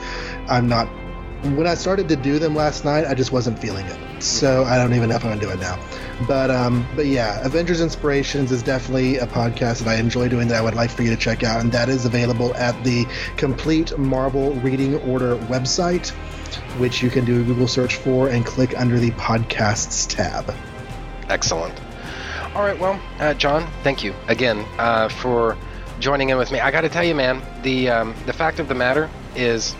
I'm 0.48 0.68
not. 0.68 0.86
When 1.44 1.66
I 1.66 1.74
started 1.74 2.08
to 2.08 2.16
do 2.16 2.38
them 2.38 2.54
last 2.54 2.86
night, 2.86 3.06
I 3.06 3.12
just 3.14 3.30
wasn't 3.30 3.58
feeling 3.58 3.84
it. 3.86 4.22
So 4.22 4.64
I 4.64 4.78
don't 4.78 4.94
even 4.94 5.10
know 5.10 5.16
if 5.16 5.24
I'm 5.24 5.30
going 5.30 5.40
to 5.40 5.46
do 5.46 5.52
it 5.52 5.60
now. 5.60 5.78
But 6.26 6.50
um, 6.50 6.86
but 6.96 7.06
yeah, 7.06 7.44
Avengers 7.44 7.80
Inspirations 7.80 8.50
is 8.52 8.62
definitely 8.62 9.18
a 9.18 9.26
podcast 9.26 9.80
that 9.80 9.88
I 9.88 9.96
enjoy 9.96 10.28
doing 10.28 10.48
that 10.48 10.56
I 10.56 10.62
would 10.62 10.74
like 10.74 10.90
for 10.90 11.02
you 11.02 11.10
to 11.10 11.16
check 11.16 11.42
out, 11.42 11.60
and 11.60 11.70
that 11.72 11.88
is 11.88 12.06
available 12.06 12.54
at 12.54 12.82
the 12.84 13.06
Complete 13.36 13.96
Marvel 13.98 14.52
Reading 14.54 14.96
Order 15.02 15.36
website, 15.36 16.10
which 16.78 17.02
you 17.02 17.10
can 17.10 17.24
do 17.24 17.40
a 17.40 17.44
Google 17.44 17.68
search 17.68 17.96
for 17.96 18.28
and 18.28 18.46
click 18.46 18.78
under 18.78 18.98
the 18.98 19.10
podcasts 19.12 20.08
tab. 20.08 20.54
Excellent. 21.28 21.78
All 22.54 22.62
right, 22.62 22.78
well, 22.78 23.00
uh, 23.18 23.34
John, 23.34 23.66
thank 23.82 24.04
you 24.04 24.14
again 24.28 24.64
uh, 24.78 25.08
for 25.08 25.58
joining 25.98 26.28
in 26.28 26.38
with 26.38 26.52
me. 26.52 26.60
I 26.60 26.70
got 26.70 26.82
to 26.82 26.88
tell 26.88 27.02
you, 27.02 27.12
man, 27.12 27.42
the 27.62 27.90
um, 27.90 28.14
the 28.26 28.32
fact 28.32 28.60
of 28.60 28.68
the 28.68 28.76
matter 28.76 29.10
is, 29.34 29.74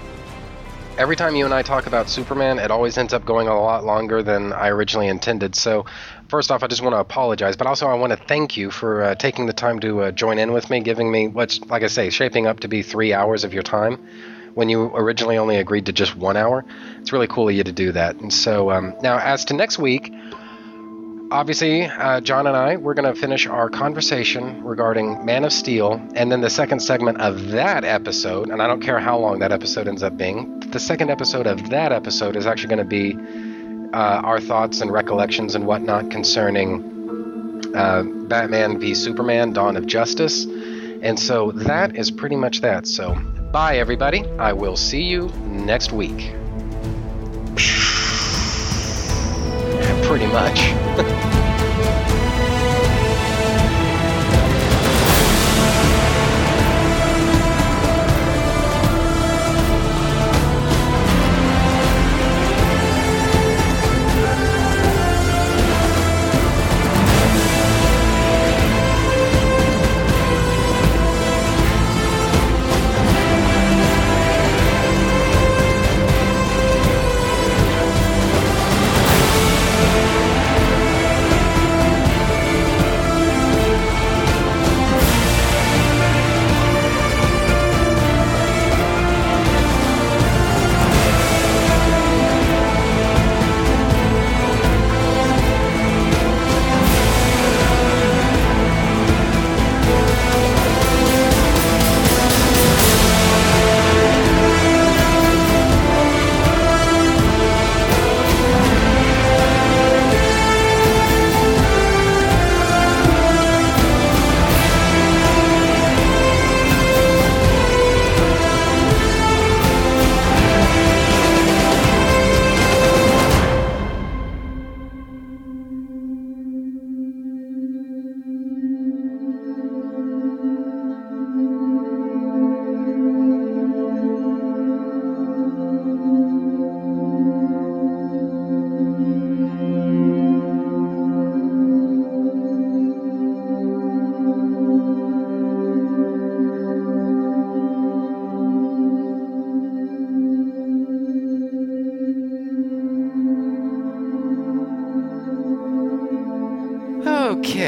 every 0.99 1.15
time 1.15 1.37
you 1.37 1.45
and 1.45 1.55
I 1.55 1.63
talk 1.63 1.87
about 1.87 2.09
Superman, 2.09 2.59
it 2.59 2.73
always 2.73 2.99
ends 2.99 3.13
up 3.13 3.25
going 3.25 3.47
a 3.47 3.61
lot 3.61 3.85
longer 3.85 4.25
than 4.25 4.53
I 4.53 4.71
originally 4.71 5.07
intended. 5.07 5.55
So, 5.55 5.87
first 6.27 6.51
off, 6.51 6.65
I 6.65 6.67
just 6.67 6.83
want 6.83 6.97
to 6.97 6.99
apologize, 6.99 7.57
but 7.57 7.69
also 7.69 7.87
I 7.87 7.95
want 7.95 8.11
to 8.11 8.17
thank 8.17 8.57
you 8.57 8.73
for 8.73 9.05
uh, 9.05 9.15
taking 9.15 9.47
the 9.47 9.53
time 9.53 9.79
to 9.79 10.03
uh, 10.03 10.11
join 10.11 10.41
in 10.41 10.53
with 10.53 10.69
me, 10.69 10.81
giving 10.81 11.13
me 11.13 11.29
what's, 11.29 11.61
like 11.61 11.85
I 11.85 11.87
say, 11.87 12.11
shaping 12.11 12.49
up 12.49 12.59
to 12.61 12.69
be 12.69 12.83
three 12.83 13.13
hours 13.13 13.45
of 13.45 13.55
your 13.55 13.63
time 13.63 14.05
when 14.55 14.69
you 14.69 14.91
originally 14.95 15.37
only 15.39 15.57
agreed 15.59 15.87
to 15.87 15.93
just 15.93 16.17
one 16.17 16.37
hour. 16.37 16.65
It's 16.99 17.13
really 17.13 17.29
cool 17.29 17.49
of 17.49 17.55
you 17.55 17.63
to 17.63 17.73
do 17.73 17.93
that. 17.93 18.17
And 18.17 18.33
so, 18.33 18.73
um, 18.73 18.97
now 19.01 19.19
as 19.19 19.45
to 19.47 19.55
next 19.55 19.79
week 19.79 20.13
obviously, 21.31 21.83
uh, 21.85 22.21
John 22.21 22.47
and 22.47 22.57
I, 22.57 22.77
we're 22.77 22.95
going 22.95 23.13
to 23.13 23.19
finish 23.19 23.47
our 23.47 23.69
conversation 23.69 24.63
regarding 24.65 25.25
Man 25.25 25.45
of 25.45 25.53
Steel, 25.53 26.01
and 26.15 26.31
then 26.31 26.41
the 26.41 26.51
second 26.51 26.81
segment 26.81 27.21
of 27.21 27.51
that 27.51 27.85
episode, 27.85 28.51
and 28.51 28.63
I 28.63 28.67
don't 28.67 28.81
care 28.81 28.99
how 28.99 29.19
long 29.19 29.39
that 29.41 29.53
episode 29.53 29.89
ends 29.89 30.03
up 30.03 30.17
being, 30.17 30.61
the 30.61 30.81
second 30.81 31.11
episode 31.11 31.47
of 31.47 31.71
that 31.71 31.93
episode 31.93 32.37
is 32.37 32.47
actually 32.47 32.75
going 32.75 32.79
to 32.79 32.85
be 32.85 33.17
uh, 33.95 34.23
our 34.25 34.41
thoughts 34.41 34.81
and 34.81 34.93
recollections 34.93 35.55
and 35.55 35.67
whatnot 35.67 36.11
concerning 36.11 37.63
uh, 37.75 38.03
Batman 38.29 38.79
v 38.79 38.95
Superman 38.95 39.53
Dawn 39.53 39.77
of 39.77 39.87
Justice. 39.87 40.45
And 40.45 41.19
so 41.19 41.53
that 41.53 41.97
is 41.97 42.11
pretty 42.11 42.37
much 42.37 42.61
that. 42.63 42.87
So, 42.87 43.15
bye, 43.53 43.79
everybody. 43.79 44.25
I 44.39 44.53
will 44.53 44.77
see 44.77 45.03
you 45.03 45.29
next 45.47 45.93
week. 45.93 46.35
Pretty 50.03 50.27
much. 50.27 51.31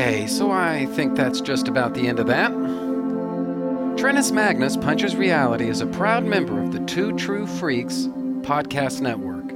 Okay, 0.06 0.28
so 0.28 0.52
I 0.52 0.86
think 0.86 1.16
that's 1.16 1.40
just 1.40 1.66
about 1.66 1.92
the 1.92 2.06
end 2.06 2.20
of 2.20 2.28
that. 2.28 2.52
Trentus 2.52 4.30
Magnus 4.30 4.76
Punches 4.76 5.16
Reality 5.16 5.68
is 5.68 5.80
a 5.80 5.86
proud 5.86 6.22
member 6.22 6.62
of 6.62 6.70
the 6.70 6.78
Two 6.84 7.12
True 7.16 7.44
Freaks 7.44 8.06
podcast 8.42 9.00
network. 9.00 9.50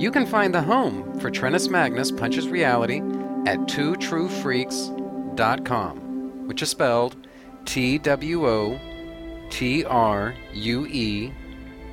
You 0.00 0.10
can 0.10 0.24
find 0.24 0.54
the 0.54 0.62
home 0.62 1.20
for 1.20 1.30
Trentus 1.30 1.68
Magnus 1.68 2.10
Punches 2.10 2.48
Reality 2.48 3.00
at 3.46 3.58
twotruefreaks.com, 3.68 6.48
which 6.48 6.62
is 6.62 6.70
spelled 6.70 7.26
T 7.66 7.98
W 7.98 8.48
O 8.48 8.80
T 9.50 9.84
R 9.84 10.34
U 10.54 10.86
E 10.86 11.30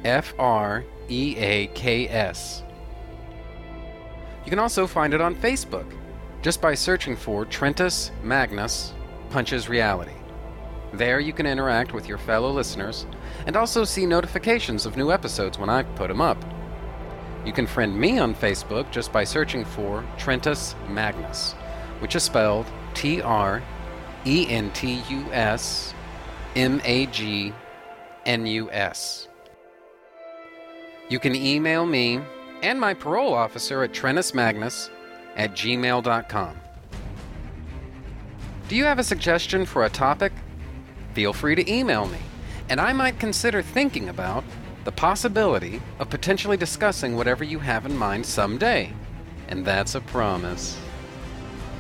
F 0.06 0.34
R 0.40 0.86
E 1.10 1.36
A 1.36 1.68
K 1.68 2.08
S. 2.08 2.64
You 4.46 4.50
can 4.50 4.60
also 4.60 4.88
find 4.88 5.14
it 5.14 5.20
on 5.20 5.36
Facebook 5.36 5.92
just 6.46 6.62
by 6.62 6.76
searching 6.76 7.16
for 7.16 7.44
Trentus 7.44 8.12
Magnus 8.22 8.94
Punches 9.32 9.68
Reality. 9.68 10.14
There 10.94 11.20
you 11.20 11.34
can 11.34 11.48
interact 11.48 11.92
with 11.92 12.08
your 12.08 12.20
fellow 12.20 12.52
listeners 12.52 13.08
and 13.48 13.56
also 13.56 13.84
see 13.84 14.06
notifications 14.06 14.86
of 14.86 14.96
new 14.96 15.12
episodes 15.12 15.58
when 15.58 15.72
I 15.72 15.82
put 15.82 16.08
them 16.08 16.22
up. 16.22 16.38
You 17.48 17.52
can 17.52 17.66
friend 17.66 18.00
me 18.00 18.20
on 18.20 18.36
Facebook 18.36 18.92
just 18.92 19.12
by 19.12 19.24
searching 19.24 19.66
for 19.66 20.06
Trentus 20.20 20.76
Magnus, 20.88 21.54
which 21.98 22.16
is 22.16 22.22
spelled 22.22 22.68
T 22.94 23.24
R 23.24 23.64
E 24.28 24.46
N 24.48 24.70
T 24.70 25.02
U 25.10 25.26
S 25.32 25.96
M 26.56 26.80
A 26.84 27.08
G 27.08 27.54
N 28.28 28.46
U 28.46 28.70
S. 28.70 29.30
You 31.10 31.18
can 31.18 31.36
email 31.36 31.88
me 31.88 32.20
and 32.62 32.80
my 32.80 32.94
parole 32.94 33.34
officer 33.34 33.82
at 33.82 33.94
trentusmagnus 33.94 34.92
at 35.36 35.52
gmail.com. 35.52 36.60
Do 38.68 38.76
you 38.76 38.86
have 38.86 39.00
a 39.00 39.04
suggestion 39.04 39.66
for 39.66 39.86
a 39.86 39.90
topic? 39.90 40.34
Feel 41.14 41.34
free 41.34 41.56
to 41.56 41.72
email 41.72 42.08
me, 42.08 42.18
and 42.70 42.82
I 42.82 42.94
might 42.94 43.20
consider 43.20 43.62
thinking 43.62 44.10
about 44.10 44.44
the 44.86 44.92
possibility 44.92 45.82
of 46.00 46.10
potentially 46.10 46.58
discussing 46.58 47.16
whatever 47.16 47.44
you 47.44 47.60
have 47.60 47.86
in 47.86 47.98
mind 47.98 48.26
someday. 48.26 48.92
And 49.48 49.66
that's 49.66 49.96
a 49.96 50.02
promise. 50.02 50.80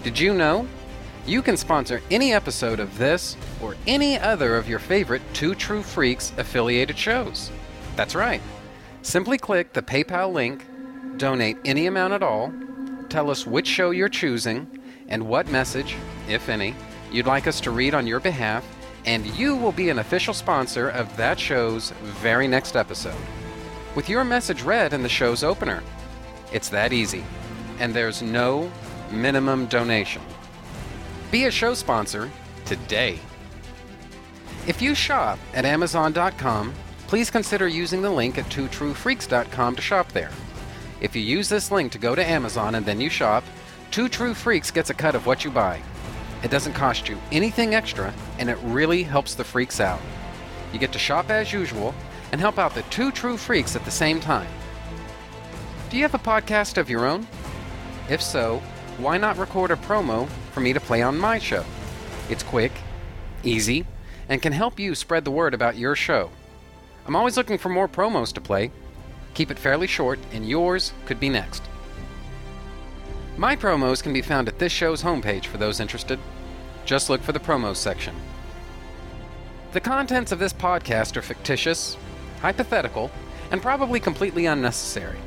Did 0.04 0.20
you 0.20 0.34
know? 0.34 0.68
You 1.26 1.42
can 1.42 1.58
sponsor 1.58 2.04
any 2.12 2.34
episode 2.34 2.80
of 2.80 3.00
this 3.00 3.36
or 3.60 3.76
any 3.88 4.20
other 4.20 4.58
of 4.58 4.70
your 4.70 4.78
favorite 4.78 5.24
Two 5.34 5.56
True 5.56 5.82
Freaks 5.82 6.32
affiliated 6.38 6.98
shows. 6.98 7.50
That's 7.96 8.14
right. 8.14 8.42
Simply 9.02 9.40
click 9.40 9.74
the 9.74 9.82
PayPal 9.82 10.32
link, 10.32 10.64
donate 11.18 11.58
any 11.66 11.88
amount 11.88 12.14
at 12.14 12.22
all, 12.22 12.54
tell 13.16 13.32
us 13.32 13.48
which 13.48 13.66
show 13.66 13.92
you're 13.92 14.10
choosing, 14.10 14.68
and 15.08 15.26
what 15.26 15.48
message, 15.48 15.96
if 16.28 16.50
any, 16.50 16.76
you'd 17.14 17.26
like 17.26 17.48
us 17.48 17.62
to 17.62 17.72
read 17.72 17.94
on 17.94 18.06
your 18.06 18.20
behalf, 18.20 18.68
and 19.06 19.26
you 19.38 19.56
will 19.56 19.72
be 19.72 19.90
an 19.90 20.00
official 20.00 20.34
sponsor 20.34 20.90
of 20.90 21.16
that 21.16 21.40
show's 21.40 21.92
very 22.22 22.46
next 22.46 22.76
episode. 22.76 23.16
With 23.96 24.10
your 24.10 24.26
message 24.26 24.64
read 24.64 24.92
in 24.92 25.02
the 25.02 25.08
show's 25.08 25.46
opener. 25.46 25.82
It's 26.52 26.68
that 26.68 26.92
easy, 26.92 27.24
and 27.80 27.94
there's 27.94 28.22
no 28.22 28.70
minimum 29.10 29.68
donation. 29.68 30.22
Be 31.32 31.46
a 31.46 31.52
show 31.52 31.74
sponsor 31.74 32.30
today. 32.66 33.18
If 34.68 34.82
you 34.82 34.94
shop 34.94 35.40
at 35.54 35.64
Amazon.com, 35.64 36.74
please 37.08 37.32
consider 37.32 37.70
using 37.70 38.02
the 38.02 38.10
link 38.10 38.38
at 38.38 38.50
twotruefreaks.com 38.50 39.78
to 39.78 39.82
shop 39.82 40.12
there. 40.12 40.32
If 41.02 41.16
you 41.16 41.22
use 41.22 41.50
this 41.50 41.72
link 41.72 41.92
to 41.92 41.98
go 41.98 42.16
to 42.16 42.26
Amazon 42.26 42.76
and 42.76 42.86
then 42.86 43.02
you 43.02 43.10
shop, 43.10 43.44
Two 43.92 44.10
True 44.10 44.34
Freaks 44.34 44.72
gets 44.72 44.90
a 44.90 44.94
cut 44.94 45.16
of 45.16 45.26
what 45.26 45.44
you 45.44 45.52
buy. 45.52 45.82
It 46.44 46.52
doesn't 46.52 46.74
cost 46.74 47.10
you 47.10 47.18
anything 47.32 47.76
extra, 47.76 48.14
and 48.40 48.50
it 48.50 48.58
really 48.64 49.04
helps 49.04 49.36
the 49.36 49.44
freaks 49.44 49.80
out. 49.80 50.00
You 50.72 50.80
get 50.80 50.92
to 50.94 51.00
shop 51.00 51.30
as 51.30 51.52
usual 51.52 51.94
and 52.32 52.42
help 52.42 52.60
out 52.60 52.74
the 52.74 52.84
Two 52.84 53.12
True 53.12 53.38
Freaks 53.38 53.76
at 53.76 53.86
the 53.86 53.92
same 53.92 54.20
time. 54.20 54.48
Do 55.90 55.98
you 55.98 56.04
have 56.04 56.14
a 56.16 56.20
podcast 56.20 56.78
of 56.78 56.90
your 56.90 57.06
own? 57.06 57.28
If 58.10 58.22
so, 58.22 58.62
why 58.98 59.18
not 59.18 59.38
record 59.38 59.72
a 59.72 59.76
promo 59.76 60.28
for 60.52 60.60
me 60.60 60.74
to 60.74 60.80
play 60.80 61.02
on 61.02 61.18
my 61.18 61.40
show? 61.40 61.66
It's 62.30 62.44
quick, 62.44 62.72
easy, 63.44 63.86
and 64.30 64.42
can 64.42 64.54
help 64.54 64.80
you 64.80 64.96
spread 64.96 65.26
the 65.26 65.32
word 65.32 65.54
about 65.54 65.78
your 65.78 65.96
show. 65.96 66.32
I'm 67.06 67.16
always 67.16 67.38
looking 67.38 67.58
for 67.58 67.70
more 67.70 67.88
promos 67.88 68.34
to 68.34 68.42
play. 68.42 68.72
Keep 69.36 69.52
it 69.52 69.60
fairly 69.60 69.86
short, 69.86 70.18
and 70.32 70.50
yours 70.50 70.94
could 71.06 71.20
be 71.20 71.30
next. 71.30 71.62
My 73.38 73.56
promos 73.56 74.02
can 74.02 74.14
be 74.14 74.22
found 74.22 74.48
at 74.48 74.60
this 74.60 74.72
show's 74.72 75.04
homepage 75.04 75.46
for 75.46 75.58
those 75.58 75.82
interested. 75.82 76.20
Just 76.86 77.10
look 77.10 77.22
for 77.22 77.34
the 77.34 77.40
promos 77.40 77.76
section. 77.76 78.16
The 79.74 79.82
contents 79.82 80.32
of 80.32 80.40
this 80.40 80.54
podcast 80.54 81.18
are 81.18 81.22
fictitious, 81.22 81.98
hypothetical, 82.42 83.12
and 83.52 83.62
probably 83.62 84.00
completely 84.00 84.46
unnecessary. 84.46 85.18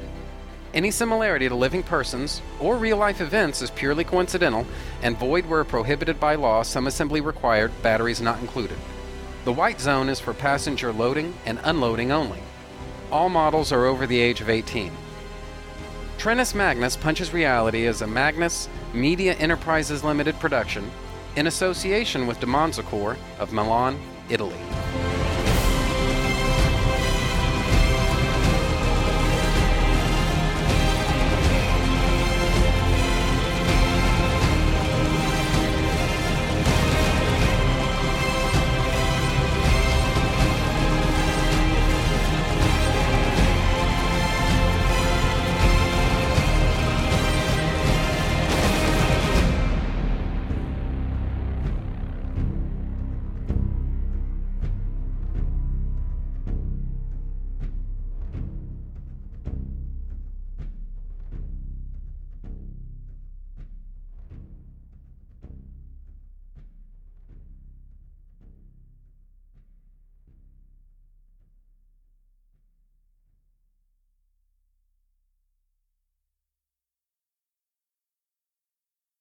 Any 0.73 0.91
similarity 0.91 1.49
to 1.49 1.55
living 1.55 1.83
persons 1.83 2.41
or 2.61 2.77
real 2.77 2.97
life 2.97 3.21
events 3.21 3.61
is 3.61 3.71
purely 3.71 4.05
coincidental 4.05 4.67
and 5.03 5.19
void 5.19 5.45
where 5.45 5.65
prohibited 5.65 6.19
by 6.19 6.35
law, 6.35 6.63
some 6.63 6.87
assembly 6.87 7.21
required, 7.21 7.73
batteries 7.83 8.23
not 8.23 8.41
included. 8.41 8.79
The 9.45 9.53
white 9.53 9.81
zone 9.81 10.09
is 10.09 10.19
for 10.21 10.33
passenger 10.33 10.93
loading 10.93 11.35
and 11.45 11.61
unloading 11.63 12.11
only. 12.11 12.41
All 13.11 13.31
models 13.31 13.73
are 13.73 13.87
over 13.87 14.07
the 14.07 14.21
age 14.21 14.43
of 14.43 14.51
18. 14.51 14.93
Trentus 16.19 16.55
Magnus 16.55 16.95
Punches 16.95 17.33
Reality 17.33 17.87
is 17.87 18.03
a 18.03 18.07
Magnus 18.07 18.69
Media 18.93 19.33
Enterprises 19.35 20.05
Limited 20.05 20.39
production 20.39 20.91
in 21.37 21.47
association 21.47 22.27
with 22.27 22.39
Demonzacore 22.41 23.17
of 23.39 23.53
Milan, 23.53 23.99
Italy. 24.29 24.59